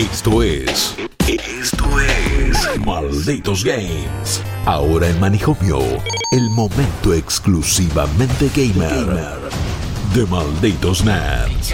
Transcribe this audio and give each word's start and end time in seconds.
Esto 0.00 0.42
es. 0.42 0.96
Esto 1.28 1.84
es. 2.00 2.80
Malditos 2.84 3.64
Games. 3.64 4.42
Ahora 4.66 5.08
en 5.08 5.20
Manijomio. 5.20 5.78
El 6.32 6.50
momento 6.50 7.14
exclusivamente 7.14 8.50
gamer. 8.54 9.06
De 10.12 10.26
Malditos 10.26 11.04
Nerds. 11.04 11.72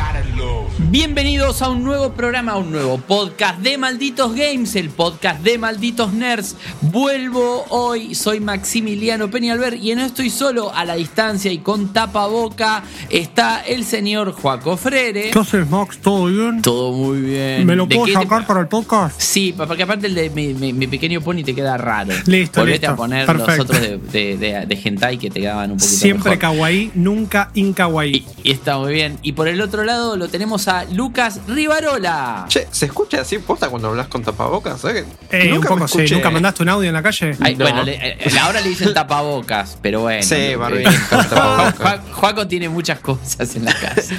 Bienvenidos 0.81 1.61
a 1.61 1.69
un 1.71 1.83
nuevo 1.83 2.13
programa, 2.13 2.53
a 2.53 2.57
un 2.57 2.71
nuevo 2.71 2.99
podcast 2.99 3.59
de 3.61 3.77
Malditos 3.77 4.33
Games, 4.35 4.75
el 4.77 4.89
podcast 4.91 5.43
de 5.43 5.59
Malditos 5.59 6.13
Nerds. 6.15 6.55
Vuelvo 6.81 7.67
hoy, 7.69 8.15
soy 8.15 8.39
Maximiliano 8.41 9.29
Peñalver 9.29 9.75
y 9.75 9.95
no 9.97 10.03
estoy 10.03 10.31
solo 10.31 10.73
a 10.73 10.85
la 10.85 10.95
distancia 10.95 11.51
y 11.53 11.59
con 11.59 11.93
tapaboca 11.93 12.85
está 13.11 13.61
el 13.67 13.85
señor 13.85 14.33
Joaco 14.33 14.77
Frere. 14.77 15.31
¿Qué 15.31 15.39
haces, 15.39 15.69
Max? 15.69 15.99
¿Todo 16.01 16.27
bien? 16.27 16.63
Todo 16.63 16.93
muy 16.93 17.21
bien. 17.23 17.67
¿Me 17.67 17.75
lo 17.77 17.85
¿De 17.87 17.97
puedo 17.97 18.07
te- 18.07 18.13
sacar 18.15 18.47
para 18.47 18.61
el 18.61 18.69
podcast? 18.69 19.21
Sí, 19.21 19.53
porque 19.57 19.83
aparte 19.83 20.07
el 20.07 20.15
de 20.15 20.31
mi, 20.31 20.55
mi- 20.55 20.73
mi 20.73 20.87
pequeño 20.87 21.21
pony 21.21 21.43
te 21.45 21.55
queda 21.57 21.77
raro. 21.77 22.15
Listo, 22.27 22.61
Volvete 22.61 22.79
listo. 22.87 22.93
a 22.93 22.97
poner 22.97 23.27
Perfecto. 23.27 23.57
los 23.57 23.61
otros 23.65 23.81
de, 23.83 23.99
de, 23.99 24.37
de- 24.39 24.67
de 24.67 24.81
hentai 24.83 25.19
que 25.19 25.29
te 25.29 25.41
quedaban 25.41 25.73
un 25.73 25.77
poquito 25.77 25.97
Siempre 25.99 26.31
mejor. 26.31 26.39
kawaii, 26.39 26.93
nunca 26.95 27.51
inkawaii. 27.55 28.25
Y, 28.45 28.49
y 28.49 28.53
está 28.53 28.79
muy 28.79 28.93
bien. 28.95 29.19
Y 29.23 29.33
por 29.33 29.49
el 29.49 29.61
otro 29.61 29.85
lado 29.85 30.17
lo 30.17 30.29
tenemos 30.29 30.68
a 30.69 30.85
Lucas 30.85 31.41
Rivarola. 31.49 32.45
Che, 32.49 32.69
¿se 32.71 32.87
escucha 32.87 33.21
así 33.23 33.39
posta 33.39 33.69
cuando 33.69 33.89
hablas 33.89 34.09
con 34.09 34.23
tapabocas? 34.23 34.81
¿Sabes 34.81 35.05
que 35.31 35.39
Eh, 35.39 35.49
un 35.49 35.57
nunca 35.57 35.69
poco 35.71 35.81
me 35.83 35.89
sí. 35.89 36.15
¿Nunca 36.15 36.29
eh? 36.29 36.33
mandaste 36.33 36.63
un 36.63 36.69
audio 36.69 36.89
en 36.89 36.95
la 36.95 37.03
calle? 37.03 37.37
Ay, 37.41 37.57
No. 37.57 37.65
Bueno, 37.65 37.83
le- 37.83 37.97
eh, 37.97 38.39
ahora 38.41 38.61
le 38.61 38.69
dicen 38.69 38.93
tapabocas, 38.95 39.79
pero 39.83 40.01
bueno. 40.03 40.23
Sí, 40.23 40.35
Eh, 40.35 40.57
Ju- 40.59 41.29
tapabocas. 41.29 41.79
Ju- 41.79 42.13
Juaco 42.13 42.47
tiene 42.47 42.69
muchas 42.69 43.01
cosas 43.01 43.57
en 43.57 43.65
la 43.65 43.75
casa. 43.75 44.15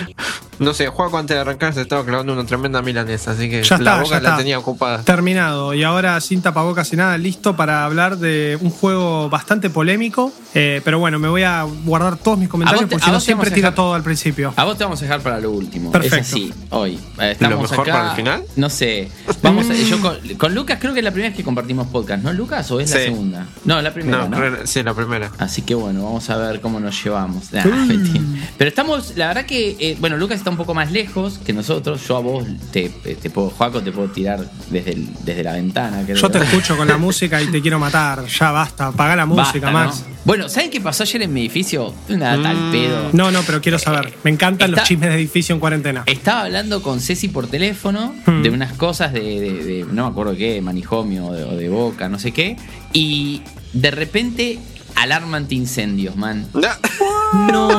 No 0.59 0.73
sé, 0.73 0.87
Juaco 0.87 1.17
antes 1.17 1.35
de 1.35 1.41
arrancar 1.41 1.73
se 1.73 1.81
estaba 1.81 2.03
clavando 2.03 2.33
una 2.33 2.45
tremenda 2.45 2.81
milanesa, 2.81 3.31
así 3.31 3.49
que 3.49 3.63
Ya 3.63 3.77
la 3.77 3.91
está, 3.91 4.01
boca 4.03 4.15
ya 4.17 4.21
la 4.21 4.29
está. 4.29 4.37
tenía 4.39 4.59
ocupada. 4.59 5.03
Terminado. 5.03 5.73
Y 5.73 5.83
ahora 5.83 6.19
sin 6.19 6.41
tapabocas 6.41 6.91
y 6.91 6.97
nada, 6.97 7.17
listo 7.17 7.55
para 7.55 7.85
hablar 7.85 8.17
de 8.17 8.57
un 8.61 8.69
juego 8.69 9.29
bastante 9.29 9.69
polémico. 9.69 10.33
Eh, 10.53 10.81
pero 10.83 10.99
bueno, 10.99 11.17
me 11.19 11.29
voy 11.29 11.43
a 11.43 11.63
guardar 11.85 12.17
todos 12.17 12.37
mis 12.37 12.49
comentarios 12.49 12.81
A 12.81 12.85
vos 12.85 12.89
te- 12.89 12.95
porque 12.95 13.05
si 13.05 13.11
no 13.11 13.19
siempre 13.19 13.51
tira 13.51 13.69
dejar- 13.69 13.75
todo 13.75 13.93
al 13.93 14.03
principio. 14.03 14.53
A 14.57 14.65
vos 14.65 14.77
te 14.77 14.83
vamos 14.83 14.99
a 14.99 15.05
dejar 15.05 15.21
para 15.21 15.39
lo 15.39 15.51
último. 15.51 15.91
Perfecto. 15.91 16.35
Hoy. 16.69 16.99
Eh, 17.19 17.31
Estamos 17.31 17.55
¿Lo 17.57 17.61
mejor 17.69 17.79
acá- 17.89 17.91
para 17.97 18.09
el 18.11 18.15
final? 18.15 18.43
No 18.55 18.69
sé. 18.69 19.09
Vamos 19.41 19.69
a- 19.69 19.73
yo 19.73 19.99
con, 20.01 20.17
con 20.37 20.53
Lucas 20.55 20.77
creo 20.79 20.93
que 20.93 20.99
es 20.99 21.03
la 21.03 21.11
primera 21.11 21.29
vez 21.29 21.37
que 21.37 21.43
compartimos 21.43 21.87
podcast, 21.87 22.23
¿no, 22.23 22.33
Lucas? 22.33 22.69
¿O 22.71 22.79
es 22.79 22.89
la 22.91 22.97
segunda? 22.97 23.47
No, 23.65 23.81
la 23.81 23.93
primera, 23.93 24.27
No, 24.27 24.39
¿no? 24.39 24.55
sí, 24.65 24.83
la 24.83 24.93
primera. 24.93 25.31
Así 25.37 25.61
que 25.61 25.75
bueno, 25.75 26.03
vamos 26.03 26.29
a 26.29 26.37
ver 26.37 26.61
cómo 26.61 26.79
nos 26.79 27.01
llevamos. 27.03 27.51
Nah, 27.53 27.65
mentira. 27.65 28.21
Pero 28.57 28.69
estamos, 28.69 29.13
la 29.15 29.27
verdad 29.27 29.45
que, 29.45 29.75
eh, 29.79 29.97
bueno, 29.99 30.17
Lucas 30.17 30.37
está 30.37 30.49
un 30.49 30.57
poco 30.57 30.73
más 30.73 30.91
lejos 30.91 31.39
que 31.45 31.53
nosotros. 31.53 32.05
Yo 32.07 32.17
a 32.17 32.19
vos 32.19 32.45
te, 32.71 32.89
te 32.89 33.29
puedo, 33.29 33.49
Joaco, 33.49 33.81
te 33.81 33.91
puedo 33.91 34.09
tirar 34.09 34.39
desde, 34.69 34.91
el- 34.93 35.07
desde 35.23 35.43
la 35.43 35.53
ventana. 35.53 36.01
creo. 36.05 36.17
Yo 36.17 36.29
te 36.29 36.39
escucho 36.39 36.75
con 36.77 36.87
la 36.87 36.97
música 36.97 37.41
y 37.41 37.47
te 37.47 37.61
quiero 37.61 37.79
matar. 37.79 38.25
Ya 38.27 38.51
basta. 38.51 38.87
Apaga 38.87 39.15
la 39.15 39.25
música, 39.25 39.69
Basta, 39.69 39.71
Max. 39.71 40.03
¿no? 40.07 40.19
Bueno, 40.25 40.49
¿saben 40.49 40.69
qué 40.69 40.79
pasó 40.81 41.03
ayer 41.03 41.21
en 41.23 41.33
mi 41.33 41.41
edificio? 41.41 41.93
Una 42.09 42.41
tal 42.41 42.71
pedo. 42.71 43.09
No, 43.13 43.31
no, 43.31 43.41
pero 43.43 43.61
quiero 43.61 43.79
saber. 43.79 44.13
Me 44.23 44.29
encantan 44.31 44.69
Está- 44.69 44.81
los 44.81 44.87
chismes 44.87 45.09
de 45.09 45.15
edificio 45.15 45.53
en 45.55 45.59
cuarentena. 45.59 46.03
Estaba 46.19 46.41
hablando 46.43 46.83
con 46.83 46.99
Ceci 46.99 47.29
por 47.29 47.47
teléfono 47.47 48.13
Hmm. 48.25 48.41
de 48.43 48.49
unas 48.49 48.73
cosas 48.73 49.13
de, 49.13 49.21
de- 49.21 49.63
de- 49.63 49.85
no 49.89 50.03
me 50.03 50.09
acuerdo 50.11 50.35
qué, 50.35 50.59
manijomio 50.61 51.27
o 51.27 51.33
de, 51.33 51.43
o 51.45 51.55
de 51.55 51.69
boca, 51.69 52.09
no 52.09 52.19
sé 52.19 52.33
qué. 52.33 52.57
Y 52.91 53.41
de 53.71 53.89
repente, 53.89 54.59
alarma 54.95 55.37
antiincendios, 55.37 56.17
man. 56.17 56.45
No, 57.51 57.69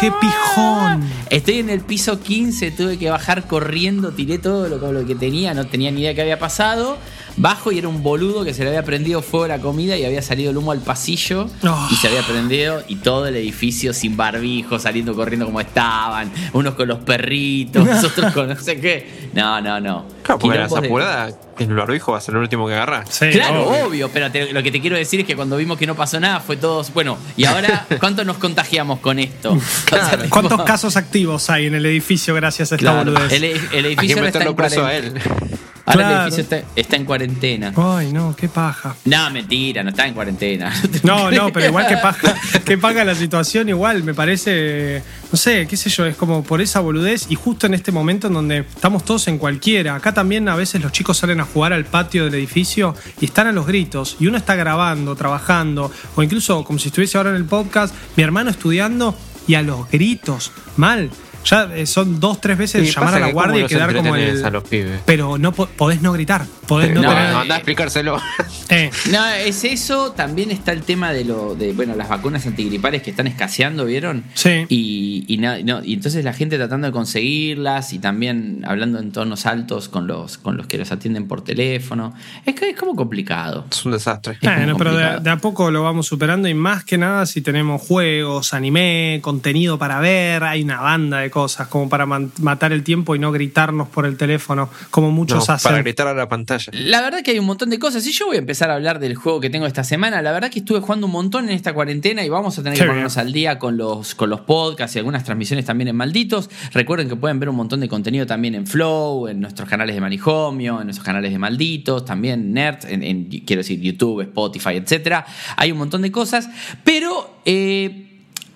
qué 0.00 0.10
pijón. 0.18 1.02
Estoy 1.28 1.58
en 1.58 1.68
el 1.68 1.80
piso 1.80 2.20
15, 2.20 2.70
tuve 2.70 2.96
que 2.96 3.10
bajar 3.10 3.46
corriendo, 3.46 4.12
tiré 4.12 4.38
todo 4.38 4.68
lo, 4.68 4.92
lo 4.92 5.04
que 5.06 5.14
tenía, 5.14 5.52
no 5.52 5.66
tenía 5.66 5.90
ni 5.90 6.00
idea 6.00 6.14
qué 6.14 6.22
había 6.22 6.38
pasado. 6.38 6.96
Bajo 7.40 7.72
y 7.72 7.78
era 7.78 7.88
un 7.88 8.02
boludo 8.02 8.44
que 8.44 8.52
se 8.52 8.62
le 8.64 8.68
había 8.68 8.84
prendido 8.84 9.22
fuego 9.22 9.44
a 9.46 9.48
la 9.48 9.58
comida 9.58 9.96
y 9.96 10.04
había 10.04 10.20
salido 10.20 10.50
el 10.50 10.56
humo 10.58 10.72
al 10.72 10.80
pasillo 10.80 11.48
Oh. 11.62 11.88
y 11.90 11.94
se 11.96 12.08
había 12.08 12.22
prendido 12.22 12.82
y 12.86 12.96
todo 12.96 13.26
el 13.26 13.36
edificio 13.36 13.92
sin 13.94 14.16
barbijo, 14.16 14.78
saliendo 14.78 15.14
corriendo 15.14 15.46
como 15.46 15.60
estaban, 15.60 16.30
unos 16.52 16.74
con 16.74 16.86
los 16.88 16.98
perritos, 16.98 17.86
otros 18.04 18.32
con 18.32 18.48
no 18.48 18.56
sé 18.56 18.78
qué. 18.80 19.30
No, 19.32 19.60
no, 19.60 19.80
no. 19.80 20.04
Claro, 20.22 20.38
porque 20.38 20.58
la 20.58 20.66
Quilombos 20.66 20.82
de- 21.28 21.64
el 21.64 21.74
barbijo 21.74 22.12
va 22.12 22.18
a 22.18 22.20
ser 22.20 22.34
el 22.34 22.40
último 22.40 22.66
que 22.66 22.74
agarra. 22.74 23.04
Sí, 23.08 23.28
Claro, 23.30 23.68
obvio. 23.68 23.86
obvio, 23.86 24.10
pero 24.12 24.30
te- 24.30 24.52
lo 24.52 24.62
que 24.62 24.70
te 24.70 24.80
quiero 24.80 24.96
decir 24.96 25.20
es 25.20 25.26
que 25.26 25.36
cuando 25.36 25.56
vimos 25.56 25.76
que 25.78 25.86
no 25.86 25.94
pasó 25.94 26.18
nada 26.20 26.40
fue 26.40 26.56
todos, 26.56 26.92
bueno, 26.92 27.16
y 27.36 27.44
ahora, 27.44 27.86
¿cuánto 28.00 28.24
nos 28.24 28.36
contagiamos 28.38 29.00
con 29.00 29.18
esto? 29.18 29.52
O 29.52 29.60
sea, 29.88 30.10
tipo- 30.16 30.28
¿Cuántos 30.30 30.62
casos 30.62 30.96
activos 30.96 31.48
hay 31.50 31.66
en 31.66 31.74
el 31.74 31.86
edificio 31.86 32.34
gracias 32.34 32.72
a 32.72 32.74
esta 32.76 32.90
Claro, 32.92 33.10
boludez? 33.12 33.32
el, 33.32 33.44
el 33.44 33.52
Hay 33.54 33.60
que 33.70 33.78
edificio 33.78 34.16
ahora 34.16 34.28
está 34.28 34.44
en 34.44 34.54
preso 34.56 34.84
a 34.86 34.94
él. 34.94 35.14
Ahora 35.90 36.06
Claro. 36.06 36.14
el 36.26 36.32
edificio 36.32 36.42
está, 36.42 36.68
está 36.76 36.96
en 36.96 37.04
cuarentena. 37.04 37.72
Ay, 37.76 38.12
no, 38.12 38.34
qué 38.36 38.48
paja. 38.48 38.94
No, 39.04 39.30
mentira, 39.30 39.82
no 39.82 39.90
está 39.90 40.06
en 40.06 40.14
cuarentena. 40.14 40.72
No, 41.02 41.30
no, 41.30 41.52
pero 41.52 41.66
igual 41.66 41.86
que 41.86 41.96
paja, 41.96 42.34
que 42.64 42.76
paga 42.78 43.04
la 43.04 43.14
situación, 43.14 43.68
igual 43.68 44.04
me 44.04 44.12
parece, 44.14 45.02
no 45.32 45.36
sé, 45.38 45.66
qué 45.66 45.76
sé 45.76 45.88
yo, 45.90 46.04
es 46.06 46.14
como 46.16 46.42
por 46.42 46.60
esa 46.60 46.80
boludez 46.80 47.26
y 47.30 47.34
justo 47.34 47.66
en 47.66 47.74
este 47.74 47.90
momento 47.90 48.26
en 48.28 48.34
donde 48.34 48.58
estamos 48.58 49.04
todos 49.04 49.26
en 49.28 49.38
cualquiera. 49.38 49.94
Acá 49.94 50.12
también 50.12 50.48
a 50.48 50.56
veces 50.56 50.80
los 50.82 50.92
chicos 50.92 51.16
salen 51.18 51.40
a 51.40 51.44
jugar 51.44 51.72
al 51.72 51.84
patio 51.84 52.24
del 52.24 52.34
edificio 52.34 52.94
y 53.20 53.24
están 53.26 53.46
a 53.46 53.52
los 53.52 53.66
gritos 53.66 54.16
y 54.20 54.26
uno 54.26 54.36
está 54.36 54.54
grabando, 54.54 55.16
trabajando 55.16 55.90
o 56.16 56.22
incluso 56.22 56.62
como 56.64 56.78
si 56.78 56.88
estuviese 56.88 57.16
ahora 57.18 57.30
en 57.30 57.36
el 57.36 57.44
podcast, 57.44 57.94
mi 58.16 58.22
hermano 58.22 58.50
estudiando 58.50 59.16
y 59.46 59.54
a 59.54 59.62
los 59.62 59.90
gritos, 59.90 60.52
mal. 60.76 61.10
Ya 61.44 61.64
eh, 61.74 61.86
son 61.86 62.20
dos, 62.20 62.40
tres 62.40 62.58
veces 62.58 62.86
Y 62.86 62.90
llamar 62.92 63.14
a 63.14 63.18
la 63.20 63.26
que 63.28 63.32
guardia 63.32 63.64
y 63.64 63.66
quedar 63.66 63.94
como 63.94 64.14
el... 64.16 64.44
a 64.44 64.50
los 64.50 64.64
pibes. 64.64 65.00
Pero 65.06 65.38
no 65.38 65.52
po- 65.52 65.66
podés 65.68 66.02
no 66.02 66.12
gritar, 66.12 66.44
podés 66.66 66.92
no, 66.94 67.02
No, 67.02 67.08
tener... 67.08 67.30
no, 67.32 67.38
andá 67.40 67.54
a 67.54 67.58
explicárselo. 67.58 68.20
Eh, 68.72 68.88
No, 69.10 69.26
es 69.26 69.64
eso. 69.64 70.12
También 70.12 70.52
está 70.52 70.70
el 70.70 70.82
tema 70.82 71.12
de 71.12 71.24
lo 71.24 71.56
de 71.56 71.72
bueno 71.72 71.96
las 71.96 72.08
vacunas 72.08 72.46
antigripales 72.46 73.02
que 73.02 73.10
están 73.10 73.26
escaseando, 73.26 73.84
¿vieron? 73.84 74.22
Sí. 74.34 74.64
Y, 74.68 75.24
y, 75.26 75.38
no, 75.38 75.56
y 75.82 75.94
entonces 75.94 76.24
la 76.24 76.32
gente 76.32 76.56
tratando 76.56 76.86
de 76.86 76.92
conseguirlas 76.92 77.92
y 77.92 77.98
también 77.98 78.62
hablando 78.66 79.00
en 79.00 79.10
tonos 79.10 79.46
altos 79.46 79.88
con 79.88 80.06
los 80.06 80.38
con 80.38 80.56
los 80.56 80.68
que 80.68 80.78
los 80.78 80.92
atienden 80.92 81.26
por 81.26 81.42
teléfono. 81.42 82.14
Es 82.46 82.54
que 82.54 82.70
es 82.70 82.76
como 82.76 82.94
complicado. 82.94 83.66
Es 83.70 83.84
un 83.84 83.90
desastre. 83.92 84.34
Es 84.40 84.42
muy 84.48 84.54
Bueno, 84.56 84.76
pero 84.78 84.94
de, 84.96 85.18
de 85.20 85.30
a 85.30 85.36
poco 85.38 85.70
lo 85.72 85.82
vamos 85.82 86.06
superando 86.06 86.48
y 86.48 86.54
más 86.54 86.84
que 86.84 86.96
nada 86.96 87.26
si 87.26 87.40
tenemos 87.40 87.82
juegos, 87.82 88.54
anime, 88.54 89.18
contenido 89.22 89.78
para 89.78 89.98
ver, 89.98 90.44
hay 90.44 90.62
una 90.62 90.80
banda 90.80 91.18
de 91.18 91.29
cosas 91.30 91.68
como 91.68 91.88
para 91.88 92.06
matar 92.06 92.72
el 92.72 92.82
tiempo 92.82 93.14
y 93.14 93.18
no 93.18 93.32
gritarnos 93.32 93.88
por 93.88 94.06
el 94.06 94.16
teléfono 94.16 94.68
como 94.90 95.10
muchos 95.10 95.48
No, 95.48 95.54
hacen. 95.54 95.70
para 95.70 95.82
gritar 95.82 96.06
a 96.08 96.14
la 96.14 96.28
pantalla. 96.28 96.72
La 96.72 97.00
verdad 97.00 97.22
que 97.22 97.30
hay 97.32 97.38
un 97.38 97.46
montón 97.46 97.70
de 97.70 97.78
cosas 97.78 98.06
y 98.06 98.12
yo 98.12 98.26
voy 98.26 98.36
a 98.36 98.38
empezar 98.40 98.70
a 98.70 98.74
hablar 98.74 98.98
del 98.98 99.14
juego 99.14 99.40
que 99.40 99.50
tengo 99.50 99.66
esta 99.66 99.84
semana. 99.84 100.20
La 100.22 100.32
verdad 100.32 100.50
que 100.50 100.58
estuve 100.60 100.80
jugando 100.80 101.06
un 101.06 101.12
montón 101.12 101.44
en 101.48 101.54
esta 101.54 101.72
cuarentena 101.72 102.24
y 102.24 102.28
vamos 102.28 102.58
a 102.58 102.62
tener 102.62 102.76
Qué 102.76 102.84
que 102.84 102.88
ponernos 102.88 103.14
bien. 103.14 103.26
al 103.26 103.32
día 103.32 103.58
con 103.58 103.76
los, 103.76 104.14
con 104.14 104.28
los 104.30 104.40
podcasts 104.40 104.96
y 104.96 104.98
algunas 104.98 105.24
transmisiones 105.24 105.64
también 105.64 105.88
en 105.88 105.96
Malditos. 105.96 106.50
Recuerden 106.72 107.08
que 107.08 107.16
pueden 107.16 107.38
ver 107.40 107.48
un 107.48 107.56
montón 107.56 107.80
de 107.80 107.88
contenido 107.88 108.26
también 108.26 108.54
en 108.54 108.66
Flow, 108.66 109.28
en 109.28 109.40
nuestros 109.40 109.68
canales 109.68 109.94
de 109.94 110.00
Manijomio, 110.00 110.78
en 110.80 110.86
nuestros 110.86 111.04
canales 111.06 111.30
de 111.32 111.38
Malditos, 111.38 112.04
también 112.04 112.52
Nerd, 112.52 112.84
en, 112.86 113.02
en, 113.02 113.24
quiero 113.26 113.60
decir 113.60 113.80
YouTube, 113.80 114.22
Spotify, 114.22 114.70
etcétera. 114.76 115.24
Hay 115.56 115.72
un 115.72 115.78
montón 115.78 116.02
de 116.02 116.10
cosas, 116.12 116.48
pero... 116.84 117.40
eh, 117.44 118.06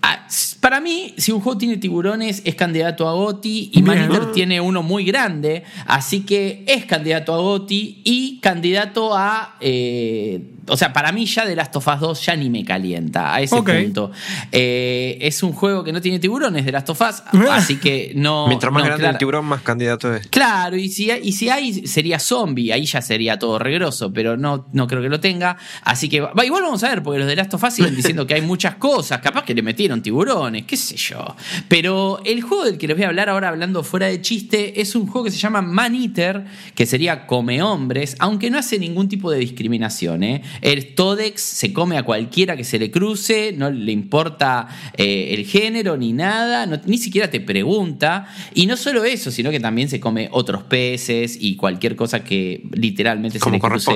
Ah, 0.06 0.26
Para 0.64 0.80
mí, 0.80 1.12
si 1.18 1.30
un 1.30 1.42
juego 1.42 1.58
tiene 1.58 1.76
tiburones, 1.76 2.40
es 2.46 2.54
candidato 2.54 3.06
a 3.06 3.12
GOTI 3.12 3.68
y. 3.74 3.82
Maniter 3.82 4.32
tiene 4.32 4.62
uno 4.62 4.82
muy 4.82 5.04
grande, 5.04 5.62
así 5.84 6.24
que 6.24 6.64
es 6.66 6.86
candidato 6.86 7.34
a 7.34 7.36
GOTI 7.36 8.00
y 8.02 8.40
candidato 8.40 9.14
a. 9.14 9.56
eh, 9.60 10.53
o 10.68 10.76
sea, 10.76 10.92
para 10.92 11.12
mí 11.12 11.26
ya 11.26 11.44
The 11.46 11.56
Last 11.56 11.76
of 11.76 11.86
Us 11.86 12.00
2 12.00 12.26
ya 12.26 12.36
ni 12.36 12.50
me 12.50 12.64
calienta 12.64 13.34
a 13.34 13.40
ese 13.40 13.56
punto. 13.62 14.10
Eh, 14.52 15.18
es 15.20 15.42
un 15.42 15.52
juego 15.52 15.84
que 15.84 15.92
no 15.92 16.00
tiene 16.00 16.18
tiburones, 16.18 16.64
The 16.64 16.72
Last 16.72 16.90
of 16.90 17.00
Us, 17.00 17.22
así 17.50 17.76
que 17.76 18.12
no. 18.14 18.46
Mientras 18.48 18.72
más 18.72 18.82
no, 18.82 18.86
grande 18.86 19.02
claro. 19.02 19.14
el 19.14 19.18
tiburón, 19.18 19.44
más 19.46 19.62
candidato 19.62 20.14
es. 20.14 20.26
Claro, 20.28 20.76
y 20.76 20.88
si, 20.88 21.10
hay- 21.10 21.20
y 21.22 21.32
si 21.32 21.48
hay, 21.48 21.86
sería 21.86 22.18
zombie, 22.18 22.72
ahí 22.72 22.86
ya 22.86 23.02
sería 23.02 23.38
todo 23.38 23.58
regroso, 23.58 24.12
pero 24.12 24.36
no, 24.36 24.66
no 24.72 24.86
creo 24.86 25.02
que 25.02 25.08
lo 25.08 25.20
tenga. 25.20 25.56
Así 25.82 26.08
que, 26.08 26.20
va, 26.20 26.44
igual 26.44 26.62
vamos 26.62 26.82
a 26.84 26.88
ver, 26.88 27.02
porque 27.02 27.18
los 27.18 27.28
de 27.28 27.36
Last 27.36 27.54
of 27.54 27.62
Us 27.62 27.74
siguen 27.74 27.94
diciendo 27.96 28.26
que 28.26 28.34
hay 28.34 28.42
muchas 28.42 28.76
cosas, 28.76 29.20
capaz 29.20 29.44
que 29.44 29.54
le 29.54 29.62
metieron 29.62 30.02
tiburones, 30.02 30.64
qué 30.64 30.76
sé 30.76 30.96
yo. 30.96 31.36
Pero 31.68 32.20
el 32.24 32.42
juego 32.42 32.64
del 32.64 32.78
que 32.78 32.86
les 32.86 32.96
voy 32.96 33.04
a 33.04 33.08
hablar 33.08 33.28
ahora, 33.28 33.48
hablando 33.48 33.82
fuera 33.82 34.06
de 34.06 34.20
chiste, 34.20 34.80
es 34.80 34.94
un 34.94 35.06
juego 35.06 35.24
que 35.26 35.30
se 35.30 35.38
llama 35.38 35.62
Man 35.62 35.94
Eater, 35.94 36.44
que 36.74 36.86
sería 36.86 37.26
come 37.26 37.62
hombres, 37.62 38.16
aunque 38.18 38.50
no 38.50 38.58
hace 38.58 38.78
ningún 38.78 39.08
tipo 39.08 39.30
de 39.30 39.38
discriminación. 39.38 40.22
¿eh? 40.22 40.42
El 40.60 40.94
Todex 40.94 41.40
se 41.40 41.72
come 41.72 41.96
a 41.98 42.02
cualquiera 42.02 42.56
que 42.56 42.64
se 42.64 42.78
le 42.78 42.90
cruce, 42.90 43.52
no 43.56 43.70
le 43.70 43.92
importa 43.92 44.68
eh, 44.96 45.34
el 45.36 45.44
género 45.46 45.96
ni 45.96 46.12
nada, 46.12 46.66
no- 46.66 46.80
ni 46.86 46.98
siquiera 46.98 47.30
te 47.30 47.40
pregunta. 47.40 48.26
Y 48.54 48.66
no 48.66 48.76
solo 48.76 49.04
eso, 49.04 49.30
sino 49.30 49.50
que 49.50 49.60
también 49.60 49.88
se 49.88 50.00
come 50.00 50.28
otros 50.32 50.62
peces 50.64 51.36
y 51.40 51.56
cualquier 51.56 51.96
cosa 51.96 52.22
que 52.24 52.62
literalmente 52.72 53.38
se 53.38 53.44
le 53.50 53.58
cruce 53.60 53.90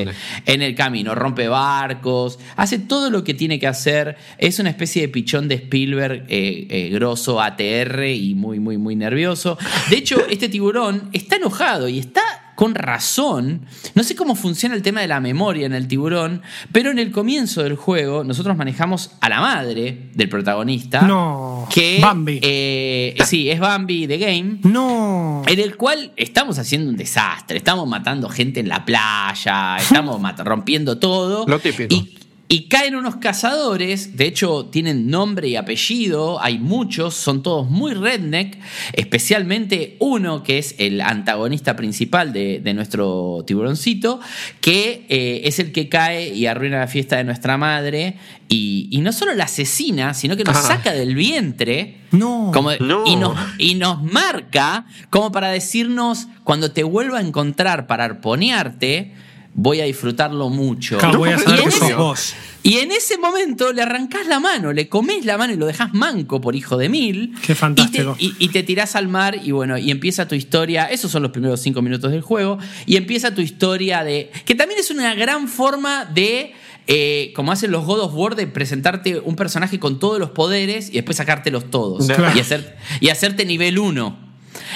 en 0.47 0.63
el 0.63 0.75
camino. 0.75 1.15
Rompe 1.15 1.49
barcos, 1.49 2.39
hace 2.57 2.79
todo 2.79 3.11
lo 3.11 3.25
que 3.25 3.35
tiene 3.35 3.59
que 3.59 3.67
hacer. 3.67 4.17
Es 4.39 4.59
una 4.59 4.71
especie 4.71 5.03
de 5.03 5.09
pichón 5.09 5.49
de 5.49 5.57
Spielberg 5.57 6.25
eh, 6.29 6.67
eh, 6.71 6.89
grosso, 6.93 7.41
ATR 7.41 8.07
y 8.07 8.35
muy, 8.35 8.59
muy, 8.61 8.79
muy 8.79 8.97
nervioso. 8.97 9.59
De 9.91 9.97
hecho, 9.97 10.27
este 10.29 10.49
tiburón 10.49 11.09
está 11.13 11.37
enojado 11.37 11.89
y 11.89 11.99
está 11.99 12.23
con 12.59 12.75
razón. 12.75 13.67
No 13.95 14.03
sé 14.03 14.17
cómo 14.17 14.35
funciona 14.35 14.75
el 14.75 14.83
tema 14.83 15.01
de 15.01 15.07
la 15.07 15.21
memoria 15.21 15.65
en 15.65 15.75
el 15.75 15.87
tiburón, 15.87 16.43
pero 16.73 16.91
en 16.91 16.99
el 16.99 17.13
comienzo 17.13 17.63
del 17.63 17.77
juego 17.77 18.25
nosotros 18.25 18.57
manejamos 18.57 19.13
a 19.21 19.29
la 19.29 19.41
madre 19.41 20.11
del 20.13 20.29
protagonista. 20.29 21.03
No, 21.03 21.69
Que, 21.73 22.01
Bambi. 22.03 22.41
eh, 22.43 23.15
sí, 23.25 23.49
es 23.49 23.61
Bambi 23.61 24.09
de 24.09 24.19
Game. 24.19 24.59
No. 24.65 25.45
En 25.47 25.61
el 25.61 25.77
cual 25.77 26.11
estamos 26.17 26.59
haciendo 26.59 26.91
un 26.91 26.97
desastre, 26.97 27.59
estamos 27.59 27.87
matando 27.87 28.29
gente 28.29 28.59
en 28.59 28.69
la 28.69 28.85
playa, 28.85 29.77
estamos 29.77 30.21
rompiendo 30.39 30.99
todo. 30.99 31.47
Lo 31.47 31.61
típico. 31.61 31.95
Y, 31.95 32.19
y 32.51 32.69
caen 32.69 32.97
unos 32.97 33.17
cazadores, 33.17 34.17
de 34.17 34.27
hecho 34.27 34.67
tienen 34.73 35.11
nombre 35.11 35.49
y 35.49 35.57
apellido, 35.57 36.41
hay 36.43 36.59
muchos, 36.59 37.13
son 37.15 37.43
todos 37.43 37.69
muy 37.69 37.93
redneck, 37.93 38.57
especialmente 38.95 39.97
uno 40.01 40.43
que 40.43 40.59
es 40.59 40.75
el 40.79 41.01
antagonista 41.01 41.77
principal 41.77 42.33
de, 42.33 42.61
de 42.61 42.75
nuestro 42.75 43.45
tiburoncito, 43.47 44.21
que 44.61 45.05
eh, 45.09 45.43
es 45.45 45.59
el 45.59 45.73
que 45.73 45.89
cae 45.89 46.35
y 46.35 46.47
arruina 46.47 46.79
la 46.79 46.87
fiesta 46.87 47.17
de 47.17 47.25
nuestra 47.25 47.59
madre 47.59 48.17
y, 48.49 48.89
y 48.91 49.01
no 49.01 49.13
solo 49.13 49.35
la 49.35 49.45
asesina, 49.45 50.15
sino 50.15 50.37
que 50.37 50.45
nos 50.45 50.57
Ah. 50.57 50.63
saca 50.63 50.93
del 50.93 51.15
vientre. 51.15 51.99
No. 52.13 52.51
Como, 52.55 52.73
No. 52.81 53.05
y, 53.07 53.17
nos, 53.17 53.37
y 53.59 53.75
nos 53.75 54.03
marca 54.03 54.87
como 55.11 55.31
para 55.33 55.49
decirnos, 55.49 56.29
cuando 56.45 56.71
te 56.73 56.83
vuelva 56.83 57.19
a 57.19 57.21
encontrar 57.23 57.87
para 57.87 58.05
arponearte, 58.05 59.13
voy 59.61 59.81
a 59.81 59.85
disfrutarlo 59.85 60.49
mucho. 60.51 60.99
Claro, 60.99 61.19
voy 61.19 61.31
a 61.31 61.35
Y 61.37 61.39
saber 61.41 61.59
en 61.59 61.63
que 61.65 61.69
ese- 61.69 61.79
sos 61.89 61.97
vos. 61.97 62.35
y 62.63 62.79
en 62.79 62.93
ese 62.93 63.19
momento 63.19 63.73
le 63.73 63.83
arrancás 63.83 64.29
la 64.29 64.39
mano, 64.39 64.73
le 64.73 64.89
comés 64.89 65.25
la 65.25 65.37
mano 65.37 65.53
y 65.53 65.57
lo 65.57 65.67
dejás 65.67 65.93
manco 65.95 66.41
por 66.41 66.55
hijo 66.55 66.77
de 66.77 66.89
mil. 66.89 67.35
Qué 67.45 67.57
fantástico. 67.57 68.15
Y 68.21 68.31
te, 68.35 68.45
y- 68.45 68.47
y 68.47 68.49
te 68.51 68.63
tirás 68.63 68.95
al 68.95 69.09
mar 69.09 69.37
y 69.43 69.51
bueno, 69.51 69.77
y 69.77 69.91
empieza 69.91 70.29
tu 70.29 70.37
historia. 70.37 70.85
Esos 70.85 71.11
son 71.11 71.23
los 71.25 71.33
primeros 71.33 71.61
cinco 71.61 71.83
minutos 71.83 72.13
del 72.13 72.23
juego. 72.23 72.59
Y 72.87 72.95
empieza 72.97 73.35
tu 73.35 73.41
historia 73.41 74.05
de. 74.05 74.31
Que 74.45 74.55
también 74.55 74.79
es 74.79 74.91
una 74.93 75.15
gran 75.17 75.49
forma 75.49 76.05
de. 76.05 76.53
eh, 76.87 77.33
como 77.37 77.53
hacen 77.53 77.71
los 77.71 77.85
God 77.85 78.01
of 78.01 78.15
War, 78.15 78.35
de 78.37 78.47
presentarte 78.47 79.19
un 79.19 79.37
personaje 79.37 79.79
con 79.79 79.99
todos 79.99 80.19
los 80.21 80.31
poderes 80.31 80.89
y 80.89 80.93
después 80.93 81.17
sacártelos 81.19 81.71
todos. 81.71 82.07
Claro. 82.07 82.33
Y, 82.35 82.41
hacer, 82.41 82.77
y 83.01 83.09
hacerte 83.11 83.45
nivel 83.45 83.79
1. 83.79 84.28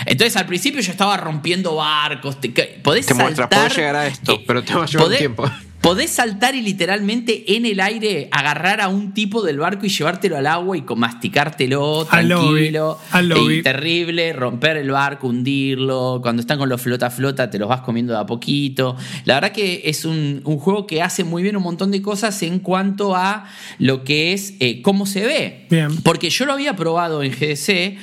Entonces 0.06 0.37
al 0.37 0.46
principio 0.46 0.81
yo 0.81 0.90
estaba 0.93 1.17
rompiendo 1.17 1.76
barcos. 1.76 2.40
Te, 2.40 2.52
que- 2.52 2.81
podés 2.82 3.06
Te 3.06 3.14
muestra, 3.14 3.44
saltar, 3.44 3.58
podés 3.61 3.76
llegar 3.76 3.96
a 3.96 4.06
esto, 4.06 4.32
eh, 4.34 4.44
pero 4.46 4.62
te 4.62 4.75
va 4.75 4.84
a 4.84 4.87
llevar 4.87 5.06
podés- 5.08 5.19
tiempo. 5.19 5.44
Podés 5.82 6.11
saltar 6.12 6.55
y 6.55 6.62
literalmente 6.62 7.56
en 7.56 7.67
el 7.67 7.81
aire 7.81 8.29
agarrar 8.31 8.81
a 8.81 8.87
un 8.87 9.12
tipo 9.14 9.43
del 9.43 9.58
barco 9.58 9.84
y 9.84 9.88
llevártelo 9.88 10.37
al 10.37 10.46
agua 10.46 10.76
y 10.76 10.84
masticártelo 11.37 12.06
Al 12.08 12.29
lobby, 12.29 12.44
tranquilo. 12.70 12.99
al 13.11 13.29
lobby. 13.29 13.55
Y 13.58 13.62
terrible, 13.62 14.32
romper 14.32 14.76
el 14.76 14.93
barco, 14.93 15.26
hundirlo. 15.26 16.20
Cuando 16.23 16.40
están 16.40 16.58
con 16.58 16.69
los 16.69 16.81
flota 16.81 17.11
flota 17.11 17.50
te 17.50 17.58
los 17.58 17.69
vas 17.69 17.81
comiendo 17.81 18.12
de 18.12 18.20
a 18.20 18.26
poquito. 18.26 18.96
La 19.25 19.34
verdad 19.34 19.50
que 19.50 19.82
es 19.87 20.05
un, 20.05 20.43
un 20.44 20.58
juego 20.58 20.87
que 20.87 21.02
hace 21.02 21.25
muy 21.25 21.43
bien 21.43 21.56
un 21.56 21.64
montón 21.64 21.90
de 21.90 22.00
cosas 22.00 22.40
en 22.44 22.61
cuanto 22.61 23.17
a 23.17 23.46
lo 23.81 24.05
que 24.05 24.32
es 24.34 24.55
eh, 24.61 24.82
cómo 24.82 25.05
se 25.05 25.26
ve. 25.26 25.67
Bien. 25.69 26.00
Porque 26.02 26.31
yo 26.31 26.44
lo 26.46 26.52
había 26.52 26.76
probado 26.76 27.25
en 27.25 27.32
GDC 27.32 27.96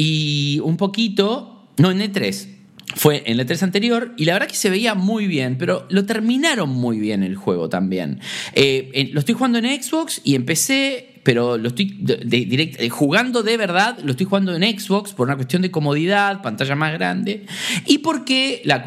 y 0.00 0.60
un 0.62 0.76
poquito, 0.76 1.66
no 1.78 1.90
en 1.90 1.98
E3. 2.00 2.46
Fue 2.94 3.22
en 3.26 3.38
el 3.38 3.46
E3 3.46 3.62
anterior 3.64 4.14
y 4.16 4.24
la 4.26 4.34
verdad 4.34 4.48
que 4.48 4.54
se 4.54 4.70
veía 4.70 4.94
muy 4.94 5.26
bien, 5.26 5.58
pero 5.58 5.86
lo 5.90 6.06
terminaron 6.06 6.70
muy 6.70 6.98
bien 6.98 7.22
el 7.22 7.34
juego 7.36 7.68
también. 7.68 8.20
Eh, 8.54 8.90
en- 8.94 9.12
lo 9.12 9.18
estoy 9.20 9.34
jugando 9.34 9.58
en 9.58 9.82
Xbox 9.82 10.20
y 10.24 10.34
empecé, 10.36 11.17
pero 11.28 11.58
lo 11.58 11.68
estoy 11.68 11.94
eh, 12.08 12.88
jugando 12.88 13.42
de 13.42 13.58
verdad, 13.58 13.98
lo 14.02 14.12
estoy 14.12 14.24
jugando 14.24 14.56
en 14.56 14.62
Xbox 14.62 15.12
por 15.12 15.26
una 15.26 15.36
cuestión 15.36 15.60
de 15.60 15.70
comodidad, 15.70 16.40
pantalla 16.40 16.74
más 16.74 16.94
grande, 16.94 17.44
y 17.84 17.98
porque 17.98 18.62
la 18.64 18.82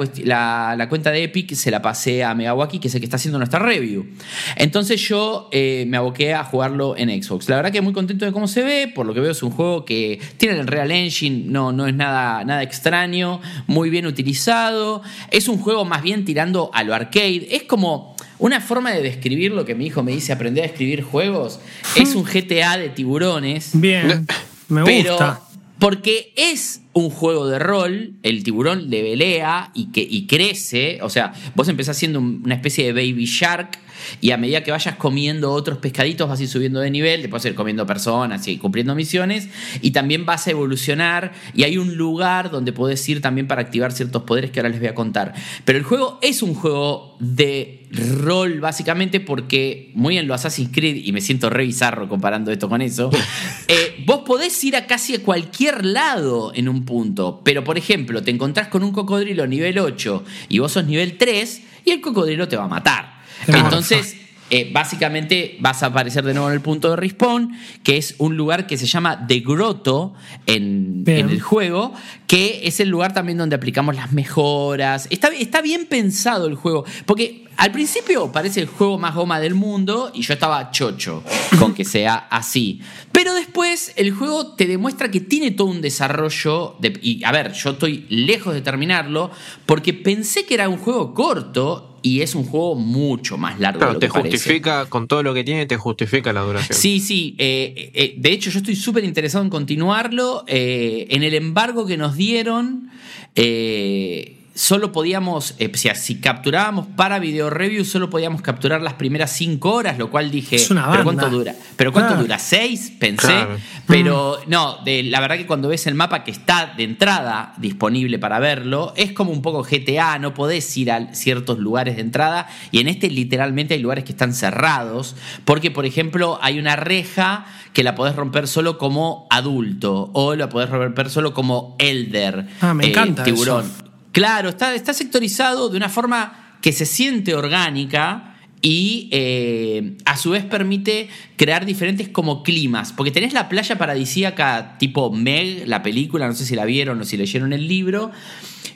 cuenta 0.90 1.12
de 1.12 1.26
Epic 1.26 1.54
se 1.54 1.70
la 1.70 1.84
pasé 1.84 2.24
a 2.24 2.34
Megawaki, 2.34 2.80
que 2.80 2.88
es 2.88 2.96
el 2.96 3.00
que 3.00 3.06
está 3.06 3.18
haciendo 3.18 3.38
nuestra 3.38 3.60
review. 3.60 4.08
Entonces 4.56 5.00
yo 5.08 5.50
eh, 5.52 5.86
me 5.88 5.98
aboqué 5.98 6.34
a 6.34 6.44
jugarlo 6.44 6.98
en 6.98 7.10
Xbox. 7.22 7.48
La 7.48 7.58
verdad 7.58 7.72
que 7.72 7.80
muy 7.82 7.94
contento 7.94 8.26
de 8.26 8.32
cómo 8.32 8.48
se 8.48 8.64
ve, 8.64 8.88
por 8.88 9.06
lo 9.06 9.14
que 9.14 9.20
veo 9.20 9.34
es 9.34 9.44
un 9.44 9.52
juego 9.52 9.86
que 9.86 10.20
tiene 10.38 10.60
el 10.60 10.66
Real 10.66 10.90
Engine, 10.90 11.44
no, 11.46 11.72
no 11.72 11.86
es 11.86 11.94
nada, 11.94 12.44
nada 12.44 12.64
extraño, 12.64 13.40
muy 13.68 13.92
bien 13.92 14.08
utilizado. 14.08 15.04
Es 15.30 15.48
un 15.48 15.60
juego 15.60 15.86
más 15.86 16.02
bien 16.02 16.26
tirando 16.26 16.72
a 16.74 16.84
lo 16.84 16.96
arcade. 16.96 17.50
Es 17.52 17.66
como 17.66 18.16
una 18.42 18.60
forma 18.60 18.92
de 18.92 19.02
describir 19.02 19.52
lo 19.54 19.64
que 19.64 19.74
mi 19.76 19.86
hijo 19.86 20.04
me 20.04 20.12
dice, 20.12 20.34
aprender 20.34 20.64
a 20.66 20.68
escribir 20.68 21.02
juegos. 21.04 21.60
Es 21.96 22.14
un 22.16 22.24
GTA 22.26 22.78
de 22.78 22.90
tiburones. 22.90 23.70
Bien. 23.74 24.28
Me 24.68 24.84
Pero 24.84 25.12
gusta. 25.12 25.42
porque 25.80 26.34
es 26.36 26.82
un 26.94 27.10
juego 27.10 27.48
de 27.48 27.58
rol, 27.60 28.14
el 28.24 28.44
tiburón 28.44 28.90
le 28.90 29.02
velea 29.02 29.72
y, 29.74 29.92
que, 29.92 30.02
y 30.02 30.28
crece. 30.28 31.00
O 31.02 31.10
sea, 31.10 31.34
vos 31.56 31.68
empezás 31.70 31.98
siendo 31.98 32.20
un- 32.20 32.42
una 32.44 32.56
especie 32.56 32.86
de 32.86 32.92
baby 32.94 33.26
shark 33.26 33.78
y 34.20 34.32
a 34.32 34.38
medida 34.38 34.64
que 34.64 34.72
vayas 34.72 34.96
comiendo 34.96 35.52
otros 35.52 35.78
pescaditos 35.78 36.28
vas 36.28 36.40
a 36.40 36.44
ir 36.44 36.50
subiendo 36.50 36.80
de 36.80 36.92
nivel, 36.92 37.22
después 37.22 37.46
ir 37.46 37.56
comiendo 37.56 37.86
personas 37.86 38.48
y 38.48 38.58
cumpliendo 38.58 38.96
misiones 38.96 39.50
y 39.82 39.92
también 39.92 40.26
vas 40.26 40.48
a 40.48 40.52
evolucionar 40.52 41.34
y 41.54 41.64
hay 41.64 41.78
un 41.78 41.96
lugar 41.96 42.52
donde 42.52 42.74
podés 42.74 43.08
ir 43.10 43.22
también 43.22 43.48
para 43.48 43.62
activar 43.62 43.92
ciertos 43.92 44.24
poderes 44.24 44.52
que 44.52 44.60
ahora 44.60 44.70
les 44.70 44.80
voy 44.80 44.90
a 44.90 44.96
contar. 44.96 45.34
Pero 45.66 45.78
el 45.78 45.84
juego 45.84 46.20
es 46.22 46.42
un 46.42 46.54
juego 46.54 47.18
de 47.20 47.82
rol 47.92 48.62
básicamente 48.62 49.20
porque 49.20 49.92
muy 49.96 50.18
en 50.18 50.28
lo 50.28 50.34
Assassin's 50.34 50.72
Creed 50.72 50.96
y 51.04 51.12
me 51.12 51.22
siento 51.22 51.50
re 51.50 51.66
bizarro 51.66 52.08
comparando 52.08 52.52
esto 52.52 52.70
con 52.70 52.82
eso 52.82 53.10
eh, 53.68 54.02
vos 54.06 54.22
podés 54.26 54.64
ir 54.64 54.76
a 54.78 54.88
casi 54.88 55.16
a 55.16 55.24
cualquier 55.24 55.86
lado 55.86 56.54
en 56.56 56.70
un 56.70 56.86
punto 56.86 57.42
pero 57.44 57.64
por 57.64 57.78
ejemplo 57.78 58.24
te 58.24 58.32
encontrás 58.32 58.70
con 58.70 58.84
un 58.84 58.94
cocodrilo 58.94 59.46
nivel 59.46 59.78
8 59.78 60.24
y 60.50 60.60
vos 60.60 60.72
sos 60.72 60.86
nivel 60.86 61.18
3 61.18 61.62
y 61.84 61.92
el 61.92 62.02
cocodrilo 62.02 62.48
te 62.48 62.56
va 62.56 62.64
a 62.64 62.70
matar 62.70 62.82
Te. 62.84 63.21
Entonces 63.48 64.18
eh, 64.54 64.70
básicamente 64.70 65.56
vas 65.62 65.82
a 65.82 65.86
aparecer 65.86 66.26
de 66.26 66.34
nuevo 66.34 66.50
en 66.50 66.56
el 66.56 66.60
punto 66.60 66.90
de 66.90 66.98
respawn, 66.98 67.58
que 67.84 67.96
es 67.96 68.16
un 68.18 68.36
lugar 68.36 68.68
que 68.68 68.78
se 68.78 68.86
llama 68.86 69.26
The 69.26 69.40
Grotto 69.40 70.14
en, 70.46 71.06
el 71.08 71.40
juego, 71.40 71.94
que 72.28 72.60
es 72.66 72.82
el 72.82 72.90
lugar 72.90 73.14
también 73.14 73.38
donde 73.38 73.56
aplicamos 73.56 73.96
las 73.96 74.12
mejoras. 74.12 75.08
Está, 75.10 75.30
está 75.30 75.62
bien 75.62 75.86
pensado 75.86 76.48
el 76.48 76.56
juego, 76.56 76.84
porque 77.06 77.46
al 77.56 77.72
principio 77.72 78.30
parece 78.34 78.60
el 78.60 78.68
juego 78.68 78.98
más 78.98 79.16
goma 79.16 79.40
del 79.40 79.56
mundo 79.56 80.12
y 80.14 80.22
yo 80.22 80.34
estaba 80.34 80.70
chocho 80.72 81.24
con 81.58 81.74
que 81.74 81.86
sea 81.86 82.28
así. 82.30 82.82
Pero 83.14 83.34
después 83.34 83.94
el 83.96 84.12
juego 84.12 84.56
te 84.56 84.68
demuestra 84.68 85.12
que 85.12 85.22
tiene 85.22 85.52
todo 85.52 85.68
un 85.68 85.80
desarrollo. 85.80 86.76
De, 86.80 87.00
y 87.02 87.24
a 87.24 87.32
ver, 87.32 87.54
yo 87.54 87.70
estoy 87.70 88.06
lejos 88.10 88.54
de 88.54 88.60
terminarlo 88.60 89.32
porque 89.66 89.94
pensé 89.94 90.46
que 90.46 90.56
era 90.56 90.68
un 90.68 90.78
juego 90.78 91.14
corto 91.14 91.91
y 92.04 92.22
es 92.22 92.34
un 92.36 92.44
juego 92.46 92.76
mucho 92.76 93.38
más 93.38 93.60
largo 93.60 93.80
de 93.80 93.86
Claro, 93.86 93.94
lo 93.94 94.00
te 94.00 94.08
que 94.08 94.14
parece. 94.14 94.38
justifica, 94.38 94.86
con 94.88 95.08
todo 95.08 95.22
lo 95.24 95.34
que 95.34 95.44
tiene, 95.44 95.66
te 95.66 95.78
justifica 95.78 96.34
la 96.34 96.42
duración. 96.42 96.78
Sí, 96.78 97.00
sí. 97.00 97.36
eh, 97.38 97.92
eh, 97.94 98.16
de 98.18 98.32
hecho, 98.32 98.50
yo 98.50 98.60
estoy 98.60 98.76
súper 98.76 99.04
interesado 99.04 99.44
en 99.44 99.50
continuarlo. 99.50 100.44
Eh, 100.48 101.08
en 101.12 101.24
el 101.24 101.34
embargo 101.34 101.86
que 101.86 101.98
nos 101.98 102.16
dieron, 102.16 102.90
eh, 103.36 104.38
solo 104.54 104.92
podíamos, 104.92 105.56
eh, 105.60 105.72
o 105.74 105.78
sea, 105.78 105.96
si 105.96 106.20
capturábamos 106.20 106.88
para 106.96 107.20
video 107.20 107.50
review, 107.50 107.86
solo 107.86 108.10
podíamos 108.10 108.42
capturar 108.42 108.82
las 108.82 108.96
primeras 108.96 109.32
cinco 109.32 109.72
horas, 109.74 109.98
lo 109.98 110.10
cual 110.12 110.30
dije, 110.30 110.58
Es 110.58 110.70
una 110.72 110.92
¿pero 110.92 111.04
cuánto 111.04 111.30
dura? 111.30 111.56
¿Pero 111.78 111.94
cuánto 111.94 112.10
Claro. 112.10 112.24
dura? 112.24 112.38
¿Seis? 112.38 112.92
Pensé. 113.00 113.28
Claro. 113.28 113.58
Pero 113.88 114.40
no, 114.48 114.78
de, 114.84 115.04
la 115.04 115.20
verdad 115.22 115.38
que 115.38 115.46
cuando 115.48 115.70
ves 115.70 115.88
el 115.88 115.96
mapa 115.96 116.24
que 116.24 116.32
está 116.32 116.74
de 116.76 116.84
entrada 116.84 117.54
disponible 117.58 118.20
para 118.20 118.40
verlo, 118.40 118.94
es 118.98 119.14
como 119.14 119.32
un 119.32 119.42
poco 119.42 119.64
GTA, 119.64 120.20
no 120.20 120.34
podés 120.34 120.76
ir 120.78 120.92
a 120.92 121.14
ciertos 121.14 121.60
lugares 121.60 121.96
de 121.96 122.02
entrada 122.02 122.48
y 122.72 122.80
en 122.80 122.88
este 122.88 123.10
literalmente 123.10 123.76
hay 123.76 123.80
lugares 123.80 124.04
que 124.04 124.12
están 124.12 124.34
cerrados, 124.34 125.16
porque 125.46 125.72
por 125.72 125.86
ejemplo 125.86 126.40
hay 126.42 126.60
una 126.60 126.76
reja 126.76 127.46
que 127.74 127.84
la 127.84 127.96
podés 127.96 128.16
romper 128.16 128.48
solo 128.48 128.78
como 128.78 129.28
adulto 129.30 130.10
o 130.14 130.36
la 130.36 130.50
podés 130.50 130.70
romper 130.70 131.10
solo 131.10 131.34
como 131.34 131.76
elder. 131.80 132.48
Ah, 132.60 132.74
me 132.74 132.86
eh, 132.86 132.90
encanta 132.90 133.24
tiburón. 133.24 133.66
eso. 133.66 133.91
Claro, 134.12 134.50
está, 134.50 134.74
está 134.76 134.94
sectorizado 134.94 135.70
de 135.70 135.78
una 135.78 135.90
forma 135.90 136.58
que 136.62 136.72
se 136.74 136.86
siente 136.86 137.34
orgánica 137.34 138.36
y 138.62 139.10
eh, 139.12 139.98
a 140.06 140.18
su 140.18 140.32
vez 140.32 140.44
permite 140.46 141.08
crear 141.38 141.66
diferentes 141.66 142.10
como 142.10 142.44
climas. 142.44 142.94
Porque 142.94 143.10
tenés 143.12 143.34
la 143.34 143.50
playa 143.50 143.78
paradisíaca 143.78 144.78
tipo 144.78 145.12
Meg, 145.12 145.68
la 145.68 145.82
película, 145.82 146.28
no 146.28 146.34
sé 146.34 146.46
si 146.46 146.56
la 146.56 146.66
vieron 146.66 147.02
o 147.02 147.04
si 147.06 147.18
leyeron 147.18 147.54
el 147.54 147.68
libro, 147.68 148.12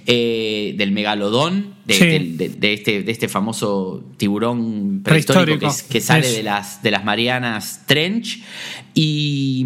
eh, 0.08 0.74
del 0.78 0.92
megalodón, 0.92 1.76
de, 1.86 1.94
Sí. 1.94 2.06
del- 2.06 2.38
de- 2.38 2.50
de 2.50 2.74
este, 2.74 3.04
de 3.04 3.12
este 3.12 3.28
famoso 3.28 4.04
tiburón 4.18 5.02
prehistórico, 5.04 5.60
Prehistórico. 5.60 5.88
que, 5.88 5.94
que 5.94 6.02
sale 6.02 6.32
de 6.32 6.44
las, 6.44 6.82
de 6.82 6.92
las 6.92 7.04
Marianas 7.04 7.82
Trench. 7.86 8.42
Y. 8.96 9.66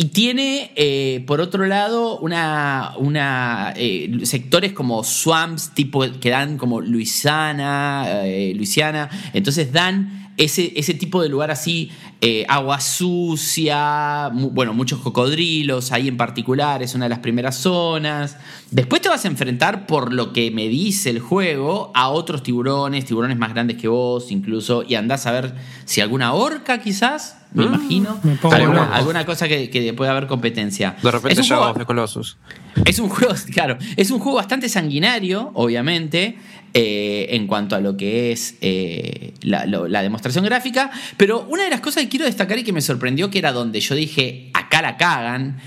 Y 0.00 0.06
tiene, 0.06 0.72
eh, 0.76 1.22
por 1.26 1.42
otro 1.42 1.66
lado, 1.66 2.18
una, 2.20 3.74
eh, 3.76 4.10
sectores 4.22 4.72
como 4.72 5.04
swamps, 5.04 5.74
tipo 5.74 6.02
que 6.18 6.30
dan 6.30 6.56
como 6.56 6.80
Luisiana, 6.80 8.06
eh, 8.24 8.54
Luisiana. 8.56 9.10
Entonces 9.34 9.74
dan 9.74 10.30
ese, 10.38 10.72
ese 10.76 10.94
tipo 10.94 11.20
de 11.20 11.28
lugar 11.28 11.50
así, 11.50 11.90
eh, 12.22 12.46
agua 12.48 12.80
sucia, 12.80 14.30
mu- 14.32 14.48
bueno, 14.48 14.72
muchos 14.72 15.00
cocodrilos, 15.00 15.92
ahí 15.92 16.08
en 16.08 16.16
particular 16.16 16.82
es 16.82 16.94
una 16.94 17.04
de 17.04 17.10
las 17.10 17.18
primeras 17.18 17.56
zonas. 17.56 18.38
Después 18.70 19.02
te 19.02 19.10
vas 19.10 19.26
a 19.26 19.28
enfrentar, 19.28 19.86
por 19.86 20.14
lo 20.14 20.32
que 20.32 20.50
me 20.50 20.68
dice 20.68 21.10
el 21.10 21.20
juego, 21.20 21.92
a 21.94 22.08
otros 22.08 22.42
tiburones, 22.42 23.04
tiburones 23.04 23.36
más 23.36 23.52
grandes 23.52 23.76
que 23.76 23.88
vos 23.88 24.32
incluso, 24.32 24.82
y 24.82 24.94
andás 24.94 25.26
a 25.26 25.32
ver 25.32 25.54
si 25.84 26.00
alguna 26.00 26.32
orca 26.32 26.80
quizás, 26.80 27.36
me 27.52 27.64
imagino. 27.64 28.18
me 28.22 28.36
pongo 28.36 28.54
alguna, 28.54 29.24
cosa 29.24 29.48
que, 29.48 29.70
que 29.70 29.92
pueda 29.92 30.12
haber 30.12 30.26
competencia. 30.26 30.96
De 31.02 31.10
repente 31.10 31.32
Es 31.32 31.38
un 31.38 31.44
ya 31.44 31.56
juego- 31.56 31.78
de 31.78 31.84
Colossus. 31.84 32.36
es 32.84 32.98
un 32.98 33.08
juego, 33.08 33.34
claro, 33.52 33.78
es 33.96 34.10
un 34.10 34.18
juego 34.20 34.36
bastante 34.38 34.68
sanguinario, 34.68 35.50
obviamente, 35.54 36.36
eh, 36.74 37.26
en 37.30 37.46
cuanto 37.48 37.74
a 37.74 37.80
lo 37.80 37.96
que 37.96 38.30
es 38.32 38.56
eh, 38.60 39.34
la, 39.42 39.66
lo- 39.66 39.88
la 39.88 40.02
demostración 40.02 40.44
gráfica. 40.44 40.90
Pero 41.16 41.46
una 41.50 41.64
de 41.64 41.70
las 41.70 41.80
cosas 41.80 42.04
que 42.04 42.08
quiero 42.08 42.26
destacar 42.26 42.58
y 42.58 42.62
que 42.64 42.72
me 42.72 42.80
sorprendió, 42.80 43.30
que 43.30 43.38
era 43.38 43.52
donde 43.52 43.80
yo 43.80 43.94
dije, 43.94 44.50
acá 44.54 44.80
la 44.82 44.96
cagan, 44.96 45.58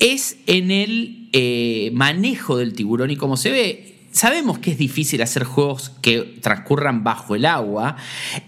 es 0.00 0.38
en 0.46 0.70
el 0.70 1.28
eh, 1.32 1.90
manejo 1.92 2.56
del 2.56 2.72
tiburón 2.72 3.10
y 3.10 3.16
cómo 3.16 3.36
se 3.36 3.50
ve. 3.50 3.89
Sabemos 4.12 4.58
que 4.58 4.72
es 4.72 4.78
difícil 4.78 5.22
hacer 5.22 5.44
juegos 5.44 5.92
que 6.02 6.38
transcurran 6.42 7.04
bajo 7.04 7.36
el 7.36 7.46
agua. 7.46 7.96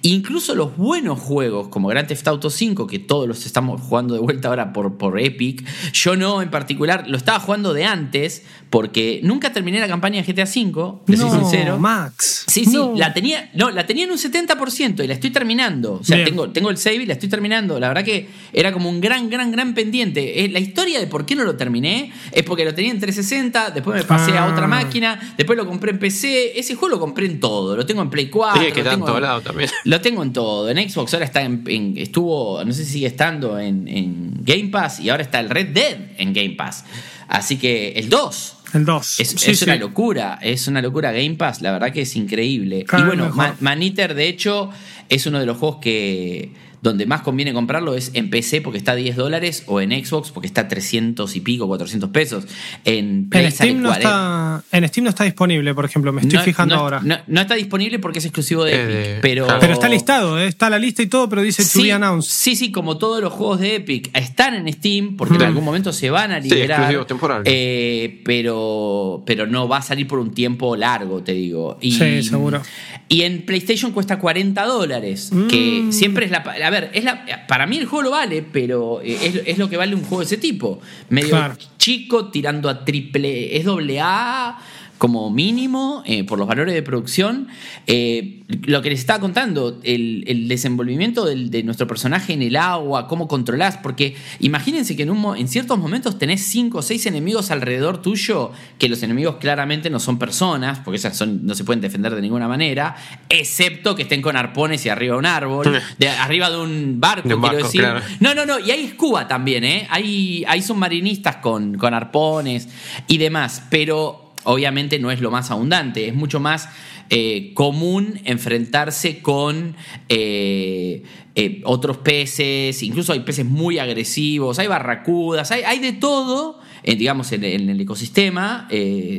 Incluso 0.02 0.56
los 0.56 0.76
buenos 0.76 1.20
juegos 1.20 1.68
como 1.68 1.86
Grand 1.88 2.08
Theft 2.08 2.26
Auto 2.26 2.50
5, 2.50 2.86
que 2.88 2.98
todos 2.98 3.28
los 3.28 3.46
estamos 3.46 3.80
jugando 3.80 4.14
de 4.14 4.20
vuelta 4.20 4.48
ahora 4.48 4.72
por, 4.72 4.98
por 4.98 5.20
Epic, 5.20 5.64
yo 5.92 6.16
no 6.16 6.42
en 6.42 6.50
particular, 6.50 7.04
lo 7.06 7.16
estaba 7.16 7.38
jugando 7.38 7.74
de 7.74 7.84
antes 7.84 8.42
porque 8.70 9.20
nunca 9.22 9.52
terminé 9.52 9.78
la 9.80 9.86
campaña 9.86 10.22
de 10.22 10.32
GTA 10.32 10.46
5, 10.46 11.02
te 11.06 11.16
soy 11.16 11.30
No, 11.30 11.40
sincero. 11.40 11.78
Max. 11.78 12.44
Sí, 12.48 12.64
sí, 12.64 12.72
No. 12.74 12.94
la 12.96 13.12
tenía, 13.14 13.50
no, 13.54 13.70
la 13.70 13.86
tenía 13.86 14.04
en 14.04 14.10
un 14.10 14.18
70% 14.18 15.04
y 15.04 15.06
la 15.06 15.14
estoy 15.14 15.30
terminando. 15.30 15.94
O 16.00 16.04
sea, 16.04 16.16
Bien. 16.16 16.28
tengo, 16.30 16.50
tengo 16.50 16.70
el 16.70 16.78
save 16.78 16.96
y 16.96 17.06
la 17.06 17.12
estoy 17.12 17.28
terminando. 17.28 17.78
La 17.78 17.88
verdad 17.88 18.02
que 18.02 18.28
era 18.52 18.72
como 18.72 18.88
un 18.88 19.00
gran, 19.00 19.28
gran, 19.30 19.52
gran 19.52 19.74
pendiente. 19.74 20.44
Eh, 20.44 20.48
La 20.48 20.58
historia 20.58 20.98
de 21.00 21.06
por 21.06 21.24
qué 21.26 21.36
no 21.36 21.44
lo 21.44 21.54
terminé 21.56 22.12
es 22.32 22.42
porque 22.44 22.64
lo 22.64 22.74
tenía 22.74 22.90
en 22.90 22.98
360, 22.98 23.70
después 23.70 23.96
me 23.98 24.04
pasé 24.04 24.32
a 24.38 24.44
Ah. 24.44 24.52
otra 24.52 24.66
máquina, 24.66 25.20
después 25.36 25.51
lo 25.56 25.66
compré 25.66 25.90
en 25.92 25.98
PC. 25.98 26.58
Ese 26.58 26.74
juego 26.74 26.96
lo 26.96 27.00
compré 27.00 27.26
en 27.26 27.40
todo. 27.40 27.76
Lo 27.76 27.84
tengo 27.86 28.02
en 28.02 28.10
Play 28.10 28.28
4. 28.28 28.60
Sí, 28.62 28.68
que 28.68 28.72
lo 28.74 28.78
está 28.78 28.90
en 28.92 28.96
tengo 28.96 29.06
todo 29.06 29.20
lado 29.20 29.40
también. 29.40 29.70
Lo 29.84 30.00
tengo 30.00 30.22
en 30.22 30.32
todo. 30.32 30.68
En 30.70 30.90
Xbox 30.90 31.14
ahora 31.14 31.26
está 31.26 31.42
en, 31.42 31.62
en- 31.66 31.98
estuvo, 31.98 32.64
no 32.64 32.72
sé 32.72 32.84
si 32.84 32.92
sigue 32.92 33.06
estando 33.06 33.58
en, 33.58 33.86
en 33.88 34.34
Game 34.44 34.68
Pass 34.68 35.00
y 35.00 35.10
ahora 35.10 35.22
está 35.22 35.40
el 35.40 35.50
Red 35.50 35.68
Dead 35.68 35.96
en 36.18 36.32
Game 36.32 36.50
Pass. 36.56 36.84
Así 37.28 37.56
que 37.58 37.92
el 37.92 38.08
2. 38.08 38.56
El 38.74 38.84
2. 38.86 39.20
Es, 39.20 39.28
Sí, 39.28 39.50
es 39.50 39.58
sí. 39.58 39.64
una 39.64 39.76
locura, 39.76 40.38
es 40.42 40.66
una 40.68 40.80
locura 40.80 41.12
Game 41.12 41.34
Pass, 41.34 41.60
la 41.62 41.72
verdad 41.72 41.92
que 41.92 42.02
es 42.02 42.16
increíble. 42.16 42.84
Cada 42.84 43.02
y 43.02 43.06
bueno, 43.06 43.24
mejor. 43.26 43.36
Man- 43.38 43.56
Maneater 43.60 44.14
de 44.14 44.28
hecho 44.28 44.70
es 45.08 45.26
uno 45.26 45.38
de 45.40 45.46
los 45.46 45.56
juegos 45.58 45.78
que 45.80 46.52
donde 46.82 47.06
más 47.06 47.20
conviene 47.20 47.52
comprarlo 47.52 47.94
es 47.94 48.10
en 48.14 48.28
PC 48.28 48.60
porque 48.60 48.76
está 48.76 48.90
a 48.90 48.94
10 48.96 49.14
dólares 49.14 49.62
o 49.68 49.80
en 49.80 49.92
Xbox 50.04 50.32
porque 50.32 50.48
está 50.48 50.62
a 50.62 50.68
300 50.68 51.36
y 51.36 51.40
pico, 51.40 51.68
400 51.68 52.10
pesos. 52.10 52.44
En 52.84 53.28
Play 53.30 53.44
En 53.44 53.52
Steam, 53.52 53.76
no 53.82 53.90
40. 53.90 53.98
está, 54.00 54.76
en 54.76 54.88
Steam 54.88 55.04
no 55.04 55.10
está 55.10 55.22
disponible, 55.22 55.74
por 55.76 55.84
ejemplo, 55.84 56.12
me 56.12 56.22
estoy 56.22 56.38
No- 56.38 56.44
fijando 56.44 56.74
no- 56.74 56.80
ahora. 56.80 57.00
No, 57.04 57.18
no 57.28 57.40
está 57.40 57.54
disponible 57.54 58.00
porque 58.00 58.18
es 58.18 58.24
exclusivo 58.24 58.64
de 58.64 58.72
Eh, 58.74 59.10
Epic, 59.12 59.18
pero... 59.22 59.46
Pero 59.60 59.72
está 59.74 59.88
listado, 59.88 60.40
¿eh? 60.40 60.48
está 60.48 60.68
la 60.70 60.80
lista 60.80 61.04
y 61.04 61.06
todo, 61.06 61.28
pero 61.28 61.42
dice 61.42 61.62
to 61.62 61.68
Sí, 61.68 61.82
be 61.84 61.92
announced. 61.92 62.28
sí, 62.28 62.56
sí, 62.56 62.72
como 62.72 62.98
todos 62.98 63.20
los 63.22 63.32
juegos 63.32 63.60
de 63.60 63.76
Epic 63.76 64.10
están 64.18 64.54
en 64.54 64.72
Steam, 64.72 65.16
porque 65.16 65.36
en 65.36 65.42
algún 65.42 65.62
momento 65.62 65.92
se 65.92 66.10
van 66.10 66.32
a 66.32 66.42
Sí, 66.42 66.48
liberar. 66.48 66.80
exclusivos 66.80 67.06
temporales. 67.06 67.44
eh, 67.46 68.20
pero, 68.24 69.22
pero 69.24 69.46
no 69.46 69.68
va 69.68 69.76
a 69.76 69.82
salir 69.82 70.08
por 70.08 70.18
un 70.18 70.34
tiempo 70.34 70.74
largo, 70.74 71.22
te 71.22 71.32
digo. 71.32 71.78
Y, 71.80 71.92
Sí, 71.92 72.24
seguro. 72.24 72.60
Y 72.60 72.91
en 73.20 73.42
PlayStation 73.44 73.92
cuesta 73.92 74.18
40 74.18 74.64
dólares, 74.64 75.30
que 75.50 75.82
Mm. 75.84 75.92
siempre 75.92 76.24
es 76.24 76.30
la... 76.30 76.38
A 76.38 76.70
ver, 76.70 76.90
es 76.94 77.04
la, 77.04 77.46
para 77.46 77.66
mí 77.66 77.76
el 77.76 77.84
juego 77.84 78.04
lo 78.04 78.10
vale, 78.12 78.42
pero 78.42 79.02
eh, 79.02 79.18
es, 79.22 79.42
es 79.44 79.58
lo 79.58 79.68
que 79.68 79.76
vale 79.76 79.94
un 79.94 80.00
juego 80.00 80.20
de 80.20 80.24
ese 80.24 80.38
tipo. 80.38 80.80
Medio 81.10 81.28
Claro. 81.28 81.56
chico, 81.76 82.30
tirando 82.30 82.70
a 82.70 82.84
triple... 82.86 83.54
Es 83.58 83.64
doble 83.66 84.00
A 84.00 84.56
como 85.02 85.30
mínimo 85.30 86.04
eh, 86.06 86.22
por 86.22 86.38
los 86.38 86.46
valores 86.46 86.74
de 86.74 86.82
producción. 86.84 87.48
Eh, 87.88 88.44
lo 88.66 88.82
que 88.82 88.90
les 88.90 89.00
estaba 89.00 89.18
contando, 89.18 89.80
el, 89.82 90.22
el 90.28 90.46
desenvolvimiento 90.46 91.24
del- 91.24 91.50
de 91.50 91.64
nuestro 91.64 91.88
personaje 91.88 92.34
en 92.34 92.42
el 92.42 92.54
agua, 92.54 93.08
cómo 93.08 93.26
controlás, 93.26 93.78
porque 93.78 94.14
imagínense 94.38 94.94
que 94.94 95.02
en, 95.02 95.10
un 95.10 95.36
en 95.36 95.48
ciertos 95.48 95.76
momentos 95.80 96.18
tenés 96.18 96.44
cinco 96.44 96.78
o 96.78 96.82
seis 96.82 97.04
enemigos 97.06 97.50
alrededor 97.50 98.00
tuyo, 98.00 98.52
que 98.78 98.88
los 98.88 99.02
enemigos 99.02 99.38
claramente 99.40 99.90
no 99.90 99.98
son 99.98 100.20
personas, 100.20 100.78
porque 100.84 100.98
esas 100.98 101.16
son, 101.16 101.44
no 101.46 101.56
se 101.56 101.64
pueden 101.64 101.80
defender 101.80 102.14
de 102.14 102.20
ninguna 102.22 102.46
manera, 102.46 102.94
excepto 103.28 103.96
que 103.96 104.02
estén 104.02 104.22
con 104.22 104.36
arpones 104.36 104.86
y 104.86 104.88
arriba 104.88 105.14
de 105.14 105.18
un 105.18 105.26
árbol, 105.26 105.80
de, 105.98 106.08
arriba 106.10 106.48
de 106.48 106.58
un 106.58 107.00
barco, 107.00 107.28
De 107.28 107.34
un 107.34 107.40
quiero 107.40 107.56
decir. 107.56 107.80
claro. 107.80 108.00
No, 108.20 108.36
no, 108.36 108.46
no, 108.46 108.60
y 108.60 108.70
hay 108.70 108.86
scuba 108.90 109.26
también, 109.26 109.64
¿eh? 109.64 109.88
Hay, 109.90 110.44
hay 110.46 110.62
submarinistas 110.62 111.36
con, 111.38 111.76
con 111.76 111.92
arpones 111.92 112.68
y 113.08 113.18
demás, 113.18 113.64
pero 113.68 114.31
obviamente 114.44 114.98
no 114.98 115.10
es 115.10 115.20
lo 115.20 115.30
más 115.30 115.50
abundante, 115.50 116.08
es 116.08 116.14
mucho 116.14 116.40
más 116.40 116.68
eh, 117.14 117.52
común 117.52 118.20
enfrentarse 118.24 119.20
con 119.20 119.76
eh, 120.08 121.02
eh, 121.34 121.60
otros 121.64 121.98
peces, 121.98 122.82
incluso 122.82 123.12
hay 123.12 123.20
peces 123.20 123.44
muy 123.44 123.78
agresivos, 123.78 124.58
hay 124.58 124.66
barracudas, 124.66 125.50
hay, 125.50 125.78
de 125.78 125.92
todo, 125.92 126.60
digamos, 126.84 127.32
en, 127.32 127.44
el 127.44 127.78
ecosistema 127.78 128.66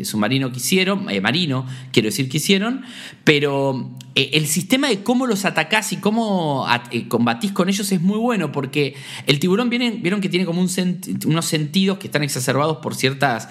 submarino 0.04 0.52
que 0.52 0.58
hicieron, 0.58 1.06
marino, 1.22 1.68
quiero 1.92 2.08
decir 2.08 2.30
que 2.30 2.38
hicieron, 2.38 2.82
pero 3.24 3.92
el 4.16 4.48
sistema 4.48 4.88
de 4.90 5.04
cómo 5.04 5.28
los 5.28 5.46
atacás 5.46 5.94
y 5.94 5.98
cómo 5.98 6.66
at- 6.68 6.90
combatís 7.10 7.52
con 7.52 7.70
ellos 7.70 7.92
es 7.92 8.02
muy 8.02 8.18
bueno, 8.18 8.52
porque 8.52 8.96
el 9.28 9.38
tiburón 9.38 9.70
viene, 9.70 9.92
vieron 9.92 10.20
que 10.20 10.30
tiene 10.30 10.48
como 10.48 10.62
unos 10.62 11.46
sentidos 11.46 12.00
que 12.00 12.08
están 12.08 12.24
exacerbados 12.24 12.78
por 12.78 12.96
ciertas... 12.96 13.50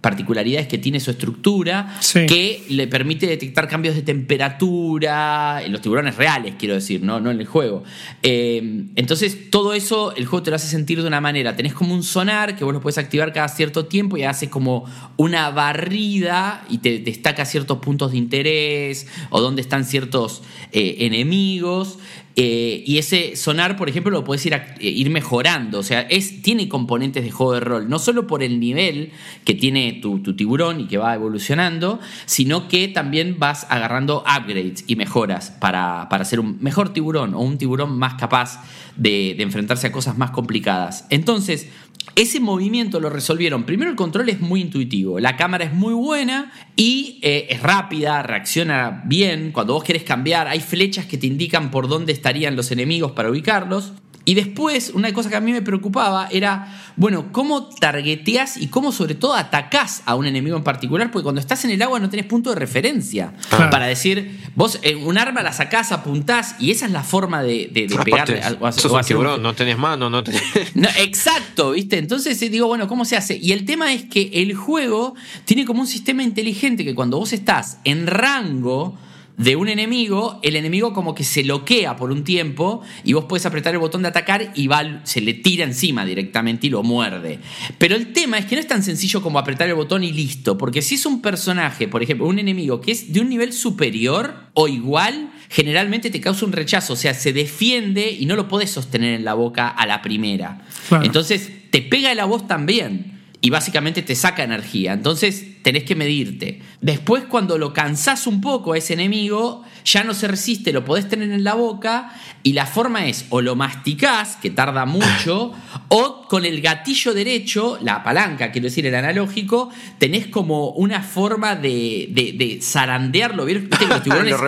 particularidades 0.00 0.68
que 0.68 0.78
tiene 0.78 1.00
su 1.00 1.10
estructura 1.10 1.96
Sí. 2.00 2.26
que 2.26 2.64
le 2.68 2.86
permite 2.86 3.26
detectar 3.26 3.66
cambios 3.66 3.96
de 3.96 4.02
temperatura 4.02 5.60
en 5.64 5.72
los 5.72 5.80
tiburones 5.80 6.16
reales, 6.16 6.54
quiero 6.58 6.74
decir, 6.74 7.02
no, 7.02 7.20
no 7.20 7.30
en 7.30 7.40
el 7.40 7.46
juego. 7.46 7.82
Eh, 8.22 8.84
entonces, 8.96 9.50
todo 9.50 9.74
eso 9.74 10.14
el 10.14 10.26
juego 10.26 10.42
te 10.44 10.50
lo 10.50 10.56
hace 10.56 10.68
sentir 10.68 11.00
de 11.02 11.08
una 11.08 11.20
manera. 11.20 11.56
Tenés 11.56 11.74
como 11.74 11.94
un 11.94 12.02
sonar 12.02 12.56
que 12.56 12.64
vos 12.64 12.72
lo 12.72 12.80
puedes 12.80 12.98
activar 12.98 13.32
cada 13.32 13.48
cierto 13.48 13.86
tiempo 13.86 14.16
y 14.16 14.22
hace 14.22 14.48
como 14.48 14.84
una 15.16 15.50
barrida 15.50 16.64
y 16.68 16.78
te 16.78 16.98
destaca 17.00 17.44
ciertos 17.44 17.78
puntos 17.78 18.12
de 18.12 18.18
interés 18.18 19.06
o 19.30 19.40
dónde 19.40 19.62
están 19.62 19.84
ciertos 19.84 20.42
eh, 20.72 20.96
enemigos. 21.00 21.98
Eh, 22.40 22.84
y 22.86 22.98
ese 22.98 23.34
sonar, 23.34 23.76
por 23.76 23.88
ejemplo, 23.88 24.12
lo 24.12 24.22
puedes 24.22 24.46
ir, 24.46 24.54
eh, 24.54 24.70
ir 24.78 25.10
mejorando. 25.10 25.80
O 25.80 25.82
sea, 25.82 26.02
es, 26.02 26.40
tiene 26.40 26.68
componentes 26.68 27.24
de 27.24 27.32
juego 27.32 27.54
de 27.54 27.58
rol. 27.58 27.88
No 27.88 27.98
solo 27.98 28.28
por 28.28 28.44
el 28.44 28.60
nivel 28.60 29.10
que 29.44 29.54
tiene 29.54 29.94
tu, 30.00 30.20
tu 30.20 30.36
tiburón 30.36 30.78
y 30.78 30.86
que 30.86 30.98
va 30.98 31.12
evolucionando, 31.16 31.98
sino 32.26 32.68
que 32.68 32.86
también 32.86 33.40
vas 33.40 33.66
agarrando 33.68 34.22
upgrades 34.22 34.84
y 34.86 34.94
mejoras 34.94 35.50
para, 35.50 36.08
para 36.08 36.24
ser 36.24 36.38
un 36.38 36.58
mejor 36.60 36.92
tiburón 36.92 37.34
o 37.34 37.40
un 37.40 37.58
tiburón 37.58 37.98
más 37.98 38.14
capaz 38.14 38.62
de, 38.94 39.34
de 39.36 39.42
enfrentarse 39.42 39.88
a 39.88 39.92
cosas 39.92 40.16
más 40.16 40.30
complicadas. 40.30 41.06
Entonces, 41.10 41.68
ese 42.14 42.40
movimiento 42.40 43.00
lo 43.00 43.10
resolvieron. 43.10 43.64
Primero, 43.64 43.90
el 43.90 43.96
control 43.96 44.28
es 44.28 44.40
muy 44.40 44.60
intuitivo. 44.60 45.20
La 45.20 45.36
cámara 45.36 45.64
es 45.64 45.72
muy 45.72 45.94
buena 45.94 46.52
y 46.76 47.18
eh, 47.22 47.46
es 47.50 47.62
rápida, 47.62 48.22
reacciona 48.22 49.02
bien. 49.06 49.52
Cuando 49.52 49.74
vos 49.74 49.84
querés 49.84 50.02
cambiar, 50.02 50.48
hay 50.48 50.60
flechas 50.60 51.06
que 51.06 51.18
te 51.18 51.26
indican 51.26 51.70
por 51.70 51.88
dónde 51.88 52.12
estarían 52.12 52.56
los 52.56 52.70
enemigos 52.70 53.12
para 53.12 53.30
ubicarlos. 53.30 53.92
Y 54.28 54.34
después, 54.34 54.90
una 54.94 55.10
cosa 55.14 55.30
que 55.30 55.36
a 55.36 55.40
mí 55.40 55.52
me 55.52 55.62
preocupaba 55.62 56.28
era, 56.30 56.68
bueno, 56.96 57.32
cómo 57.32 57.62
targeteás 57.70 58.58
y 58.58 58.66
cómo 58.66 58.92
sobre 58.92 59.14
todo 59.14 59.32
atacás 59.32 60.02
a 60.04 60.14
un 60.16 60.26
enemigo 60.26 60.54
en 60.54 60.64
particular, 60.64 61.10
porque 61.10 61.22
cuando 61.22 61.40
estás 61.40 61.64
en 61.64 61.70
el 61.70 61.80
agua 61.80 61.98
no 61.98 62.10
tenés 62.10 62.26
punto 62.26 62.50
de 62.50 62.56
referencia 62.56 63.32
Claro. 63.48 63.70
para 63.70 63.86
decir, 63.86 64.38
vos 64.54 64.80
eh, 64.82 64.96
un 64.96 65.16
arma 65.16 65.42
la 65.42 65.54
sacás, 65.54 65.92
apuntás 65.92 66.56
y 66.60 66.70
esa 66.72 66.84
es 66.84 66.92
la 66.92 67.04
forma 67.04 67.42
de, 67.42 67.70
de, 67.72 67.86
de 67.86 67.94
Aparte, 67.94 68.34
pegarle. 68.34 68.58
a- 68.66 68.72
sos 68.72 68.92
un 68.92 68.98
hacer 69.00 69.16
un- 69.16 69.22
tiburón, 69.22 69.42
no 69.42 69.54
tenés 69.54 69.78
mano, 69.78 70.10
no 70.10 70.22
tenés. 70.22 70.42
no, 70.74 70.88
exacto, 70.98 71.70
¿viste? 71.70 71.96
Entonces 71.96 72.40
eh, 72.42 72.50
digo, 72.50 72.66
bueno, 72.66 72.86
¿cómo 72.86 73.06
se 73.06 73.16
hace? 73.16 73.38
Y 73.40 73.52
el 73.52 73.64
tema 73.64 73.94
es 73.94 74.04
que 74.04 74.30
el 74.34 74.54
juego 74.54 75.14
tiene 75.46 75.64
como 75.64 75.80
un 75.80 75.86
sistema 75.86 76.22
inteligente 76.22 76.84
que 76.84 76.94
cuando 76.94 77.16
vos 77.18 77.32
estás 77.32 77.78
en 77.84 78.06
rango 78.06 78.98
de 79.38 79.56
un 79.56 79.68
enemigo, 79.68 80.40
el 80.42 80.56
enemigo 80.56 80.92
como 80.92 81.14
que 81.14 81.24
se 81.24 81.44
loquea 81.44 81.96
por 81.96 82.10
un 82.10 82.24
tiempo 82.24 82.82
y 83.04 83.12
vos 83.12 83.24
puedes 83.28 83.46
apretar 83.46 83.72
el 83.72 83.78
botón 83.78 84.02
de 84.02 84.08
atacar 84.08 84.52
y 84.54 84.66
va, 84.66 85.00
se 85.04 85.20
le 85.20 85.32
tira 85.32 85.64
encima 85.64 86.04
directamente 86.04 86.66
y 86.66 86.70
lo 86.70 86.82
muerde. 86.82 87.38
Pero 87.78 87.94
el 87.94 88.12
tema 88.12 88.38
es 88.38 88.46
que 88.46 88.56
no 88.56 88.60
es 88.60 88.66
tan 88.66 88.82
sencillo 88.82 89.22
como 89.22 89.38
apretar 89.38 89.68
el 89.68 89.74
botón 89.74 90.02
y 90.02 90.12
listo, 90.12 90.58
porque 90.58 90.82
si 90.82 90.96
es 90.96 91.06
un 91.06 91.22
personaje, 91.22 91.86
por 91.86 92.02
ejemplo, 92.02 92.26
un 92.26 92.38
enemigo 92.38 92.80
que 92.80 92.92
es 92.92 93.12
de 93.12 93.20
un 93.20 93.28
nivel 93.28 93.52
superior 93.52 94.34
o 94.54 94.66
igual, 94.66 95.30
generalmente 95.48 96.10
te 96.10 96.20
causa 96.20 96.44
un 96.44 96.52
rechazo, 96.52 96.94
o 96.94 96.96
sea, 96.96 97.14
se 97.14 97.32
defiende 97.32 98.10
y 98.10 98.26
no 98.26 98.34
lo 98.34 98.48
podés 98.48 98.70
sostener 98.70 99.14
en 99.14 99.24
la 99.24 99.34
boca 99.34 99.68
a 99.68 99.86
la 99.86 100.02
primera. 100.02 100.62
Claro. 100.88 101.04
Entonces 101.04 101.52
te 101.70 101.80
pega 101.80 102.12
la 102.14 102.24
voz 102.24 102.48
también. 102.48 103.17
Y 103.40 103.50
básicamente 103.50 104.02
te 104.02 104.14
saca 104.16 104.42
energía. 104.42 104.92
Entonces 104.92 105.62
tenés 105.62 105.84
que 105.84 105.94
medirte. 105.94 106.60
Después, 106.80 107.24
cuando 107.28 107.56
lo 107.58 107.72
cansás 107.72 108.26
un 108.26 108.40
poco 108.40 108.72
a 108.72 108.78
ese 108.78 108.94
enemigo, 108.94 109.64
ya 109.84 110.02
no 110.02 110.12
se 110.14 110.26
resiste, 110.26 110.72
lo 110.72 110.84
podés 110.84 111.08
tener 111.08 111.30
en 111.30 111.44
la 111.44 111.54
boca 111.54 112.12
y 112.42 112.52
la 112.54 112.66
forma 112.66 113.06
es 113.06 113.26
o 113.30 113.40
lo 113.40 113.54
masticás, 113.54 114.36
que 114.36 114.50
tarda 114.50 114.86
mucho, 114.86 115.52
o 115.88 116.26
con 116.28 116.44
el 116.44 116.60
gatillo 116.60 117.14
derecho, 117.14 117.78
la 117.82 118.02
palanca, 118.02 118.50
quiero 118.50 118.64
decir, 118.66 118.86
el 118.86 118.94
analógico, 118.94 119.70
tenés 119.98 120.26
como 120.26 120.70
una 120.70 121.02
forma 121.02 121.54
de, 121.54 122.08
de, 122.10 122.32
de 122.32 122.60
zarandearlo. 122.60 123.44
¿Viste 123.44 123.86
los 123.86 124.02
tiburones- 124.04 124.30
Lo 124.30 124.38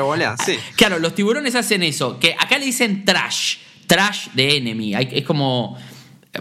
sí. 0.45 0.55
Claro, 0.75 0.99
los 0.99 1.15
tiburones 1.15 1.55
hacen 1.55 1.83
eso, 1.85 2.19
que 2.19 2.33
acá 2.39 2.59
le 2.59 2.65
dicen 2.67 3.05
trash, 3.05 3.57
trash 3.87 4.29
de 4.35 4.57
enemy. 4.57 4.95
Es 4.95 5.25
como, 5.25 5.79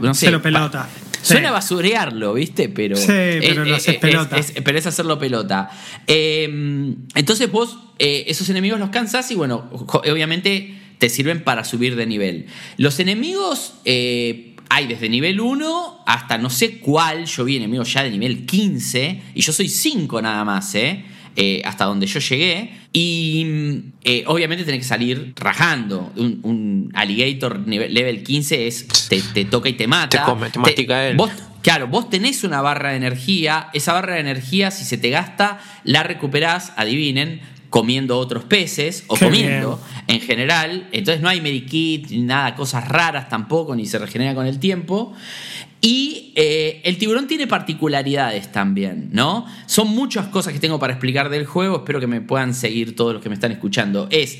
no 0.01 0.13
sé. 0.13 0.27
Cero 0.27 0.41
pelota. 0.41 0.87
Sí. 1.21 1.33
Suena 1.33 1.49
a 1.49 1.51
basurearlo, 1.51 2.33
¿viste? 2.33 2.69
Pero, 2.69 2.95
Sí, 2.95 3.07
pero 3.07 3.65
lo 3.65 3.75
haces 3.75 3.97
pelota. 3.97 4.37
es- 4.37 4.53
pero 4.63 4.77
es 4.77 4.85
hacerlo 4.87 5.19
pelota. 5.19 5.69
Eh, 6.07 6.43
entonces 7.15 7.51
vos 7.51 7.77
eh, 7.99 8.25
esos 8.27 8.49
enemigos 8.49 8.79
los 8.79 8.89
cansas 8.89 9.29
y 9.31 9.35
bueno, 9.35 9.69
obviamente 9.71 10.75
te 10.97 11.09
sirven 11.09 11.43
para 11.43 11.63
subir 11.65 11.95
de 11.95 12.05
nivel. 12.05 12.45
Los 12.77 12.99
enemigos 12.99 13.73
eh, 13.85 14.55
hay 14.69 14.87
desde 14.87 15.09
nivel 15.09 15.39
1 15.41 16.03
hasta 16.05 16.37
no 16.37 16.49
sé 16.49 16.79
cuál, 16.79 17.25
yo 17.25 17.43
vi 17.43 17.57
enemigos 17.57 17.91
ya 17.91 18.03
de 18.03 18.11
nivel 18.11 18.45
15 18.45 19.21
y 19.33 19.41
yo 19.41 19.51
soy 19.51 19.67
5 19.67 20.21
nada 20.21 20.45
más, 20.45 20.73
¿eh? 20.75 21.03
Eh, 21.35 21.61
hasta 21.65 21.85
donde 21.85 22.05
yo 22.07 22.19
llegué. 22.19 22.71
Y 22.91 23.83
eh, 24.03 24.23
obviamente 24.25 24.63
tenés 24.63 24.81
que 24.81 24.87
salir 24.87 25.33
rajando. 25.35 26.11
Un, 26.15 26.39
un 26.43 26.91
alligator 26.95 27.59
nivel, 27.67 27.93
level 27.93 28.23
15 28.23 28.67
es, 28.67 28.87
te, 29.09 29.21
te 29.21 29.45
toca 29.45 29.69
y 29.69 29.73
te 29.73 29.87
mata. 29.87 30.19
Te 30.19 30.23
come, 30.23 30.49
te 30.49 30.59
mastica 30.59 31.07
él. 31.07 31.15
Vos, 31.15 31.29
claro, 31.61 31.87
vos 31.87 32.09
tenés 32.09 32.43
una 32.43 32.61
barra 32.61 32.89
de 32.91 32.97
energía. 32.97 33.69
Esa 33.73 33.93
barra 33.93 34.15
de 34.15 34.21
energía, 34.21 34.71
si 34.71 34.85
se 34.85 34.97
te 34.97 35.11
gasta, 35.11 35.59
la 35.83 36.01
recuperás, 36.01 36.73
adivinen, 36.77 37.41
comiendo 37.69 38.17
otros 38.17 38.43
peces 38.43 39.03
o 39.07 39.15
Qué 39.15 39.25
comiendo 39.25 39.79
en 40.07 40.21
general. 40.21 40.87
Entonces 40.91 41.21
no 41.21 41.29
hay 41.29 41.41
medikit, 41.41 42.09
ni 42.09 42.21
nada, 42.21 42.55
cosas 42.55 42.87
raras 42.87 43.29
tampoco, 43.29 43.75
ni 43.75 43.85
se 43.85 43.99
regenera 43.99 44.33
con 44.35 44.47
el 44.47 44.59
tiempo. 44.59 45.13
Y 45.81 46.33
eh, 46.35 46.81
el 46.83 46.97
tiburón 46.97 47.27
tiene 47.27 47.47
particularidades 47.47 48.51
también, 48.51 49.09
¿no? 49.13 49.45
Son 49.65 49.87
muchas 49.87 50.27
cosas 50.27 50.51
que 50.51 50.59
tengo 50.59 50.77
para 50.77 50.93
explicar 50.93 51.29
del 51.29 51.45
juego, 51.45 51.77
espero 51.77 52.01
que 52.01 52.07
me 52.07 52.19
puedan 52.19 52.53
seguir 52.53 52.97
todos 52.97 53.13
los 53.13 53.23
que 53.23 53.29
me 53.29 53.35
están 53.35 53.53
escuchando. 53.53 54.07
Es, 54.11 54.39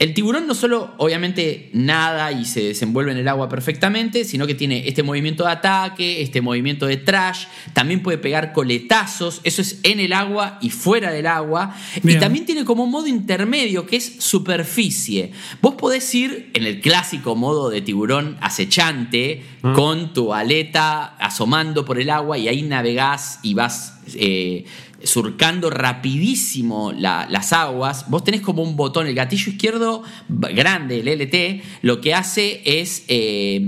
el 0.00 0.12
tiburón 0.12 0.48
no 0.48 0.54
solo 0.54 0.92
obviamente 0.96 1.70
nada 1.72 2.32
y 2.32 2.44
se 2.46 2.62
desenvuelve 2.62 3.12
en 3.12 3.18
el 3.18 3.28
agua 3.28 3.48
perfectamente, 3.48 4.24
sino 4.24 4.46
que 4.46 4.54
tiene 4.54 4.88
este 4.88 5.04
movimiento 5.04 5.44
de 5.44 5.52
ataque, 5.52 6.20
este 6.20 6.40
movimiento 6.40 6.86
de 6.86 6.96
trash, 6.96 7.44
también 7.72 8.02
puede 8.02 8.18
pegar 8.18 8.52
coletazos, 8.52 9.40
eso 9.44 9.62
es 9.62 9.78
en 9.84 10.00
el 10.00 10.12
agua 10.12 10.58
y 10.60 10.70
fuera 10.70 11.12
del 11.12 11.28
agua, 11.28 11.76
Bien. 12.02 12.16
y 12.16 12.20
también 12.20 12.44
tiene 12.44 12.64
como 12.64 12.84
un 12.84 12.90
modo 12.90 13.06
intermedio 13.06 13.86
que 13.86 13.96
es 13.96 14.16
superficie. 14.18 15.30
Vos 15.62 15.76
podés 15.76 16.12
ir 16.14 16.50
en 16.54 16.64
el 16.64 16.80
clásico 16.80 17.36
modo 17.36 17.70
de 17.70 17.80
tiburón 17.80 18.36
acechante, 18.40 19.44
con 19.74 20.12
tu 20.12 20.34
aleta 20.34 21.16
asomando 21.16 21.84
por 21.84 21.98
el 21.98 22.10
agua 22.10 22.36
y 22.36 22.48
ahí 22.48 22.62
navegás 22.62 23.38
y 23.42 23.54
vas 23.54 23.98
eh, 24.14 24.66
surcando 25.04 25.70
rapidísimo 25.70 26.92
la- 26.92 27.26
las 27.30 27.52
aguas. 27.52 28.08
Vos 28.10 28.24
tenés 28.24 28.40
como 28.40 28.62
un 28.62 28.76
botón, 28.76 29.06
el 29.06 29.14
gatillo 29.14 29.50
izquierdo 29.52 30.02
grande, 30.28 31.00
el 31.00 31.08
LT, 31.08 31.62
lo 31.82 32.00
que 32.00 32.14
hace 32.14 32.62
es 32.64 33.04
eh, 33.08 33.60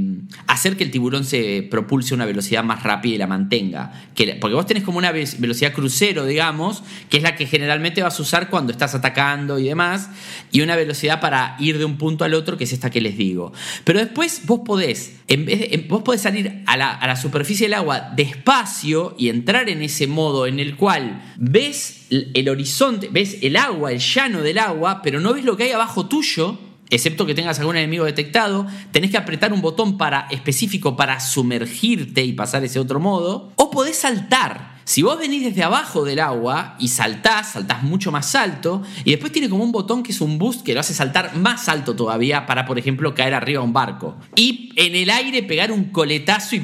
hacer 0.47 0.77
que 0.77 0.85
el 0.85 0.91
tiburón 0.91 1.25
se 1.25 1.67
propulse 1.71 2.15
a 2.15 2.17
una 2.17 2.25
velocidad 2.27 2.63
más 2.65 2.83
rápida 2.83 3.15
y 3.15 3.19
la 3.19 3.27
mantenga. 3.27 3.93
Que, 4.15 4.35
porque 4.41 4.55
vos 4.55 4.67
tenés 4.67 4.83
como 4.83 4.99
una 4.99 5.13
ve- 5.13 5.29
velocidad 5.39 5.73
crucero, 5.73 6.25
digamos, 6.27 6.83
que 7.09 7.17
es 7.19 7.23
la 7.23 7.37
que 7.37 7.47
generalmente 7.47 8.03
vas 8.03 8.19
a 8.19 8.23
usar 8.23 8.51
cuando 8.51 8.73
estás 8.73 8.95
atacando 8.95 9.59
y 9.59 9.65
demás, 9.65 10.11
y 10.53 10.61
una 10.61 10.77
velocidad 10.77 11.21
para 11.21 11.57
ir 11.59 11.79
de 11.79 11.85
un 11.85 11.97
punto 11.99 12.25
al 12.25 12.35
otro, 12.35 12.57
que 12.57 12.65
es 12.65 12.73
esta 12.73 12.91
que 12.91 13.01
les 13.01 13.17
digo. 13.17 13.53
Pero 13.85 13.99
después 13.99 14.43
vos 14.47 14.61
podés, 14.65 15.17
en 15.29 15.45
vez 15.47 15.61
de- 15.61 15.87
vos 15.89 16.03
podés 16.03 16.21
salir 16.23 16.63
a 16.67 16.77
la, 16.77 16.91
a 16.93 17.07
la 17.07 17.17
superficie 17.17 17.67
del 17.67 17.75
agua 17.75 18.11
despacio 18.17 19.15
y 19.19 19.29
entrar 19.29 19.69
en 19.69 19.83
ese 19.83 20.07
modo 20.07 20.47
en 20.47 20.61
el 20.61 20.77
cual 20.77 21.26
ves 21.37 22.07
el 22.11 22.49
horizonte, 22.49 23.09
ves 23.11 23.39
el 23.43 23.57
agua, 23.57 23.93
el 23.93 23.99
llano 23.99 24.43
del 24.43 24.59
agua, 24.59 25.01
pero 25.03 25.21
no 25.21 25.35
ves 25.35 25.45
lo 25.45 25.57
que 25.57 25.65
hay 25.65 25.73
abajo 25.73 26.07
tuyo. 26.07 26.59
Excepto 26.89 27.27
que 27.27 27.35
tengas 27.35 27.59
algún 27.59 27.77
enemigo 27.77 28.05
detectado, 28.05 28.65
tenés 28.93 29.11
que 29.11 29.17
apretar 29.17 29.53
un 29.53 29.61
botón 29.61 29.99
para, 29.99 30.29
específico 30.31 30.97
para 30.97 31.19
sumergirte 31.19 32.23
y 32.25 32.33
pasar 32.33 32.63
ese 32.63 32.79
otro 32.79 33.01
modo. 33.01 33.53
O 33.57 33.71
podés 33.71 33.97
saltar. 33.97 34.77
Si 34.87 35.03
vos 35.03 35.19
venís 35.19 35.43
desde 35.43 35.65
abajo 35.65 36.05
del 36.05 36.21
agua 36.21 36.77
y 36.79 36.87
saltás, 36.87 37.55
saltás 37.55 37.83
mucho 37.83 38.13
más 38.13 38.37
alto, 38.37 38.85
y 39.05 39.11
después 39.11 39.33
tiene 39.33 39.49
como 39.49 39.65
un 39.65 39.73
botón 39.73 40.05
que 40.05 40.13
es 40.13 40.21
un 40.21 40.39
boost 40.39 40.63
que 40.63 40.75
lo 40.75 40.81
hace 40.81 40.95
saltar 40.95 41.35
más 41.37 41.69
alto 41.69 41.97
todavía 41.97 42.47
para, 42.47 42.67
por 42.67 42.79
ejemplo, 42.79 43.13
caer 43.13 43.35
arriba 43.35 43.63
de 43.63 43.67
un 43.67 43.73
barco. 43.73 44.15
Y 44.37 44.71
en 44.77 44.95
el 44.95 45.11
aire 45.11 45.43
pegar 45.43 45.73
un 45.73 45.87
coletazo 45.87 46.55
y 46.55 46.61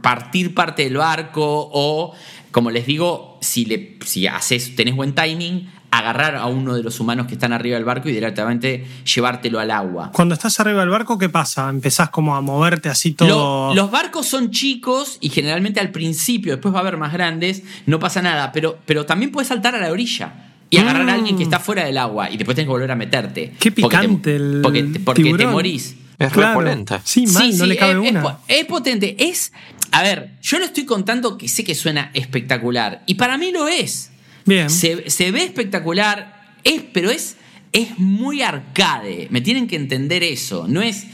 partir 0.00 0.54
parte 0.54 0.84
del 0.84 0.96
barco, 0.96 1.68
o, 1.70 2.14
como 2.56 2.70
les 2.70 2.86
digo, 2.86 3.36
si, 3.42 3.66
le, 3.66 3.98
si 4.02 4.26
haces, 4.26 4.74
tenés 4.76 4.96
buen 4.96 5.14
timing, 5.14 5.68
agarrar 5.90 6.36
a 6.36 6.46
uno 6.46 6.72
de 6.74 6.82
los 6.82 7.00
humanos 7.00 7.26
que 7.26 7.34
están 7.34 7.52
arriba 7.52 7.76
del 7.76 7.84
barco 7.84 8.08
y 8.08 8.12
directamente 8.12 8.86
llevártelo 9.14 9.60
al 9.60 9.70
agua. 9.70 10.10
Cuando 10.14 10.32
estás 10.34 10.58
arriba 10.58 10.80
del 10.80 10.88
barco, 10.88 11.18
¿qué 11.18 11.28
pasa? 11.28 11.68
Empezás 11.68 12.08
como 12.08 12.34
a 12.34 12.40
moverte 12.40 12.88
así 12.88 13.12
todo. 13.12 13.28
Lo- 13.68 13.74
los 13.74 13.90
barcos 13.90 14.24
son 14.26 14.50
chicos 14.52 15.18
y 15.20 15.28
generalmente 15.28 15.80
al 15.80 15.90
principio, 15.90 16.52
después 16.52 16.72
va 16.74 16.78
a 16.78 16.80
haber 16.80 16.96
más 16.96 17.12
grandes, 17.12 17.62
no 17.84 17.98
pasa 17.98 18.22
nada, 18.22 18.52
pero, 18.52 18.78
pero 18.86 19.04
también 19.04 19.30
puedes 19.32 19.48
saltar 19.48 19.74
a 19.74 19.78
la 19.82 19.90
orilla 19.92 20.32
y 20.70 20.78
agarrar 20.78 21.02
a 21.02 21.12
Mm. 21.12 21.18
alguien 21.18 21.36
que 21.36 21.42
está 21.42 21.60
fuera 21.60 21.84
del 21.84 21.98
agua 21.98 22.30
y 22.30 22.38
después 22.38 22.56
tenés 22.56 22.68
que 22.68 22.72
volver 22.72 22.90
a 22.90 22.96
meterte. 22.96 23.52
Qué 23.60 23.70
Porque 23.70 23.96
te- 23.98 24.02
picante 24.02 24.36
el 24.36 24.60
Porque, 24.62 24.82
porque 25.04 25.22
te 25.22 25.28
tiburón. 25.28 25.52
morís. 25.52 25.94
Es 26.18 26.32
Claro. 26.32 26.48
repolenta. 26.58 27.02
Sí, 27.04 27.26
mal, 27.26 27.58
no 27.58 27.66
le 27.66 27.76
cabe 27.76 27.92
es, 27.92 28.10
una. 28.10 28.38
Es 28.48 28.64
potente. 28.64 29.14
Es. 29.18 29.52
A 29.98 30.02
ver, 30.02 30.32
yo 30.42 30.58
lo 30.58 30.64
estoy 30.66 30.84
contando 30.84 31.38
que 31.38 31.48
sé 31.48 31.64
que 31.64 31.74
suena 31.74 32.10
espectacular. 32.14 33.02
Y 33.06 33.14
para 33.14 33.38
mí 33.38 33.50
lo 33.52 33.66
es. 33.68 34.10
Bien. 34.44 34.68
Se, 34.68 35.08
se 35.10 35.30
ve 35.32 35.42
espectacular, 35.44 36.54
es, 36.64 36.82
pero 36.92 37.10
es, 37.10 37.36
es 37.72 37.98
muy 37.98 38.42
arcade. 38.42 39.28
Me 39.30 39.40
tienen 39.40 39.66
que 39.66 39.76
entender 39.76 40.22
eso. 40.22 40.66
No 40.68 40.82
es 40.82 41.04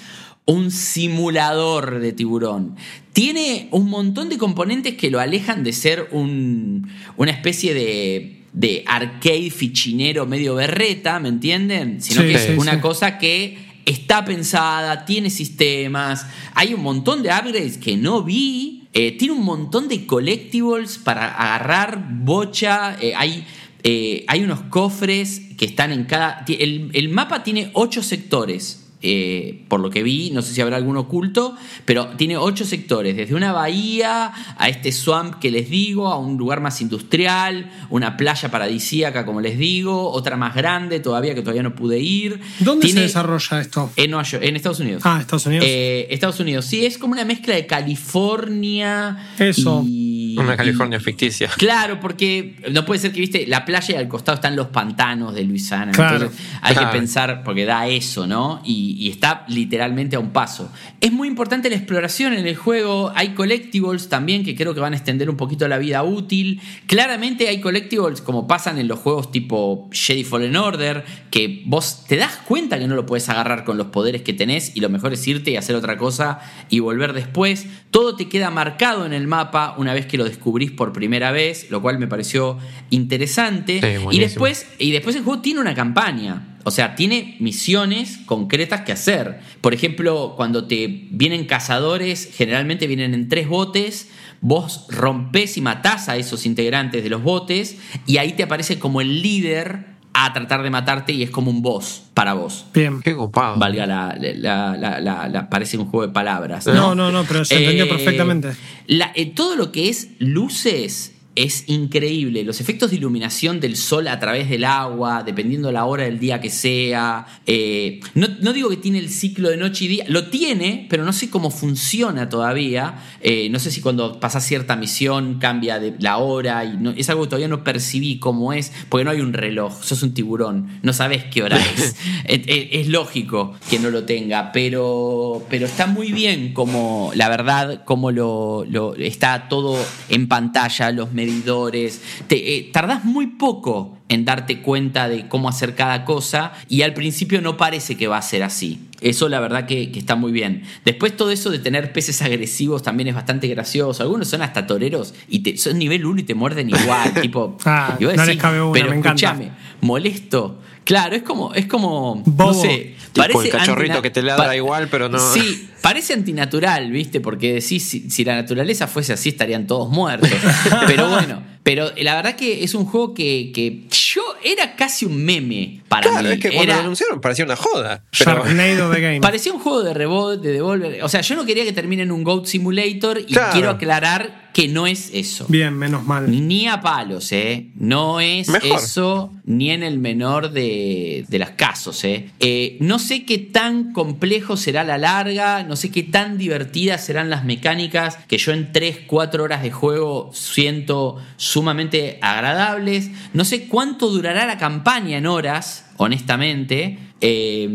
un 0.46 0.70
simulador 0.72 2.00
de 2.00 2.12
tiburón. 2.12 2.74
Tiene 3.12 3.68
un 3.70 3.88
montón 3.88 4.28
de 4.28 4.38
componentes 4.38 4.94
que 4.94 5.10
lo 5.10 5.20
alejan 5.20 5.62
de 5.64 5.72
ser 5.72 6.08
un- 6.10 6.88
una 7.16 7.30
especie 7.30 7.74
de, 7.74 8.42
de 8.52 8.82
arcade 8.86 9.50
fichinero 9.50 10.26
medio 10.26 10.54
berreta, 10.56 11.20
¿me 11.20 11.28
entienden? 11.28 12.02
Sino 12.02 12.22
Sí, 12.22 12.28
que 12.28 12.38
sí, 12.38 12.52
es 12.52 12.58
una 12.58 12.74
sí. 12.74 12.80
cosa 12.80 13.18
que 13.18 13.58
está 13.86 14.24
pensada, 14.24 15.04
tiene 15.04 15.30
sistemas, 15.30 16.26
hay 16.54 16.74
un 16.74 16.82
montón 16.82 17.22
de 17.22 17.30
upgrades 17.30 17.78
que 17.78 17.96
no 17.96 18.22
vi, 18.22 18.88
eh, 18.92 19.16
tiene 19.16 19.34
un 19.34 19.44
montón 19.44 19.88
de 19.88 20.06
collectibles 20.06 20.98
para 20.98 21.34
agarrar 21.34 22.08
bocha, 22.10 22.96
eh, 23.00 23.14
hay, 23.16 23.46
eh, 23.82 24.24
hay 24.28 24.42
unos 24.42 24.60
cofres 24.62 25.40
que 25.56 25.64
están 25.64 25.92
en 25.92 26.04
cada... 26.04 26.44
El, 26.46 26.90
el 26.92 27.08
mapa 27.08 27.42
tiene 27.42 27.70
ocho 27.74 28.02
sectores. 28.02 28.81
Eh, 29.02 29.64
por 29.68 29.80
lo 29.80 29.90
que 29.90 30.02
vi, 30.02 30.30
no 30.30 30.42
sé 30.42 30.54
si 30.54 30.60
habrá 30.60 30.76
algún 30.76 30.96
oculto, 30.96 31.56
pero 31.84 32.08
tiene 32.16 32.36
ocho 32.36 32.64
sectores, 32.64 33.16
desde 33.16 33.34
una 33.34 33.52
bahía 33.52 34.32
a 34.56 34.68
este 34.68 34.92
swamp 34.92 35.40
que 35.40 35.50
les 35.50 35.68
digo, 35.68 36.08
a 36.08 36.18
un 36.18 36.36
lugar 36.36 36.60
más 36.60 36.80
industrial, 36.80 37.70
una 37.90 38.16
playa 38.16 38.50
paradisíaca, 38.50 39.26
como 39.26 39.40
les 39.40 39.58
digo, 39.58 40.10
otra 40.10 40.36
más 40.36 40.54
grande 40.54 41.00
todavía 41.00 41.34
que 41.34 41.42
todavía 41.42 41.62
no 41.62 41.74
pude 41.74 41.98
ir. 41.98 42.40
¿Dónde 42.60 42.88
se 42.88 43.00
desarrolla 43.00 43.60
esto? 43.60 43.90
en 43.96 44.10
Nueva 44.10 44.24
York, 44.24 44.42
en 44.44 44.56
Estados 44.56 44.80
Unidos. 44.80 45.02
Ah, 45.04 45.18
Estados 45.20 45.46
Unidos. 45.46 45.66
Eh, 45.68 46.06
Estados 46.10 46.38
Unidos, 46.40 46.64
sí, 46.64 46.84
es 46.86 46.98
como 46.98 47.12
una 47.12 47.24
mezcla 47.24 47.54
de 47.54 47.66
California. 47.66 49.16
Eso. 49.38 49.84
y- 49.86 50.11
Una 50.38 50.56
California 50.56 50.98
y- 50.98 51.02
ficticia. 51.04 51.48
Claro, 51.56 52.00
porque 52.00 52.56
no 52.70 52.84
puede 52.84 53.00
ser 53.00 53.12
que, 53.12 53.20
viste, 53.20 53.46
la 53.46 53.64
playa 53.64 53.94
y 53.94 53.98
al 53.98 54.08
costado 54.08 54.36
están 54.36 54.56
los 54.56 54.68
pantanos 54.68 55.34
de 55.34 55.44
Luisiana. 55.44 55.92
Claro. 55.92 56.16
Entonces 56.16 56.40
hay 56.62 56.74
Claro. 56.74 56.90
que 56.90 56.98
pensar, 56.98 57.42
porque 57.44 57.64
da 57.64 57.86
eso, 57.86 58.26
¿no? 58.26 58.60
Y, 58.64 58.96
y 58.98 59.10
está 59.10 59.44
literalmente 59.48 60.16
a 60.16 60.18
un 60.20 60.30
paso. 60.30 60.70
Es 61.00 61.12
muy 61.12 61.28
importante 61.28 61.68
la 61.70 61.76
exploración 61.76 62.32
en 62.34 62.46
el 62.46 62.56
juego. 62.56 63.12
Hay 63.14 63.30
collectibles 63.34 64.08
también 64.08 64.44
que 64.44 64.54
creo 64.54 64.74
que 64.74 64.80
van 64.80 64.92
a 64.92 64.96
extender 64.96 65.28
un 65.30 65.36
poquito 65.36 65.66
la 65.68 65.78
vida 65.78 66.02
útil. 66.02 66.60
Claramente 66.86 67.48
hay 67.48 67.60
collectibles 67.60 68.20
como 68.20 68.46
pasan 68.46 68.78
en 68.78 68.88
los 68.88 68.98
juegos 68.98 69.30
tipo 69.30 69.88
Jedi 69.92 70.24
Fallen 70.24 70.56
Order, 70.56 71.04
que 71.30 71.62
vos 71.66 72.04
te 72.06 72.16
das 72.16 72.36
cuenta 72.46 72.78
que 72.78 72.86
no 72.86 72.94
lo 72.94 73.06
puedes 73.06 73.28
agarrar 73.28 73.64
con 73.64 73.78
los 73.78 73.88
poderes 73.88 74.22
que 74.22 74.32
tenés 74.32 74.76
y 74.76 74.80
lo 74.80 74.88
mejor 74.88 75.12
es 75.12 75.26
irte 75.26 75.50
y 75.52 75.56
hacer 75.56 75.74
otra 75.76 75.96
cosa 75.96 76.40
y 76.68 76.80
volver 76.80 77.12
después. 77.12 77.66
Todo 77.90 78.16
te 78.16 78.28
queda 78.28 78.50
marcado 78.50 79.06
en 79.06 79.12
el 79.12 79.26
mapa 79.26 79.74
una 79.78 79.94
vez 79.94 80.06
que 80.06 80.16
lo 80.18 80.21
descubrís 80.24 80.70
por 80.70 80.92
primera 80.92 81.32
vez, 81.32 81.70
lo 81.70 81.82
cual 81.82 81.98
me 81.98 82.06
pareció 82.06 82.58
interesante. 82.90 83.80
Sí, 83.80 84.04
y 84.10 84.20
después 84.20 84.66
y 84.78 84.90
después 84.92 85.16
el 85.16 85.22
juego 85.22 85.42
tiene 85.42 85.60
una 85.60 85.74
campaña. 85.74 86.48
O 86.64 86.70
sea, 86.70 86.94
tiene 86.94 87.36
misiones 87.40 88.18
concretas 88.24 88.82
que 88.82 88.92
hacer. 88.92 89.40
Por 89.60 89.74
ejemplo, 89.74 90.34
cuando 90.36 90.66
te 90.68 91.08
vienen 91.10 91.46
cazadores, 91.46 92.30
generalmente 92.32 92.86
vienen 92.86 93.14
en 93.14 93.28
tres 93.28 93.48
botes, 93.48 94.08
vos 94.40 94.86
rompés 94.88 95.56
y 95.56 95.60
matás 95.60 96.08
a 96.08 96.16
esos 96.16 96.46
integrantes 96.46 97.02
de 97.02 97.10
los 97.10 97.22
botes 97.22 97.78
y 98.06 98.18
ahí 98.18 98.34
te 98.34 98.44
aparece 98.44 98.78
como 98.78 99.00
el 99.00 99.22
líder 99.22 99.91
a 100.14 100.32
tratar 100.32 100.62
de 100.62 100.70
matarte 100.70 101.12
y 101.12 101.22
es 101.22 101.30
como 101.30 101.50
un 101.50 101.62
boss 101.62 102.02
para 102.14 102.34
vos. 102.34 102.66
Bien. 102.74 103.00
Qué 103.02 103.14
copado. 103.16 103.56
Valga 103.56 103.86
la, 103.86 104.16
la- 104.20 104.76
la- 104.76 105.00
la- 105.00 105.28
la- 105.28 105.48
parece 105.50 105.78
un 105.78 105.86
juego 105.86 106.06
de 106.06 106.12
palabras. 106.12 106.66
No, 106.66 106.94
no, 106.94 107.10
no, 107.10 107.24
pero 107.24 107.44
se 107.44 107.56
entendió 107.56 107.84
Eh, 107.84 107.88
perfectamente. 107.88 108.52
la- 108.86 109.10
eh, 109.14 109.26
todo 109.26 109.56
lo 109.56 109.72
que 109.72 109.88
es 109.88 110.08
luces 110.18 111.14
es 111.34 111.64
increíble. 111.68 112.44
Los 112.44 112.60
efectos 112.60 112.90
de 112.90 112.96
iluminación 112.96 113.58
del 113.60 113.76
sol 113.76 114.06
a 114.08 114.18
través 114.18 114.50
del 114.50 114.64
agua, 114.64 115.22
dependiendo 115.24 115.72
la 115.72 115.84
hora 115.86 116.04
del 116.04 116.18
día 116.18 116.40
que 116.40 116.50
sea. 116.50 117.26
Eh, 117.46 118.00
no, 118.14 118.28
no 118.40 118.52
digo 118.52 118.68
que 118.68 118.76
tiene 118.76 118.98
el 118.98 119.08
ciclo 119.08 119.48
de 119.48 119.56
noche 119.56 119.86
y 119.86 119.88
día, 119.88 120.04
lo 120.08 120.28
tiene, 120.28 120.86
pero 120.90 121.04
no 121.04 121.12
sé 121.12 121.30
cómo 121.30 121.50
funciona 121.50 122.28
todavía. 122.28 122.96
Eh, 123.22 123.48
no 123.50 123.58
sé 123.58 123.70
si 123.70 123.80
cuando 123.80 124.20
pasas 124.20 124.44
cierta 124.46 124.76
misión 124.76 125.38
cambia 125.38 125.78
de 125.80 125.94
la 126.00 126.18
hora 126.18 126.64
y 126.64 126.76
no- 126.76 126.90
es 126.90 127.08
algo 127.08 127.22
que 127.22 127.28
todavía 127.30 127.48
no 127.48 127.64
percibí 127.64 128.18
cómo 128.18 128.52
es, 128.52 128.72
porque 128.88 129.04
no 129.04 129.10
hay 129.10 129.20
un 129.20 129.32
reloj, 129.32 129.82
sos 129.82 130.02
un 130.02 130.12
tiburón, 130.14 130.80
no 130.82 130.92
sabes 130.92 131.24
qué 131.24 131.42
hora 131.42 131.58
es. 131.58 131.96
es, 132.26 132.40
es- 132.46 132.68
es 132.72 132.88
lógico 132.88 133.54
que 133.70 133.78
no 133.78 133.90
lo 133.90 134.04
tenga, 134.04 134.52
pero, 134.52 135.42
pero 135.48 135.64
está 135.66 135.86
muy 135.86 136.12
bien 136.12 136.52
como, 136.52 137.10
la 137.14 137.28
verdad, 137.28 137.84
como 137.84 138.10
lo, 138.10 138.66
lo- 138.68 138.94
está 138.96 139.48
todo 139.48 139.78
en 140.10 140.28
pantalla, 140.28 140.90
los 140.92 141.12
medidores. 141.26 142.00
Te, 142.26 142.56
eh, 142.56 142.70
tardás 142.72 143.04
muy 143.04 143.26
poco 143.28 143.98
en 144.08 144.24
darte 144.24 144.60
cuenta 144.60 145.08
de 145.08 145.28
cómo 145.28 145.48
hacer 145.48 145.74
cada 145.74 146.04
cosa 146.04 146.52
y 146.68 146.82
al 146.82 146.92
principio 146.94 147.40
no 147.40 147.56
parece 147.56 147.96
que 147.96 148.06
va 148.08 148.18
a 148.18 148.22
ser 148.22 148.42
así. 148.42 148.88
Eso 149.00 149.28
la 149.28 149.40
verdad 149.40 149.66
que, 149.66 149.90
que 149.90 149.98
está 149.98 150.16
muy 150.16 150.32
bien. 150.32 150.62
Después 150.84 151.16
todo 151.16 151.30
eso 151.30 151.50
de 151.50 151.58
tener 151.58 151.92
peces 151.92 152.20
agresivos 152.22 152.82
también 152.82 153.08
es 153.08 153.14
bastante 153.14 153.48
gracioso. 153.48 154.02
Algunos 154.02 154.28
son 154.28 154.42
hasta 154.42 154.66
toreros 154.66 155.14
y 155.28 155.40
te, 155.40 155.56
son 155.56 155.78
nivel 155.78 156.04
1 156.06 156.20
y 156.20 156.22
te 156.24 156.34
muerden 156.34 156.70
igual. 156.70 157.14
tipo, 157.22 157.56
Ah, 157.64 157.96
y 157.98 158.04
vos 158.04 158.14
no 158.14 158.24
les 158.24 158.36
cabe 158.36 158.60
una, 158.62 158.72
pero 158.72 158.90
me 158.90 158.96
encanta". 158.96 159.26
escúchame, 159.32 159.50
molesto. 159.80 160.60
Claro, 160.84 161.14
es 161.16 161.22
como, 161.22 161.54
es 161.54 161.66
como, 161.66 162.16
Bobo. 162.24 162.52
no 162.52 162.54
sé, 162.54 162.94
Tipo 163.12 163.42
el 163.42 163.50
cachorrito 163.50 164.00
que 164.02 164.10
te 164.10 164.22
ladra 164.22 164.46
pa- 164.46 164.56
igual, 164.56 164.88
pero 164.90 165.08
no- 165.08 165.18
Sí, 165.18 165.68
parece 165.80 166.12
antinatural, 166.14 166.90
¿viste? 166.90 167.20
Porque 167.20 167.54
decís, 167.54 167.84
si, 167.84 168.10
si 168.10 168.24
la 168.24 168.34
naturaleza 168.34 168.86
fuese 168.88 169.12
así, 169.12 169.28
estarían 169.28 169.66
todos 169.66 169.90
muertos. 169.90 170.30
pero 170.86 171.08
bueno, 171.08 171.42
pero 171.62 171.90
la 171.98 172.14
verdad 172.16 172.34
que 172.34 172.64
es 172.64 172.74
un 172.74 172.84
juego 172.86 173.14
que, 173.14 173.52
que 173.54 173.82
yo 173.90 174.22
era 174.42 174.74
casi 174.74 175.04
un 175.04 175.22
meme 175.24 175.82
para 175.88 176.10
Claro, 176.10 176.28
mí. 176.28 176.34
es 176.34 176.40
que 176.40 176.48
cuando 176.48 176.64
Era- 176.64 176.76
lo 176.76 176.80
anunciaron 176.82 177.20
parecía 177.20 177.44
una 177.44 177.56
joda. 177.56 178.02
Pero 178.18 178.42
the 178.42 179.00
Game. 179.00 179.20
Parecía 179.20 179.52
un 179.52 179.60
juego 179.60 179.82
de 179.84 179.94
reboot, 179.94 180.40
de 180.40 180.52
Devolver. 180.52 181.04
O 181.04 181.08
sea, 181.08 181.20
yo 181.20 181.36
no 181.36 181.44
quería 181.44 181.64
que 181.64 181.72
termine 181.72 182.02
en 182.02 182.10
un 182.12 182.24
Goat 182.24 182.46
Simulator 182.46 183.20
y 183.20 183.26
Claro. 183.34 183.52
quiero 183.52 183.70
aclarar 183.70 184.41
que 184.52 184.68
no 184.68 184.86
es 184.86 185.10
eso. 185.14 185.46
Bien, 185.48 185.72
menos 185.76 186.04
mal. 186.04 186.30
Ni 186.30 186.68
a 186.68 186.80
palos, 186.80 187.32
¿eh? 187.32 187.70
No 187.74 188.20
es 188.20 188.48
Mejor. 188.48 188.78
eso 188.78 189.32
ni 189.44 189.70
en 189.70 189.82
el 189.82 189.98
menor 189.98 190.50
de, 190.52 191.24
de 191.28 191.38
las 191.38 191.50
casos, 191.50 192.04
¿eh? 192.04 192.30
Eh, 192.38 192.76
No 192.80 192.98
sé 192.98 193.24
qué 193.24 193.38
tan 193.38 193.92
complejo 193.92 194.56
será 194.56 194.84
la 194.84 194.98
larga, 194.98 195.62
no 195.64 195.74
sé 195.76 195.90
qué 195.90 196.02
tan 196.02 196.36
divertidas 196.38 197.04
serán 197.04 197.30
las 197.30 197.44
mecánicas 197.44 198.16
que 198.28 198.36
yo 198.38 198.52
en 198.52 198.72
3, 198.72 199.00
4 199.06 199.42
horas 199.42 199.62
de 199.62 199.70
juego 199.70 200.30
siento 200.34 201.16
sumamente 201.36 202.18
agradables. 202.20 203.10
No 203.32 203.44
sé 203.44 203.68
cuánto 203.68 204.08
durará 204.10 204.46
la 204.46 204.58
campaña 204.58 205.16
en 205.18 205.26
horas, 205.26 205.86
honestamente. 205.96 206.98
Eh, 207.20 207.68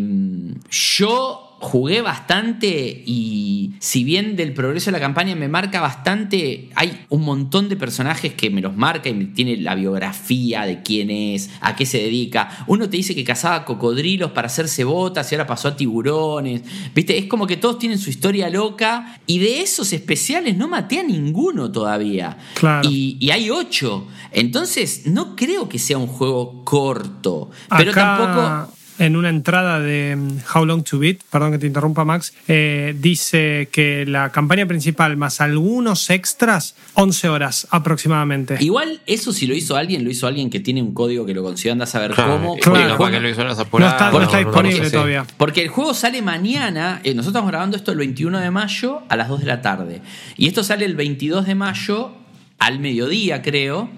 yo 0.70 1.47
jugué 1.60 2.02
bastante 2.02 3.04
y 3.06 3.74
si 3.80 4.04
bien 4.04 4.36
del 4.36 4.54
progreso 4.54 4.88
de 4.88 4.92
la 4.94 5.00
campaña 5.00 5.36
me 5.36 5.48
marca 5.48 5.82
bastante, 5.82 6.70
hay 6.76 7.06
un 7.10 7.24
montón 7.24 7.68
de 7.68 7.76
personajes 7.76 8.34
que 8.34 8.50
me 8.50 8.62
los 8.62 8.76
marca 8.76 9.10
y 9.10 9.14
me 9.14 9.26
tiene 9.26 9.58
la 9.58 9.74
biografía 9.76 10.66
de 10.66 10.84
quién 10.84 11.10
es, 11.10 11.50
a 11.62 11.76
qué 11.76 11.86
se 11.86 11.98
dedica. 11.98 12.64
Uno 12.68 12.90
te 12.90 12.98
dice 12.98 13.16
que 13.16 13.24
cazaba 13.24 13.66
cocodrilos 13.66 14.32
para 14.32 14.48
hacerse 14.48 14.84
botas 14.84 15.32
y 15.32 15.36
ahora 15.36 15.48
pasó 15.48 15.70
a 15.70 15.76
tiburones. 15.76 16.62
Viste, 16.94 17.18
es 17.18 17.26
como 17.26 17.48
que 17.48 17.58
todos 17.58 17.80
tienen 17.80 17.98
su 17.98 18.10
historia 18.10 18.50
loca 18.50 19.20
y 19.26 19.40
de 19.40 19.62
esos 19.62 19.94
especiales 19.94 20.56
no 20.58 20.68
maté 20.68 21.00
a 21.00 21.04
ninguno 21.04 21.72
todavía. 21.72 22.38
Claro. 22.54 22.88
Y, 22.88 23.18
y 23.20 23.32
hay 23.32 23.50
ocho. 23.50 24.08
Entonces 24.32 25.08
no 25.08 25.36
creo 25.36 25.68
que 25.68 25.80
sea 25.80 25.98
un 25.98 26.08
juego 26.08 26.64
corto. 26.64 27.50
Pero 27.78 27.92
Acá, 27.92 28.18
tampoco... 28.18 28.77
En 29.00 29.16
una 29.16 29.30
entrada 29.30 29.80
de 29.80 30.16
mm, 30.16 30.38
How 30.56 30.66
Long 30.66 30.84
to 30.84 30.98
Beat, 30.98 31.18
perdón 31.32 31.52
que 31.52 31.60
te 31.60 31.68
interrumpa 31.68 32.04
Max, 32.04 32.34
eh, 32.48 32.96
dice 32.98 33.70
que 33.72 34.06
la 34.08 34.32
campaña 34.32 34.66
principal 34.66 35.18
más 35.18 35.40
algunos 35.40 36.10
extras, 36.10 36.76
11 36.96 37.30
horas 37.30 37.68
aproximadamente. 37.70 38.58
Igual 38.60 39.02
eso 39.06 39.32
si 39.34 39.46
lo 39.46 39.54
hizo 39.54 39.76
alguien, 39.76 40.04
lo 40.04 40.10
hizo 40.10 40.26
alguien 40.26 40.50
que 40.50 40.60
tiene 40.60 40.82
un 40.82 40.94
código 40.94 41.26
que 41.26 41.34
lo 41.36 41.44
consiguió, 41.44 41.74
anda 41.74 41.84
a 41.84 41.88
saber 41.88 42.12
Claro, 42.12 42.34
cómo. 42.38 42.58
y 42.58 42.62
porque 42.62 42.80
el 42.80 42.86
capaz 42.88 42.98
juego- 42.98 43.12
que 43.12 43.20
lo 43.20 43.30
hizo 43.30 43.42
en 43.42 43.48
las 43.50 43.58
no 43.58 43.64
apuradas, 43.64 43.94
está, 43.94 44.06
no 44.06 44.12
Porque- 44.12 44.26
está 44.26 44.38
no, 44.38 44.42
no, 44.44 44.48
disponible 44.50 44.80
no 44.80 44.86
sé. 44.86 44.92
todavía. 44.92 45.26
Porque 45.38 45.62
el 45.62 45.68
juego 45.70 45.94
sale 45.94 46.22
mañana, 46.22 47.00
eh, 47.04 47.10
nosotros 47.14 47.28
estamos 47.28 47.50
grabando 47.52 47.78
esto 47.78 47.92
el 47.92 47.98
21 48.00 48.40
de 48.40 48.50
mayo 48.52 49.02
a 49.10 49.16
las 49.16 49.28
2 49.30 49.42
de 49.42 49.46
la 49.46 49.62
tarde. 49.62 50.02
Y 50.38 50.48
esto 50.48 50.64
sale 50.64 50.86
el 50.86 50.96
22 50.96 51.46
de 51.46 51.54
mayo 51.56 52.14
al 52.60 52.80
mediodía, 52.80 53.42
creo. 53.44 53.90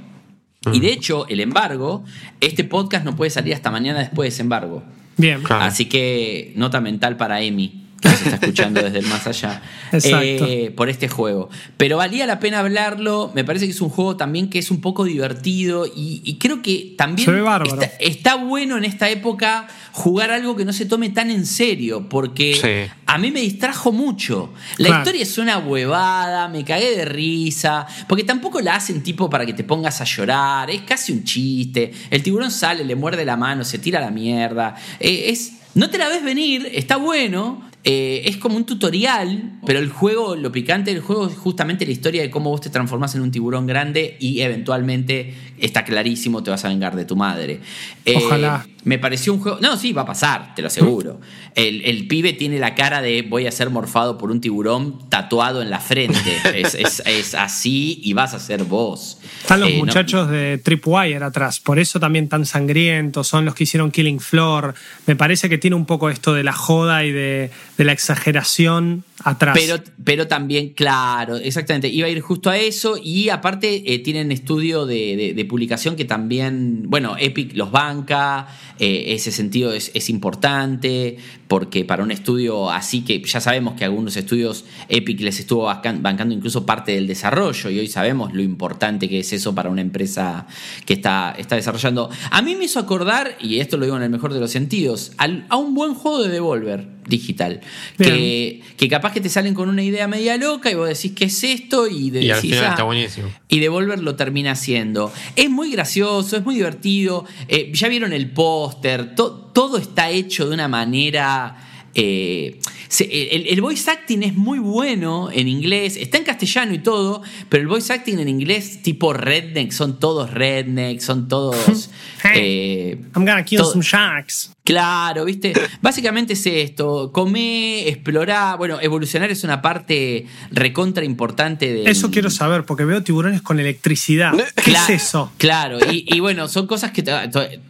Y 0.72 0.80
de 0.80 0.92
hecho, 0.92 1.28
el 1.28 1.40
embargo, 1.40 2.04
este 2.42 2.64
podcast 2.64 3.06
no 3.06 3.16
puede 3.16 3.32
salir 3.32 3.54
hasta 3.54 3.72
mañana 3.72 4.00
después 4.00 4.26
de 4.26 4.34
ese 4.34 4.42
embargo. 4.42 4.84
Bien. 5.18 5.42
Claro. 5.42 5.64
Así 5.64 5.86
que 5.86 6.54
nota 6.56 6.82
mental 6.82 7.18
para 7.18 7.42
Emi, 7.42 7.89
que 8.00 8.10
nos 8.10 8.22
está 8.22 8.36
escuchando 8.46 8.82
desde 8.82 9.00
el 9.00 9.06
más 9.08 9.26
allá, 9.28 9.62
Exacto. 9.92 10.18
eh, 10.48 10.72
por 10.76 10.90
este 10.90 11.08
juego. 11.10 11.50
Pero 11.78 11.98
valía 11.98 12.26
la 12.26 12.40
pena 12.40 12.60
hablarlo, 12.60 13.32
me 13.36 13.44
parece 13.44 13.66
que 13.66 13.72
es 13.72 13.82
un 13.82 13.90
juego 13.90 14.16
también 14.18 14.50
que 14.50 14.60
es 14.60 14.72
un 14.72 14.82
poco 14.82 15.04
divertido 15.06 15.86
y, 15.86 16.22
y 16.24 16.38
creo 16.38 16.62
que 16.62 16.94
también 16.98 17.26
Se 17.26 17.32
ve 17.32 17.42
bárbaro. 17.42 17.82
está, 17.82 17.96
está 18.00 18.36
bueno 18.36 18.78
en 18.78 18.86
esta 18.86 19.10
época 19.10 19.68
jugar 19.92 20.32
algo 20.32 20.56
que 20.56 20.64
no 20.66 20.72
se 20.74 20.86
tome 20.86 21.10
tan 21.10 21.30
en 21.32 21.46
serio, 21.46 22.08
porque 22.08 22.56
Sí. 22.60 22.94
a 23.06 23.18
mí 23.18 23.32
me 23.32 23.42
distrajo 23.42 23.92
mucho. 23.92 24.54
La 24.78 24.88
Claro. 24.88 25.02
historia 25.02 25.24
es 25.24 25.38
una 25.38 25.58
huevada, 25.58 26.48
me 26.48 26.64
cagué 26.64 26.96
de 26.96 27.06
risa, 27.06 27.86
porque 28.08 28.24
tampoco 28.24 28.62
la 28.62 28.76
hacen 28.76 29.04
tipo 29.04 29.30
para 29.30 29.46
que 29.46 29.54
te 29.54 29.64
pongas 29.64 30.00
a 30.00 30.06
llorar, 30.06 30.70
es 30.70 30.82
casi 30.84 31.12
un 31.12 31.24
chiste. 31.24 31.92
El 32.10 32.24
tiburón 32.24 32.52
sale, 32.52 32.84
le 32.86 32.96
muerde 32.96 33.26
la 33.26 33.36
mano, 33.36 33.64
se 33.66 33.78
tira 33.80 34.00
a 34.00 34.04
la 34.04 34.12
mierda. 34.12 34.76
Eh, 35.00 35.26
es, 35.30 35.54
no 35.76 35.90
te 35.90 35.98
la 35.98 36.08
ves 36.08 36.24
venir, 36.24 36.70
está 36.74 36.98
bueno. 36.98 37.69
Eh, 37.84 38.24
es 38.26 38.38
como 38.38 38.58
un 38.58 38.66
tutorial, 38.66 39.60
pero 39.66 39.80
el 39.80 39.90
juego, 39.90 40.36
lo 40.36 40.52
picante 40.52 40.92
del 40.94 41.02
juego 41.02 41.28
es 41.28 41.36
justamente 41.38 41.86
la 41.86 41.92
historia 41.94 42.22
de 42.22 42.30
cómo 42.30 42.50
vos 42.50 42.62
te 42.62 42.70
transformás 42.70 43.16
en 43.16 43.22
un 43.22 43.32
tiburón 43.32 43.68
grande 43.68 44.18
y 44.20 44.42
eventualmente 44.42 45.34
está 45.58 45.84
clarísimo, 45.86 46.44
te 46.44 46.52
vas 46.52 46.64
a 46.66 46.70
vengar 46.70 46.96
de 46.96 47.06
tu 47.06 47.16
madre. 47.16 47.60
Eh, 48.06 48.16
Ojalá. 48.18 48.66
me 48.84 48.98
pareció 49.00 49.34
un 49.34 49.40
juego. 49.40 49.60
No, 49.62 49.78
sí, 49.78 49.94
va 49.94 50.02
a 50.04 50.06
pasar, 50.06 50.54
te 50.56 50.62
lo 50.62 50.68
aseguro. 50.68 51.20
El, 51.56 51.82
el 51.84 52.08
pibe 52.08 52.34
tiene 52.34 52.60
la 52.60 52.76
cara 52.76 53.02
de 53.02 53.22
voy 53.24 53.46
a 53.48 53.52
ser 53.52 53.70
morfado 53.70 54.18
por 54.18 54.32
un 54.32 54.40
tiburón 54.42 55.10
tatuado 55.10 55.62
en 55.62 55.70
la 55.70 55.80
frente. 55.80 56.20
es, 56.56 56.76
es- 56.76 57.04
es 57.06 57.34
así 57.36 58.00
y 58.04 58.14
vas 58.14 58.34
a 58.34 58.40
ser 58.40 58.64
vos. 58.64 59.20
Están 59.42 59.60
los 59.62 59.70
Eh, 59.70 59.74
no- 59.78 59.86
muchachos 59.86 60.30
de 60.30 60.58
Tripwire 60.58 61.24
atrás, 61.24 61.60
por 61.60 61.80
eso 61.80 62.00
también 62.00 62.28
tan 62.30 62.46
sangrientos, 62.46 63.28
son 63.28 63.46
los 63.46 63.56
que 63.56 63.64
hicieron 63.64 63.92
Killing 63.92 64.20
Floor. 64.20 64.74
Me 65.08 65.16
parece 65.16 65.50
que 65.50 65.58
tiene 65.58 65.76
un 65.76 65.86
poco 65.86 66.10
esto 66.10 66.34
de 66.34 66.44
la 66.44 66.54
joda 66.54 67.04
y 67.06 67.12
de, 67.12 67.52
de 67.80 67.86
la 67.86 67.94
exageración 67.94 69.06
atrás. 69.24 69.58
Pero, 69.60 69.82
pero 70.04 70.28
también, 70.28 70.70
claro, 70.74 71.38
exactamente. 71.38 71.88
Iba 71.88 72.08
a 72.08 72.10
ir 72.10 72.22
justo 72.22 72.50
a 72.50 72.58
eso. 72.58 72.96
Y 73.02 73.30
aparte, 73.30 73.94
eh, 73.94 74.00
tienen 74.00 74.32
estudio 74.32 74.86
de, 74.86 75.16
de- 75.16 75.34
de 75.34 75.46
publicación 75.46 75.96
que 75.96 76.06
también, 76.06 76.84
bueno, 76.88 77.16
Epic 77.20 77.56
los 77.56 77.72
banca. 77.72 78.48
eh, 78.82 79.14
ese 79.14 79.32
sentido 79.32 79.74
es, 79.74 79.92
es 79.94 80.10
importante. 80.10 81.18
Porque 81.50 81.84
para 81.84 82.04
un 82.04 82.12
estudio 82.12 82.70
así 82.70 83.02
que 83.02 83.22
ya 83.26 83.42
sabemos 83.42 83.74
que 83.76 83.84
algunos 83.84 84.16
estudios 84.16 84.66
Epic 84.88 85.20
les 85.22 85.40
estuvo 85.40 85.66
bancan- 85.66 86.02
bancando 86.02 86.34
incluso 86.36 86.66
parte 86.66 86.92
del 86.94 87.08
desarrollo. 87.08 87.70
Y 87.72 87.80
hoy 87.80 87.88
sabemos 87.88 88.34
lo 88.34 88.42
importante 88.42 89.10
que 89.10 89.20
es 89.20 89.34
eso 89.34 89.54
para 89.56 89.70
una 89.70 89.82
empresa 89.82 90.46
que 90.86 90.94
está, 90.94 91.36
está 91.38 91.56
desarrollando. 91.56 92.10
A 92.32 92.42
mí 92.42 92.56
me 92.56 92.66
hizo 92.66 92.80
acordar, 92.80 93.36
y 93.42 93.60
esto 93.60 93.78
lo 93.78 93.86
digo 93.86 93.98
en 93.98 94.04
el 94.04 94.10
mejor 94.12 94.34
de 94.34 94.40
los 94.40 94.52
sentidos, 94.52 95.12
al- 95.18 95.46
a 95.50 95.58
un 95.58 95.74
buen 95.74 95.94
juego 95.96 96.22
de 96.24 96.30
Devolver 96.30 96.88
digital. 97.08 97.62
Bien. 97.98 98.12
Que, 98.14 98.62
que 98.78 98.88
capaz 98.88 99.09
que 99.12 99.22
te 99.22 99.30
salen 99.30 99.54
con 99.54 99.70
una 99.70 99.84
idea 99.84 100.08
media 100.08 100.38
loca 100.38 100.70
y 100.72 100.76
vos 100.76 100.88
decís, 100.90 101.12
¿qué 101.16 101.26
es 101.26 101.44
esto? 101.44 101.88
Y, 101.88 102.10
de- 102.10 102.24
Y 102.24 102.30
al 102.32 102.38
decís, 102.38 102.52
final 102.52 102.66
"Ah". 102.66 102.70
está 102.72 102.84
buenísimo. 102.84 103.30
Y 103.48 103.60
Devolver 103.60 104.00
lo 104.00 104.16
termina 104.16 104.52
haciendo. 104.52 105.12
Es 105.36 105.50
muy 105.50 105.72
gracioso, 105.72 106.38
es 106.38 106.44
muy 106.46 106.56
divertido. 106.56 107.26
eh, 107.48 107.72
ya 107.74 107.88
vieron 107.88 108.14
el 108.14 108.32
póster, 108.32 109.16
to- 109.16 109.52
todo 109.54 109.78
está 109.78 110.10
hecho 110.10 110.48
de 110.48 110.54
una 110.54 110.68
manera. 110.68 111.66
eh, 111.96 112.60
se- 112.88 113.36
el, 113.36 113.48
el 113.48 113.62
voice 113.62 113.90
acting 113.90 114.22
es 114.22 114.36
muy 114.36 114.60
bueno 114.60 115.30
en 115.34 115.48
inglés, 115.48 115.98
está 115.98 116.18
en 116.20 116.24
castellano 116.24 116.72
y 116.74 116.80
todo, 116.80 117.24
pero 117.50 117.62
el 117.64 117.68
voice 117.68 117.92
acting 117.92 118.20
en 118.20 118.30
inglés 118.30 118.82
tipo 118.84 119.12
redneck, 119.12 119.72
son 119.72 120.00
todos 120.00 120.30
redneck, 120.32 121.00
son 121.02 121.28
todos... 121.28 121.90
eh, 122.36 122.96
I'm 123.16 123.26
gonna 123.26 123.44
kill 123.44 123.64
some 123.66 123.82
sharks. 123.84 124.52
Claro, 124.70 125.26
¿viste? 125.26 125.52
Básicamente 125.82 126.34
es 126.34 126.46
esto, 126.46 127.12
comer, 127.12 127.88
explorar, 127.88 128.56
bueno, 128.60 128.78
evolucionar 128.80 129.32
es 129.32 129.44
una 129.44 129.64
parte 129.64 130.28
recontra 130.52 131.04
importante 131.04 131.74
de... 131.74 131.90
Eso 131.90 132.12
quiero 132.12 132.30
saber, 132.30 132.66
porque 132.66 132.86
veo 132.86 133.02
tiburones 133.02 133.42
con 133.42 133.60
electricidad. 133.60 134.32
¿Qué 134.54 134.72
Cla- 134.72 134.84
es 134.84 134.90
eso? 135.06 135.32
Claro, 135.40 135.80
y, 135.92 136.06
y 136.16 136.20
bueno, 136.20 136.48
son 136.48 136.68
cosas 136.68 136.92
que 136.92 137.04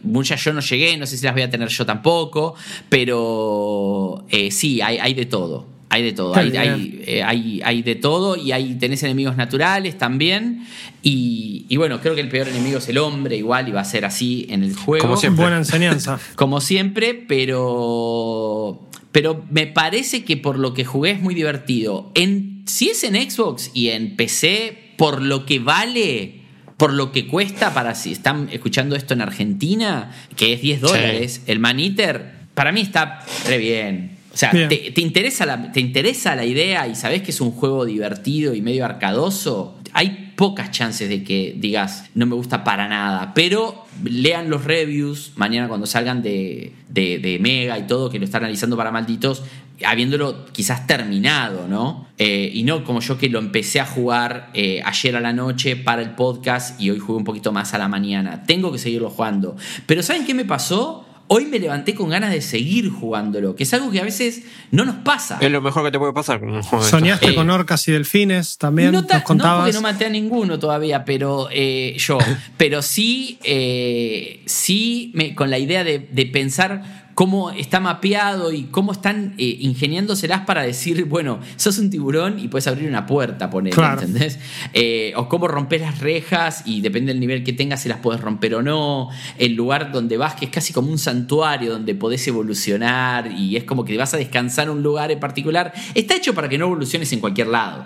muchas 0.02 0.44
yo 0.44 0.52
no 0.52 0.60
llegué, 0.60 0.98
no 0.98 1.06
sé 1.06 1.16
si 1.16 1.24
las 1.24 1.32
voy 1.32 1.40
a 1.40 1.48
tener 1.48 1.68
yo 1.70 1.86
tampoco, 1.86 2.54
pero 2.90 4.22
eh, 4.28 4.50
sí, 4.50 4.82
hay, 4.82 4.98
hay 4.98 5.14
de 5.14 5.24
todo. 5.24 5.79
Hay 5.92 6.04
de 6.04 6.12
todo, 6.12 6.34
hay, 6.36 6.56
hay, 6.56 7.02
eh, 7.06 7.22
hay- 7.24 7.60
hay 7.64 7.82
de 7.82 7.96
todo 7.96 8.36
y 8.36 8.52
hay, 8.52 8.76
tenés 8.76 9.02
enemigos 9.02 9.36
naturales 9.36 9.98
también. 9.98 10.64
Y, 11.02 11.66
y 11.68 11.76
bueno, 11.78 12.00
creo 12.00 12.14
que 12.14 12.20
el 12.20 12.28
peor 12.28 12.48
enemigo 12.48 12.78
es 12.78 12.88
el 12.88 12.98
hombre, 12.98 13.36
igual, 13.36 13.68
y 13.68 13.72
va 13.72 13.80
a 13.80 13.84
ser 13.84 14.04
así 14.04 14.46
en 14.50 14.62
el 14.62 14.74
juego. 14.76 15.02
Como 15.04 15.16
siempre. 15.16 15.42
Buena 15.44 15.56
enseñanza. 15.58 16.18
Como 16.36 16.60
siempre, 16.60 17.14
pero. 17.14 18.80
Pero 19.12 19.44
me 19.50 19.66
parece 19.66 20.24
que 20.24 20.36
por 20.36 20.58
lo 20.58 20.72
que 20.74 20.84
jugué 20.84 21.10
es 21.10 21.20
muy 21.20 21.34
divertido. 21.34 22.12
En, 22.14 22.62
si 22.66 22.90
es 22.90 23.02
en 23.02 23.16
Xbox 23.28 23.72
y 23.74 23.88
en 23.88 24.14
PC, 24.14 24.92
por 24.96 25.20
lo 25.20 25.44
que 25.46 25.58
vale, 25.58 26.34
por 26.76 26.92
lo 26.92 27.10
que 27.10 27.26
cuesta 27.26 27.74
para 27.74 27.96
si 27.96 28.12
están 28.12 28.48
escuchando 28.52 28.94
esto 28.94 29.14
en 29.14 29.22
Argentina, 29.22 30.12
que 30.36 30.52
es 30.52 30.62
10 30.62 30.80
dólares, 30.82 31.42
el 31.46 31.58
Man 31.58 31.80
Eater, 31.80 32.34
para 32.54 32.70
mí 32.70 32.82
está 32.82 33.24
re 33.48 33.58
bien. 33.58 34.12
O 34.48 34.50
sea, 34.50 34.68
te, 34.68 34.90
te 34.92 35.00
interesa 35.02 35.44
la, 35.44 35.70
te 35.70 35.80
interesa 35.80 36.34
la 36.34 36.44
idea 36.46 36.86
y 36.88 36.94
sabes 36.94 37.20
que 37.22 37.30
es 37.30 37.40
un 37.40 37.50
juego 37.50 37.84
divertido 37.84 38.54
y 38.54 38.62
medio 38.62 38.84
arcadoso, 38.86 39.76
hay 39.92 40.32
pocas 40.36 40.70
chances 40.70 41.08
de 41.10 41.22
que 41.22 41.54
digas 41.58 42.04
no 42.14 42.24
me 42.24 42.34
gusta 42.34 42.64
para 42.64 42.88
nada. 42.88 43.34
Pero 43.34 43.84
lean 44.02 44.48
los 44.48 44.64
reviews 44.64 45.32
mañana 45.36 45.68
cuando 45.68 45.86
salgan 45.86 46.22
de, 46.22 46.72
de- 46.88 47.18
de 47.18 47.38
Mega 47.38 47.78
y 47.78 47.86
todo, 47.86 48.08
que 48.08 48.18
lo 48.18 48.24
está 48.24 48.38
analizando 48.38 48.76
para 48.78 48.90
malditos, 48.90 49.42
habiéndolo 49.84 50.46
quizás 50.52 50.86
terminado, 50.86 51.66
¿no? 51.68 52.06
Eh, 52.16 52.50
y 52.54 52.62
no 52.62 52.84
como 52.84 53.00
yo 53.00 53.18
que 53.18 53.28
lo 53.28 53.38
empecé 53.38 53.80
a 53.80 53.86
jugar 53.86 54.50
eh, 54.54 54.80
ayer 54.84 55.16
a 55.16 55.20
la 55.20 55.32
noche 55.34 55.76
para 55.76 56.00
el 56.02 56.10
podcast 56.10 56.80
y 56.80 56.90
hoy 56.90 56.98
jugué 56.98 57.18
un 57.18 57.24
poquito 57.24 57.52
más 57.52 57.74
a 57.74 57.78
la 57.78 57.88
mañana. 57.88 58.44
Tengo 58.46 58.72
que 58.72 58.78
seguirlo 58.78 59.10
jugando. 59.10 59.56
Pero 59.86 60.02
¿saben 60.02 60.24
qué 60.24 60.32
me 60.34 60.44
pasó? 60.46 61.04
Hoy 61.32 61.46
me 61.46 61.60
levanté 61.60 61.94
con 61.94 62.10
ganas 62.10 62.32
de 62.32 62.40
seguir 62.40 62.90
jugándolo, 62.90 63.54
que 63.54 63.62
es 63.62 63.72
algo 63.72 63.88
que 63.92 64.00
a 64.00 64.02
veces 64.02 64.42
no 64.72 64.84
nos 64.84 64.96
pasa. 64.96 65.38
Es 65.40 65.48
lo 65.52 65.60
mejor 65.62 65.84
que 65.84 65.92
te 65.92 65.98
puede 66.00 66.12
pasar. 66.12 66.40
Soñaste 66.82 67.28
Eh, 67.30 67.34
con 67.36 67.48
orcas 67.50 67.86
y 67.86 67.92
delfines 67.92 68.58
también. 68.58 68.90
no, 68.90 69.06
ta- 69.06 69.14
nos 69.18 69.22
contabas. 69.22 69.58
no, 69.58 69.64
porque 69.64 69.74
no 69.74 69.80
maté 69.80 70.06
a 70.06 70.08
ninguno 70.08 70.58
todavía, 70.58 71.04
pero 71.04 71.48
eh, 71.52 71.94
yo. 71.98 72.18
Pero 72.56 72.82
sí, 72.82 73.38
eh, 73.44 74.42
sí 74.46 75.12
me, 75.14 75.36
con 75.36 75.50
la 75.50 75.58
idea 75.60 75.84
de, 75.84 76.00
de 76.00 76.26
pensar 76.26 76.99
cómo 77.20 77.50
está 77.50 77.80
mapeado 77.80 78.50
y 78.50 78.62
cómo 78.70 78.92
están 78.92 79.34
eh, 79.36 79.58
ingeniándoselas 79.60 80.46
para 80.46 80.62
decir, 80.62 81.04
bueno, 81.04 81.38
sos 81.56 81.76
un 81.76 81.90
tiburón 81.90 82.38
y 82.38 82.48
puedes 82.48 82.66
abrir 82.66 82.88
una 82.88 83.04
puerta, 83.04 83.50
poner, 83.50 83.74
Claro. 83.74 84.00
¿entendés? 84.00 84.38
Eh, 84.72 85.12
o 85.16 85.28
cómo 85.28 85.46
rompes 85.46 85.82
las 85.82 85.98
rejas 85.98 86.62
y 86.64 86.80
depende 86.80 87.12
del 87.12 87.20
nivel 87.20 87.44
que 87.44 87.52
tengas 87.52 87.82
si 87.82 87.90
las 87.90 87.98
puedes 87.98 88.22
romper 88.22 88.54
o 88.54 88.62
no. 88.62 89.10
El 89.36 89.52
lugar 89.54 89.92
donde 89.92 90.16
vas, 90.16 90.34
que 90.34 90.46
es 90.46 90.50
casi 90.50 90.72
como 90.72 90.90
un 90.90 90.98
santuario 90.98 91.70
donde 91.72 91.94
podés 91.94 92.26
evolucionar 92.26 93.30
y 93.30 93.54
es 93.56 93.64
como 93.64 93.84
que 93.84 93.98
vas 93.98 94.14
a 94.14 94.16
descansar 94.16 94.68
en 94.68 94.70
un 94.70 94.82
lugar 94.82 95.10
en 95.10 95.20
particular. 95.20 95.74
Está 95.94 96.16
hecho 96.16 96.32
para 96.34 96.48
que 96.48 96.56
no 96.56 96.64
evoluciones 96.68 97.12
en 97.12 97.20
cualquier 97.20 97.48
lado. 97.48 97.84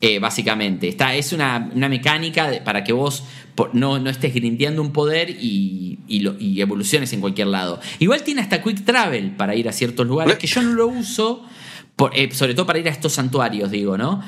eh, 0.00 0.18
básicamente. 0.18 0.86
Está, 0.88 1.14
es 1.14 1.32
una, 1.32 1.70
una 1.74 1.88
mecánica 1.88 2.50
de- 2.50 2.60
para 2.60 2.84
que 2.84 2.92
vos 2.92 3.24
no, 3.72 3.98
no 3.98 4.10
estés 4.10 4.34
grindeando 4.34 4.82
un 4.82 4.92
poder 4.92 5.30
y, 5.30 5.98
y 6.08 6.20
lo- 6.20 6.36
y 6.38 6.60
evoluciones 6.60 7.12
en 7.12 7.20
cualquier 7.20 7.46
lado. 7.48 7.80
Igual 7.98 8.22
tiene 8.22 8.40
hasta 8.40 8.62
quick 8.62 8.84
travel 8.84 9.30
para 9.32 9.54
ir 9.54 9.68
a 9.68 9.72
ciertos 9.72 10.06
lugares 10.06 10.36
que 10.36 10.46
yo 10.46 10.62
no 10.62 10.72
lo 10.72 10.86
uso, 10.88 11.42
por- 11.96 12.16
eh, 12.16 12.30
sobre 12.32 12.54
todo 12.54 12.66
para 12.66 12.78
ir 12.78 12.88
a 12.88 12.90
estos 12.90 13.12
santuarios, 13.12 13.70
digo, 13.70 13.96
¿no? 13.98 14.22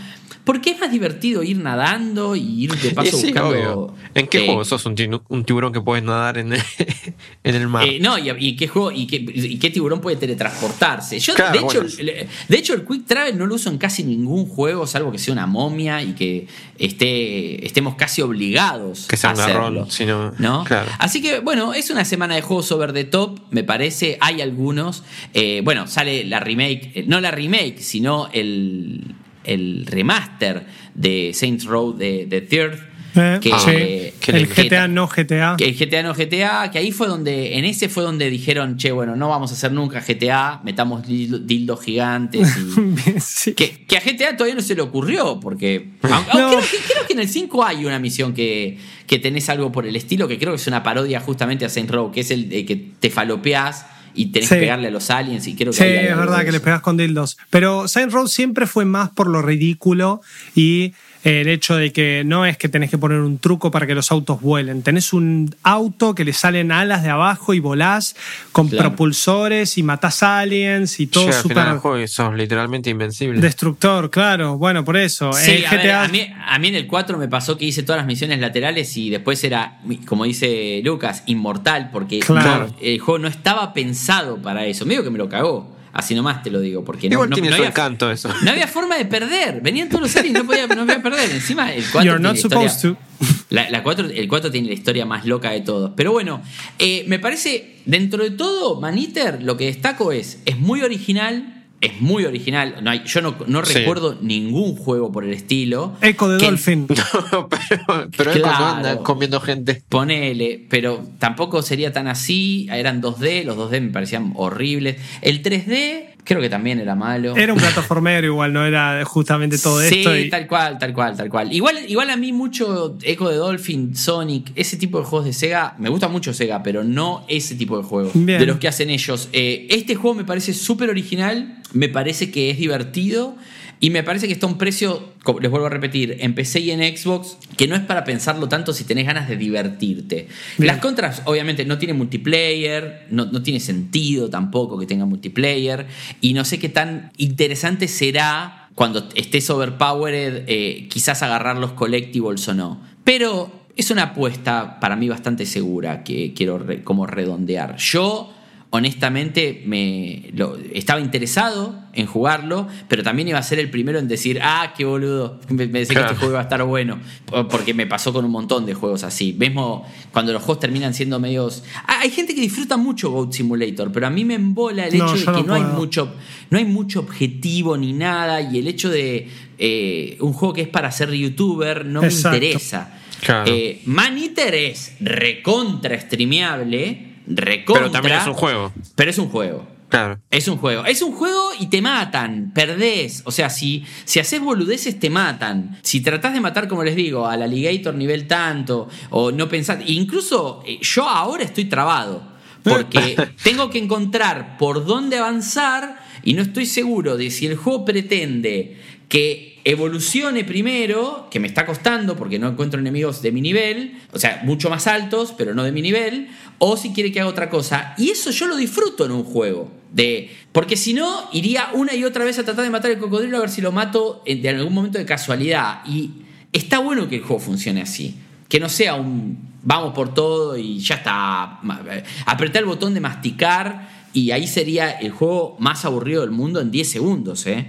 Porque 0.44 0.70
es 0.70 0.78
más 0.78 0.92
divertido 0.92 1.42
ir 1.42 1.58
nadando 1.58 2.36
y 2.36 2.64
ir 2.64 2.72
de 2.76 2.90
paso 2.94 3.16
sí, 3.16 3.26
buscando. 3.26 3.48
obvio. 3.50 3.94
¿En 4.14 4.28
qué 4.28 4.38
eh, 4.44 4.46
juego 4.46 4.64
sos 4.64 4.86
un, 4.86 4.94
un 5.28 5.44
tiburón 5.44 5.72
que 5.72 5.80
puedes 5.80 6.04
nadar 6.04 6.38
en, 6.38 6.52
en 7.42 7.54
el 7.54 7.66
mar? 7.66 7.84
eh, 7.84 7.98
no, 8.00 8.16
y, 8.16 8.30
y 8.38 8.54
qué 8.54 8.68
juego 8.68 8.92
y 8.92 9.08
qué, 9.08 9.16
y 9.16 9.58
qué 9.58 9.70
tiburón 9.70 10.00
puede 10.00 10.16
teletransportarse. 10.16 11.18
Yo, 11.18 11.34
Claro, 11.34 11.52
de, 11.52 11.58
hecho, 11.58 11.80
bueno. 11.82 11.94
el- 11.98 12.28
de 12.48 12.56
hecho, 12.56 12.74
el 12.74 12.84
Quick 12.84 13.06
Travel 13.06 13.36
no 13.36 13.46
lo 13.46 13.56
uso 13.56 13.70
en 13.70 13.78
casi 13.78 14.04
ningún 14.04 14.46
juego, 14.46 14.86
salvo 14.86 15.10
que 15.10 15.18
sea 15.18 15.32
una 15.32 15.46
momia 15.48 16.00
y 16.00 16.12
que 16.12 16.46
esté, 16.78 17.66
estemos 17.66 17.96
casi 17.96 18.22
obligados 18.22 19.06
Que 19.08 19.16
sea 19.16 19.30
a 19.30 19.34
un 19.34 19.40
hacerlo. 19.40 19.86
garrón, 19.98 20.34
no- 20.38 20.64
claro. 20.64 20.88
Así 20.98 21.20
que, 21.22 21.40
bueno, 21.40 21.74
es 21.74 21.90
una 21.90 22.04
semana 22.04 22.36
de 22.36 22.42
juegos 22.42 22.70
over 22.72 22.92
the 22.92 23.04
top, 23.04 23.40
me 23.50 23.64
parece. 23.64 24.16
Hay 24.20 24.40
algunos. 24.40 25.02
Eh, 25.34 25.60
bueno, 25.64 25.86
sale 25.88 26.24
la 26.24 26.40
remake, 26.40 27.04
no 27.08 27.20
la 27.20 27.30
remake, 27.32 27.55
sino 27.78 28.28
el, 28.32 29.14
el 29.44 29.86
remaster 29.86 30.66
de 30.94 31.32
Saints 31.34 31.64
Row 31.64 31.96
de, 31.96 32.26
de 32.26 32.40
Third. 32.42 32.78
Eh, 33.18 33.38
que- 33.40 34.12
sí. 34.20 34.30
el. 34.32 34.46
GTA 34.46 34.88
no 34.88 35.08
GTA. 35.08 35.54
que 35.56 35.64
el 35.66 35.74
GTA 35.74 36.02
no 36.02 36.12
GTA, 36.12 36.70
que 36.70 36.78
ahí 36.78 36.92
fue 36.92 37.06
donde, 37.06 37.56
en 37.56 37.64
ese 37.64 37.88
fue 37.88 38.02
donde 38.02 38.28
dijeron, 38.28 38.76
che, 38.76 38.92
bueno, 38.92 39.16
no 39.16 39.30
vamos 39.30 39.50
a 39.52 39.54
hacer 39.54 39.72
nunca 39.72 40.02
GTA, 40.06 40.60
metamos 40.64 41.02
dildo- 41.08 41.38
dildos 41.38 41.82
gigantes 41.82 42.46
y. 42.58 43.16
Sí. 43.20 43.54
que, 43.54 43.86
que 43.86 43.96
a 43.96 44.00
GTA 44.00 44.36
todavía 44.36 44.54
no 44.54 44.60
se 44.60 44.74
le 44.74 44.82
ocurrió, 44.82 45.40
porque. 45.40 45.92
aunque- 46.02 46.38
No. 46.38 46.48
creo, 46.50 46.60
que, 46.60 46.76
creo 46.92 47.06
que 47.06 47.12
en 47.14 47.20
el 47.20 47.28
5 47.30 47.64
hay 47.64 47.86
una 47.86 47.98
misión 47.98 48.34
que, 48.34 48.76
que 49.06 49.18
tenés 49.18 49.48
algo 49.48 49.72
por 49.72 49.86
el 49.86 49.96
estilo, 49.96 50.28
que 50.28 50.38
creo 50.38 50.50
que 50.52 50.56
es 50.56 50.66
una 50.66 50.82
parodia 50.82 51.18
justamente 51.20 51.64
a 51.64 51.70
Saint 51.70 51.90
Row, 51.90 52.12
que 52.12 52.20
es 52.20 52.30
el 52.30 52.50
de 52.50 52.66
que 52.66 52.76
te 52.76 53.08
falopeás 53.08 53.86
y 54.16 54.26
tenés 54.32 54.48
Sí. 54.48 54.54
que 54.56 54.60
pegarle 54.62 54.88
a 54.88 54.90
los 54.90 55.10
aliens, 55.10 55.46
y 55.46 55.54
creo 55.54 55.70
que 55.72 55.78
Sí, 55.78 55.84
es 55.84 56.16
verdad 56.16 56.44
que 56.44 56.52
les 56.52 56.60
pegas 56.60 56.80
con 56.80 56.96
dildos. 56.96 57.36
Pero 57.50 57.86
Saint 57.88 58.10
Row 58.12 58.26
siempre 58.26 58.66
fue 58.66 58.84
más 58.84 59.10
por 59.10 59.26
lo 59.28 59.42
ridículo 59.42 60.20
y 60.54 60.94
el 61.28 61.48
hecho 61.48 61.74
de 61.76 61.92
que 61.92 62.22
no 62.24 62.46
es 62.46 62.56
que 62.56 62.68
tenés 62.68 62.88
que 62.88 62.98
poner 62.98 63.18
un 63.18 63.38
truco 63.38 63.70
para 63.72 63.84
que 63.86 63.94
los 63.96 64.12
autos 64.12 64.40
vuelen. 64.40 64.82
Tenés 64.82 65.12
un 65.12 65.52
auto 65.64 66.14
que 66.14 66.24
le 66.24 66.32
salen 66.32 66.70
alas 66.70 67.02
de 67.02 67.10
abajo 67.10 67.52
y 67.52 67.58
volás 67.58 68.14
con 68.52 68.68
Claro. 68.68 68.90
propulsores 68.90 69.76
y 69.76 69.82
matás 69.82 70.22
aliens 70.22 71.00
y 71.00 71.08
todo 71.08 71.24
Llega 71.26 71.36
al 71.38 71.42
final 71.42 71.56
del 71.56 71.66
súper 71.66 71.80
juego 71.80 71.98
y 72.00 72.06
sos 72.08 72.34
literalmente 72.34 72.90
invencible. 72.90 73.40
destructor, 73.40 74.08
claro. 74.10 74.56
Bueno, 74.56 74.84
por 74.84 74.96
eso. 74.96 75.32
Sí, 75.32 75.50
el 75.52 75.66
a, 75.66 75.70
ver, 75.72 75.90
a 75.90 76.08
mí, 76.08 76.28
a 76.46 76.58
mí 76.60 76.68
en 76.68 76.74
el 76.76 76.86
4 76.86 77.18
me 77.18 77.26
pasó 77.28 77.58
que 77.58 77.64
hice 77.64 77.82
todas 77.82 77.98
las 77.98 78.06
misiones 78.06 78.38
laterales 78.38 78.96
y 78.96 79.10
después 79.10 79.42
era, 79.42 79.78
como 80.06 80.24
dice 80.24 80.80
Lucas, 80.84 81.24
inmortal, 81.26 81.90
porque 81.92 82.20
Claro. 82.20 82.68
no- 82.68 82.74
el 82.80 83.00
juego 83.00 83.18
no 83.18 83.28
estaba 83.28 83.72
pensado 83.74 84.40
para 84.40 84.64
eso. 84.66 84.86
Medio 84.86 85.02
que 85.02 85.10
me 85.10 85.18
lo 85.18 85.28
cagó. 85.28 85.74
Así 85.96 86.14
nomás 86.14 86.42
te 86.42 86.50
lo 86.50 86.60
digo, 86.60 86.84
porque 86.84 87.08
no, 87.08 87.14
Igual 87.14 87.30
no- 87.30 87.34
tiene 87.34 87.48
no 87.50 87.56
su 87.56 87.62
había, 87.62 87.70
encanto 87.70 88.10
eso. 88.10 88.28
no 88.42 88.50
había 88.50 88.66
forma 88.68 88.96
de 88.96 89.06
perder. 89.06 89.60
Venían 89.62 89.88
todos 89.88 90.02
los 90.02 90.16
aliens, 90.16 90.38
no 90.40 90.44
podía, 90.46 90.66
no 90.66 90.84
podía 90.84 91.02
perder. 91.02 91.30
Encima 91.30 91.72
el 91.72 91.82
4 91.90 92.02
You're 92.04 92.18
tiene 92.18 92.22
not 92.22 92.32
la 92.34 92.38
historia- 92.38 92.68
supposed 92.68 92.96
to. 92.96 93.46
la, 93.50 93.70
la 93.70 93.82
4 93.82 94.08
el 94.14 94.28
4 94.28 94.50
tiene 94.50 94.68
la 94.68 94.74
historia 94.74 95.06
más 95.06 95.24
loca 95.24 95.50
de 95.52 95.62
todos. 95.62 95.92
Pero 95.96 96.12
bueno, 96.12 96.42
eh, 96.78 97.04
me 97.08 97.18
parece, 97.18 97.76
dentro 97.86 98.22
de 98.22 98.30
todo, 98.32 98.80
Maniter, 98.80 99.42
lo 99.42 99.56
que 99.56 99.64
destaco 99.66 100.12
es, 100.12 100.40
es 100.44 100.58
muy 100.58 100.82
original. 100.82 101.55
Es 101.86 102.00
muy 102.00 102.24
original. 102.24 102.76
No 102.82 102.90
hay- 102.90 103.02
yo 103.04 103.20
no, 103.20 103.36
no 103.46 103.64
Sí. 103.64 103.74
recuerdo 103.74 104.16
ningún 104.20 104.76
juego 104.76 105.12
por 105.12 105.24
el 105.24 105.32
estilo. 105.32 105.96
Echo 106.02 106.28
de 106.28 106.38
Que- 106.38 106.46
Dolphin. 106.46 106.86
No, 107.32 107.48
pero, 107.48 108.08
pero 108.16 108.32
Claro. 108.32 108.64
anda 108.66 108.96
comiendo 108.98 109.40
gente. 109.40 109.82
Ponele, 109.88 110.66
pero 110.70 111.02
tampoco 111.18 111.62
sería 111.62 111.92
tan 111.92 112.08
así. 112.08 112.68
Eran 112.70 113.00
2D, 113.00 113.44
los 113.44 113.56
2D 113.56 113.80
me 113.80 113.90
parecían 113.90 114.32
horribles. 114.36 114.96
El 115.22 115.42
3D 115.42 116.15
creo 116.26 116.40
que 116.40 116.50
también 116.50 116.80
era 116.80 116.94
malo. 116.94 117.36
Era 117.36 117.52
un 117.52 117.58
plataformero 117.58 118.26
igual, 118.26 118.52
no 118.52 118.66
era 118.66 119.02
justamente 119.04 119.56
todo 119.58 119.80
sí, 119.80 119.98
esto. 120.00 120.16
y- 120.16 120.28
tal 120.28 120.46
cual, 120.46 120.76
tal 120.76 120.92
cual, 120.92 121.16
tal 121.16 121.28
cual. 121.30 121.52
Igual, 121.52 121.76
igual 121.88 122.10
a 122.10 122.16
mí 122.16 122.32
mucho 122.32 122.98
Echo 123.02 123.28
de 123.28 123.36
Dolphin, 123.36 123.94
Sonic, 123.96 124.50
ese 124.56 124.76
tipo 124.76 124.98
de 124.98 125.04
juegos 125.04 125.26
de 125.26 125.32
Sega, 125.32 125.74
me 125.78 125.88
gusta 125.88 126.08
mucho 126.08 126.34
Sega, 126.34 126.62
pero 126.62 126.82
no 126.84 127.24
ese 127.28 127.54
tipo 127.54 127.78
de 127.78 127.84
juegos 127.84 128.12
Bien. 128.14 128.38
de 128.40 128.46
los 128.46 128.58
que 128.58 128.68
hacen 128.68 128.90
ellos. 128.90 129.28
Eh, 129.32 129.68
este 129.70 129.94
juego 129.94 130.16
me 130.16 130.24
parece 130.24 130.52
súper 130.52 130.90
original, 130.90 131.58
me 131.72 131.88
parece 131.88 132.30
que 132.30 132.50
es 132.50 132.58
divertido 132.58 133.36
y 133.80 133.90
me 133.90 134.02
parece 134.02 134.26
que 134.26 134.32
está 134.32 134.46
un 134.46 134.58
precio, 134.58 135.12
les 135.40 135.50
vuelvo 135.50 135.66
a 135.66 135.70
repetir, 135.70 136.16
en 136.20 136.34
PC 136.34 136.60
y 136.60 136.70
en 136.70 136.96
Xbox, 136.96 137.36
que 137.56 137.66
no 137.68 137.74
es 137.76 137.82
para 137.82 138.04
pensarlo 138.04 138.48
tanto 138.48 138.72
si 138.72 138.84
tenés 138.84 139.06
ganas 139.06 139.28
de 139.28 139.36
divertirte. 139.36 140.28
Bien. 140.58 140.66
Las 140.68 140.78
contras, 140.78 141.22
obviamente, 141.26 141.64
no 141.64 141.76
tiene 141.78 141.92
multiplayer, 141.94 143.06
no, 143.10 143.26
no 143.26 143.42
tiene 143.42 143.60
sentido 143.60 144.30
tampoco 144.30 144.78
que 144.78 144.86
tenga 144.86 145.04
multiplayer, 145.04 145.86
y 146.20 146.32
no 146.34 146.44
sé 146.44 146.58
qué 146.58 146.68
tan 146.68 147.12
interesante 147.16 147.88
será 147.88 148.68
cuando 148.74 149.08
estés 149.14 149.48
overpowered, 149.50 150.44
eh, 150.46 150.86
quizás 150.90 151.22
agarrar 151.22 151.56
los 151.58 151.72
collectibles 151.72 152.46
o 152.48 152.54
no. 152.54 152.80
Pero 153.04 153.50
es 153.76 153.90
una 153.90 154.02
apuesta 154.04 154.80
para 154.80 154.96
mí 154.96 155.08
bastante 155.08 155.44
segura 155.46 156.02
que 156.02 156.32
quiero 156.34 156.58
re- 156.58 156.82
como 156.82 157.06
redondear. 157.06 157.76
Yo 157.76 158.32
honestamente 158.70 159.62
me 159.66 160.30
lo- 160.34 160.56
estaba 160.74 161.00
interesado 161.00 161.78
en 161.94 162.04
jugarlo, 162.06 162.66
pero 162.88 163.02
también 163.02 163.28
iba 163.28 163.38
a 163.38 163.42
ser 163.42 163.58
el 163.58 163.70
primero 163.70 163.98
en 163.98 164.06
decir, 164.06 164.38
ah, 164.42 164.74
qué 164.76 164.84
boludo, 164.84 165.40
me, 165.48 165.66
me 165.66 165.78
decía 165.78 165.94
que 165.96 166.02
este 166.02 166.16
juego 166.16 166.32
iba 166.32 166.40
a 166.40 166.42
estar 166.42 166.62
bueno, 166.64 166.98
Po- 167.24 167.48
porque 167.48 167.72
me 167.72 167.86
pasó 167.86 168.12
con 168.12 168.24
un 168.26 168.30
montón 168.30 168.66
de 168.66 168.74
juegos 168.74 169.02
así. 169.02 169.32
Mismo 169.32 169.86
cuando 170.12 170.32
los 170.34 170.42
juegos 170.42 170.60
terminan 170.60 170.92
siendo 170.92 171.18
medios... 171.18 171.64
Ah, 171.86 172.00
hay 172.02 172.10
gente 172.10 172.34
que 172.34 172.40
disfruta 172.42 172.76
mucho 172.76 173.10
Goat 173.10 173.32
Simulator, 173.32 173.90
pero 173.92 174.08
a 174.08 174.10
mí 174.10 174.24
me 174.26 174.34
embola 174.34 174.86
el 174.88 174.98
No, 174.98 175.06
hecho 175.06 175.16
de 175.16 175.24
que 175.24 175.42
no 175.46 175.46
no, 175.46 175.54
hay 175.54 175.62
mucho, 175.62 176.12
no 176.50 176.58
hay 176.58 176.64
mucho 176.66 177.00
objetivo 177.00 177.78
ni 177.78 177.94
nada, 177.94 178.42
y 178.42 178.58
el 178.58 178.68
hecho 178.68 178.90
de 178.90 179.28
eh, 179.58 180.18
un 180.20 180.34
juego 180.34 180.52
que 180.52 180.62
es 180.62 180.68
para 180.68 180.90
ser 180.90 181.10
youtuber 181.12 181.86
no 181.86 182.02
Exacto. 182.04 182.38
me 182.38 182.44
interesa. 182.46 182.92
Claro. 183.24 183.50
Eh, 183.50 183.80
Man 183.86 184.18
Eater 184.18 184.54
es 184.54 184.92
recontra 185.00 185.98
streameable, 185.98 187.05
recontra. 187.26 187.82
Pero 187.84 187.90
también 187.90 188.16
es 188.16 188.26
un 188.26 188.34
juego. 188.34 188.72
Pero 188.94 189.10
es 189.10 189.18
un 189.18 189.28
juego. 189.28 189.66
Claro. 189.88 190.20
Es 190.30 190.48
un 190.48 190.58
juego. 190.58 190.84
Es 190.84 191.00
un 191.02 191.12
juego 191.12 191.50
y 191.58 191.66
te 191.66 191.80
matan, 191.80 192.52
perdés. 192.52 193.22
O 193.24 193.30
sea, 193.30 193.50
si, 193.50 193.84
si 194.04 194.18
haces 194.18 194.40
boludeces, 194.40 194.98
te 194.98 195.10
matan. 195.10 195.78
Si 195.82 196.00
tratás 196.00 196.32
de 196.32 196.40
matar, 196.40 196.66
como 196.66 196.82
les 196.82 196.96
digo, 196.96 197.26
al 197.26 197.42
alligator 197.42 197.94
nivel 197.94 198.26
tanto, 198.26 198.88
o 199.10 199.30
no 199.30 199.48
pensás. 199.48 199.78
Incluso 199.86 200.62
eh, 200.66 200.78
yo 200.82 201.08
ahora 201.08 201.44
estoy 201.44 201.66
trabado. 201.66 202.34
Porque 202.64 203.16
tengo 203.44 203.70
que 203.70 203.78
encontrar 203.78 204.58
por 204.58 204.84
dónde 204.84 205.18
avanzar 205.18 206.04
y 206.24 206.34
no 206.34 206.42
estoy 206.42 206.66
seguro 206.66 207.16
de 207.16 207.30
si 207.30 207.46
el 207.46 207.56
juego 207.56 207.84
pretende 207.84 208.76
que 209.08 209.60
evolucione 209.64 210.44
primero, 210.44 211.28
que 211.30 211.40
me 211.40 211.48
está 211.48 211.66
costando 211.66 212.16
porque 212.16 212.38
no 212.38 212.48
encuentro 212.48 212.78
enemigos 212.80 213.22
de 213.22 213.32
mi 213.32 213.40
nivel, 213.40 213.98
o 214.12 214.18
sea, 214.18 214.42
mucho 214.44 214.70
más 214.70 214.86
altos, 214.86 215.34
pero 215.36 215.54
no 215.54 215.64
de 215.64 215.72
mi 215.72 215.82
nivel, 215.82 216.28
o 216.58 216.76
si 216.76 216.92
quiere 216.92 217.12
que 217.12 217.20
haga 217.20 217.28
otra 217.28 217.50
cosa. 217.50 217.94
Y 217.98 218.10
eso 218.10 218.30
yo 218.30 218.46
lo 218.46 218.56
disfruto 218.56 219.04
en 219.06 219.12
un 219.12 219.24
juego. 219.24 219.70
De, 219.92 220.30
porque 220.52 220.76
si 220.76 220.92
no, 220.92 221.28
iría 221.32 221.70
una 221.72 221.94
y 221.94 222.04
otra 222.04 222.24
vez 222.24 222.38
a 222.38 222.44
tratar 222.44 222.64
de 222.64 222.70
matar 222.70 222.90
el 222.90 222.98
cocodrilo 222.98 223.36
a 223.38 223.40
ver 223.40 223.50
si 223.50 223.60
lo 223.60 223.72
mato 223.72 224.22
en, 224.26 224.42
de 224.42 224.48
algún 224.50 224.72
momento 224.72 224.98
de 224.98 225.04
casualidad. 225.04 225.80
Y 225.86 226.10
está 226.52 226.78
bueno 226.78 227.08
que 227.08 227.16
el 227.16 227.22
juego 227.22 227.40
funcione 227.40 227.82
así. 227.82 228.14
Que 228.48 228.60
no 228.60 228.68
sea 228.68 228.94
un 228.94 229.56
vamos 229.66 229.92
por 229.94 230.14
todo 230.14 230.56
y 230.56 230.78
ya 230.78 230.94
está. 230.96 231.60
Eh, 231.90 232.04
Apretar 232.24 232.62
el 232.62 232.68
botón 232.68 232.94
de 232.94 233.00
masticar 233.00 233.88
y 234.12 234.30
ahí 234.30 234.46
sería 234.46 234.92
el 234.92 235.10
juego 235.10 235.56
más 235.58 235.84
aburrido 235.84 236.22
del 236.22 236.30
mundo 236.30 236.60
en 236.60 236.70
10 236.70 236.88
segundos, 236.88 237.46
¿eh? 237.46 237.66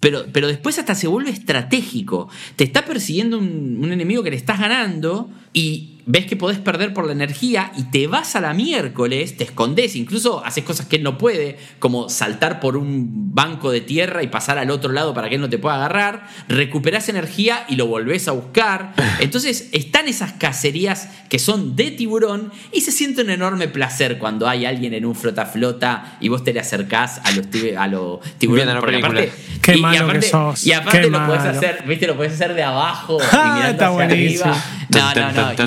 Pero, 0.00 0.24
pero 0.32 0.48
después 0.48 0.78
hasta 0.78 0.94
se 0.94 1.06
vuelve 1.06 1.30
estratégico. 1.30 2.28
Te 2.56 2.64
está 2.64 2.84
persiguiendo 2.84 3.38
un, 3.38 3.78
un 3.82 3.92
enemigo 3.92 4.22
que 4.22 4.30
le 4.30 4.36
estás 4.36 4.58
ganando 4.58 5.30
y 5.52 5.96
ves 6.06 6.26
que 6.26 6.34
podés 6.34 6.58
perder 6.58 6.92
por 6.92 7.06
la 7.06 7.12
energía 7.12 7.70
y 7.76 7.84
te 7.84 8.08
vas 8.08 8.34
a 8.34 8.40
la 8.40 8.52
miércoles, 8.52 9.36
te 9.36 9.44
escondes, 9.44 9.94
incluso 9.94 10.44
haces 10.44 10.64
cosas 10.64 10.86
que 10.86 10.96
él 10.96 11.04
no 11.04 11.18
puede, 11.18 11.56
como 11.78 12.08
saltar 12.08 12.58
por 12.58 12.76
un 12.76 13.32
banco 13.32 13.70
de 13.70 13.80
tierra 13.80 14.22
y 14.24 14.26
pasar 14.26 14.58
al 14.58 14.70
otro 14.72 14.90
lado 14.92 15.14
para 15.14 15.28
que 15.28 15.36
él 15.36 15.40
no 15.40 15.48
te 15.48 15.58
pueda 15.58 15.76
agarrar, 15.76 16.26
recuperás 16.48 17.08
energía 17.08 17.64
y 17.68 17.76
lo 17.76 17.86
volvés 17.86 18.26
a 18.26 18.32
buscar. 18.32 18.94
Entonces 19.20 19.68
están 19.72 20.08
esas 20.08 20.32
cacerías 20.32 21.08
que 21.28 21.38
son 21.38 21.76
de 21.76 21.92
tiburón 21.92 22.50
y 22.72 22.80
se 22.80 22.90
siente 22.90 23.22
un 23.22 23.30
enorme 23.30 23.68
placer 23.68 24.18
cuando 24.18 24.48
hay 24.48 24.64
alguien 24.66 24.94
en 24.94 25.04
un 25.04 25.14
flota-flota 25.14 26.16
y 26.20 26.28
vos 26.28 26.42
te 26.42 26.52
le 26.52 26.58
acercás 26.60 27.20
a 27.22 27.30
los, 27.30 27.46
a 27.76 27.86
los 27.86 28.20
tiburones. 28.38 28.74
Porque 28.80 28.96
aparte- 28.96 29.32
Qué 29.62 29.76
y- 29.76 29.78
y, 29.78 29.90
que 29.90 29.98
aparte, 29.98 30.28
sos, 30.28 30.66
y 30.66 30.72
aparte 30.72 31.02
qué 31.02 31.10
lo 31.10 31.24
podés 31.26 31.44
malo. 31.44 31.58
hacer, 31.58 31.84
viste, 31.86 32.06
lo 32.08 32.16
podés 32.16 32.32
hacer 32.32 32.54
de 32.54 32.62
abajo 32.64 33.18
y 33.20 33.24
Ah, 33.30 33.52
mirando 33.56 33.70
está 33.72 33.86
hacia 33.88 34.06
buenísimo. 34.06 34.44
arriba. 34.50 34.64
No, 34.92 35.14
no, 35.14 35.32
no. 35.32 35.66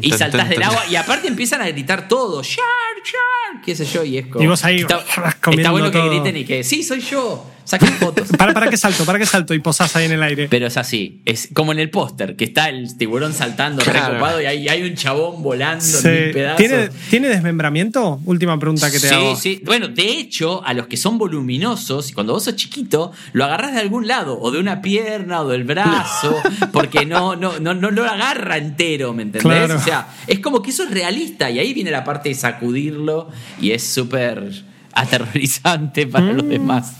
Y, 0.00 0.08
y 0.08 0.10
saltás 0.12 0.48
del 0.48 0.62
agua 0.62 0.84
y 0.88 0.96
aparte 0.96 1.28
empiezan 1.28 1.60
a 1.62 1.68
gritar 1.68 2.08
todo. 2.08 2.42
¡Shark, 2.42 3.04
shark! 3.04 3.64
¿Qué 3.64 3.74
sé 3.76 3.84
yo? 3.86 4.04
Y 4.04 4.18
es 4.18 4.26
como. 4.26 4.44
Y 4.44 4.46
vos 4.46 4.64
ahí, 4.64 4.80
Está, 4.80 5.04
comiendo 5.40 5.60
está 5.62 5.70
bueno 5.70 5.90
que 5.90 5.98
todo. 5.98 6.10
griten 6.10 6.36
y 6.36 6.44
que 6.44 6.64
sí, 6.64 6.82
soy 6.82 7.00
yo. 7.00 7.46
Saquen 7.64 7.88
fotos. 7.94 8.28
¿Para, 8.36 8.52
¿Para 8.52 8.68
qué 8.68 8.76
salto? 8.76 9.04
¿Para 9.04 9.18
qué 9.18 9.26
salto? 9.26 9.54
Y 9.54 9.58
posás 9.58 9.96
ahí 9.96 10.04
en 10.04 10.12
el 10.12 10.22
aire. 10.22 10.48
Pero 10.50 10.66
es 10.66 10.76
así, 10.76 11.22
es 11.24 11.48
como 11.54 11.72
en 11.72 11.78
el 11.78 11.88
póster, 11.90 12.36
que 12.36 12.44
está 12.44 12.68
el 12.68 12.96
tiburón 12.98 13.32
saltando 13.32 13.82
Claro. 13.82 14.08
recopado 14.14 14.42
y 14.42 14.46
hay, 14.46 14.68
hay 14.68 14.82
un 14.82 14.94
chabón 14.94 15.42
volando 15.42 15.82
Sí. 15.84 16.06
en 16.08 16.24
mil 16.24 16.30
pedazos. 16.32 16.56
¿Tiene, 16.58 16.88
¿Tiene 17.10 17.28
desmembramiento? 17.28 18.20
Última 18.26 18.58
pregunta 18.58 18.90
que 18.90 19.00
te 19.00 19.08
sí, 19.08 19.14
hago. 19.14 19.36
sí. 19.36 19.62
Bueno, 19.64 19.88
de 19.88 20.02
hecho, 20.18 20.62
a 20.64 20.74
los 20.74 20.86
que 20.88 20.96
son 20.98 21.16
voluminosos, 21.18 22.10
y 22.10 22.12
cuando 22.12 22.34
vos 22.34 22.44
sos 22.44 22.56
chiquito, 22.56 23.12
lo 23.32 23.44
agarrás 23.44 23.72
de 23.74 23.80
algún 23.80 24.06
lado, 24.06 24.38
o 24.40 24.50
de 24.50 24.58
una 24.60 24.82
pierna, 24.82 25.40
o 25.40 25.48
del 25.48 25.64
brazo, 25.64 26.36
porque 26.72 27.06
no, 27.06 27.34
no, 27.36 27.58
no, 27.60 27.72
no 27.74 27.90
lo 27.90 28.04
agarra 28.04 28.58
entero, 28.58 29.12
¿me 29.14 29.22
entendés? 29.22 29.42
Claro. 29.42 29.76
O 29.76 29.80
sea, 29.80 30.08
es 30.26 30.40
como 30.40 30.60
que 30.62 30.70
eso 30.70 30.82
es 30.84 30.90
realista, 30.90 31.50
y 31.50 31.58
ahí 31.58 31.72
viene 31.72 31.90
la 31.90 32.04
parte 32.04 32.28
de 32.28 32.34
sacudirlo, 32.34 33.30
y 33.60 33.70
es 33.70 33.82
súper 33.82 34.64
aterrorizante 35.00 36.06
para 36.06 36.32
los 36.32 36.48
demás. 36.48 36.92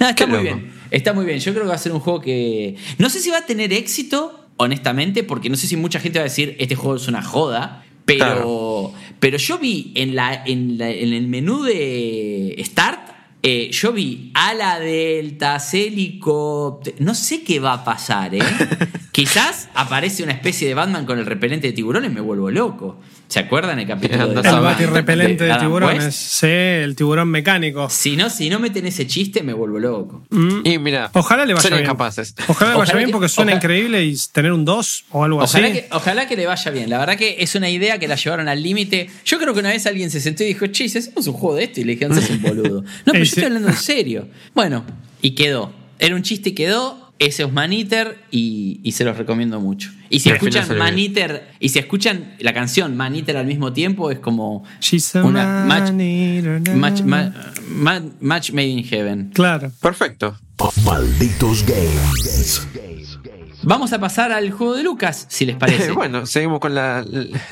No, 0.00 0.08
está 0.08 0.14
Qué 0.14 0.26
muy 0.26 0.38
loco. 0.44 0.56
bien. 0.56 0.72
Está 0.90 1.12
muy 1.12 1.26
bien. 1.26 1.38
Yo 1.38 1.52
creo 1.52 1.64
que 1.64 1.68
va 1.70 1.74
a 1.74 1.78
ser 1.78 1.92
un 1.92 2.00
juego 2.00 2.20
que. 2.20 2.76
No 2.98 3.10
sé 3.10 3.20
si 3.20 3.30
va 3.30 3.38
a 3.38 3.46
tener 3.46 3.72
éxito, 3.72 4.46
honestamente, 4.56 5.22
porque 5.24 5.50
no 5.50 5.56
sé 5.56 5.66
si 5.66 5.76
mucha 5.76 6.00
gente 6.00 6.18
va 6.18 6.22
a 6.22 6.28
decir 6.28 6.56
este 6.58 6.74
juego 6.74 6.96
es 6.96 7.08
una 7.08 7.22
joda. 7.22 7.84
Pero, 8.04 8.24
Claro. 8.24 8.92
pero 9.20 9.36
yo 9.36 9.58
vi 9.58 9.92
en, 9.94 10.14
la, 10.16 10.42
en, 10.46 10.78
la- 10.78 10.88
en 10.90 11.12
el 11.12 11.28
menú 11.28 11.62
de 11.64 12.56
Start, 12.64 13.00
eh, 13.42 13.68
yo 13.70 13.92
vi 13.92 14.30
ala 14.32 14.80
delta, 14.80 15.58
helicóptero. 15.70 16.96
No 17.00 17.14
sé 17.14 17.42
qué 17.42 17.60
va 17.60 17.74
a 17.74 17.84
pasar, 17.84 18.34
¿eh? 18.34 18.38
Quizás 19.18 19.68
aparece 19.74 20.22
una 20.22 20.30
especie 20.30 20.68
de 20.68 20.74
Batman 20.74 21.04
con 21.04 21.18
el 21.18 21.26
repelente 21.26 21.66
de 21.66 21.72
tiburones, 21.72 22.12
me 22.12 22.20
vuelvo 22.20 22.52
loco. 22.52 23.00
¿Se 23.26 23.40
acuerdan 23.40 23.76
el 23.80 23.86
capítulo 23.88 24.28
de 24.28 24.48
El 24.48 24.60
batirrepelente 24.60 25.42
de, 25.42 25.56
tiburones. 25.56 26.04
West? 26.04 26.18
Sí, 26.18 26.46
el 26.46 26.94
tiburón 26.94 27.28
mecánico. 27.28 27.90
Si 27.90 28.14
no, 28.16 28.30
si 28.30 28.48
no 28.48 28.60
meten 28.60 28.86
ese 28.86 29.08
chiste, 29.08 29.42
me 29.42 29.52
vuelvo 29.54 29.80
loco. 29.80 30.22
Mm. 30.30 30.60
Y 30.62 30.78
mira, 30.78 31.10
Ojalá 31.14 31.44
le 31.46 31.54
vaya 31.54 31.68
bien. 31.68 31.90
Ojalá 31.90 32.12
le 32.14 32.28
vaya 32.46 32.74
Ojalá 32.76 32.92
bien 32.94 33.06
que- 33.06 33.12
porque 33.12 33.28
suena 33.28 33.50
ojalá- 33.54 33.56
increíble 33.56 34.04
y 34.04 34.16
tener 34.32 34.52
un 34.52 34.64
2 34.64 35.04
o 35.10 35.24
algo 35.24 35.42
Ojalá 35.42 35.66
así. 35.66 35.74
que, 35.74 35.88
ojalá 35.90 36.28
que 36.28 36.36
le 36.36 36.46
vaya 36.46 36.70
bien. 36.70 36.88
La 36.88 36.98
verdad 36.98 37.16
que 37.16 37.38
es 37.40 37.52
una 37.56 37.68
idea 37.68 37.98
que 37.98 38.06
la 38.06 38.14
llevaron 38.14 38.46
al 38.46 38.62
límite. 38.62 39.10
Yo 39.24 39.40
creo 39.40 39.52
que 39.52 39.58
una 39.58 39.70
vez 39.70 39.84
alguien 39.86 40.12
se 40.12 40.20
sentó 40.20 40.44
y 40.44 40.46
dijo, 40.46 40.68
che, 40.68 40.88
si 40.88 40.98
hacemos 40.98 41.26
un 41.26 41.34
juego 41.34 41.56
de 41.56 41.64
esto 41.64 41.80
y 41.80 41.84
le 41.84 41.94
dijeron, 41.94 42.14
sos 42.14 42.30
un 42.30 42.40
boludo. 42.42 42.82
No, 42.82 42.86
pero 43.06 43.18
yo 43.18 43.22
estoy 43.24 43.42
hablando 43.44 43.68
en 43.68 43.76
serio. 43.76 44.28
Bueno, 44.54 44.84
y 45.22 45.32
quedó. 45.32 45.72
Era 45.98 46.14
un 46.14 46.22
chiste 46.22 46.50
y 46.50 46.52
quedó. 46.52 47.07
Ese 47.18 47.42
es 47.42 47.52
Maniter 47.52 48.22
y, 48.30 48.80
y 48.84 48.92
se 48.92 49.04
los 49.04 49.16
recomiendo 49.18 49.60
mucho. 49.60 49.90
Y 50.08 50.20
si 50.20 50.30
escuchan. 50.30 50.78
Maniter 50.78 51.48
y 51.58 51.70
si 51.70 51.78
escuchan 51.80 52.36
la 52.38 52.54
canción 52.54 52.96
Maniter 52.96 53.36
al 53.36 53.46
mismo 53.46 53.72
tiempo, 53.72 54.10
es 54.12 54.20
como 54.20 54.64
She's 54.80 55.16
a 55.16 55.24
una 55.24 55.64
match, 55.66 55.88
man 55.90 56.00
eater, 56.00 56.60
na, 56.60 56.76
match, 58.20 58.52
made 58.52 58.68
in 58.68 58.84
heaven. 58.84 59.30
Claro. 59.34 59.72
Perfecto. 59.80 60.38
Malditos 60.84 61.64
Games. 61.66 62.66
Vamos 63.62 63.92
a 63.92 63.98
pasar 63.98 64.30
al 64.32 64.50
juego 64.52 64.76
de 64.76 64.84
Lucas, 64.84 65.26
si 65.28 65.44
les 65.44 65.56
parece. 65.56 65.90
bueno, 65.92 66.24
seguimos 66.26 66.60
con 66.60 66.74
la, 66.74 67.04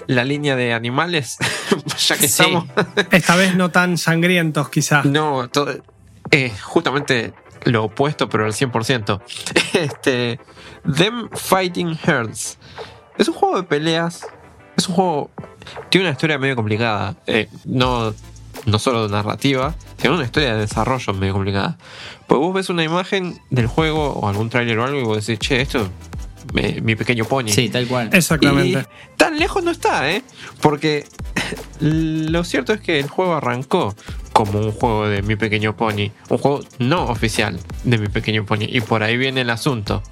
la 0.07 0.25
línea 0.25 0.55
de 0.55 0.73
animales. 0.73 1.37
ya 2.09 2.17
que 2.17 2.29
Sí. 2.29 2.43
estamos. 2.45 2.65
Esta 3.11 3.35
vez 3.37 3.57
no 3.57 3.71
tan 3.71 3.99
sangrientos, 3.99 4.69
quizás. 4.69 5.05
No, 5.05 5.49
todo, 5.49 5.75
eh, 6.31 6.53
justamente 6.63 7.33
lo 7.67 7.85
opuesto, 7.85 8.29
pero 8.29 8.45
al 8.45 8.53
100%. 8.53 9.21
Este, 9.75 10.41
Them 10.97 11.29
Fighting 11.33 11.97
Hearts. 11.97 12.59
Es 13.19 13.29
un 13.29 13.35
juego 13.35 13.57
de 13.57 13.63
peleas. 13.65 14.27
Es 14.77 14.89
un 14.89 14.95
juego. 14.95 15.31
Tiene 15.91 16.07
una 16.07 16.13
historia 16.13 16.39
medio 16.39 16.57
complicada. 16.57 17.17
Eh, 17.27 17.49
no, 17.65 18.15
no 18.65 18.79
solo 18.79 19.07
de 19.07 19.13
narrativa, 19.13 19.75
sino 19.99 20.15
una 20.15 20.25
historia 20.25 20.55
de 20.55 20.61
desarrollo 20.61 21.13
medio 21.13 21.35
complicada. 21.35 21.77
Pues 22.27 22.41
vos 22.41 22.55
ves 22.55 22.71
una 22.71 22.85
imagen 22.85 23.39
del 23.51 23.67
juego 23.67 24.13
o 24.13 24.29
algún 24.29 24.49
tráiler 24.49 24.79
o 24.79 24.85
algo 24.85 25.01
y 25.01 25.05
vos 25.05 25.27
decís, 25.27 25.39
che, 25.47 25.61
esto 25.61 25.89
es 26.55 26.83
mi 26.83 26.95
pequeño 26.95 27.25
pony. 27.25 27.49
Sí, 27.49 27.69
tal 27.69 27.87
cual. 27.87 28.11
Exactamente. 28.13 28.81
Y 28.81 29.17
tan 29.17 29.39
lejos 29.39 29.63
no 29.63 29.71
está, 29.71 30.11
¿eh? 30.11 30.23
Porque 30.61 31.07
lo 31.81 32.45
cierto 32.45 32.73
es 32.73 32.81
que 32.81 32.99
el 32.99 33.09
juego 33.09 33.35
arrancó 33.35 33.95
como 34.37 34.59
un 34.61 34.71
juego 34.73 35.09
de 35.09 35.23
Mi 35.23 35.35
Pequeño 35.35 35.75
Pony, 35.79 36.11
un 36.29 36.37
juego 36.37 36.61
no 36.79 37.05
oficial 37.07 37.59
de 37.85 37.97
Mi 37.97 38.09
Pequeño 38.09 38.45
Pony, 38.45 38.65
y 38.69 38.83
por 38.83 39.03
ahí 39.03 39.17
viene 39.17 39.41
el 39.41 39.49
asunto. 39.49 40.03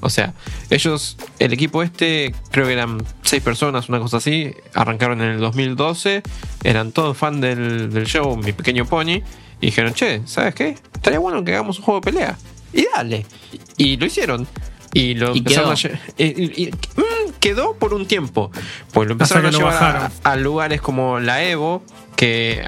O 0.00 0.08
sea, 0.08 0.34
ellos, 0.70 1.16
el 1.40 1.52
equipo 1.52 1.82
este, 1.82 2.32
creo 2.52 2.66
que 2.66 2.74
eran 2.74 3.02
seis 3.22 3.42
personas, 3.42 3.88
una 3.88 3.98
cosa 3.98 4.18
así, 4.18 4.54
arrancaron 4.74 5.20
en 5.20 5.30
el 5.32 5.40
2012, 5.40 6.22
eran 6.62 6.92
todos 6.92 7.16
fan 7.16 7.40
del, 7.40 7.90
del 7.92 8.06
show 8.06 8.36
Mi 8.36 8.52
Pequeño 8.52 8.84
Pony, 8.86 9.18
y 9.60 9.66
dijeron, 9.66 9.94
che, 9.94 10.22
¿sabes 10.26 10.54
qué? 10.54 10.76
Estaría 10.94 11.18
bueno 11.18 11.42
que 11.42 11.52
hagamos 11.52 11.78
un 11.80 11.84
juego 11.84 12.00
de 12.00 12.12
pelea. 12.12 12.38
Y 12.72 12.86
dale. 12.94 13.26
Y 13.76 13.96
lo 13.96 14.06
hicieron. 14.06 14.46
Y 14.94 15.14
lo 15.14 15.34
Y 15.34 15.38
empezaron 15.38 15.74
quedó. 15.74 15.94
a 15.94 16.22
y- 16.22 16.70
mm, 16.96 17.21
quedó 17.42 17.74
por 17.74 17.92
un 17.92 18.06
tiempo. 18.06 18.52
Pues 18.92 19.08
lo 19.08 19.12
empezaron 19.12 19.46
a 19.46 19.50
llevar 19.50 20.12
a, 20.22 20.36
lugares 20.36 20.80
como 20.80 21.18
la 21.18 21.42
Evo, 21.42 21.82
que 22.14 22.62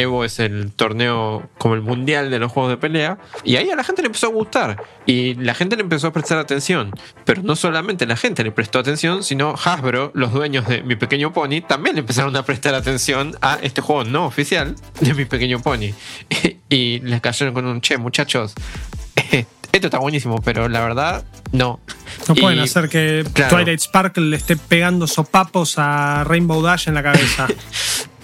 Evo 0.00 0.24
es 0.24 0.38
el 0.38 0.70
torneo 0.70 1.48
como 1.58 1.74
el 1.74 1.80
mundial 1.80 2.30
de 2.30 2.38
los 2.38 2.52
juegos 2.52 2.70
de 2.70 2.76
pelea, 2.76 3.18
y 3.42 3.56
ahí 3.56 3.68
a 3.70 3.74
la 3.74 3.82
gente 3.82 4.02
le 4.02 4.06
empezó 4.06 4.28
a 4.28 4.30
gustar, 4.30 4.80
y 5.04 5.34
la 5.34 5.52
gente 5.54 5.74
le 5.74 5.82
empezó 5.82 6.06
a 6.06 6.12
prestar 6.12 6.38
atención. 6.38 6.92
Pero 7.24 7.42
no 7.42 7.56
solamente 7.56 8.06
la 8.06 8.16
gente 8.16 8.44
le 8.44 8.52
prestó 8.52 8.78
atención, 8.78 9.24
sino 9.24 9.56
Hasbro, 9.62 10.12
los 10.14 10.32
dueños 10.32 10.68
de 10.68 10.84
Mi 10.84 10.94
Pequeño 10.94 11.32
Pony, 11.32 11.60
también 11.66 11.96
le 11.96 12.00
empezaron 12.02 12.34
a 12.36 12.44
prestar 12.44 12.76
atención 12.76 13.36
a 13.42 13.58
este 13.62 13.80
juego 13.80 14.04
no 14.04 14.26
oficial 14.26 14.76
de 15.00 15.12
Mi 15.12 15.24
Pequeño 15.24 15.60
Pony. 15.60 15.92
y 16.68 17.00
les 17.00 17.20
cayeron 17.20 17.52
con 17.52 17.66
un 17.66 17.80
che, 17.80 17.98
muchachos. 17.98 18.54
Esto 19.72 19.86
está 19.86 19.98
buenísimo, 19.98 20.40
pero 20.42 20.68
la 20.68 20.80
verdad, 20.80 21.24
no. 21.52 21.80
No 22.28 22.34
pueden 22.34 22.58
hacer 22.58 22.88
que 22.88 23.24
claro. 23.32 23.56
Twilight 23.56 23.80
Sparkle 23.80 24.24
le 24.24 24.36
esté 24.36 24.56
pegando 24.56 25.06
sopapos 25.06 25.74
a 25.78 26.24
Rainbow 26.24 26.60
Dash 26.62 26.88
en 26.88 26.94
la 26.94 27.02
cabeza. 27.02 27.46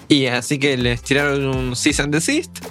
Y 0.09 0.27
así 0.27 0.59
que 0.59 0.77
les 0.77 1.03
tiraron 1.03 1.47
un 1.47 1.77
cease 1.77 2.03
and 2.03 2.13
desist. 2.13 2.65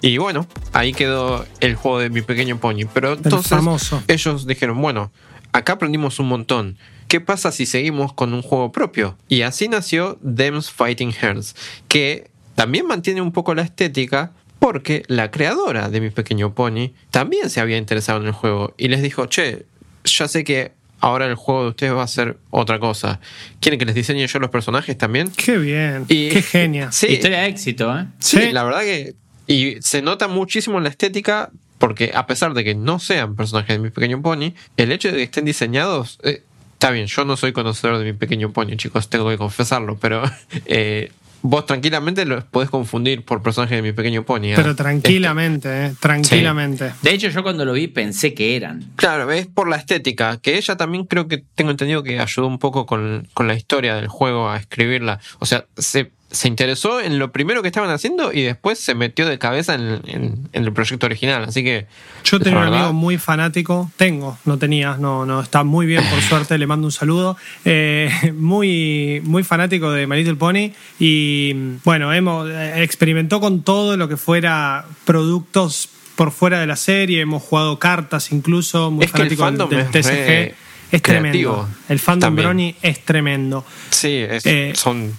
Y 0.00 0.18
bueno, 0.18 0.46
ahí 0.72 0.92
quedó 0.92 1.46
el 1.60 1.74
juego 1.76 2.00
de 2.00 2.10
mi 2.10 2.22
pequeño 2.22 2.58
pony. 2.58 2.86
Pero 2.92 3.14
entonces 3.14 3.48
famoso. 3.48 4.02
ellos 4.08 4.46
dijeron, 4.46 4.80
bueno, 4.82 5.12
acá 5.52 5.74
aprendimos 5.74 6.18
un 6.18 6.28
montón. 6.28 6.78
¿Qué 7.08 7.20
pasa 7.20 7.52
si 7.52 7.66
seguimos 7.66 8.12
con 8.12 8.34
un 8.34 8.42
juego 8.42 8.72
propio? 8.72 9.16
Y 9.28 9.42
así 9.42 9.68
nació 9.68 10.18
Them's 10.36 10.70
Fighting 10.70 11.12
Hearts, 11.12 11.54
que 11.88 12.30
también 12.54 12.86
mantiene 12.86 13.20
un 13.20 13.32
poco 13.32 13.54
la 13.54 13.62
estética 13.62 14.32
porque 14.62 15.02
la 15.08 15.32
creadora 15.32 15.88
de 15.88 16.00
mi 16.00 16.10
pequeño 16.10 16.54
pony 16.54 16.92
también 17.10 17.50
se 17.50 17.60
había 17.60 17.78
interesado 17.78 18.20
en 18.20 18.26
el 18.28 18.32
juego 18.32 18.74
y 18.78 18.86
les 18.86 19.02
dijo, 19.02 19.26
che, 19.26 19.66
ya 20.04 20.28
sé 20.28 20.44
que 20.44 20.70
ahora 21.00 21.26
el 21.26 21.34
juego 21.34 21.64
de 21.64 21.68
ustedes 21.70 21.92
va 21.94 22.04
a 22.04 22.06
ser 22.06 22.36
otra 22.50 22.78
cosa. 22.78 23.18
¿Quieren 23.58 23.80
que 23.80 23.86
les 23.86 23.96
diseñe 23.96 24.24
yo 24.28 24.38
los 24.38 24.50
personajes 24.50 24.96
también? 24.96 25.32
Qué 25.36 25.58
bien. 25.58 26.04
Y- 26.08 26.28
Qué 26.28 26.42
genia. 26.42 26.92
Sí, 26.92 27.08
Historia 27.08 27.40
de 27.40 27.48
éxito, 27.48 27.92
¿eh? 27.98 28.06
Sí, 28.20 28.38
Sí. 28.38 28.52
la 28.52 28.62
verdad 28.62 28.82
que. 28.82 29.14
Y 29.48 29.78
se 29.80 30.00
nota 30.00 30.28
muchísimo 30.28 30.78
en 30.78 30.84
la 30.84 30.90
estética, 30.90 31.50
porque 31.78 32.12
a 32.14 32.28
pesar 32.28 32.54
de 32.54 32.62
que 32.62 32.76
no 32.76 33.00
sean 33.00 33.34
personajes 33.34 33.76
de 33.76 33.82
mi 33.82 33.90
pequeño 33.90 34.22
pony, 34.22 34.52
el 34.76 34.92
hecho 34.92 35.08
de 35.10 35.16
que 35.16 35.22
estén 35.24 35.44
diseñados. 35.44 36.20
eh, 36.22 36.44
está 36.74 36.92
bien, 36.92 37.06
yo 37.08 37.24
no 37.24 37.36
soy 37.36 37.52
conocedor 37.52 37.98
de 37.98 38.04
mi 38.04 38.12
pequeño 38.12 38.52
pony, 38.52 38.76
chicos, 38.76 39.08
tengo 39.10 39.28
que 39.28 39.38
confesarlo, 39.38 39.98
pero. 40.00 40.22
eh, 40.66 41.10
Vos 41.42 41.66
tranquilamente 41.66 42.24
los 42.24 42.44
podés 42.44 42.70
confundir 42.70 43.24
por 43.24 43.42
personajes 43.42 43.76
de 43.76 43.82
mi 43.82 43.92
pequeño 43.92 44.24
pony. 44.24 44.46
¿eh? 44.46 44.52
Pero 44.56 44.76
tranquilamente, 44.76 45.86
eh, 45.86 45.94
tranquilamente. 46.00 46.92
De 47.02 47.12
hecho, 47.12 47.28
yo 47.28 47.42
cuando 47.42 47.64
lo 47.64 47.72
vi 47.72 47.88
pensé 47.88 48.32
que 48.32 48.56
eran. 48.56 48.92
Claro, 48.96 49.30
es 49.32 49.46
por 49.46 49.68
la 49.68 49.76
estética, 49.76 50.38
que 50.40 50.56
ella 50.56 50.76
también 50.76 51.04
creo 51.04 51.28
que 51.28 51.44
tengo 51.54 51.70
entendido 51.70 52.02
que 52.02 52.20
ayudó 52.20 52.46
un 52.46 52.58
poco 52.58 52.86
con, 52.86 53.28
con 53.34 53.48
la 53.48 53.54
historia 53.54 53.96
del 53.96 54.08
juego 54.08 54.48
a 54.48 54.56
escribirla. 54.56 55.20
O 55.40 55.46
sea, 55.46 55.66
se, 55.76 56.12
se 56.32 56.48
interesó 56.48 57.00
en 57.00 57.18
lo 57.18 57.30
primero 57.30 57.62
que 57.62 57.68
estaban 57.68 57.90
haciendo 57.90 58.32
y 58.32 58.42
después 58.42 58.78
se 58.78 58.94
metió 58.94 59.26
de 59.26 59.38
cabeza 59.38 59.74
en, 59.74 60.00
en- 60.06 60.48
en 60.52 60.64
el 60.64 60.72
proyecto 60.72 61.06
original. 61.06 61.44
Así 61.44 61.62
que. 61.62 61.86
Yo 62.24 62.40
tengo 62.40 62.56
un 62.58 62.64
verdad, 62.64 62.78
amigo 62.80 62.92
muy 62.94 63.18
fanático, 63.18 63.90
tengo, 63.96 64.38
no 64.44 64.58
tenía, 64.58 64.96
no, 64.98 65.24
no, 65.26 65.40
está 65.40 65.62
muy 65.62 65.86
bien, 65.86 66.02
por 66.08 66.20
suerte, 66.28 66.56
le 66.58 66.66
mando 66.66 66.86
un 66.86 66.92
saludo. 66.92 67.36
Eh, 67.64 68.10
muy, 68.36 69.20
muy 69.24 69.44
fanático 69.44 69.90
de 69.92 70.06
My 70.06 70.16
Little 70.16 70.36
Pony 70.36 70.72
y 70.98 71.52
bueno, 71.84 72.12
hemos, 72.12 72.48
eh, 72.50 72.82
experimentó 72.82 73.40
con 73.40 73.62
todo 73.62 73.96
lo 73.96 74.08
que 74.08 74.16
fuera 74.16 74.86
productos 75.04 75.88
por 76.16 76.30
fuera 76.30 76.60
de 76.60 76.66
la 76.66 76.76
serie, 76.76 77.20
hemos 77.20 77.42
jugado 77.42 77.78
cartas 77.78 78.32
incluso, 78.32 78.90
muy 78.90 79.04
Es 79.04 79.12
que 79.12 79.22
el 79.22 79.36
fanático 79.36 79.66
del, 79.68 79.90
TCG. 79.90 80.08
re 80.08 80.54
Es 80.90 81.02
tremendo. 81.02 81.30
creativo 81.30 81.68
El 81.88 81.98
fandom. 81.98 82.36
Brony 82.36 82.74
es 82.82 83.04
tremendo. 83.04 83.64
Sí, 83.90 84.16
es- 84.28 84.44
Eh, 84.46 84.72
son. 84.74 85.12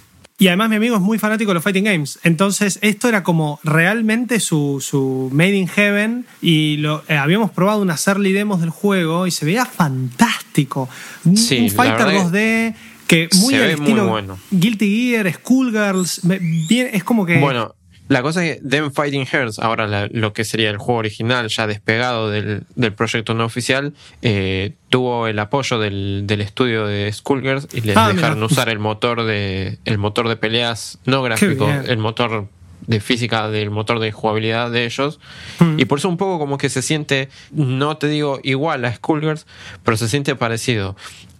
Y 0.44 0.48
además 0.48 0.68
mi 0.68 0.76
amigo 0.76 0.96
es 0.96 1.00
muy 1.00 1.18
fanático 1.18 1.52
de 1.52 1.54
los 1.54 1.62
fighting 1.62 1.84
games. 1.84 2.18
Entonces 2.22 2.78
esto 2.82 3.08
era 3.08 3.22
como 3.22 3.60
realmente 3.64 4.40
su, 4.40 4.76
su 4.86 5.30
Made 5.32 5.56
in 5.56 5.68
Heaven 5.68 6.26
y 6.42 6.76
lo, 6.76 7.02
eh, 7.08 7.16
habíamos 7.16 7.50
probado 7.50 7.80
unas 7.80 8.06
early 8.06 8.32
demos 8.32 8.60
del 8.60 8.68
juego 8.68 9.26
y 9.26 9.30
se 9.30 9.46
veía 9.46 9.64
fantástico. 9.64 10.86
Un, 11.24 11.38
Sí, 11.38 11.60
un 11.60 11.68
la 11.68 11.72
fighter 11.72 12.06
verdad 12.08 12.30
2D 12.30 12.74
que 13.06 13.28
muy 13.40 13.54
se 13.54 13.62
al 13.62 13.68
ve 13.68 13.76
muy 13.78 13.86
estilo 13.86 14.08
bueno. 14.08 14.38
Guilty 14.50 15.12
Gear, 15.12 15.32
Schoolgirls. 15.32 16.20
Bien, 16.68 16.90
es 16.92 17.04
como 17.04 17.24
que... 17.24 17.38
Bueno, 17.38 17.74
la 18.08 18.20
cosa 18.22 18.44
es 18.44 18.56
que 18.60 18.68
Them 18.68 18.92
Fighting 18.92 19.26
Hearts, 19.26 19.58
ahora 19.58 19.86
la- 19.86 20.08
lo 20.10 20.32
que 20.32 20.44
sería 20.44 20.70
el 20.70 20.76
juego 20.78 20.98
original, 21.00 21.48
ya 21.48 21.66
despegado 21.66 22.30
del, 22.30 22.64
del 22.74 22.92
proyecto 22.92 23.34
no 23.34 23.44
oficial, 23.44 23.94
eh, 24.22 24.74
tuvo 24.90 25.26
el 25.26 25.38
apoyo 25.38 25.78
del, 25.78 26.24
del 26.26 26.40
estudio 26.42 26.86
de 26.86 27.10
Skullgirls 27.12 27.68
y 27.72 27.80
les 27.80 27.96
Ah, 27.96 28.12
dejaron 28.12 28.36
mira. 28.40 28.46
usar 28.46 28.68
el 28.68 28.78
motor 28.78 29.24
de 29.24 29.78
el 29.84 29.98
motor 29.98 30.28
de 30.28 30.36
peleas 30.36 30.98
no 31.06 31.22
gráfico, 31.22 31.68
el 31.70 31.98
motor 31.98 32.48
de 32.86 33.00
física 33.00 33.48
del 33.48 33.70
motor 33.70 33.98
de 33.98 34.12
jugabilidad 34.12 34.70
de 34.70 34.84
ellos 34.84 35.18
Mm. 35.58 35.78
y 35.80 35.84
por 35.86 35.98
eso 35.98 36.08
un 36.10 36.18
poco 36.18 36.38
como 36.38 36.58
que 36.58 36.68
se 36.68 36.82
siente 36.82 37.30
no 37.52 37.96
te 37.96 38.08
digo 38.08 38.40
igual 38.42 38.84
a 38.84 38.92
Skullgirls 38.94 39.46
pero 39.82 39.96
se 39.96 40.06
siente 40.08 40.36
parecido 40.36 40.94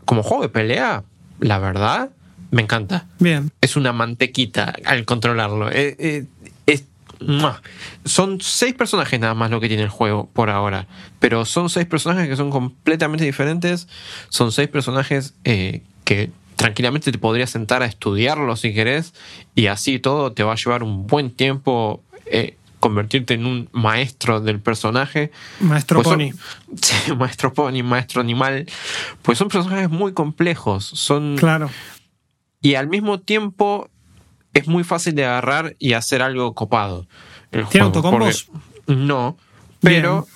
como 0.07 0.23
juego 0.23 0.43
de 0.45 0.49
pelea 0.49 1.05
la 1.41 1.59
verdad 1.59 2.09
me 2.51 2.63
encanta 2.63 3.07
Bien. 3.19 3.51
es 3.61 3.77
una 3.77 3.93
mantequita 3.93 4.75
al 4.85 5.05
controlarlo. 5.05 5.71
Eh, 5.73 5.97
eh, 5.99 6.25
¡mua! 7.21 7.61
son 8.05 8.41
seis 8.41 8.75
personajes 8.75 9.19
nada 9.21 9.35
más 9.35 9.51
lo 9.51 9.61
que 9.61 9.69
tiene 9.69 9.83
el 9.83 9.89
juego 9.89 10.29
por 10.33 10.51
ahora. 10.51 10.87
Pero 11.19 11.45
son 11.45 11.71
seis 11.71 11.87
personajes 11.87 12.29
que 12.29 12.37
son 12.37 12.51
completamente 12.51 13.25
diferentes. 13.25 13.89
Son 14.29 14.53
seis 14.53 14.69
personajes 14.69 15.35
eh, 15.45 15.83
que 16.05 16.31
tranquilamente 16.57 17.11
te 17.13 17.19
podrías 17.19 17.51
sentar 17.51 17.83
a 17.83 17.87
estudiarlo 17.87 18.57
si 18.57 18.73
querés. 18.75 19.15
Y 19.55 19.67
así 19.67 19.99
todo 19.99 20.33
te 20.33 20.43
va 20.43 20.53
a 20.53 20.57
llevar 20.57 20.83
un 20.83 21.07
buen 21.07 21.31
tiempo. 21.31 22.03
eh, 22.27 22.57
convertirte 22.81 23.33
en 23.33 23.47
un 23.47 23.71
maestro 23.73 24.43
del 24.43 24.61
personaje 24.61 25.31
Maestro 25.61 26.03
Pues 26.03 26.09
son- 26.09 26.19
Pony. 26.19 26.77
Sí, 26.83 27.13
maestro 27.17 27.55
pony, 27.55 27.83
maestro 27.83 28.21
animal. 28.21 28.67
Pues 29.23 29.39
son 29.39 29.49
personajes 29.49 29.89
muy 29.89 30.13
complejos. 30.13 30.85
Son 30.85 31.37
Claro. 31.39 31.71
y 32.61 32.75
al 32.75 32.89
mismo 32.89 33.21
tiempo 33.21 33.89
es 34.55 34.67
muy 34.69 34.85
fácil 34.85 35.15
de 35.15 35.25
agarrar 35.27 35.77
y 35.79 35.93
hacer 35.93 36.23
algo 36.23 36.55
copado. 36.55 37.07
el 37.53 37.67
¿Tiene 37.67 37.87
autocombos? 37.87 38.49
No, 38.87 39.37
pero 39.81 40.27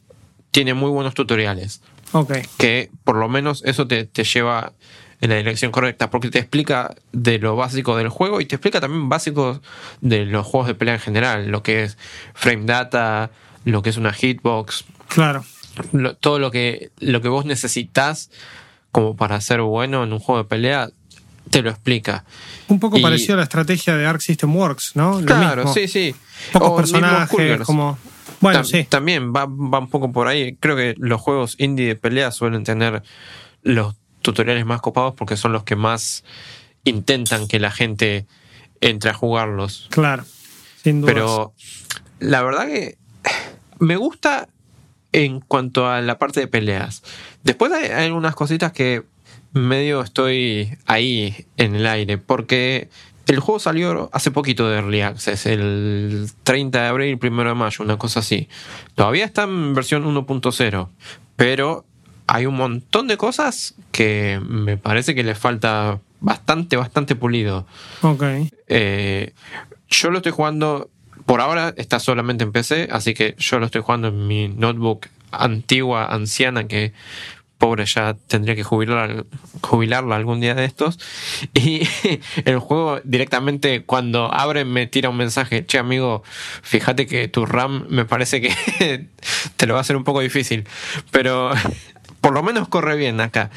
tiene 0.51 0.75
muy 0.75 0.91
buenos 0.91 1.15
tutoriales. 1.15 1.81
Ok. 2.13 2.33
Que 2.59 2.91
por 3.05 3.17
lo 3.17 3.29
menos 3.29 3.63
eso 3.65 3.87
te, 3.87 4.05
te 4.05 4.25
lleva 4.25 4.73
en 5.21 5.31
la 5.31 5.37
dirección 5.37 5.73
correcta, 5.73 6.11
porque 6.11 6.31
te 6.31 6.39
explica 6.39 6.95
de 7.13 7.39
lo 7.39 7.57
básico 7.57 7.97
del 7.97 8.09
juego 8.09 8.41
y 8.41 8.47
te 8.47 8.55
explica 8.55 8.81
también 8.81 9.09
básicos 9.09 9.61
de 10.01 10.25
los 10.25 10.47
juegos 10.47 10.69
de 10.69 10.75
pelea 10.77 10.95
en 10.95 11.01
general, 11.01 11.49
lo 11.49 11.63
que 11.63 11.83
es 11.85 11.99
frame 12.35 12.65
data, 12.67 13.31
lo 13.65 13.83
que 13.83 13.91
es 13.91 13.97
una 13.97 14.13
hitbox, 14.13 14.85
Claro. 15.09 15.45
lo- 15.93 16.15
todo 16.15 16.39
lo 16.39 16.51
que, 16.53 16.91
lo 17.01 17.21
que 17.21 17.29
vos 17.29 17.45
necesitas 17.47 18.31
como 18.93 19.17
para 19.17 19.41
ser 19.41 19.61
bueno 19.63 20.05
en 20.05 20.13
un 20.13 20.21
juego 20.21 20.43
de 20.45 20.49
pelea, 20.49 20.91
te 21.51 21.63
lo 21.63 21.71
explica. 21.71 22.25
Un 22.69 22.79
poco 22.81 22.99
Y- 22.99 23.03
parecido 23.03 23.35
a 23.35 23.37
la 23.39 23.43
estrategia 23.45 23.97
de 23.97 24.07
Arc 24.07 24.21
System 24.21 24.55
Works, 24.55 24.93
¿no? 24.97 25.21
Lo 25.21 25.27
Claro, 25.27 25.65
mismo. 25.65 25.75
sí, 25.75 25.89
sí. 25.89 26.15
Pocos 26.53 26.69
O 26.71 26.77
personajes, 26.77 27.61
como... 27.63 27.99
Bueno, 28.41 28.61
Tam- 28.61 28.65
sí. 28.65 28.85
También 28.89 29.33
va, 29.35 29.47
va 29.47 29.79
un 29.81 29.89
poco 29.91 30.13
por 30.13 30.29
ahí. 30.29 30.55
Creo 30.61 30.77
que 30.77 30.95
los 30.99 31.21
juegos 31.21 31.57
indie 31.59 31.87
de 31.89 31.97
pelea 31.97 32.31
suelen 32.31 32.63
tener 32.65 33.03
los 33.63 33.97
tutoriales 34.23 34.65
más 34.67 34.81
copados 34.81 35.15
porque 35.15 35.37
son 35.37 35.53
los 35.53 35.65
que 35.65 35.75
más 35.77 36.25
intentan 36.85 37.49
que 37.49 37.59
la 37.59 37.71
gente 37.71 38.27
entre 38.81 39.11
a 39.11 39.15
jugarlos. 39.15 39.89
Claro. 39.91 40.25
Sin 40.83 41.01
duda. 41.01 41.13
Pero 41.13 41.53
la 42.21 42.43
verdad 42.43 42.67
que 42.67 42.97
me 43.81 43.97
gusta 43.97 44.49
en 45.13 45.41
cuanto 45.41 45.89
a 45.89 46.01
la 46.01 46.19
parte 46.19 46.41
de 46.41 46.47
peleas. 46.47 47.03
Después 47.43 47.73
hay, 47.73 47.87
hay 47.87 48.07
algunas 48.07 48.35
cositas 48.35 48.73
que 48.73 49.03
medio 49.53 50.03
estoy 50.03 50.77
ahí 50.87 51.47
en 51.57 51.75
el 51.75 51.87
aire, 51.87 52.19
porque 52.19 52.89
el 53.27 53.41
juego 53.41 53.59
salió 53.59 54.11
hace 54.13 54.31
poquito 54.31 54.69
de 54.69 54.77
Early 54.77 55.03
Access, 55.03 55.47
el 55.47 56.31
30 56.45 56.83
de 56.83 56.89
abril, 56.89 57.19
1 57.23 57.45
de 57.45 57.55
mayo, 57.55 57.85
una 57.85 57.99
cosa 57.99 58.21
así. 58.21 58.49
Todavía 58.95 59.25
está 59.25 59.45
en 59.45 59.75
versión 59.75 60.05
1.0, 60.05 60.89
pero 61.37 61.85
hay 62.27 62.47
un 62.47 62.57
montón 62.57 63.07
de 63.07 63.17
cosas 63.17 63.75
que 63.93 64.41
me 64.47 64.77
parece 64.77 65.15
que 65.15 65.25
le 65.25 65.35
falta 65.35 66.01
bastante, 66.21 66.77
bastante 66.77 67.17
pulido. 67.17 67.67
Ok. 68.03 68.23
Eh, 68.69 69.33
yo 69.89 70.11
lo 70.11 70.19
estoy 70.19 70.33
jugando, 70.33 70.91
por 71.27 71.41
ahora 71.41 71.75
está 71.77 72.01
solamente 72.01 72.45
en 72.45 72.53
PC, 72.53 72.89
así 72.91 73.15
que 73.15 73.35
yo 73.39 73.59
lo 73.59 73.67
estoy 73.67 73.83
jugando 73.83 74.09
en 74.09 74.27
mi 74.27 74.49
notebook 74.49 75.07
antigua, 75.31 76.07
anciana, 76.07 76.67
que 76.67 76.93
pobre 77.59 77.85
ya 77.87 78.15
tendría 78.29 78.55
que 78.55 78.63
jubilar, 78.63 79.27
jubilarla 79.61 80.17
algún 80.17 80.41
día 80.41 80.55
de 80.55 80.65
estos. 80.65 80.99
Y 81.55 81.83
el 82.45 82.59
juego 82.59 83.01
directamente 83.05 83.83
cuando 83.85 84.33
abre 84.33 84.65
me 84.65 84.87
tira 84.87 85.11
un 85.11 85.17
mensaje, 85.17 85.67
che 85.67 85.79
amigo, 85.79 86.23
fíjate 86.63 87.07
que 87.07 87.29
tu 87.29 87.45
RAM 87.45 87.87
me 87.91 88.05
parece 88.05 88.41
que 88.41 89.09
te 89.57 89.67
lo 89.67 89.75
va 89.75 89.81
a 89.81 89.83
hacer 89.83 89.97
un 89.97 90.05
poco 90.05 90.21
difícil, 90.21 90.67
pero 91.11 91.51
por 92.21 92.33
lo 92.33 92.43
menos 92.43 92.69
corre 92.69 92.97
bien 92.97 93.21
acá. 93.21 93.51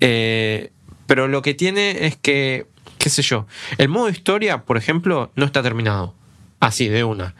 Eh, 0.00 0.70
pero 1.06 1.28
lo 1.28 1.42
que 1.42 1.54
tiene 1.54 2.06
es 2.06 2.16
que, 2.16 2.66
qué 2.98 3.10
sé 3.10 3.22
yo, 3.22 3.46
el 3.78 3.88
modo 3.88 4.08
historia, 4.08 4.64
por 4.64 4.76
ejemplo, 4.76 5.30
no 5.36 5.46
está 5.46 5.62
terminado. 5.62 6.14
Así, 6.60 6.88
de 6.88 7.04
una. 7.04 7.34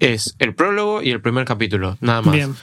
Es 0.00 0.34
el 0.40 0.54
prólogo 0.54 1.02
y 1.02 1.10
el 1.10 1.20
primer 1.20 1.44
capítulo, 1.44 1.96
nada 2.00 2.20
más. 2.20 2.34
Bien. 2.34 2.56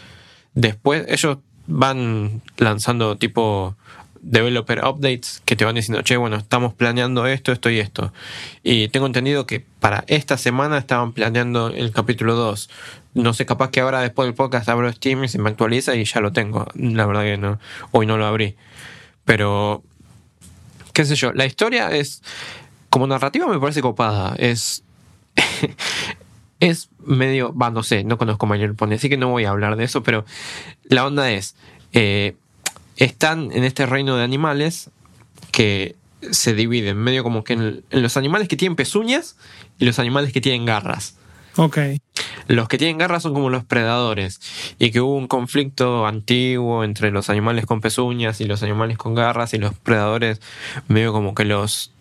Después 0.54 1.06
ellos 1.08 1.38
van 1.68 2.42
lanzando 2.58 3.18
tipo 3.18 3.76
developer 4.24 4.84
updates 4.86 5.42
que 5.46 5.56
te 5.56 5.66
van 5.66 5.76
diciendo, 5.76 6.02
che, 6.02 6.18
bueno, 6.18 6.38
estamos 6.38 6.74
planeando 6.74 7.28
esto, 7.28 7.52
esto 7.52 7.70
y 7.70 7.80
esto. 7.80 8.14
Y 8.64 8.88
tengo 8.88 9.06
entendido 9.06 9.46
que 9.46 9.60
para 9.60 10.06
esta 10.08 10.38
semana 10.38 10.78
estaban 10.78 11.12
planeando 11.12 11.68
el 11.68 11.92
capítulo 11.92 12.36
2. 12.36 12.70
No 13.16 13.34
sé, 13.34 13.46
capaz 13.46 13.70
que 13.70 13.82
ahora 13.82 14.00
después 14.00 14.26
del 14.26 14.34
podcast 14.34 14.68
abro 14.70 14.92
Steam 14.92 15.26
y 15.26 15.28
se 15.28 15.40
me 15.40 15.50
actualiza 15.50 15.96
y 15.96 16.06
ya 16.06 16.22
lo 16.22 16.32
tengo. 16.32 16.68
La 16.74 17.06
verdad 17.06 17.24
que 17.24 17.38
no. 17.38 17.60
Hoy 17.92 18.06
no 18.06 18.18
lo 18.18 18.26
abrí. 18.26 18.56
Pero, 19.26 19.84
qué 20.94 21.06
sé 21.06 21.16
yo, 21.16 21.34
la 21.34 21.46
historia 21.46 21.92
es, 21.92 22.24
como 22.90 23.06
narrativa 23.08 23.48
me 23.48 23.60
parece 23.60 23.82
copada. 23.82 24.36
Es... 24.38 24.84
es 26.70 26.90
medio, 27.06 27.54
va, 27.54 27.70
no 27.70 27.84
sé, 27.84 28.04
no 28.04 28.18
conozco 28.18 28.46
mayor 28.46 28.76
Pony, 28.76 28.94
así 28.94 29.10
que 29.10 29.18
no 29.18 29.30
voy 29.30 29.46
a 29.46 29.50
hablar 29.50 29.76
de 29.76 29.84
eso, 29.84 30.02
pero 30.02 30.26
la 30.86 31.06
onda 31.06 31.30
es, 31.32 31.56
eh, 31.92 32.36
están 32.96 33.52
en 33.52 33.64
este 33.64 33.86
reino 33.86 34.16
de 34.16 34.24
animales 34.24 34.90
que 35.52 35.96
se 36.32 36.54
dividen 36.54 36.98
medio 36.98 37.24
como 37.24 37.44
que 37.44 37.54
en, 37.54 37.84
en 37.90 38.02
los 38.02 38.16
animales 38.16 38.48
que 38.48 38.56
tienen 38.56 38.78
pezuñas 38.78 39.36
y 39.78 39.86
los 39.86 40.00
animales 40.00 40.32
que 40.32 40.40
tienen 40.40 40.66
garras. 40.66 41.18
Ok. 41.58 41.78
Los 42.48 42.68
que 42.68 42.78
tienen 42.78 42.98
garras 42.98 43.24
son 43.24 43.34
como 43.34 43.50
los 43.50 43.64
predadores 43.64 44.40
y 44.80 44.92
que 44.92 45.02
hubo 45.02 45.16
un 45.16 45.28
conflicto 45.28 46.08
antiguo 46.08 46.84
entre 46.84 47.12
los 47.12 47.30
animales 47.30 47.66
con 47.66 47.82
pezuñas 47.82 48.42
y 48.42 48.46
los 48.46 48.64
animales 48.64 48.98
con 48.98 49.16
garras 49.16 49.54
y 49.54 49.58
los 49.58 49.74
predadores 49.74 50.42
medio 50.88 51.12
como 51.14 51.36
que 51.36 51.46
los 51.46 51.92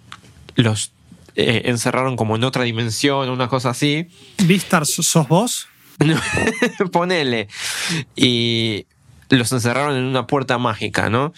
los 0.54 0.92
eh, 1.36 1.62
encerraron 1.66 2.16
como 2.16 2.36
en 2.36 2.44
otra 2.44 2.64
dimensión, 2.64 3.28
una 3.28 3.48
cosa 3.48 3.70
así. 3.70 4.08
Vistar, 4.44 4.86
¿sos 4.86 5.28
vos? 5.28 5.68
Ponele. 6.92 7.48
Y 8.16 8.86
los 9.28 9.52
encerraron 9.52 9.96
en 9.96 10.04
una 10.04 10.26
puerta 10.26 10.58
mágica, 10.58 11.08
¿no? 11.08 11.32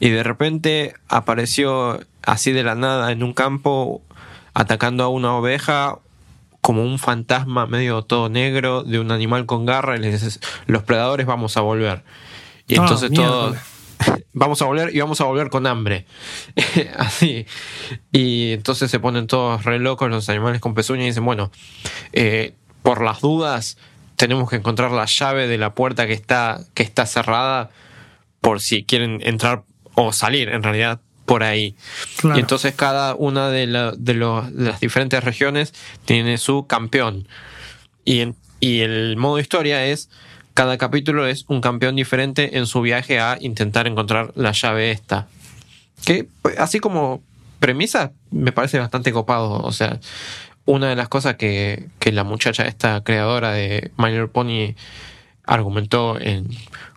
Y 0.00 0.10
de 0.10 0.22
repente 0.22 0.94
apareció 1.08 2.00
así 2.24 2.52
de 2.52 2.64
la 2.64 2.74
nada 2.74 3.12
en 3.12 3.22
un 3.22 3.32
campo 3.32 4.02
atacando 4.54 5.04
a 5.04 5.08
una 5.08 5.34
oveja 5.34 5.98
como 6.60 6.82
un 6.82 6.98
fantasma 6.98 7.66
medio 7.66 8.02
todo 8.02 8.28
negro 8.28 8.82
de 8.82 8.98
un 8.98 9.12
animal 9.12 9.46
con 9.46 9.66
garra 9.66 9.96
y 9.96 10.00
les 10.00 10.12
dices, 10.20 10.40
los 10.66 10.82
predadores 10.82 11.26
vamos 11.26 11.56
a 11.56 11.60
volver. 11.60 12.02
Y 12.66 12.74
Ah, 12.74 12.82
entonces 12.82 13.12
todos 13.12 13.52
miércoles. 13.52 13.75
vamos 14.32 14.60
a 14.62 14.66
volver 14.66 14.94
y 14.94 15.00
vamos 15.00 15.20
a 15.20 15.24
volver 15.24 15.50
con 15.50 15.66
hambre. 15.66 16.06
Así. 16.96 17.46
Y 18.12 18.52
entonces 18.52 18.90
se 18.90 19.00
ponen 19.00 19.26
todos 19.26 19.64
re 19.64 19.78
locos 19.78 20.10
los 20.10 20.28
animales 20.28 20.60
con 20.60 20.74
pezuña 20.74 21.02
y 21.02 21.06
dicen, 21.06 21.24
bueno, 21.24 21.50
eh, 22.12 22.54
por 22.82 23.02
las 23.02 23.20
dudas 23.20 23.78
tenemos 24.16 24.48
que 24.48 24.56
encontrar 24.56 24.90
la 24.92 25.06
llave 25.06 25.46
de 25.46 25.58
la 25.58 25.74
puerta 25.74 26.06
que 26.06 26.12
está, 26.14 26.60
que 26.74 26.82
está 26.82 27.06
cerrada 27.06 27.70
por 28.40 28.60
si 28.60 28.84
quieren 28.84 29.20
entrar 29.24 29.64
o 29.94 30.12
salir 30.12 30.48
en 30.48 30.62
realidad 30.62 31.00
por 31.24 31.42
ahí. 31.42 31.74
Claro. 32.18 32.36
Y 32.36 32.40
entonces 32.40 32.74
cada 32.74 33.14
una 33.14 33.50
de, 33.50 33.66
la- 33.66 33.92
de 33.96 34.14
los- 34.14 34.54
de 34.54 34.64
las 34.70 34.80
diferentes 34.80 35.22
regiones 35.24 35.74
tiene 36.04 36.38
su 36.38 36.66
campeón. 36.66 37.26
Y, 38.04 38.20
en- 38.20 38.36
y 38.60 38.80
el 38.80 39.16
modo 39.16 39.38
historia 39.40 39.84
es, 39.86 40.08
cada 40.56 40.78
capítulo 40.78 41.26
es 41.26 41.44
un 41.48 41.60
campeón 41.60 41.96
diferente 41.96 42.56
en 42.56 42.64
su 42.64 42.80
viaje 42.80 43.20
a 43.20 43.36
intentar 43.38 43.86
encontrar 43.86 44.32
la 44.36 44.52
llave 44.52 44.90
esta. 44.90 45.28
Que 46.06 46.26
pues, 46.40 46.58
así 46.58 46.80
como 46.80 47.22
premisa 47.60 48.12
me 48.30 48.52
parece 48.52 48.78
bastante 48.78 49.12
copado. 49.12 49.60
O 49.60 49.70
sea, 49.72 50.00
una 50.64 50.88
de 50.88 50.96
las 50.96 51.10
cosas 51.10 51.36
que, 51.36 51.88
que 51.98 52.10
la 52.10 52.24
muchacha, 52.24 52.64
esta 52.64 53.04
creadora 53.04 53.52
de 53.52 53.90
Little 53.98 54.28
Pony, 54.28 54.74
argumentó 55.44 56.18
en, 56.18 56.48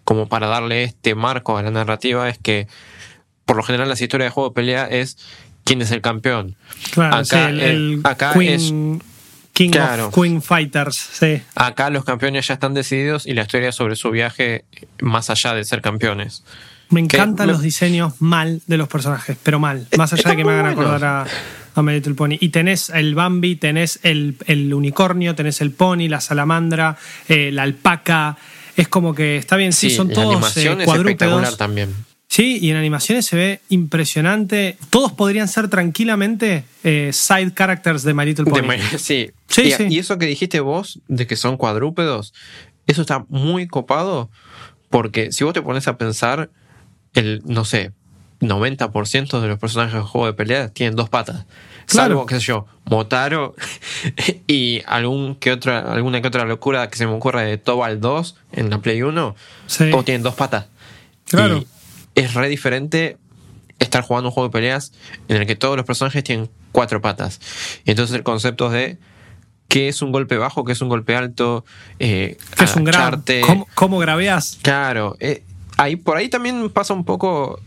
como 0.05 0.29
para 0.29 0.47
darle 0.47 0.85
este 0.85 1.13
marco 1.13 1.57
a 1.57 1.61
la 1.61 1.69
narrativa 1.69 2.29
es 2.29 2.37
que 2.37 2.65
por 3.43 3.57
lo 3.57 3.63
general 3.63 3.89
las 3.89 3.99
historias 3.99 4.27
de 4.27 4.33
juego 4.33 4.49
de 4.49 4.55
pelea 4.55 4.85
es 4.85 5.17
quién 5.65 5.81
es 5.81 5.91
el 5.91 5.99
campeón. 5.99 6.55
Claro, 6.91 7.17
Acá, 7.17 7.25
sí, 7.25 7.35
el, 7.35 7.59
el 7.59 8.01
acá 8.05 8.31
Queen, 8.31 9.01
King 9.59 9.71
Claro. 9.71 10.07
of 10.07 10.15
Queen 10.15 10.41
Fighters, 10.41 10.95
sí. 10.95 11.41
Acá 11.55 11.89
los 11.89 12.05
campeones 12.05 12.47
ya 12.47 12.53
están 12.53 12.73
decididos 12.73 13.25
y 13.27 13.33
la 13.33 13.41
historia 13.41 13.73
sobre 13.73 13.97
su 13.97 14.09
viaje 14.09 14.63
más 15.01 15.29
allá 15.29 15.53
de 15.53 15.65
ser 15.65 15.81
campeones. 15.81 16.43
Me 16.89 17.01
encantan 17.01 17.47
me- 17.47 17.51
los 17.53 17.61
diseños 17.61 18.13
mal 18.21 18.61
de 18.67 18.77
los 18.77 18.87
personajes, 18.87 19.37
pero 19.43 19.59
mal. 19.59 19.85
Más 19.97 20.13
allá 20.13 20.29
de 20.29 20.37
que 20.37 20.45
me 20.45 20.53
hagan 20.53 20.67
acordar 20.67 21.03
a, 21.03 21.25
a 21.75 21.81
My 21.81 21.91
Little 21.91 22.13
Pony. 22.13 22.37
Y 22.39 22.49
tenés 22.49 22.89
el 22.89 23.15
Bambi, 23.15 23.57
tenés 23.57 23.99
el, 24.03 24.37
el 24.47 24.73
unicornio, 24.73 25.35
tenés 25.35 25.59
el 25.59 25.71
pony, 25.71 26.07
la 26.07 26.21
salamandra, 26.21 26.95
eh, 27.27 27.51
la 27.51 27.63
alpaca. 27.63 28.37
Es 28.77 28.87
como 28.87 29.13
que 29.13 29.35
está 29.35 29.57
bien, 29.57 29.73
sí, 29.73 29.89
son 29.89 30.07
la 30.07 30.13
todos 30.13 30.31
animación 30.35 30.79
eh, 30.79 30.85
es 30.85 30.93
espectacular 30.95 31.55
también. 31.57 31.93
Sí, 32.29 32.59
y 32.61 32.69
en 32.69 32.77
animaciones 32.77 33.25
se 33.25 33.35
ve 33.35 33.61
impresionante. 33.69 34.77
Todos 34.91 35.11
podrían 35.11 35.47
ser 35.47 35.67
tranquilamente 35.67 36.63
eh, 36.83 37.09
side 37.11 37.53
characters 37.55 38.03
de 38.03 38.13
My 38.13 38.23
Little 38.23 38.45
Pony. 38.45 38.77
sí. 38.99 39.31
Sí, 39.47 39.61
y, 39.63 39.71
sí. 39.71 39.87
y 39.89 39.97
eso 39.97 40.19
que 40.19 40.27
dijiste 40.27 40.59
vos, 40.59 40.99
de 41.07 41.25
que 41.25 41.35
son 41.35 41.57
cuadrúpedos, 41.57 42.35
eso 42.85 43.01
está 43.01 43.25
muy 43.29 43.67
copado, 43.67 44.29
porque 44.91 45.31
si 45.31 45.43
vos 45.43 45.53
te 45.55 45.63
pones 45.63 45.87
a 45.87 45.97
pensar, 45.97 46.51
el, 47.15 47.41
no 47.45 47.65
sé, 47.65 47.93
90% 48.41 49.41
de 49.41 49.47
los 49.47 49.57
personajes 49.57 49.95
de 49.95 50.01
juego 50.01 50.27
de 50.27 50.33
pelea 50.33 50.69
tienen 50.69 50.95
dos 50.95 51.09
patas. 51.09 51.47
Claro. 51.87 52.09
Salvo, 52.13 52.25
qué 52.27 52.35
sé 52.35 52.41
yo, 52.41 52.67
Motaro 52.85 53.55
y 54.47 54.83
algún 54.85 55.33
que 55.33 55.51
otra, 55.51 55.79
alguna 55.91 56.21
que 56.21 56.27
otra 56.27 56.45
locura 56.45 56.87
que 56.91 56.97
se 56.97 57.07
me 57.07 57.13
ocurra 57.13 57.41
de 57.41 57.57
Tobal 57.57 57.99
2 57.99 58.35
en 58.51 58.69
la 58.69 58.77
Play 58.79 59.01
1, 59.01 59.35
Sí. 59.65 59.89
todos 59.89 60.05
tienen 60.05 60.21
dos 60.21 60.35
patas. 60.35 60.67
Claro. 61.25 61.57
Y 61.57 61.67
es 62.15 62.33
re 62.33 62.49
diferente 62.49 63.17
estar 63.79 64.03
jugando 64.03 64.29
un 64.29 64.33
juego 64.33 64.49
de 64.49 64.53
peleas 64.53 64.91
en 65.27 65.37
el 65.37 65.47
que 65.47 65.55
todos 65.55 65.77
los 65.77 65.85
personajes 65.85 66.23
tienen 66.23 66.49
cuatro 66.71 67.01
patas. 67.01 67.39
Y 67.85 67.91
entonces 67.91 68.15
el 68.15 68.23
concepto 68.23 68.69
de 68.69 68.97
qué 69.67 69.87
es 69.87 70.01
un 70.01 70.11
golpe 70.11 70.37
bajo, 70.37 70.65
qué 70.65 70.73
es 70.73 70.81
un 70.81 70.89
golpe 70.89 71.15
alto, 71.15 71.63
eh, 71.99 72.37
Que 72.57 72.65
es 72.65 72.75
un 72.75 72.83
grab. 72.83 73.23
¿Cómo, 73.45 73.67
cómo 73.75 73.99
grabeás? 73.99 74.59
Claro, 74.61 75.15
eh, 75.19 75.43
ahí, 75.77 75.95
por 75.95 76.17
ahí 76.17 76.29
también 76.29 76.69
pasa 76.69 76.93
un 76.93 77.05
poco 77.05 77.59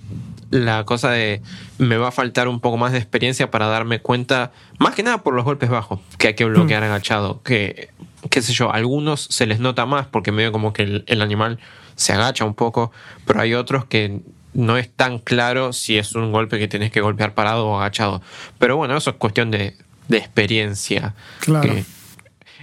la 0.50 0.84
cosa 0.84 1.10
de 1.10 1.40
me 1.78 1.96
va 1.96 2.08
a 2.08 2.12
faltar 2.12 2.46
un 2.46 2.60
poco 2.60 2.76
más 2.76 2.92
de 2.92 2.98
experiencia 2.98 3.50
para 3.50 3.66
darme 3.68 4.00
cuenta, 4.00 4.52
más 4.78 4.94
que 4.94 5.02
nada 5.02 5.22
por 5.22 5.32
los 5.32 5.44
golpes 5.44 5.70
bajos, 5.70 6.00
que 6.18 6.28
hay 6.28 6.34
que 6.34 6.44
bloquear 6.44 6.84
agachado, 6.84 7.42
que 7.42 7.88
qué 8.28 8.42
sé 8.42 8.52
yo, 8.52 8.70
a 8.70 8.74
algunos 8.74 9.22
se 9.30 9.46
les 9.46 9.60
nota 9.60 9.86
más 9.86 10.06
porque 10.06 10.30
medio 10.30 10.52
como 10.52 10.74
que 10.74 10.82
el, 10.82 11.04
el 11.06 11.22
animal 11.22 11.58
se 11.96 12.12
agacha 12.12 12.44
un 12.44 12.54
poco, 12.54 12.92
pero 13.26 13.40
hay 13.40 13.54
otros 13.54 13.84
que 13.84 14.20
no 14.54 14.76
es 14.76 14.90
tan 14.90 15.18
claro 15.18 15.72
si 15.72 15.96
es 15.98 16.14
un 16.14 16.32
golpe 16.32 16.58
que 16.58 16.68
tenés 16.68 16.90
que 16.92 17.00
golpear 17.00 17.34
parado 17.34 17.66
o 17.68 17.78
agachado. 17.78 18.22
Pero 18.58 18.76
bueno, 18.76 18.96
eso 18.96 19.10
es 19.10 19.16
cuestión 19.16 19.50
de, 19.50 19.76
de 20.08 20.18
experiencia. 20.18 21.14
Claro. 21.40 21.74
Que, 21.74 21.84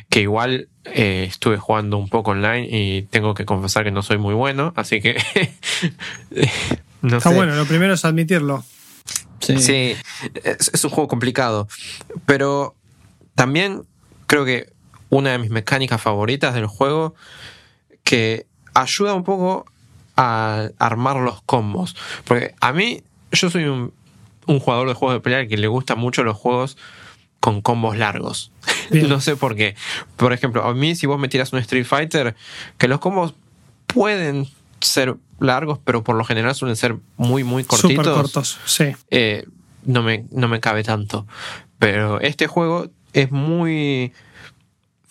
que 0.09 0.21
igual 0.21 0.69
eh, 0.85 1.25
estuve 1.27 1.57
jugando 1.57 1.97
un 1.97 2.09
poco 2.09 2.31
online 2.31 2.67
y 2.69 3.03
tengo 3.03 3.33
que 3.33 3.45
confesar 3.45 3.83
que 3.83 3.91
no 3.91 4.01
soy 4.01 4.17
muy 4.17 4.33
bueno, 4.33 4.73
así 4.75 5.01
que 5.01 5.17
no 7.01 7.17
Está 7.17 7.29
sé. 7.29 7.35
bueno, 7.35 7.55
lo 7.55 7.65
primero 7.65 7.93
es 7.93 8.05
admitirlo. 8.05 8.63
Sí, 9.39 9.95
es, 10.43 10.71
es 10.73 10.83
un 10.83 10.89
juego 10.89 11.07
complicado, 11.07 11.67
pero 12.25 12.75
también 13.35 13.83
creo 14.27 14.45
que 14.45 14.71
una 15.09 15.31
de 15.31 15.39
mis 15.39 15.49
mecánicas 15.49 16.01
favoritas 16.01 16.53
del 16.53 16.67
juego 16.67 17.15
que 18.03 18.45
ayuda 18.81 19.13
un 19.13 19.23
poco 19.23 19.65
a 20.15 20.69
armar 20.79 21.17
los 21.17 21.41
combos, 21.43 21.95
porque 22.25 22.53
a 22.59 22.73
mí 22.73 23.03
yo 23.31 23.49
soy 23.49 23.65
un, 23.65 23.93
un 24.47 24.59
jugador 24.59 24.87
de 24.87 24.93
juegos 24.93 25.15
de 25.15 25.21
pelea 25.21 25.47
que 25.47 25.57
le 25.57 25.67
gustan 25.67 25.99
mucho 25.99 26.23
los 26.23 26.35
juegos 26.35 26.77
con 27.39 27.61
combos 27.61 27.97
largos. 27.97 28.51
No 28.91 29.21
sé 29.21 29.35
por 29.35 29.55
qué. 29.55 29.75
Por 30.17 30.33
ejemplo, 30.33 30.63
a 30.63 30.73
mí 30.73 30.95
si 30.95 31.05
vos 31.05 31.19
me 31.19 31.27
tiras 31.27 31.53
un 31.53 31.59
Street 31.59 31.85
Fighter, 31.85 32.35
que 32.79 32.87
los 32.87 32.99
combos 32.99 33.35
pueden 33.85 34.47
ser 34.81 35.15
largos, 35.39 35.77
pero 35.83 36.03
por 36.03 36.15
lo 36.15 36.23
general 36.23 36.55
suelen 36.55 36.75
ser 36.75 36.95
muy, 37.15 37.43
muy 37.43 37.63
cortitos. 37.63 38.07
Cortos, 38.07 38.57
sí. 38.65 38.95
eh, 39.11 39.45
no, 39.83 40.01
me, 40.01 40.25
no 40.31 40.47
me 40.47 40.59
cabe 40.59 40.83
tanto. 40.83 41.27
Pero 41.77 42.19
este 42.19 42.47
juego 42.47 42.89
es 43.13 43.31
muy 43.31 44.11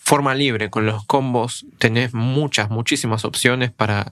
forma 0.09 0.33
libre 0.33 0.71
con 0.71 0.87
los 0.87 1.05
combos. 1.05 1.67
Tenés 1.77 2.15
muchas, 2.15 2.71
muchísimas 2.71 3.25
opciones 3.25 3.69
para, 3.69 4.11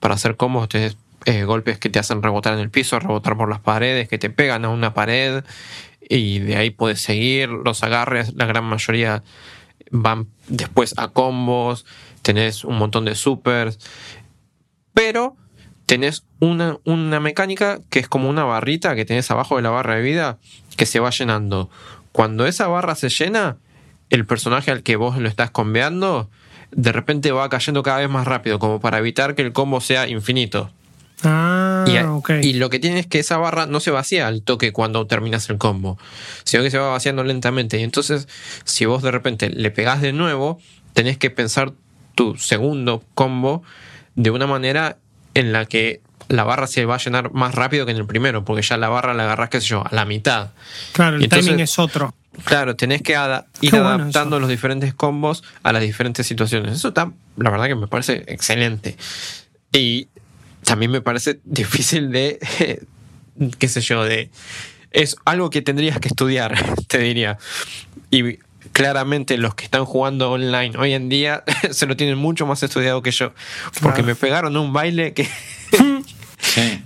para 0.00 0.14
hacer 0.14 0.36
combos. 0.36 0.68
Tenés 0.68 0.96
eh, 1.24 1.44
golpes 1.44 1.78
que 1.78 1.88
te 1.88 2.00
hacen 2.00 2.20
rebotar 2.20 2.54
en 2.54 2.58
el 2.58 2.68
piso, 2.68 2.98
rebotar 2.98 3.36
por 3.36 3.48
las 3.48 3.60
paredes, 3.60 4.08
que 4.08 4.18
te 4.18 4.28
pegan 4.28 4.64
a 4.64 4.70
una 4.70 4.92
pared 4.92 5.44
y 6.00 6.40
de 6.40 6.56
ahí 6.56 6.70
puedes 6.70 7.00
seguir. 7.00 7.48
Los 7.48 7.84
agarres, 7.84 8.34
la 8.34 8.46
gran 8.46 8.64
mayoría 8.64 9.22
van 9.92 10.26
después 10.48 10.94
a 10.96 11.08
combos. 11.08 11.86
Tenés 12.22 12.64
un 12.64 12.76
montón 12.76 13.04
de 13.04 13.14
supers. 13.14 13.78
Pero 14.94 15.36
tenés 15.86 16.24
una, 16.40 16.78
una 16.82 17.20
mecánica 17.20 17.78
que 17.88 18.00
es 18.00 18.08
como 18.08 18.28
una 18.28 18.42
barrita 18.42 18.96
que 18.96 19.04
tenés 19.04 19.30
abajo 19.30 19.54
de 19.54 19.62
la 19.62 19.70
barra 19.70 19.94
de 19.94 20.02
vida 20.02 20.38
que 20.76 20.86
se 20.86 20.98
va 20.98 21.10
llenando. 21.10 21.70
Cuando 22.10 22.46
esa 22.46 22.66
barra 22.66 22.96
se 22.96 23.10
llena, 23.10 23.58
el 24.10 24.24
personaje 24.26 24.70
al 24.70 24.82
que 24.82 24.96
vos 24.96 25.18
lo 25.18 25.28
estás 25.28 25.50
combeando, 25.50 26.28
de 26.72 26.92
repente 26.92 27.32
va 27.32 27.48
cayendo 27.48 27.82
cada 27.82 27.98
vez 27.98 28.08
más 28.10 28.26
rápido, 28.26 28.58
como 28.58 28.80
para 28.80 28.98
evitar 28.98 29.34
que 29.34 29.42
el 29.42 29.52
combo 29.52 29.80
sea 29.80 30.08
infinito. 30.08 30.70
Ah, 31.22 31.84
Y, 31.88 31.96
ok. 31.98 32.30
y 32.42 32.52
lo 32.54 32.68
que 32.68 32.78
tiene 32.78 32.98
es 33.00 33.06
que 33.06 33.18
esa 33.18 33.38
barra 33.38 33.66
no 33.66 33.80
se 33.80 33.90
vacía 33.90 34.26
al 34.26 34.42
toque 34.42 34.72
cuando 34.72 35.06
terminas 35.06 35.48
el 35.48 35.56
combo, 35.58 35.98
sino 36.44 36.62
que 36.62 36.70
se 36.70 36.78
va 36.78 36.90
vaciando 36.90 37.24
lentamente. 37.24 37.78
Y 37.78 37.82
entonces, 37.84 38.28
si 38.64 38.84
vos 38.84 39.02
de 39.02 39.10
repente 39.10 39.48
le 39.48 39.70
pegás 39.70 40.02
de 40.02 40.12
nuevo, 40.12 40.60
tenés 40.92 41.16
que 41.16 41.30
pensar 41.30 41.72
tu 42.14 42.36
segundo 42.36 43.02
combo 43.14 43.62
de 44.14 44.30
una 44.30 44.46
manera 44.46 44.98
en 45.34 45.52
la 45.52 45.64
que 45.66 46.00
la 46.28 46.44
barra 46.44 46.66
se 46.66 46.84
va 46.84 46.96
a 46.96 46.98
llenar 46.98 47.32
más 47.32 47.54
rápido 47.54 47.86
que 47.86 47.92
en 47.92 47.98
el 47.98 48.06
primero, 48.06 48.44
porque 48.44 48.62
ya 48.62 48.76
la 48.76 48.88
barra 48.88 49.14
la 49.14 49.22
agarrás, 49.24 49.48
qué 49.48 49.60
sé 49.60 49.68
yo, 49.68 49.84
a 49.86 49.94
la 49.94 50.04
mitad. 50.04 50.50
claro, 50.92 51.16
el 51.16 51.22
entonces- 51.24 51.46
timing 51.46 51.60
es 51.62 51.78
otro. 51.78 52.14
Claro, 52.44 52.76
tenés 52.76 53.02
que 53.02 53.16
ada- 53.16 53.46
ir 53.60 53.70
Qué 53.70 53.76
adaptando 53.78 54.36
eso. 54.36 54.40
los 54.40 54.48
diferentes 54.48 54.94
combos 54.94 55.42
a 55.62 55.72
las 55.72 55.82
diferentes 55.82 56.26
situaciones. 56.26 56.72
Eso 56.76 56.88
está, 56.88 57.10
la 57.36 57.50
verdad 57.50 57.66
que 57.66 57.74
me 57.74 57.86
parece 57.88 58.24
excelente. 58.28 58.96
Y 59.72 60.08
también 60.64 60.90
me 60.90 61.00
parece 61.00 61.40
difícil 61.44 62.10
de, 62.12 62.38
qué 63.58 63.68
sé 63.68 63.80
yo, 63.80 64.04
de... 64.04 64.30
Es 64.92 65.16
algo 65.24 65.50
que 65.50 65.60
tendrías 65.62 65.98
que 66.00 66.08
estudiar, 66.08 66.54
te 66.88 66.98
diría. 66.98 67.38
Y 68.10 68.38
claramente 68.72 69.36
los 69.38 69.54
que 69.54 69.64
están 69.64 69.84
jugando 69.84 70.30
online 70.30 70.76
hoy 70.78 70.92
en 70.92 71.08
día 71.08 71.44
se 71.70 71.86
lo 71.86 71.96
tienen 71.96 72.18
mucho 72.18 72.46
más 72.46 72.62
estudiado 72.62 73.02
que 73.02 73.10
yo. 73.10 73.32
Porque 73.80 74.02
Claro. 74.02 74.04
me 74.04 74.14
pegaron 74.14 74.56
un 74.56 74.72
baile 74.72 75.12
que, 75.14 75.28
Sí. 76.38 76.82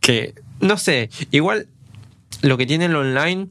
que, 0.00 0.34
no 0.60 0.76
sé, 0.76 1.10
igual 1.30 1.66
lo 2.42 2.56
que 2.58 2.66
tiene 2.66 2.86
el 2.86 2.94
online 2.96 3.48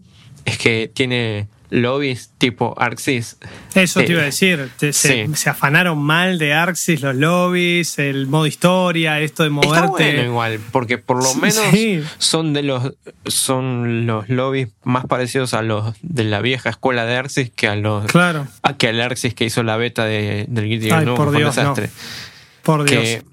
es 0.48 0.58
que 0.58 0.90
tiene 0.94 1.48
lobbies 1.70 2.32
tipo 2.38 2.74
Arxis. 2.80 3.36
Eso 3.76 4.00
te 4.00 4.06
Eh, 4.08 4.12
iba 4.12 4.22
a 4.22 4.26
decir. 4.26 4.70
te- 4.80 4.94
se, 4.94 5.26
sí. 5.26 5.36
se 5.36 5.50
afanaron 5.50 6.00
mal 6.02 6.40
de 6.40 6.54
Arxis, 6.54 7.02
los 7.02 7.14
lobbies, 7.14 8.00
el 8.00 8.26
modo 8.28 8.48
historia, 8.48 9.20
esto 9.20 9.44
de 9.44 9.50
Está 9.50 9.68
moverte. 9.68 9.88
bueno 10.14 10.24
igual, 10.24 10.60
porque 10.72 10.98
por 10.98 11.22
lo 11.22 11.34
menos 11.36 11.60
sí. 11.72 12.02
son 12.20 12.54
de 12.54 12.64
los 12.64 12.94
son 13.26 14.06
los 14.08 14.30
lobbies 14.30 14.70
más 14.84 15.06
parecidos 15.06 15.54
a 15.54 15.62
los 15.62 15.94
de 16.02 16.24
la 16.24 16.40
vieja 16.42 16.70
escuela 16.70 17.06
de 17.06 17.18
Arxis 17.18 17.52
que 17.54 17.68
a 17.68 17.76
los 17.76 18.06
Claro, 18.06 18.48
a 18.62 18.78
que 18.78 18.88
al 18.88 19.02
Arxis 19.02 19.34
que 19.34 19.44
hizo 19.46 19.62
la 19.64 19.76
beta 19.76 20.06
de, 20.06 20.46
del 20.48 20.66
Guilty 20.70 20.88
Gear 20.88 21.16
por 21.16 21.32
Dios, 21.36 21.56
no. 21.58 21.62
desastre. 21.62 21.90
por 22.64 22.84
Dios. 22.90 23.02
que 23.02 23.24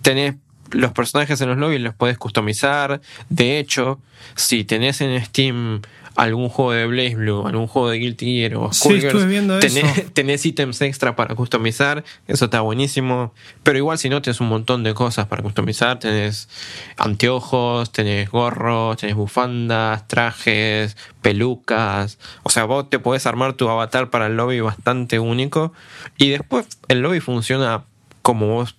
tenés 0.00 0.36
los 0.70 0.92
personajes 0.92 1.38
en 1.42 1.50
los 1.50 1.58
lobbies 1.58 1.82
los 1.82 1.94
podés 1.94 2.16
customizar. 2.16 3.02
De 3.28 3.58
hecho, 3.58 4.00
si 4.34 4.64
tenés 4.64 5.02
en 5.02 5.22
Steam 5.22 5.82
algún 6.16 6.48
juego 6.48 6.72
de 6.72 6.86
Blaze 6.86 7.14
Blue, 7.14 7.46
algún 7.46 7.66
juego 7.66 7.88
de 7.88 7.98
Guilty 7.98 8.38
Gear 8.38 8.56
o 8.56 8.72
Sí, 8.72 8.94
estuve 8.94 9.26
viendo 9.26 9.58
tenés, 9.58 9.98
eso. 9.98 10.10
tenés 10.14 10.44
ítems 10.44 10.80
extra 10.82 11.16
para 11.16 11.34
customizar, 11.34 12.04
eso 12.26 12.46
está 12.46 12.60
buenísimo. 12.60 13.32
Pero 13.62 13.78
igual 13.78 13.98
si 13.98 14.08
no, 14.08 14.20
tenés 14.22 14.40
un 14.40 14.48
montón 14.48 14.82
de 14.82 14.94
cosas 14.94 15.26
para 15.26 15.42
customizar. 15.42 15.98
Tenés 15.98 16.48
anteojos, 16.96 17.92
tenés 17.92 18.30
gorros, 18.30 18.96
tenés 18.96 19.16
bufandas, 19.16 20.06
trajes, 20.08 20.96
pelucas. 21.22 22.18
O 22.42 22.50
sea, 22.50 22.64
vos 22.64 22.90
te 22.90 22.98
podés 22.98 23.26
armar 23.26 23.54
tu 23.54 23.68
avatar 23.68 24.10
para 24.10 24.26
el 24.26 24.36
lobby 24.36 24.60
bastante 24.60 25.18
único. 25.18 25.72
Y 26.18 26.30
después 26.30 26.66
el 26.88 27.00
lobby 27.00 27.20
funciona 27.20 27.84
como 28.22 28.48
vos 28.48 28.76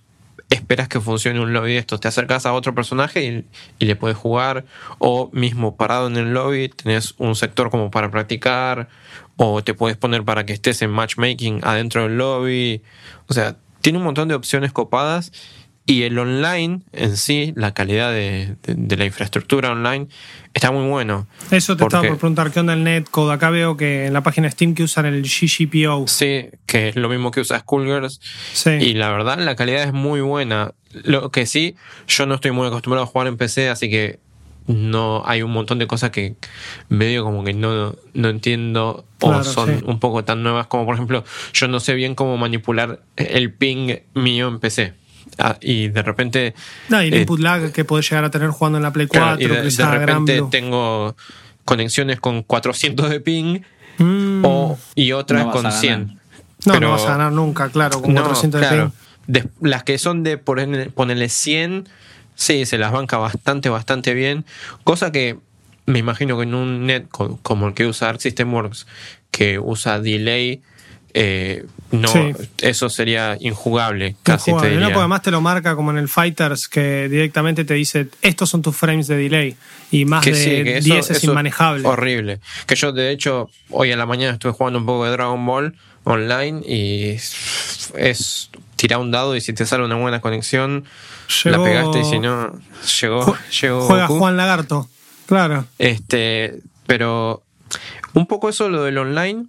esperas 0.50 0.88
que 0.88 1.00
funcione 1.00 1.40
un 1.40 1.52
lobby 1.52 1.72
de 1.72 1.78
estos. 1.78 2.00
Te 2.00 2.08
acercas 2.08 2.46
a 2.46 2.52
otro 2.52 2.74
personaje 2.74 3.24
y, 3.24 3.46
y 3.78 3.86
le 3.86 3.96
puedes 3.96 4.16
jugar. 4.16 4.64
O 4.98 5.30
mismo 5.32 5.76
parado 5.76 6.06
en 6.06 6.16
el 6.16 6.32
lobby, 6.32 6.68
tenés 6.68 7.14
un 7.18 7.34
sector 7.34 7.70
como 7.70 7.90
para 7.90 8.10
practicar. 8.10 8.88
O 9.36 9.62
te 9.62 9.74
puedes 9.74 9.96
poner 9.96 10.24
para 10.24 10.46
que 10.46 10.52
estés 10.52 10.82
en 10.82 10.90
matchmaking 10.90 11.60
adentro 11.64 12.02
del 12.04 12.18
lobby. 12.18 12.82
O 13.28 13.34
sea, 13.34 13.56
tiene 13.80 13.98
un 13.98 14.04
montón 14.04 14.28
de 14.28 14.34
opciones 14.34 14.72
copadas. 14.72 15.32
Y 15.86 16.04
el 16.04 16.18
online 16.18 16.80
en 16.92 17.16
sí, 17.18 17.52
la 17.56 17.74
calidad 17.74 18.10
de, 18.10 18.56
de- 18.62 18.74
de 18.74 18.96
la 18.96 19.04
infraestructura 19.04 19.70
online, 19.72 20.06
está 20.54 20.70
muy 20.70 20.88
bueno. 20.88 21.26
Eso 21.50 21.76
te 21.76 21.84
estaba 21.84 22.08
por 22.08 22.16
preguntar, 22.16 22.50
¿qué 22.52 22.60
onda 22.60 22.72
el 22.72 22.84
netcode? 22.84 23.34
Acá 23.34 23.50
veo 23.50 23.76
que 23.76 24.06
en 24.06 24.14
la 24.14 24.22
página 24.22 24.50
Steam 24.50 24.74
que 24.74 24.82
usan 24.82 25.04
el 25.04 25.22
GGPO. 25.22 26.06
Sí, 26.08 26.46
que 26.64 26.88
es 26.88 26.96
lo 26.96 27.10
mismo 27.10 27.30
que 27.30 27.40
usa 27.40 27.58
Skullgirls. 27.58 28.20
Sí. 28.54 28.70
Y 28.70 28.94
la 28.94 29.10
verdad, 29.10 29.38
la 29.38 29.56
calidad 29.56 29.82
es 29.82 29.92
muy 29.92 30.22
buena. 30.22 30.72
Lo 31.02 31.30
que 31.30 31.44
sí, 31.44 31.76
yo 32.08 32.24
no 32.24 32.36
estoy 32.36 32.52
muy 32.52 32.66
acostumbrado 32.66 33.04
a 33.04 33.06
jugar 33.06 33.26
en 33.26 33.36
PC, 33.36 33.68
así 33.68 33.90
que 33.90 34.20
no 34.66 35.22
hay 35.26 35.42
un 35.42 35.50
montón 35.50 35.78
de 35.78 35.86
cosas 35.86 36.08
que 36.10 36.36
medio 36.88 37.22
como 37.24 37.44
que 37.44 37.52
no, 37.52 37.94
no 38.14 38.28
entiendo 38.30 39.04
o 39.20 39.28
Claro, 39.28 39.44
son 39.44 39.78
sí. 39.80 39.84
un 39.86 40.00
poco 40.00 40.24
tan 40.24 40.42
nuevas 40.42 40.66
como 40.68 40.86
por 40.86 40.94
ejemplo 40.94 41.22
yo 41.52 41.68
no 41.68 41.80
sé 41.80 41.92
bien 41.92 42.14
cómo 42.14 42.38
manipular 42.38 43.00
el 43.16 43.52
ping 43.52 43.96
mío 44.14 44.48
en 44.48 44.60
PC 44.60 44.94
Ah, 45.38 45.56
y 45.60 45.88
de 45.88 46.02
repente 46.02 46.54
No, 46.88 47.02
y 47.02 47.08
el 47.08 47.14
eh, 47.14 47.20
input 47.22 47.40
lag 47.40 47.72
que 47.72 47.84
podés 47.84 48.08
llegar 48.08 48.24
a 48.24 48.30
tener 48.30 48.50
jugando 48.50 48.78
en 48.78 48.82
la 48.84 48.92
Play 48.92 49.06
4, 49.08 49.36
claro, 49.36 49.40
y 49.40 49.46
de, 49.46 49.56
que 49.56 49.62
de 49.62 49.70
sea 49.70 49.90
repente 49.90 50.36
Gran 50.36 50.50
tengo 50.50 51.16
conexiones 51.64 52.20
con 52.20 52.42
400 52.42 53.10
de 53.10 53.20
ping 53.20 53.60
Mm, 53.98 54.44
o, 54.44 54.76
y 54.96 55.12
otras 55.12 55.46
No 55.46 55.52
con 55.52 55.66
a 55.66 55.70
100 55.70 55.92
ganar. 55.92 56.16
no, 56.66 56.72
pero- 56.72 56.80
no 56.80 56.90
vas 56.90 57.04
a 57.04 57.10
ganar 57.10 57.32
nunca, 57.32 57.68
claro, 57.68 58.02
con 58.02 58.12
no, 58.12 58.22
400 58.22 58.60
de 58.60 58.66
claro. 58.66 58.92
ping. 59.28 59.42
Las 59.60 59.84
que 59.84 59.98
son 59.98 60.24
de 60.24 60.36
ponerle, 60.36 60.90
ponerle 60.90 61.28
100, 61.28 61.88
sí, 62.34 62.66
se 62.66 62.76
las 62.76 62.90
banca 62.90 63.18
bastante, 63.18 63.68
bastante 63.68 64.12
bien. 64.12 64.44
Cosa 64.82 65.12
que 65.12 65.38
me 65.86 66.00
imagino 66.00 66.36
que 66.36 66.42
en 66.42 66.54
un 66.56 66.86
net 66.86 67.06
co- 67.08 67.38
como 67.42 67.68
el 67.68 67.74
que 67.74 67.86
usa 67.86 68.08
Arc 68.08 68.18
System 68.20 68.52
Works, 68.52 68.86
que 69.30 69.60
usa 69.60 70.00
delay, 70.00 70.60
eh, 71.14 71.64
no, 71.92 72.08
Sí. 72.08 72.32
eso 72.58 72.88
sería 72.90 73.36
injugable, 73.40 74.16
casi 74.24 74.50
Injugable, 74.50 74.70
te 74.70 74.74
no, 74.74 74.80
diría. 74.80 74.86
porque 74.94 74.98
además 75.00 75.22
te 75.22 75.30
lo 75.30 75.40
marca 75.40 75.76
como 75.76 75.92
en 75.92 75.98
el 75.98 76.08
Fighters, 76.08 76.66
que 76.68 77.08
directamente 77.08 77.64
te 77.64 77.74
dice, 77.74 78.08
estos 78.20 78.50
son 78.50 78.62
tus 78.62 78.76
frames 78.76 79.06
de 79.06 79.16
delay. 79.16 79.56
Y 79.92 80.04
más 80.06 80.24
Que 80.24 80.32
de 80.32 80.36
sí, 80.36 80.50
que 80.64 80.78
eso- 80.78 80.92
10 80.92 81.10
es 81.10 81.22
inmanejable. 81.24 81.86
Horrible. 81.86 82.40
Que 82.66 82.74
yo, 82.74 82.90
de 82.92 83.10
hecho, 83.12 83.48
hoy 83.70 83.92
a 83.92 83.96
la 83.96 84.06
mañana 84.06 84.32
estuve 84.32 84.52
jugando 84.52 84.80
un 84.80 84.86
poco 84.86 85.04
de 85.04 85.12
Dragon 85.12 85.46
Ball 85.46 85.76
online 86.02 86.62
y 86.66 87.10
es 87.96 88.50
tirar 88.76 88.98
un 88.98 89.10
dado 89.10 89.36
y 89.36 89.40
si 89.40 89.52
te 89.52 89.64
sale 89.66 89.84
una 89.84 89.94
buena 89.96 90.20
conexión, 90.20 90.84
Llegó- 91.44 91.58
la 91.58 91.64
pegaste 91.64 92.00
y 92.00 92.04
si 92.04 92.18
no, 92.18 92.58
llegó, 93.00 93.24
Jue- 93.24 93.38
llegó 93.60 93.80
Juega 93.86 94.06
Goku. 94.08 94.18
Juan 94.18 94.36
Lagarto. 94.36 94.88
Claro. 95.26 95.64
Este, 95.78 96.58
pero 96.86 97.42
un 98.14 98.26
poco 98.26 98.48
eso 98.48 98.68
lo 98.68 98.82
del 98.82 98.98
online 98.98 99.46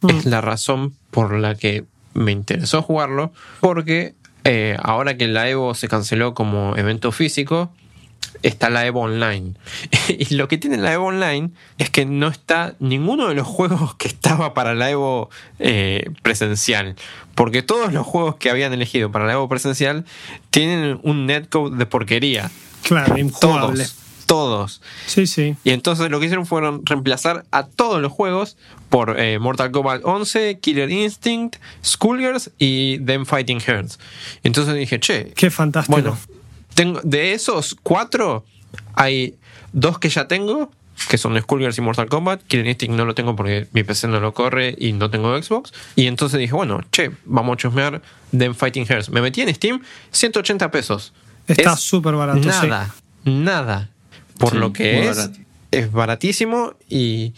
Mm. 0.00 0.10
es 0.10 0.26
la 0.26 0.40
razón 0.40 0.94
por 1.10 1.36
la 1.38 1.54
que 1.54 1.84
me 2.14 2.32
interesó 2.32 2.82
jugarlo, 2.82 3.32
porque 3.60 4.14
eh, 4.44 4.76
ahora 4.82 5.16
que 5.16 5.28
la 5.28 5.48
Evo 5.48 5.74
se 5.74 5.88
canceló 5.88 6.34
como 6.34 6.76
evento 6.76 7.12
físico, 7.12 7.70
está 8.42 8.70
la 8.70 8.86
Evo 8.86 9.02
Online. 9.02 9.54
y 10.08 10.34
lo 10.34 10.48
que 10.48 10.58
tiene 10.58 10.76
la 10.76 10.92
Evo 10.92 11.06
Online 11.06 11.50
es 11.78 11.90
que 11.90 12.06
no 12.06 12.28
está 12.28 12.74
ninguno 12.78 13.28
de 13.28 13.34
los 13.34 13.46
juegos 13.46 13.94
que 13.96 14.08
estaba 14.08 14.54
para 14.54 14.74
la 14.74 14.90
Evo 14.90 15.30
eh, 15.58 16.10
presencial. 16.22 16.96
Porque 17.34 17.62
todos 17.62 17.92
los 17.92 18.06
juegos 18.06 18.36
que 18.36 18.50
habían 18.50 18.72
elegido 18.72 19.12
para 19.12 19.26
la 19.26 19.34
Evo 19.34 19.48
presencial 19.48 20.04
tienen 20.50 20.98
un 21.02 21.26
netcode 21.26 21.76
de 21.76 21.86
porquería. 21.86 22.50
Claro, 22.82 23.16
injugable. 23.18 23.84
Todos. 23.84 24.07
Todos. 24.28 24.82
Sí, 25.06 25.26
sí. 25.26 25.56
Y 25.64 25.70
entonces 25.70 26.10
lo 26.10 26.20
que 26.20 26.26
hicieron 26.26 26.44
fueron 26.44 26.84
reemplazar 26.84 27.46
a 27.50 27.66
todos 27.66 27.98
los 28.02 28.12
juegos 28.12 28.58
por 28.90 29.18
eh, 29.18 29.38
Mortal 29.38 29.70
Kombat 29.70 30.02
11, 30.04 30.58
Killer 30.60 30.90
Instinct, 30.90 31.56
Skullgirls 31.82 32.50
y 32.58 32.98
Them 33.00 33.24
Fighting 33.24 33.58
Hearts. 33.60 33.98
Entonces 34.44 34.74
dije, 34.74 35.00
che, 35.00 35.32
Qué 35.34 35.50
fantástico. 35.50 35.98
bueno, 35.98 36.18
tengo, 36.74 37.00
de 37.02 37.32
esos 37.32 37.74
cuatro, 37.82 38.44
hay 38.94 39.34
dos 39.72 39.98
que 39.98 40.10
ya 40.10 40.28
tengo, 40.28 40.70
que 41.08 41.16
son 41.16 41.40
Skullgirls 41.40 41.78
y 41.78 41.80
Mortal 41.80 42.10
Kombat. 42.10 42.42
Killer 42.42 42.66
Instinct 42.66 42.96
no 42.96 43.06
lo 43.06 43.14
tengo 43.14 43.34
porque 43.34 43.66
mi 43.72 43.82
PC 43.82 44.08
no 44.08 44.20
lo 44.20 44.34
corre 44.34 44.74
y 44.78 44.92
no 44.92 45.08
tengo 45.08 45.40
Xbox. 45.42 45.72
Y 45.96 46.06
entonces 46.06 46.38
dije, 46.38 46.52
bueno, 46.52 46.82
che, 46.92 47.12
vamos 47.24 47.54
a 47.54 47.56
chusmear 47.56 48.02
Them 48.36 48.54
Fighting 48.54 48.84
Hearts. 48.84 49.08
Me 49.08 49.22
metí 49.22 49.40
en 49.40 49.54
Steam, 49.54 49.80
180 50.10 50.70
pesos. 50.70 51.14
Está 51.46 51.72
Es 51.72 51.80
súper 51.80 52.14
barato, 52.14 52.42
sí. 52.42 52.66
Nada, 52.66 52.94
nada. 53.24 53.90
Por 54.38 54.50
Sí, 54.52 54.56
lo 54.58 54.72
que 54.72 55.00
es, 55.08 55.16
barato. 55.16 55.38
es 55.70 55.92
baratísimo 55.92 56.74
y 56.88 57.34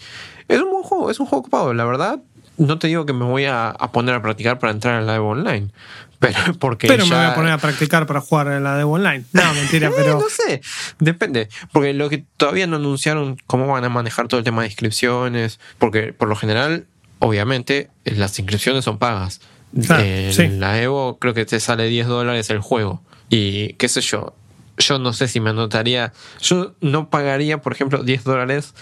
es 0.49 0.61
un 0.61 0.71
buen 0.71 0.83
juego, 0.83 1.11
es 1.11 1.19
un 1.21 1.27
juego 1.27 1.41
ocupado, 1.41 1.75
la 1.75 1.85
verdad. 1.85 2.21
No 2.57 2.79
te 2.79 2.89
digo 2.89 3.07
que 3.07 3.13
me 3.15 3.25
voy 3.25 3.47
a, 3.47 3.71
a 3.71 3.91
poner 3.93 4.15
a 4.15 4.23
practicar 4.23 4.59
para 4.59 4.73
entrar 4.73 5.01
en 5.01 5.07
la 5.07 5.15
Evo 5.17 5.31
Online, 5.31 5.69
pero 6.19 6.37
porque 6.59 6.87
Pero 6.89 7.07
me 7.07 7.17
voy 7.17 7.25
a 7.25 7.35
poner 7.35 7.53
a 7.53 7.59
practicar 7.59 8.07
para 8.07 8.21
jugar 8.21 8.49
en 8.49 8.63
la 8.65 8.77
Devo 8.77 8.93
Online. 8.95 9.25
No, 9.33 9.55
mentira, 9.55 9.89
Eh, 9.89 9.93
pero. 9.97 10.19
no 10.21 10.29
sé, 10.29 10.61
depende. 10.99 11.49
Porque 11.73 11.95
lo 11.95 12.11
que 12.11 12.25
todavía 12.37 12.67
no 12.67 12.77
anunciaron 12.77 13.39
cómo 13.47 13.67
van 13.67 13.85
a 13.85 13.89
manejar 13.89 14.29
todo 14.29 14.39
el 14.39 14.45
tema 14.45 14.61
de 14.63 14.69
inscripciones. 14.69 15.59
Porque 15.79 16.13
por 16.13 16.29
lo 16.29 16.37
general, 16.37 16.87
obviamente, 17.19 17.89
las 18.05 18.39
inscripciones 18.39 18.85
son 18.85 18.99
pagas. 18.99 19.41
Claro, 19.87 20.03
En 20.03 20.33
sí. 20.35 20.49
la 20.49 20.83
Evo 20.83 21.19
creo 21.19 21.33
que 21.33 21.47
te 21.47 21.61
sale 21.61 21.87
10 21.87 22.09
dólares 22.09 22.51
el 22.51 22.59
juego. 22.59 23.03
Y 23.31 23.75
qué 23.75 23.89
sé 23.89 24.01
yo. 24.03 24.35
Yo 24.81 24.99
no 24.99 25.12
sé 25.12 25.28
si 25.28 25.41
me 25.41 25.51
anotaría. 25.51 26.12
Yo 26.41 26.74
no 26.81 27.09
pagaría, 27.11 27.59
por 27.59 27.72
ejemplo, 27.72 28.03
10 28.03 28.24
dólares 28.24 28.74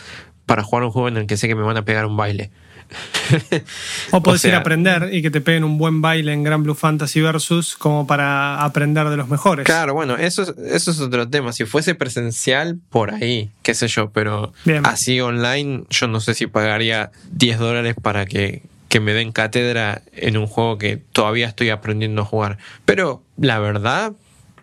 para 0.46 0.62
jugar 0.62 0.84
un 0.84 0.90
juego 0.90 1.08
en 1.08 1.18
el 1.18 1.26
que 1.26 1.36
sé 1.36 1.46
que 1.48 1.54
me 1.54 1.62
van 1.62 1.76
a 1.76 1.84
pegar 1.84 2.06
un 2.06 2.16
baile. 2.16 2.50
O 4.12 4.22
puedes 4.22 4.42
ir 4.44 4.50
sea, 4.50 4.58
a 4.58 4.60
aprender 4.60 5.10
y 5.12 5.20
que 5.22 5.30
te 5.30 5.40
peguen 5.40 5.64
un 5.64 5.76
buen 5.76 6.00
baile 6.00 6.32
en 6.32 6.42
Gran 6.42 6.62
Blue 6.62 6.74
Fantasy 6.74 7.20
Versus 7.20 7.76
como 7.76 8.06
para 8.06 8.62
aprender 8.64 9.08
de 9.10 9.16
los 9.16 9.28
mejores. 9.28 9.66
Claro, 9.66 9.94
bueno, 9.94 10.16
eso 10.16 10.42
es, 10.42 10.54
eso 10.58 10.90
es 10.90 11.00
otro 11.00 11.28
tema. 11.28 11.52
Si 11.52 11.64
fuese 11.66 11.94
presencial, 11.94 12.78
por 12.88 13.12
ahí, 13.12 13.50
qué 13.62 13.74
sé 13.74 13.88
yo, 13.88 14.10
pero 14.10 14.52
Bien. 14.64 14.86
así 14.86 15.20
online, 15.20 15.84
yo 15.90 16.08
no 16.08 16.20
sé 16.20 16.34
si 16.34 16.46
pagaría 16.46 17.10
10 17.32 17.58
dólares 17.58 17.94
para 18.00 18.24
que, 18.24 18.62
que 18.88 19.00
me 19.00 19.12
den 19.12 19.32
cátedra 19.32 20.02
en 20.12 20.38
un 20.38 20.46
juego 20.46 20.78
que 20.78 20.96
todavía 20.96 21.46
estoy 21.46 21.70
aprendiendo 21.70 22.22
a 22.22 22.24
jugar. 22.24 22.58
Pero 22.86 23.22
la 23.36 23.58
verdad, 23.58 24.12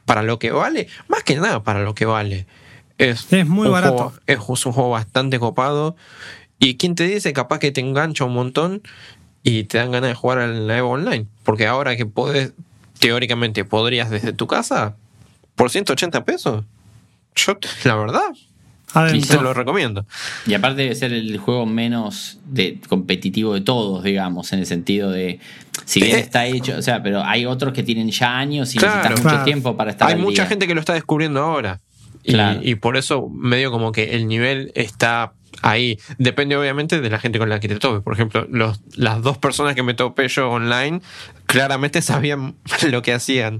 para 0.05 0.21
lo 0.23 0.39
que 0.39 0.51
vale, 0.51 0.87
más 1.07 1.23
que 1.23 1.35
nada 1.35 1.63
para 1.63 1.81
lo 1.83 1.93
que 1.95 2.05
vale. 2.05 2.45
Es, 2.97 3.31
Es 3.33 3.45
muy 3.47 3.67
barato. 3.67 4.11
juego- 4.11 4.13
es 4.57 4.65
un 4.65 4.71
juego 4.73 4.89
bastante 4.91 5.39
copado. 5.39 5.95
Y 6.59 6.75
quien 6.77 6.95
te 6.95 7.03
dice, 7.05 7.33
capaz 7.33 7.59
que 7.59 7.71
te 7.71 7.81
engancha 7.81 8.23
un 8.23 8.33
montón 8.33 8.81
y 9.43 9.65
te 9.65 9.77
dan 9.77 9.91
ganas 9.91 10.09
de 10.09 10.15
jugar 10.15 10.39
en 10.39 10.67
la 10.67 10.77
Evo 10.77 10.91
Online. 10.91 11.25
Porque 11.43 11.67
ahora 11.67 11.97
que 11.97 12.05
podés, 12.05 12.53
teóricamente 12.99 13.65
podrías 13.65 14.09
desde 14.09 14.31
tu 14.31 14.47
casa, 14.47 14.95
por 15.55 15.69
180 15.69 16.23
pesos, 16.23 16.63
yo, 17.35 17.57
la 17.83 17.95
verdad, 17.95 18.29
te 18.91 18.99
Adentro. 18.99 19.41
lo 19.41 19.53
recomiendo. 19.53 20.05
Y 20.47 20.53
aparte 20.53 20.83
debe 20.83 20.95
ser 20.95 21.11
el 21.13 21.37
juego 21.37 21.65
menos 21.65 22.39
de, 22.45 22.79
competitivo 22.87 23.53
de 23.53 23.61
todos, 23.61 24.03
digamos, 24.03 24.51
en 24.53 24.59
el 24.59 24.65
sentido 24.65 25.11
de, 25.11 25.39
si 25.85 25.99
bien 26.01 26.15
Eh, 26.15 26.19
está 26.19 26.45
hecho, 26.45 26.77
o 26.77 26.81
sea, 26.81 27.03
pero 27.03 27.23
hay 27.23 27.45
otros 27.45 27.73
que 27.73 27.83
tienen 27.83 28.09
ya 28.11 28.37
años 28.37 28.73
y 28.75 28.77
Claro. 28.77 28.93
necesitan 28.95 29.17
mucho 29.23 29.29
Claro. 29.29 29.43
tiempo 29.45 29.75
para 29.77 29.91
estar 29.91 30.07
Hay 30.07 30.13
al 30.15 30.19
mucha 30.21 30.43
día. 30.43 30.49
gente 30.49 30.67
que 30.67 30.73
lo 30.73 30.79
está 30.79 30.93
descubriendo 30.93 31.41
ahora. 31.41 31.81
Y, 32.23 32.33
Claro. 32.33 32.59
y 32.63 32.75
por 32.75 32.97
eso 32.97 33.29
medio 33.29 33.69
como 33.71 33.91
que 33.91 34.15
el 34.15 34.27
nivel 34.27 34.71
está 34.75 35.33
ahí. 35.61 35.97
Depende 36.17 36.55
obviamente 36.57 37.01
de 37.01 37.09
la 37.09 37.19
gente 37.19 37.39
con 37.39 37.49
la 37.49 37.59
que 37.59 37.67
te 37.67 37.75
tope. 37.77 38.01
Por 38.01 38.13
ejemplo, 38.13 38.47
los, 38.49 38.79
las 38.95 39.21
dos 39.21 39.37
personas 39.37 39.75
que 39.75 39.83
me 39.83 39.93
topé 39.93 40.27
yo 40.27 40.49
online 40.49 41.01
claramente 41.45 42.01
sabían 42.03 42.55
lo 42.89 43.01
que 43.01 43.13
hacían. 43.13 43.59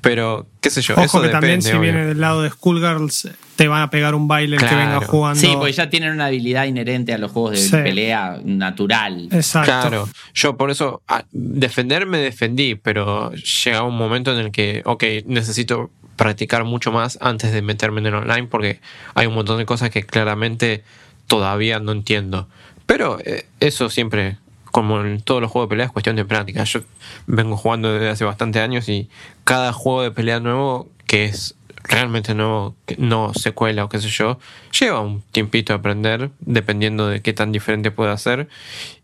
Pero, 0.00 0.46
qué 0.60 0.70
sé 0.70 0.82
yo, 0.82 0.94
Ojo 0.94 1.02
eso 1.04 1.22
que 1.22 1.28
también 1.28 1.62
si 1.62 1.70
obvio. 1.70 1.80
viene 1.80 2.06
del 2.06 2.20
lado 2.20 2.42
de 2.42 2.50
Schoolgirls 2.50 3.28
te 3.56 3.66
van 3.66 3.82
a 3.82 3.90
pegar 3.90 4.14
un 4.14 4.28
baile 4.28 4.56
el 4.56 4.62
que 4.62 4.68
Claro. 4.68 4.90
venga 4.92 5.06
jugando. 5.06 5.40
Sí, 5.40 5.48
porque 5.56 5.72
ya 5.72 5.90
tienen 5.90 6.12
una 6.12 6.26
habilidad 6.26 6.64
inherente 6.66 7.12
a 7.12 7.18
los 7.18 7.32
juegos 7.32 7.52
de 7.52 7.56
Sí. 7.58 7.70
pelea 7.72 8.38
natural. 8.44 9.28
Exacto. 9.32 9.66
Claro, 9.66 10.08
yo 10.32 10.56
por 10.56 10.70
eso 10.70 11.02
a- 11.08 11.24
defender 11.32 12.06
me 12.06 12.18
defendí, 12.18 12.76
pero 12.76 13.32
llega 13.32 13.82
un 13.82 13.96
momento 13.96 14.32
en 14.32 14.38
el 14.46 14.52
que, 14.52 14.82
ok, 14.84 15.02
necesito 15.26 15.90
practicar 16.14 16.64
mucho 16.64 16.92
más 16.92 17.18
antes 17.20 17.52
de 17.52 17.62
meterme 17.62 18.00
en 18.00 18.06
el 18.06 18.14
online 18.14 18.46
porque 18.48 18.80
hay 19.14 19.26
un 19.26 19.34
montón 19.34 19.58
de 19.58 19.66
cosas 19.66 19.90
que 19.90 20.02
claramente 20.04 20.82
todavía 21.28 21.78
no 21.78 21.92
entiendo. 21.92 22.48
Pero 22.86 23.18
eh, 23.24 23.46
eso 23.60 23.90
siempre, 23.90 24.38
como 24.72 25.00
en 25.02 25.20
todos 25.20 25.40
los 25.40 25.50
juegos 25.50 25.68
de 25.68 25.70
pelea, 25.70 25.86
es 25.86 25.92
cuestión 25.92 26.16
de 26.16 26.24
práctica. 26.24 26.64
Yo 26.64 26.80
vengo 27.28 27.56
jugando 27.56 27.92
desde 27.92 28.08
hace 28.08 28.24
bastante 28.24 28.60
años 28.60 28.88
y 28.88 29.08
cada 29.44 29.72
juego 29.72 30.02
de 30.02 30.10
pelea 30.10 30.40
nuevo 30.40 30.88
que 31.06 31.26
es 31.26 31.54
realmente 31.84 32.34
nuevo, 32.34 32.74
que 32.86 32.96
no 32.98 33.32
secuela 33.34 33.84
o 33.84 33.88
qué 33.88 33.98
sé 33.98 34.08
yo, 34.08 34.38
lleva 34.78 35.00
un 35.00 35.22
tiempito 35.32 35.72
a 35.72 35.76
aprender 35.76 36.30
dependiendo 36.40 37.08
de 37.08 37.22
qué 37.22 37.32
tan 37.32 37.52
diferente 37.52 37.90
pueda 37.90 38.16
ser. 38.16 38.48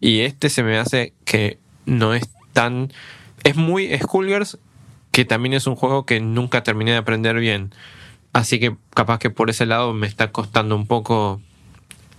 Y 0.00 0.20
este 0.20 0.50
se 0.50 0.62
me 0.62 0.78
hace 0.78 1.12
que 1.24 1.58
no 1.86 2.14
es 2.14 2.28
tan... 2.52 2.92
Es 3.42 3.56
muy 3.56 3.96
Skullgirls, 3.98 4.58
que 5.12 5.24
también 5.24 5.54
es 5.54 5.66
un 5.66 5.76
juego 5.76 6.06
que 6.06 6.20
nunca 6.20 6.62
terminé 6.62 6.92
de 6.92 6.98
aprender 6.98 7.36
bien. 7.36 7.72
Así 8.32 8.58
que 8.58 8.76
capaz 8.94 9.18
que 9.18 9.30
por 9.30 9.48
ese 9.48 9.66
lado 9.66 9.92
me 9.94 10.06
está 10.06 10.32
costando 10.32 10.74
un 10.74 10.86
poco 10.86 11.40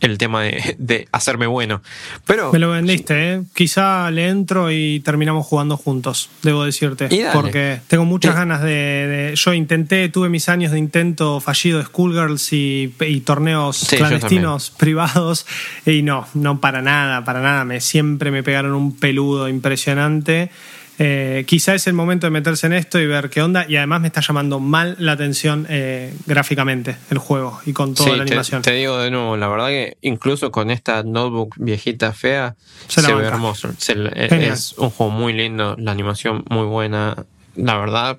el 0.05 0.17
tema 0.17 0.41
de, 0.43 0.75
de 0.79 1.07
hacerme 1.11 1.47
bueno. 1.47 1.81
Pero... 2.25 2.51
Me 2.53 2.59
lo 2.59 2.71
vendiste, 2.71 3.33
¿eh? 3.33 3.41
Quizá 3.53 4.09
le 4.11 4.27
entro 4.29 4.71
y 4.71 4.99
terminamos 5.01 5.45
jugando 5.45 5.77
juntos, 5.77 6.29
debo 6.43 6.63
decirte. 6.65 7.09
Porque 7.33 7.79
tengo 7.87 8.05
muchas 8.05 8.33
Y- 8.33 8.37
ganas 8.37 8.61
de, 8.61 8.69
de- 8.69 9.35
Yo 9.35 9.53
intenté, 9.53 10.07
tuve 10.09 10.29
mis 10.29 10.47
años 10.49 10.71
de 10.71 10.79
intento 10.79 11.39
fallido 11.39 11.79
de 11.79 11.85
Schoolgirls 11.85 12.53
y, 12.53 12.93
y 13.01 13.19
torneos 13.21 13.77
Sí, 13.77 13.97
clandestinos 13.97 14.69
privados. 14.71 15.45
Y 15.85 16.01
no, 16.01 16.27
no 16.33 16.59
para 16.61 16.81
nada, 16.81 17.23
para 17.23 17.41
nada. 17.41 17.65
Me, 17.65 17.81
siempre 17.81 18.31
me 18.31 18.43
pegaron 18.43 18.73
un 18.73 18.95
peludo 18.97 19.49
impresionante. 19.49 20.49
Eh, 20.97 21.43
quizá 21.45 21.75
es 21.75 21.87
el 21.87 21.93
momento 21.93 22.25
de 22.27 22.31
meterse 22.31 22.67
en 22.67 22.73
esto 22.73 22.99
y 22.99 23.05
ver 23.05 23.29
qué 23.29 23.41
onda. 23.41 23.65
Y 23.67 23.75
además 23.75 24.01
me 24.01 24.07
está 24.07 24.21
llamando 24.21 24.59
mal 24.59 24.95
la 24.99 25.11
atención 25.13 25.65
eh, 25.69 26.13
gráficamente 26.25 26.95
el 27.09 27.17
juego 27.17 27.59
y 27.65 27.73
con 27.73 27.93
toda 27.95 28.11
Sí, 28.11 28.15
la 28.15 28.23
animación. 28.23 28.61
Te, 28.61 28.71
digo 28.71 28.97
de 28.99 29.11
nuevo, 29.11 29.35
la 29.35 29.47
verdad 29.49 29.67
que 29.67 29.97
incluso 30.01 30.51
con 30.51 30.71
esta 30.71 31.03
notebook 31.03 31.55
viejita 31.57 32.13
fea, 32.13 32.55
Se 32.87 33.01
ve 33.13 33.23
hermoso. 33.25 33.71
Se- 33.77 33.93
eh, 33.97 34.49
es 34.51 34.73
un 34.77 34.89
juego 34.89 35.11
muy 35.11 35.33
lindo, 35.33 35.75
la 35.77 35.91
animación 35.91 36.45
muy 36.49 36.65
buena. 36.65 37.25
La 37.55 37.77
verdad, 37.77 38.17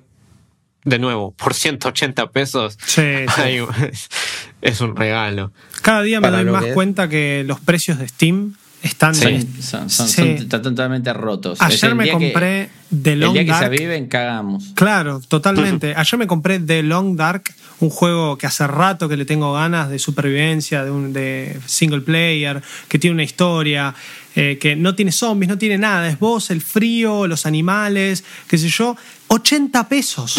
de 0.83 0.99
nuevo, 0.99 1.31
por 1.31 1.53
180 1.55 2.29
pesos, 2.31 2.77
Sí, 2.85 3.01
sí. 3.35 3.41
hay- 3.41 3.61
es 4.61 4.81
un 4.81 4.95
regalo. 4.95 5.51
Cada 5.81 6.01
día 6.03 6.19
me 6.19 6.27
Para 6.29 6.43
doy 6.43 6.51
más 6.51 6.63
que 6.65 6.73
cuenta 6.73 7.09
que 7.09 7.43
los 7.45 7.59
precios 7.59 7.97
de 7.99 8.07
Steam 8.07 8.55
están. 8.83 9.15
Son, 9.15 9.45
son- 9.61 9.89
son- 9.89 10.07
Sí. 10.07 10.37
son 10.37 10.47
totalmente 10.63 11.11
rotos. 11.13 11.59
Ayer 11.61 11.89
el 11.91 11.95
me 11.95 12.03
día 12.05 12.17
que- 12.17 12.25
compré 12.31 12.69
The 13.03 13.13
El 13.13 13.19
Long 13.19 13.33
día 13.33 13.41
que 13.43 13.47
se 13.51 13.53
Dark. 13.53 13.65
aviven, 13.65 14.07
cagamos. 14.07 14.63
Claro, 14.75 15.19
totalmente. 15.27 15.93
Ayer 15.95 16.17
me 16.17 16.25
compré 16.27 16.59
The 16.59 16.83
Long 16.83 17.17
Dark, 17.17 17.43
un 17.79 17.89
juego 17.89 18.37
que 18.37 18.47
hace 18.47 18.65
rato 18.65 19.09
que 19.09 19.17
le 19.17 19.25
tengo 19.25 19.51
ganas 19.53 19.89
de 19.89 19.99
supervivencia, 19.99 20.83
de, 20.85 20.91
un, 20.91 21.11
de 21.11 21.59
single 21.65 22.01
player, 22.01 22.61
que 22.87 22.97
tiene 22.97 23.13
una 23.15 23.23
historia, 23.23 23.93
eh, 24.35 24.57
que 24.61 24.75
no 24.77 24.95
tiene 24.95 25.11
zombies, 25.11 25.49
no 25.49 25.57
tiene 25.57 25.77
nada. 25.77 26.07
Es 26.07 26.17
vos, 26.17 26.49
el 26.49 26.61
frío, 26.61 27.27
los 27.27 27.45
animales, 27.45 28.23
qué 28.47 28.57
sé 28.57 28.69
yo. 28.69 28.95
80 29.27 29.89
pesos. 29.89 30.35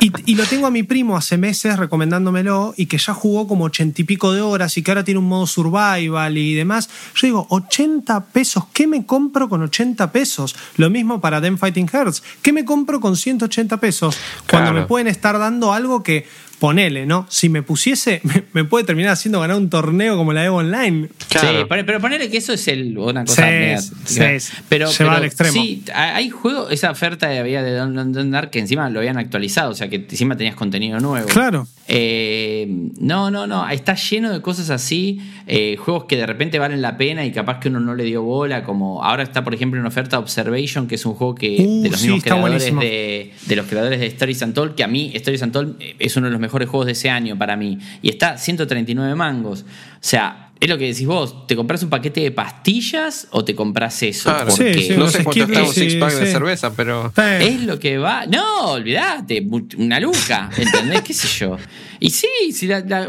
Y, 0.00 0.12
y 0.32 0.34
lo 0.34 0.44
tengo 0.44 0.66
a 0.66 0.70
mi 0.70 0.82
primo 0.82 1.16
hace 1.16 1.36
meses 1.38 1.78
recomendándomelo 1.78 2.74
y 2.76 2.86
que 2.86 2.98
ya 2.98 3.14
jugó 3.14 3.46
como 3.48 3.64
ochenta 3.64 4.00
y 4.00 4.04
pico 4.04 4.32
de 4.32 4.40
horas 4.40 4.76
y 4.76 4.82
que 4.82 4.90
ahora 4.90 5.04
tiene 5.04 5.18
un 5.20 5.28
modo 5.28 5.46
survival 5.46 6.36
y 6.38 6.54
demás. 6.54 6.88
Yo 7.14 7.26
digo, 7.26 7.46
80 7.50 8.26
pesos, 8.26 8.64
¿qué 8.72 8.86
me 8.86 9.06
compro 9.06 9.48
con 9.48 9.62
80 9.62 10.12
pesos? 10.12 10.54
Lo 10.76 10.90
mismo 10.90 11.20
para 11.20 11.40
Them 11.40 11.58
Fighting 11.58 11.88
Hearts, 11.88 12.22
¿qué 12.42 12.52
me 12.52 12.64
compro 12.64 13.00
con 13.00 13.16
180 13.16 13.78
pesos? 13.78 14.16
Cuando 14.48 14.70
Claro. 14.70 14.80
me 14.82 14.86
pueden 14.86 15.06
estar 15.08 15.38
dando 15.38 15.72
algo 15.72 16.02
que, 16.02 16.26
ponele, 16.58 17.06
¿no? 17.06 17.26
Si 17.28 17.48
me 17.48 17.62
pusiese, 17.62 18.20
me, 18.24 18.42
me 18.52 18.64
puede 18.64 18.84
terminar 18.84 19.12
haciendo 19.12 19.40
ganar 19.40 19.56
un 19.56 19.68
torneo 19.70 20.16
como 20.16 20.32
la 20.32 20.44
Evo 20.44 20.56
Online. 20.56 21.08
Claro. 21.28 21.60
Sí, 21.68 21.82
pero, 21.84 22.00
ponerle 22.00 22.30
que 22.30 22.38
eso 22.38 22.52
es 22.52 22.66
el, 22.68 22.96
una 22.98 23.24
cosa 23.24 23.42
Sí, 23.42 23.48
media- 23.50 23.80
sí, 23.80 23.92
claro. 24.16 24.40
sí. 24.40 24.52
pero, 24.68 24.86
Lleva 24.90 24.96
pero 24.98 25.10
al 25.12 25.24
extremo. 25.24 25.52
Sí, 25.52 25.84
hay 25.94 26.30
juegos, 26.30 26.72
esa 26.72 26.90
oferta 26.90 27.28
de 27.28 27.38
había 27.38 27.62
de 27.62 27.72
Don 27.74 27.94
Don 27.94 28.12
Don 28.12 28.30
Dark 28.30 28.50
que 28.50 28.58
encima 28.58 28.88
lo 28.90 29.00
habían 29.00 29.18
actualizado, 29.18 29.70
o 29.70 29.74
sea 29.74 29.88
que 29.88 29.96
encima 29.96 30.36
tenías 30.36 30.54
contenido 30.56 30.98
nuevo. 31.00 31.28
Claro. 31.28 31.66
Eh, 31.88 32.66
no, 32.98 33.30
no, 33.30 33.46
no, 33.46 33.68
está 33.68 33.94
lleno 33.94 34.32
de 34.32 34.40
cosas 34.40 34.70
así, 34.70 35.20
eh, 35.46 35.76
juegos 35.76 36.04
que 36.04 36.16
de 36.16 36.26
repente 36.26 36.58
valen 36.58 36.82
la 36.82 36.96
pena 36.96 37.24
y 37.24 37.32
capaz 37.32 37.60
que 37.60 37.68
uno 37.68 37.80
no 37.80 37.94
le 37.94 38.04
dio 38.04 38.22
bola, 38.22 38.64
como 38.64 39.04
ahora 39.04 39.22
está 39.22 39.44
por 39.44 39.54
ejemplo 39.54 39.78
en 39.80 39.86
oferta 39.86 40.18
Observation, 40.18 40.88
que 40.88 40.96
es 40.96 41.06
un 41.06 41.14
juego 41.14 41.34
que 41.34 41.56
Uh, 41.58 41.82
de 41.82 41.90
los 41.90 42.00
sí, 42.00 42.06
mismos 42.08 42.22
creadores 42.24 42.64
de, 42.76 43.32
de 43.46 43.56
los 43.56 43.66
creadores 43.66 43.98
de 44.00 44.06
Stories 44.06 44.42
Untold, 44.42 44.74
que 44.74 44.84
a 44.84 44.88
mí 44.88 45.10
Stories 45.14 45.42
Untold 45.42 45.76
eh, 45.80 45.96
es 45.98 46.16
uno 46.16 46.26
de 46.26 46.32
los 46.32 46.40
mejores 46.46 46.68
juegos 46.68 46.86
de 46.86 46.92
ese 46.92 47.10
año 47.10 47.36
para 47.38 47.56
mí, 47.56 47.78
y 48.02 48.08
está 48.08 48.38
139 48.38 49.14
mangos. 49.14 49.62
O 49.62 49.64
sea, 50.00 50.42
es 50.58 50.70
lo 50.70 50.78
que 50.78 50.86
decís 50.86 51.06
vos, 51.06 51.46
¿te 51.46 51.54
compras 51.54 51.82
un 51.82 51.90
paquete 51.90 52.20
de 52.22 52.30
pastillas 52.30 53.28
o 53.30 53.44
te 53.44 53.54
compras 53.54 54.02
eso? 54.02 54.30
Claro. 54.30 54.50
Sí, 54.50 54.56
Porque 54.64 54.82
sí, 54.82 54.94
no 54.96 55.08
sé 55.08 55.22
cuánto 55.22 55.42
está 55.44 55.62
un 55.64 55.72
six 55.74 55.94
pack 55.96 56.10
sí, 56.12 56.20
de 56.20 56.26
sí. 56.26 56.32
cerveza, 56.32 56.72
pero. 56.74 57.12
Es 57.40 57.60
lo 57.62 57.78
que 57.78 57.98
va. 57.98 58.24
No, 58.26 58.70
olvídate, 58.72 59.42
mu- 59.42 59.68
una 59.76 60.00
luca, 60.00 60.48
¿entendés? 60.56 61.02
¿Qué 61.02 61.12
sé 61.12 61.28
yo? 61.40 61.58
Y 62.00 62.10
sí, 62.10 62.26
si 62.52 62.66
la- 62.66 62.80
la- 62.80 63.08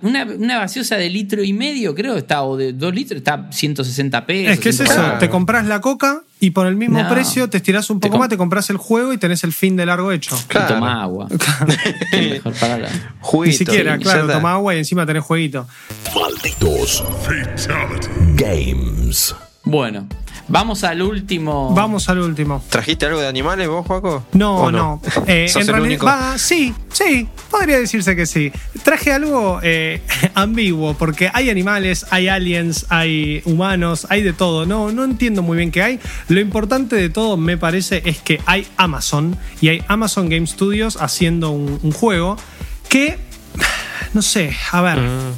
una, 0.00 0.24
una 0.24 0.58
gaseosa 0.60 0.96
de 0.96 1.10
litro 1.10 1.42
y 1.44 1.52
medio, 1.52 1.94
creo, 1.94 2.16
está, 2.16 2.42
o 2.44 2.56
de 2.56 2.72
dos 2.72 2.94
litros, 2.94 3.18
está 3.18 3.48
160 3.52 4.24
pesos. 4.26 4.52
Es 4.54 4.60
que 4.60 4.68
es 4.70 4.76
eso, 4.80 4.84
140. 4.92 5.18
te 5.18 5.28
compras 5.28 5.66
la 5.66 5.80
coca 5.82 6.22
y 6.38 6.50
por 6.50 6.66
el 6.66 6.76
mismo 6.76 7.02
No. 7.02 7.08
precio 7.08 7.48
te 7.48 7.56
estirás 7.56 7.88
un 7.90 7.98
poco 8.00 8.18
más, 8.18 8.28
te 8.28 8.36
compras 8.36 8.68
el 8.70 8.76
juego 8.76 9.12
y 9.12 9.18
tenés 9.18 9.42
el 9.44 9.52
fin 9.52 9.74
de 9.76 9.86
largo 9.86 10.12
hecho. 10.12 10.36
Y 10.36 10.48
Claro. 10.48 10.74
toma 10.74 11.02
agua. 11.02 11.28
Mejor 12.12 12.52
palabra. 12.54 12.90
Ni 12.92 13.00
Juguito, 13.20 13.56
siquiera, 13.58 13.98
claro, 13.98 14.26
toma 14.28 14.52
agua 14.52 14.74
y 14.74 14.78
encima 14.78 15.06
tenés 15.06 15.24
jueguito. 15.24 15.66
Malditos 16.14 17.02
Games. 18.34 19.34
Bueno, 19.64 20.06
vamos 20.48 20.84
al 20.84 21.02
último. 21.02 21.74
Vamos 21.74 22.08
al 22.08 22.18
último. 22.20 22.62
¿Trajiste 22.68 23.06
algo 23.06 23.20
de 23.20 23.26
animales 23.28 23.68
vos, 23.68 23.86
Juaco? 23.86 24.24
No, 24.32 24.56
¿O 24.56 24.70
no. 24.70 25.00
Eh, 25.26 25.48
¿Sos 25.48 25.62
en 25.62 25.68
el 25.68 25.74
realidad, 25.74 25.86
único? 25.88 26.06
va, 26.06 26.38
sí, 26.38 26.72
sí, 26.92 27.28
podría 27.50 27.78
decirse 27.78 28.14
que 28.14 28.26
sí. 28.26 28.52
Traje 28.82 29.12
algo 29.12 29.60
eh, 29.62 30.02
ambiguo, 30.34 30.94
porque 30.94 31.30
hay 31.32 31.50
animales, 31.50 32.06
hay 32.10 32.28
aliens, 32.28 32.86
hay 32.88 33.42
humanos, 33.44 34.06
hay 34.10 34.22
de 34.22 34.32
todo. 34.32 34.66
No, 34.66 34.92
no 34.92 35.04
entiendo 35.04 35.42
muy 35.42 35.56
bien 35.56 35.70
qué 35.70 35.82
hay. 35.82 36.00
Lo 36.28 36.40
importante 36.40 36.96
de 36.96 37.08
todo, 37.10 37.36
me 37.36 37.56
parece, 37.56 38.02
es 38.04 38.18
que 38.18 38.40
hay 38.46 38.66
Amazon 38.76 39.36
y 39.60 39.68
hay 39.68 39.82
Amazon 39.88 40.28
Game 40.28 40.46
Studios 40.46 40.96
haciendo 41.00 41.50
un, 41.50 41.78
un 41.82 41.92
juego 41.92 42.36
que, 42.88 43.18
no 44.14 44.22
sé, 44.22 44.56
a 44.72 44.80
ver. 44.82 44.98
Mm. 44.98 45.32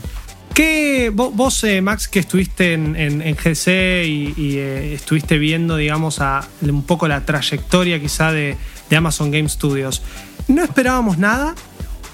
¿Qué, 0.59 1.13
vo- 1.15 1.31
vos, 1.33 1.63
eh, 1.63 1.81
Max, 1.81 2.09
que 2.09 2.19
estuviste 2.19 2.73
en, 2.73 2.97
en- 2.97 3.23
en 3.23 3.37
GC 3.37 4.05
y, 4.09 4.35
y, 4.37 4.57
eh, 4.57 4.93
estuviste 4.95 5.39
viendo, 5.39 5.77
digamos, 5.77 6.21
a, 6.21 6.49
un 6.63 6.83
poco 6.83 7.07
la 7.07 7.25
trayectoria 7.25 8.01
quizá 8.01 8.33
de, 8.33 8.57
de 8.91 8.97
Amazon 8.97 9.31
Game 9.31 9.49
Studios, 9.49 10.03
no 10.49 10.65
esperábamos 10.65 11.17
nada, 11.17 11.55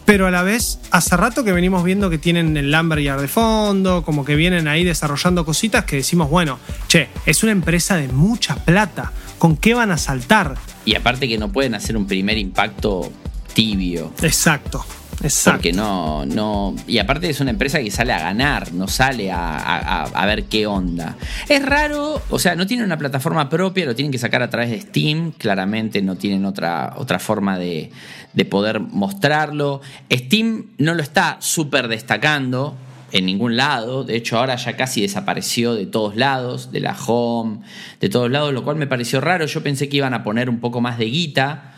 pero 0.05 0.27
a 0.27 0.31
la 0.31 0.43
vez, 0.43 0.79
hace 0.91 1.17
rato 1.17 1.43
que 1.43 1.53
venimos 1.53 1.85
viendo 1.85 2.11
que 2.11 2.19
tienen 2.19 2.55
el 2.59 2.71
Lumberyard 2.71 3.19
de 3.23 3.29
fondo, 3.29 4.03
como 4.05 4.27
que 4.27 4.37
vienen 4.37 4.69
ahí 4.69 4.85
desarrollando 4.85 5.47
cositas 5.47 5.87
que 5.87 5.97
decimos, 5.97 6.29
bueno, 6.29 6.59
che, 6.87 7.09
es 7.25 7.43
una 7.45 7.53
empresa 7.53 7.97
de 7.97 8.09
mucha 8.09 8.57
plata, 8.57 9.11
¿con 9.39 9.57
qué 9.57 9.73
van 9.73 9.91
a 9.91 9.97
saltar? 9.97 10.57
Y 10.85 10.95
aparte 10.97 11.27
que 11.29 11.39
no 11.39 11.51
pueden 11.51 11.75
hacer 11.75 11.97
un 11.97 12.07
primer 12.07 12.37
impacto 12.37 13.11
tibio. 13.55 14.13
Exacto, 14.21 14.85
exacto. 15.23 15.59
Porque 15.59 15.73
no, 15.73 16.25
no. 16.27 16.75
Y 16.87 16.99
aparte 16.99 17.29
es 17.31 17.41
una 17.41 17.51
empresa 17.51 17.79
que 17.81 17.91
sale 17.91 18.13
a 18.13 18.19
ganar, 18.21 18.73
no 18.73 18.89
sale 18.89 19.31
a, 19.31 20.03
a- 20.05 20.27
ver 20.27 20.45
qué 20.45 20.67
onda. 20.67 21.17
Es 21.49 21.65
raro, 21.65 22.21
o 22.31 22.39
sea, 22.39 22.57
no 22.57 22.67
tienen 22.67 22.87
una 22.87 22.97
plataforma 22.99 23.49
propia, 23.49 23.85
lo 23.87 23.95
tienen 23.95 24.11
que 24.13 24.19
sacar 24.19 24.43
a 24.43 24.51
través 24.51 24.71
de 24.71 24.81
Steam. 24.81 25.33
Claramente 25.33 26.03
no 26.03 26.17
tienen 26.17 26.45
otra, 26.45 26.95
otra 26.97 27.19
forma 27.19 27.59
de, 27.59 27.91
de 28.33 28.45
poder 28.45 28.81
mostrarlo. 28.81 29.81
Steam 30.13 30.67
no 30.79 30.95
lo 30.95 31.03
está 31.03 31.37
súper 31.41 31.89
destacando 31.89 32.77
en 33.13 33.27
ningún 33.27 33.57
lado. 33.57 34.03
De 34.03 34.17
hecho, 34.17 34.39
ahora 34.39 34.57
ya 34.57 34.77
casi 34.77 35.01
desapareció 35.03 35.75
de 35.75 35.87
todos 35.87 36.17
lados, 36.17 36.73
de 36.73 36.81
la 36.81 36.97
home, 37.07 37.61
de 38.01 38.09
todos 38.09 38.31
lados, 38.31 38.53
lo 38.53 38.65
cual 38.65 38.77
me 38.77 38.87
pareció 38.89 39.21
raro. 39.21 39.47
Yo 39.47 39.63
pensé 39.63 39.89
que 39.89 39.99
iban 39.99 40.15
a 40.15 40.25
poner 40.25 40.51
un 40.51 40.59
poco 40.59 40.81
más 40.81 40.99
de 40.99 41.05
guita. 41.07 41.75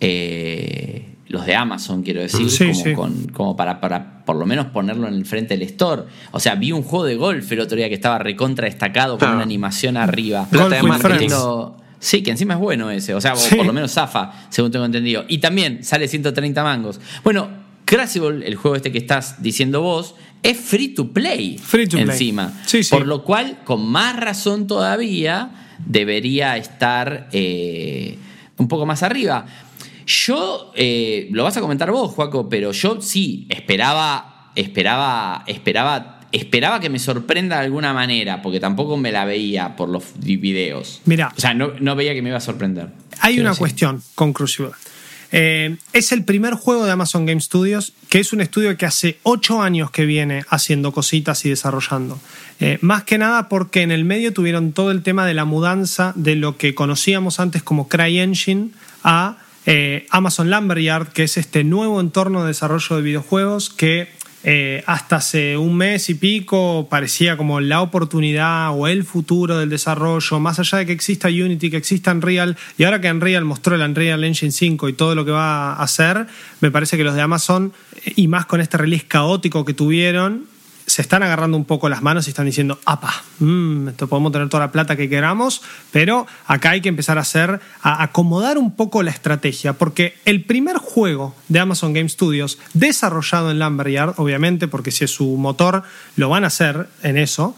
eh, 0.00 1.15
los 1.28 1.44
de 1.46 1.54
Amazon, 1.56 2.02
quiero 2.02 2.20
decir, 2.20 2.48
Sí, 2.50 2.64
como, 2.66 2.84
sí. 2.84 2.92
con- 2.94 3.26
como 3.28 3.56
para, 3.56 3.80
para 3.80 4.24
por 4.24 4.36
lo 4.36 4.46
menos 4.46 4.66
ponerlo 4.66 5.08
en 5.08 5.14
el 5.14 5.24
frente 5.26 5.54
del 5.56 5.62
store. 5.66 6.02
O 6.32 6.40
sea, 6.40 6.54
vi 6.54 6.72
un 6.72 6.82
juego 6.82 7.04
de 7.04 7.16
golf 7.16 7.50
el 7.52 7.60
otro 7.60 7.76
día 7.76 7.88
que 7.88 7.94
estaba 7.94 8.18
recontra 8.18 8.66
destacado 8.66 9.18
con 9.18 9.28
Ah. 9.28 9.34
una 9.34 9.42
animación 9.42 9.96
arriba. 9.96 10.46
Plata 10.50 10.68
de 10.76 10.80
Sí, 11.98 12.22
que 12.22 12.30
encima 12.30 12.54
es 12.54 12.60
bueno 12.60 12.90
ese. 12.90 13.14
O 13.14 13.20
sea, 13.20 13.34
Sí. 13.36 13.54
por 13.56 13.66
lo 13.66 13.72
menos 13.72 13.92
zafa, 13.92 14.46
según 14.50 14.70
tengo 14.70 14.84
entendido. 14.84 15.24
Y 15.28 15.38
también 15.38 15.82
sale 15.82 16.06
130 16.08 16.62
mangos. 16.62 17.00
Bueno, 17.24 17.48
Crucible, 17.86 18.44
el 18.46 18.56
juego 18.56 18.74
este 18.76 18.90
que 18.90 18.98
estás 18.98 19.40
diciendo 19.42 19.80
vos, 19.80 20.16
es 20.42 20.56
free 20.58 20.88
to 20.88 21.12
play. 21.12 21.56
Free 21.56 21.86
to 21.86 21.92
play. 21.98 22.02
encima. 22.10 22.52
Sí, 22.66 22.82
sí. 22.82 22.90
Por 22.90 23.06
lo 23.06 23.22
cual, 23.22 23.58
con 23.64 23.86
más 23.86 24.16
razón 24.16 24.66
todavía, 24.66 25.50
debería 25.86 26.56
estar 26.56 27.28
eh, 27.32 28.18
un 28.58 28.66
poco 28.66 28.86
más 28.86 29.04
arriba. 29.04 29.46
Yo, 30.06 30.72
eh, 30.76 31.28
lo 31.32 31.42
vas 31.44 31.56
a 31.56 31.60
comentar 31.60 31.90
vos, 31.90 32.12
Juaco, 32.12 32.48
pero 32.48 32.70
yo 32.70 33.00
sí 33.00 33.46
esperaba, 33.50 34.52
esperaba, 34.54 35.42
esperaba, 35.48 36.20
esperaba 36.30 36.78
que 36.78 36.88
me 36.88 37.00
sorprenda 37.00 37.58
de 37.58 37.64
alguna 37.64 37.92
manera, 37.92 38.40
porque 38.40 38.60
tampoco 38.60 38.96
me 38.96 39.10
la 39.10 39.24
veía 39.24 39.74
por 39.74 39.88
los 39.88 40.04
videos. 40.18 41.02
Mirá. 41.06 41.32
O 41.36 41.40
sea, 41.40 41.54
no, 41.54 41.72
no 41.80 41.96
veía 41.96 42.14
que 42.14 42.22
me 42.22 42.28
iba 42.28 42.38
a 42.38 42.40
sorprender. 42.40 42.90
Hay 43.20 43.40
una 43.40 43.54
cuestión 43.54 44.00
con 44.14 44.32
Crucible. 44.32 44.72
Eh, 45.32 45.76
es 45.92 46.12
el 46.12 46.24
primer 46.24 46.54
juego 46.54 46.86
de 46.86 46.92
Amazon 46.92 47.26
Game 47.26 47.40
Studios, 47.40 47.92
que 48.08 48.20
es 48.20 48.32
un 48.32 48.40
estudio 48.40 48.76
que 48.76 48.86
hace 48.86 49.18
ocho 49.24 49.60
años 49.60 49.90
que 49.90 50.06
viene 50.06 50.44
haciendo 50.48 50.92
cositas 50.92 51.44
y 51.44 51.48
desarrollando. 51.48 52.20
Eh, 52.60 52.78
más 52.80 53.04
que 53.04 53.18
nada 53.18 53.48
porque 53.48 53.82
en 53.82 53.90
el 53.90 54.04
medio 54.04 54.32
tuvieron 54.32 54.72
todo 54.72 54.90
el 54.90 55.02
tema 55.02 55.26
de 55.26 55.34
la 55.34 55.44
mudanza 55.44 56.12
de 56.14 56.36
lo 56.36 56.56
que 56.56 56.74
conocíamos 56.74 57.40
antes 57.40 57.62
como 57.62 57.88
CryEngine 57.88 58.70
a 59.02 59.38
eh, 59.66 60.06
Amazon 60.10 60.50
Lumberyard, 60.50 61.08
que 61.08 61.24
es 61.24 61.36
este 61.36 61.64
nuevo 61.64 62.00
entorno 62.00 62.42
de 62.42 62.48
desarrollo 62.48 62.96
de 62.96 63.02
videojuegos 63.02 63.70
que 63.70 64.08
eh, 64.48 64.84
hasta 64.86 65.16
hace 65.16 65.56
un 65.56 65.76
mes 65.76 66.08
y 66.08 66.14
pico 66.14 66.86
parecía 66.88 67.36
como 67.36 67.60
la 67.60 67.80
oportunidad 67.80 68.70
o 68.78 68.86
el 68.86 69.02
futuro 69.02 69.58
del 69.58 69.70
desarrollo, 69.70 70.38
más 70.38 70.60
allá 70.60 70.78
de 70.78 70.86
que 70.86 70.92
exista 70.92 71.26
Unity, 71.26 71.68
que 71.68 71.78
exista 71.78 72.12
Unreal, 72.12 72.56
y 72.78 72.84
ahora 72.84 73.00
que 73.00 73.10
Unreal 73.10 73.44
mostró 73.44 73.74
el 73.74 73.80
Unreal 73.80 74.22
Engine 74.22 74.52
5 74.52 74.88
y 74.88 74.92
todo 74.92 75.16
lo 75.16 75.24
que 75.24 75.32
va 75.32 75.72
a 75.72 75.82
hacer, 75.82 76.28
me 76.60 76.70
parece 76.70 76.96
que 76.96 77.02
los 77.02 77.16
de 77.16 77.22
Amazon, 77.22 77.72
eh, 78.04 78.12
y 78.14 78.28
más 78.28 78.46
con 78.46 78.60
este 78.60 78.76
release 78.78 79.06
caótico 79.08 79.64
que 79.64 79.74
tuvieron, 79.74 80.46
se 80.86 81.02
están 81.02 81.22
agarrando 81.22 81.56
un 81.56 81.64
poco 81.64 81.88
las 81.88 82.02
manos 82.02 82.26
y 82.26 82.30
están 82.30 82.46
diciendo, 82.46 82.78
apa, 82.84 83.24
mm, 83.40 83.88
esto 83.88 84.08
podemos 84.08 84.32
tener 84.32 84.48
toda 84.48 84.66
la 84.66 84.72
plata 84.72 84.96
que 84.96 85.08
queramos, 85.08 85.62
pero 85.90 86.26
acá 86.46 86.70
hay 86.70 86.80
que 86.80 86.88
empezar 86.88 87.18
a 87.18 87.22
hacer, 87.22 87.60
a 87.82 88.02
acomodar 88.02 88.56
un 88.56 88.74
poco 88.74 89.02
la 89.02 89.10
estrategia, 89.10 89.72
porque 89.72 90.14
el 90.24 90.44
primer 90.44 90.76
juego 90.76 91.34
de 91.48 91.58
Amazon 91.58 91.92
Game 91.92 92.08
Studios, 92.08 92.58
desarrollado 92.72 93.50
en 93.50 93.58
Lumberyard, 93.58 94.14
obviamente, 94.18 94.68
porque 94.68 94.92
si 94.92 95.04
es 95.04 95.10
su 95.10 95.36
motor, 95.36 95.82
lo 96.14 96.28
van 96.28 96.44
a 96.44 96.48
hacer 96.48 96.88
en 97.02 97.18
eso, 97.18 97.56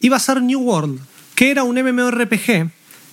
iba 0.00 0.16
a 0.16 0.20
ser 0.20 0.42
New 0.42 0.60
World, 0.60 1.00
que 1.34 1.50
era 1.50 1.64
un 1.64 1.76
MMORPG 1.76 2.70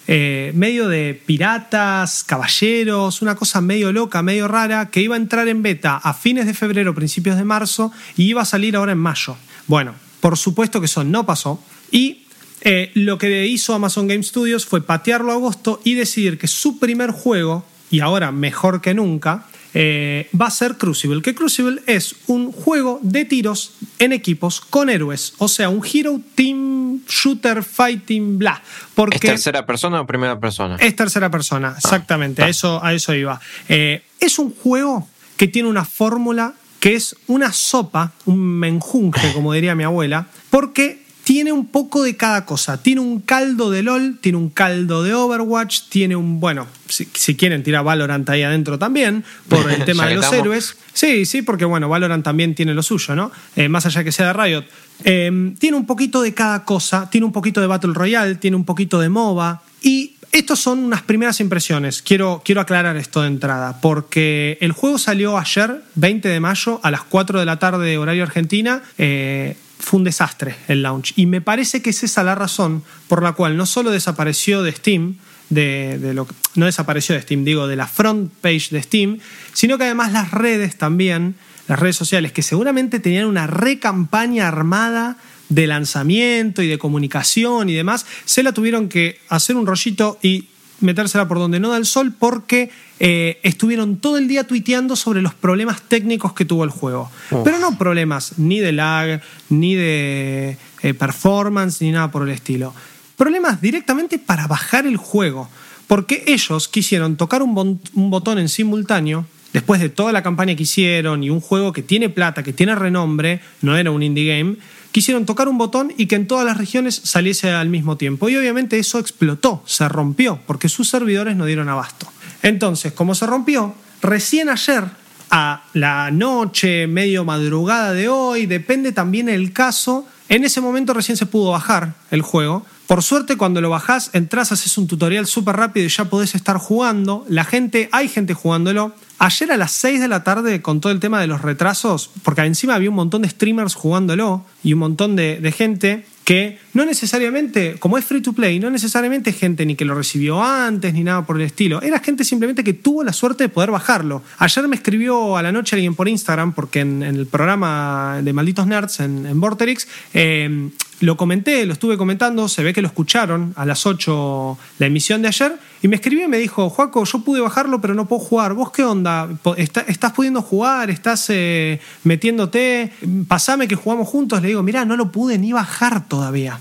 eh, 0.10 0.54
medio 0.56 0.88
de 0.88 1.22
piratas, 1.26 2.24
caballeros, 2.24 3.22
una 3.22 3.36
cosa 3.36 3.60
medio 3.60 3.92
loca, 3.92 4.22
medio 4.22 4.48
rara, 4.48 4.90
que 4.90 5.02
iba 5.02 5.16
a 5.16 5.18
entrar 5.18 5.50
en 5.50 5.62
beta 5.62 5.98
a 5.98 6.14
fines 6.14 6.46
de 6.46 6.54
febrero, 6.54 6.96
principios 6.96 7.36
de 7.36 7.44
marzo, 7.44 7.92
y 8.16 8.24
iba 8.24 8.42
a 8.42 8.46
salir 8.46 8.78
ahora 8.78 8.94
en 8.94 9.00
mayo. 9.00 9.36
Bueno, 9.68 9.96
por 10.20 10.38
supuesto 10.38 10.80
que 10.80 10.86
eso 10.86 11.04
no 11.04 11.26
pasó, 11.26 11.62
y 11.92 12.24
eh, 12.62 12.92
lo 12.96 13.18
que 13.18 13.46
hizo 13.48 13.74
Amazon 13.74 14.08
Game 14.08 14.24
Studios 14.24 14.66
fue 14.66 14.82
patearlo 14.82 15.32
a 15.32 15.36
agosto 15.36 15.80
y 15.84 15.94
decidir 15.94 16.38
que 16.38 16.48
su 16.48 16.80
primer 16.80 17.12
juego, 17.12 17.66
y 17.92 18.00
ahora 18.00 18.32
mejor 18.32 18.82
que 18.82 18.94
nunca, 18.94 19.46
eh, 19.74 20.30
va 20.40 20.48
a 20.48 20.52
ser 20.52 20.78
Crucible. 20.78 21.22
Que 21.22 21.36
Crucible 21.36 21.82
es 21.86 22.16
un 22.28 22.52
juego 22.52 23.00
de 23.04 23.26
tiros 23.26 23.74
en 24.00 24.12
equipos 24.12 24.60
con 24.60 24.90
héroes. 24.90 25.34
O 25.38 25.48
sea, 25.48 25.70
un 25.70 25.86
hero, 25.86 26.20
team, 26.34 27.02
shooter, 27.08 27.64
fighting, 27.64 28.40
bla. 28.40 28.62
Porque 28.96 29.18
¿Es 29.18 29.22
tercera 29.22 29.66
persona 29.66 30.02
o 30.02 30.08
primera 30.08 30.40
persona? 30.40 30.78
es 30.80 30.96
tercera 30.96 31.30
persona, 31.30 31.76
exactamente. 31.78 32.42
Ah, 32.42 32.46
a, 32.46 32.50
eso, 32.50 32.84
a 32.84 32.94
eso 32.94 33.14
iba. 33.14 33.40
Eh, 33.70 34.02
es 34.20 34.40
un 34.40 34.52
juego 34.52 35.08
que 35.36 35.48
tiene 35.48 35.70
una 35.70 35.86
fórmula 35.86 36.56
que 36.80 36.96
es 36.96 37.16
una 37.28 37.52
sopa, 37.54 38.14
un 38.26 38.40
menjunje, 38.40 39.34
como 39.34 39.54
diría 39.54 39.76
mi 39.76 39.84
abuela, 39.84 40.28
porque 40.50 41.08
tiene 41.28 41.52
un 41.52 41.66
poco 41.66 42.04
de 42.04 42.16
cada 42.16 42.46
cosa. 42.46 42.82
Tiene 42.82 43.02
un 43.02 43.20
caldo 43.20 43.70
de 43.70 43.84
LOL, 43.84 44.18
tiene 44.22 44.38
un 44.38 44.50
caldo 44.50 45.04
de 45.04 45.14
Overwatch, 45.14 45.90
tiene 45.90 46.16
un. 46.16 46.40
Bueno, 46.40 46.68
si, 46.88 47.06
si 47.14 47.36
quieren 47.36 47.64
tirar 47.64 47.84
Valorant 47.84 48.30
ahí 48.30 48.44
adentro 48.44 48.80
también, 48.80 49.26
por 49.50 49.70
el 49.70 49.84
tema 49.86 50.08
de 50.08 50.16
los 50.16 50.24
estamos. 50.24 50.46
héroes. 50.46 50.78
Sí, 50.94 51.26
sí, 51.26 51.42
porque 51.42 51.66
bueno, 51.66 51.90
Valorant 51.90 52.24
también 52.24 52.56
tiene 52.56 52.74
lo 52.74 52.82
suyo, 52.82 53.14
¿no? 53.14 53.30
Eh, 53.58 53.68
más 53.68 53.86
allá 53.86 54.06
que 54.06 54.14
sea 54.14 54.28
de 54.28 54.34
Riot. 54.42 54.64
Eh, 55.04 55.54
tiene 55.60 55.76
un 55.76 55.86
poquito 55.86 56.22
de 56.22 56.34
cada 56.34 56.64
cosa, 56.64 57.10
tiene 57.10 57.26
un 57.26 57.34
poquito 57.34 57.60
de 57.60 57.68
Battle 57.68 57.94
Royale, 57.94 58.36
tiene 58.36 58.56
un 58.56 58.64
poquito 58.64 58.98
de 58.98 59.10
MOBA. 59.10 59.64
Y 59.82 60.16
estos 60.32 60.60
son 60.60 60.80
unas 60.80 61.02
primeras 61.02 61.40
impresiones. 61.40 62.02
Quiero, 62.02 62.42
quiero 62.44 62.62
aclarar 62.62 62.98
esto 62.98 63.22
de 63.22 63.28
entrada, 63.28 63.80
porque 63.82 64.58
el 64.62 64.72
juego 64.72 64.98
salió 64.98 65.38
ayer, 65.38 65.82
20 65.96 66.28
de 66.28 66.40
mayo, 66.40 66.80
a 66.84 66.92
las 66.92 67.04
4 67.04 67.40
de 67.40 67.46
la 67.46 67.60
tarde, 67.60 67.98
horario 67.98 68.24
Argentina. 68.24 68.82
Eh, 68.98 69.58
fue 69.80 70.00
un 70.00 70.04
desastre 70.04 70.56
el 70.68 70.82
launch. 70.82 71.14
Y 71.16 71.26
me 71.28 71.42
parece 71.42 71.82
que 71.82 71.92
es 71.92 72.04
esa 72.04 72.24
la 72.24 72.36
razón 72.36 72.84
por 73.08 73.24
la 73.24 73.34
cual 73.34 73.58
no 73.58 73.66
solo 73.66 73.92
desapareció 73.92 74.64
de 74.64 74.72
Steam, 74.72 75.18
de, 75.50 75.98
de 76.00 76.14
lo 76.14 76.28
no 76.56 76.66
desapareció 76.66 77.16
de 77.16 77.22
Steam, 77.22 77.46
digo, 77.46 77.68
de 77.68 77.76
la 77.76 77.88
front 77.88 78.32
page 78.42 78.70
de 78.72 78.82
Steam, 78.82 79.20
sino 79.54 79.78
que 79.78 79.86
además 79.86 80.12
las 80.12 80.32
redes 80.32 80.78
también, 80.78 81.36
las 81.68 81.80
redes 81.80 81.96
sociales, 81.96 82.32
que 82.32 82.42
seguramente 82.42 83.00
tenían 83.00 83.28
una 83.28 83.48
recampaña 83.48 84.48
armada 84.48 85.18
de 85.50 85.68
lanzamiento 85.68 86.62
y 86.62 86.68
de 86.68 86.78
comunicación 86.78 87.70
y 87.70 87.74
demás, 87.74 88.06
se 88.26 88.44
la 88.44 88.52
tuvieron 88.52 88.90
que 88.90 89.20
hacer 89.30 89.56
un 89.56 89.66
rollito 89.66 90.18
y 90.22 90.46
metérsela 90.80 91.28
por 91.28 91.40
donde 91.40 91.60
no 91.60 91.70
da 91.70 91.78
el 91.78 91.86
sol 91.86 92.14
porque 92.18 92.70
eh, 93.00 93.40
estuvieron 93.44 93.98
todo 93.98 94.18
el 94.18 94.28
día 94.28 94.46
tuiteando 94.46 94.96
sobre 94.96 95.22
los 95.22 95.34
problemas 95.34 95.82
técnicos 95.82 96.34
que 96.34 96.46
tuvo 96.46 96.64
el 96.64 96.70
juego. 96.70 97.10
Pero 97.44 97.60
no 97.60 97.78
problemas 97.78 98.38
ni 98.38 98.60
de 98.60 98.72
lag, 98.74 99.22
ni 99.50 99.76
de 99.76 100.58
eh, 100.84 100.94
performance, 100.94 101.82
ni 101.82 101.92
nada 101.92 102.12
por 102.12 102.24
el 102.24 102.30
estilo. 102.34 102.74
Problemas 103.16 103.62
directamente 103.62 104.20
para 104.20 104.48
bajar 104.48 104.86
el 104.86 104.98
juego. 104.98 105.50
Porque 105.88 106.26
ellos 106.28 106.68
quisieron 106.68 107.16
tocar 107.16 107.42
un, 107.42 107.56
bon- 107.56 107.80
un 107.94 108.10
botón 108.10 108.38
en 108.40 108.50
simultáneo, 108.50 109.26
después 109.54 109.80
de 109.80 109.88
toda 109.88 110.12
la 110.12 110.22
campaña 110.22 110.54
que 110.54 110.64
hicieron 110.64 111.24
y 111.24 111.30
un 111.30 111.40
juego 111.40 111.72
que 111.72 111.82
tiene 111.82 112.10
plata, 112.10 112.44
que 112.44 112.52
tiene 112.52 112.76
renombre, 112.76 113.40
no 113.62 113.78
era 113.78 113.90
un 113.90 114.04
indie 114.04 114.38
game, 114.38 114.58
quisieron 114.98 115.28
tocar 115.28 115.48
un 115.48 115.60
botón 115.60 115.94
y 115.96 116.08
que 116.08 116.16
en 116.16 116.26
todas 116.26 116.44
las 116.44 116.58
regiones 116.58 117.00
saliese 117.04 117.52
al 117.52 117.70
mismo 117.70 117.98
tiempo. 117.98 118.30
Y 118.30 118.36
obviamente 118.36 118.80
eso 118.80 118.98
explotó, 118.98 119.62
se 119.68 119.88
rompió, 119.88 120.40
porque 120.48 120.70
sus 120.70 120.90
servidores 120.90 121.36
no 121.36 121.46
dieron 121.46 121.70
abasto. 121.70 122.08
Entonces, 122.42 122.94
como 122.94 123.14
se 123.14 123.28
rompió, 123.28 123.76
recién 124.02 124.50
ayer, 124.50 124.86
a 125.30 125.66
la 125.74 126.10
noche, 126.10 126.88
medio 126.88 127.24
madrugada 127.26 127.94
de 127.94 128.10
hoy, 128.10 128.48
depende 128.48 128.92
también 128.92 129.30
el 129.30 129.54
caso, 129.54 130.08
En 130.30 130.44
ese 130.44 130.62
momento 130.62 130.96
recién 130.96 131.16
se 131.16 131.28
pudo 131.28 131.52
bajar 131.52 131.94
el 132.10 132.24
juego. 132.24 132.66
Por 132.88 133.04
suerte, 133.04 133.38
cuando 133.38 133.62
lo 133.62 133.70
bajás, 133.70 134.10
entras, 134.14 134.52
haces 134.52 134.80
un 134.80 134.88
tutorial 134.88 135.28
súper 135.28 135.58
rápido 135.58 135.86
y 135.86 135.90
ya 135.90 136.06
podés 136.06 136.34
estar 136.34 136.58
jugando. 136.58 137.24
La 137.30 137.44
gente, 137.46 137.88
hay 137.92 138.08
gente 138.08 138.34
jugándolo. 138.34 138.96
Ayer 139.20 139.52
a 139.52 139.58
las 139.58 139.72
6 139.72 140.00
de 140.00 140.08
la 140.08 140.24
tarde, 140.24 140.62
con 140.62 140.80
todo 140.80 140.92
el 140.92 141.00
tema 141.00 141.20
de 141.20 141.28
los 141.28 141.42
retrasos, 141.42 142.12
porque 142.22 142.42
encima 142.42 142.76
había 142.76 142.90
un 142.90 142.96
montón 142.96 143.24
de 143.24 143.30
streamers 143.30 143.74
jugándolo 143.74 144.46
y 144.64 144.74
un 144.74 144.80
montón 144.80 145.16
de, 145.16 145.40
de 145.40 145.52
gente 145.52 146.06
que 146.24 146.60
no 146.78 146.86
necesariamente, 146.86 147.78
como 147.80 147.98
es 147.98 148.06
free 148.06 148.22
to 148.22 148.34
play, 148.34 148.60
no 148.60 148.70
necesariamente 148.70 149.34
gente 149.34 149.66
ni 149.66 149.76
que 149.76 149.84
lo 149.84 149.96
recibió 149.96 150.44
antes 150.44 150.94
ni 150.94 151.04
nada 151.04 151.26
por 151.26 151.38
el 151.38 151.42
estilo. 151.42 151.82
Era 151.82 151.98
gente 152.02 152.24
simplemente 152.24 152.64
que 152.64 152.74
tuvo 152.74 153.04
la 153.04 153.14
suerte 153.14 153.46
de 153.46 153.50
poder 153.50 153.72
bajarlo. 153.72 154.22
Ayer 154.38 154.68
me 154.68 154.76
escribió 154.76 155.38
a 155.38 155.42
la 155.42 155.52
noche 155.52 155.76
alguien 155.76 155.96
por 155.96 156.08
Instagram, 156.08 156.54
porque 156.54 156.82
en, 156.82 157.02
el 157.02 157.26
programa 157.26 158.22
de 158.22 158.32
Malditos 158.32 158.68
Nerds 158.68 159.00
en, 159.00 159.26
en 159.26 159.42
Vorterix, 159.42 159.88
eh, 160.14 160.70
lo 161.00 161.18
comenté, 161.18 161.66
lo 161.66 161.74
estuve 161.74 161.98
comentando, 161.98 162.48
se 162.48 162.62
ve 162.64 162.74
que 162.74 162.84
lo 162.84 162.88
escucharon 162.90 163.54
a 163.56 163.66
las 163.66 163.88
8 163.88 164.58
la 164.78 164.86
emisión 164.86 165.24
de 165.24 165.30
ayer, 165.30 165.58
y 165.82 165.88
me 165.88 165.96
escribió 165.96 166.26
y 166.26 166.28
me 166.28 166.38
dijo, 166.38 166.70
Juaco, 166.70 167.04
yo 167.06 167.20
pude 167.24 167.42
bajarlo, 167.42 167.82
pero 167.82 167.96
no 167.96 168.08
puedo 168.08 168.20
jugar. 168.20 168.54
¿Vos 168.54 168.72
qué 168.72 168.84
onda? 168.84 169.30
¿Está- 169.58 169.82
¿Estás 169.82 170.14
pudiendo 170.14 170.44
jugar? 170.44 170.92
¿Estás 170.92 171.26
eh, 171.30 171.80
metiéndote? 172.04 172.92
Pasame 173.28 173.68
que 173.68 173.76
jugamos 173.76 174.08
juntos. 174.08 174.44
Le 174.44 174.50
digo, 174.50 174.62
mirá, 174.62 174.86
no 174.86 174.96
lo 174.96 175.12
pude 175.12 175.40
ni 175.40 175.54
bajar 175.54 176.08
todavía. 176.08 176.60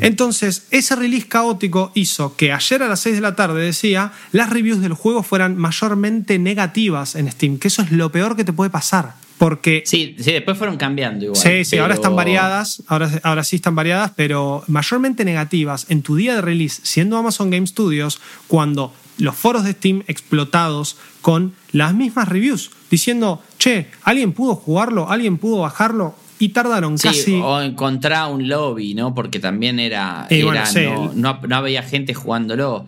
Entonces, 0.00 0.66
ese 0.70 0.96
release 0.96 1.28
caótico 1.28 1.92
hizo 1.94 2.36
que 2.36 2.52
ayer 2.52 2.82
a 2.82 2.88
las 2.88 3.00
6 3.00 3.16
de 3.16 3.20
la 3.20 3.36
tarde 3.36 3.62
decía, 3.62 4.12
las 4.32 4.50
reviews 4.50 4.80
del 4.80 4.94
juego 4.94 5.22
fueran 5.22 5.56
mayormente 5.56 6.38
negativas 6.38 7.14
en 7.14 7.30
Steam, 7.30 7.58
que 7.58 7.68
eso 7.68 7.82
es 7.82 7.92
lo 7.92 8.10
peor 8.10 8.36
que 8.36 8.44
te 8.44 8.52
puede 8.52 8.70
pasar. 8.70 9.14
Porque 9.38 9.84
Sí, 9.86 10.16
sí, 10.18 10.32
después 10.32 10.58
fueron 10.58 10.76
cambiando 10.76 11.26
igual. 11.26 11.40
Sí, 11.40 11.64
sí, 11.64 11.78
ahora 11.78 11.94
están 11.94 12.16
variadas, 12.16 12.82
ahora, 12.88 13.08
ahora 13.22 13.44
sí 13.44 13.56
están 13.56 13.76
variadas, 13.76 14.12
pero 14.16 14.64
mayormente 14.66 15.24
negativas 15.24 15.86
en 15.88 16.02
tu 16.02 16.16
día 16.16 16.34
de 16.34 16.40
release, 16.40 16.80
siendo 16.82 17.16
Amazon 17.16 17.50
Game 17.50 17.66
Studios, 17.66 18.20
cuando 18.48 18.92
los 19.18 19.36
foros 19.36 19.64
de 19.64 19.72
Steam 19.72 20.02
explotados 20.08 20.96
con 21.20 21.54
las 21.72 21.94
mismas 21.94 22.28
reviews, 22.28 22.70
diciendo, 22.90 23.42
che, 23.58 23.88
¿alguien 24.02 24.32
pudo 24.32 24.56
jugarlo? 24.56 25.10
¿Alguien 25.10 25.38
pudo 25.38 25.58
bajarlo? 25.58 26.16
Y 26.38 26.50
tardaron 26.50 26.98
Sí, 26.98 27.08
casi... 27.08 27.34
o 27.34 27.60
encontrar 27.60 28.30
un 28.32 28.48
lobby, 28.48 28.94
¿no? 28.94 29.14
Porque 29.14 29.40
también 29.40 29.80
era. 29.80 30.26
Y 30.30 30.36
era- 30.36 30.44
bueno, 30.46 30.66
sí. 30.66 30.80
no, 30.84 31.12
no- 31.14 31.40
no 31.46 31.56
había 31.56 31.82
gente 31.82 32.14
jugándolo. 32.14 32.86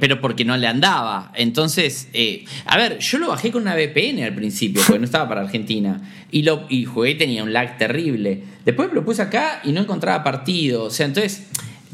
Pero 0.00 0.20
porque 0.20 0.44
no 0.44 0.56
le 0.56 0.66
andaba. 0.66 1.30
Entonces, 1.36 2.08
eh, 2.12 2.44
a 2.66 2.76
ver, 2.76 2.98
yo 2.98 3.18
lo 3.18 3.28
bajé 3.28 3.52
con 3.52 3.62
una 3.62 3.74
VPN 3.76 4.24
al 4.24 4.34
principio, 4.34 4.82
porque 4.84 4.98
no 4.98 5.04
estaba 5.04 5.28
para 5.28 5.42
Argentina. 5.42 6.00
Y, 6.32 6.42
lo, 6.42 6.66
y 6.68 6.84
jugué 6.84 7.10
y 7.10 7.14
tenía 7.14 7.44
un 7.44 7.52
lag 7.52 7.78
terrible. 7.78 8.42
Después 8.64 8.92
lo 8.92 9.04
puse 9.04 9.22
acá 9.22 9.60
y 9.62 9.70
no 9.70 9.80
encontraba 9.82 10.24
partido. 10.24 10.82
O 10.82 10.90
sea, 10.90 11.06
entonces, 11.06 11.44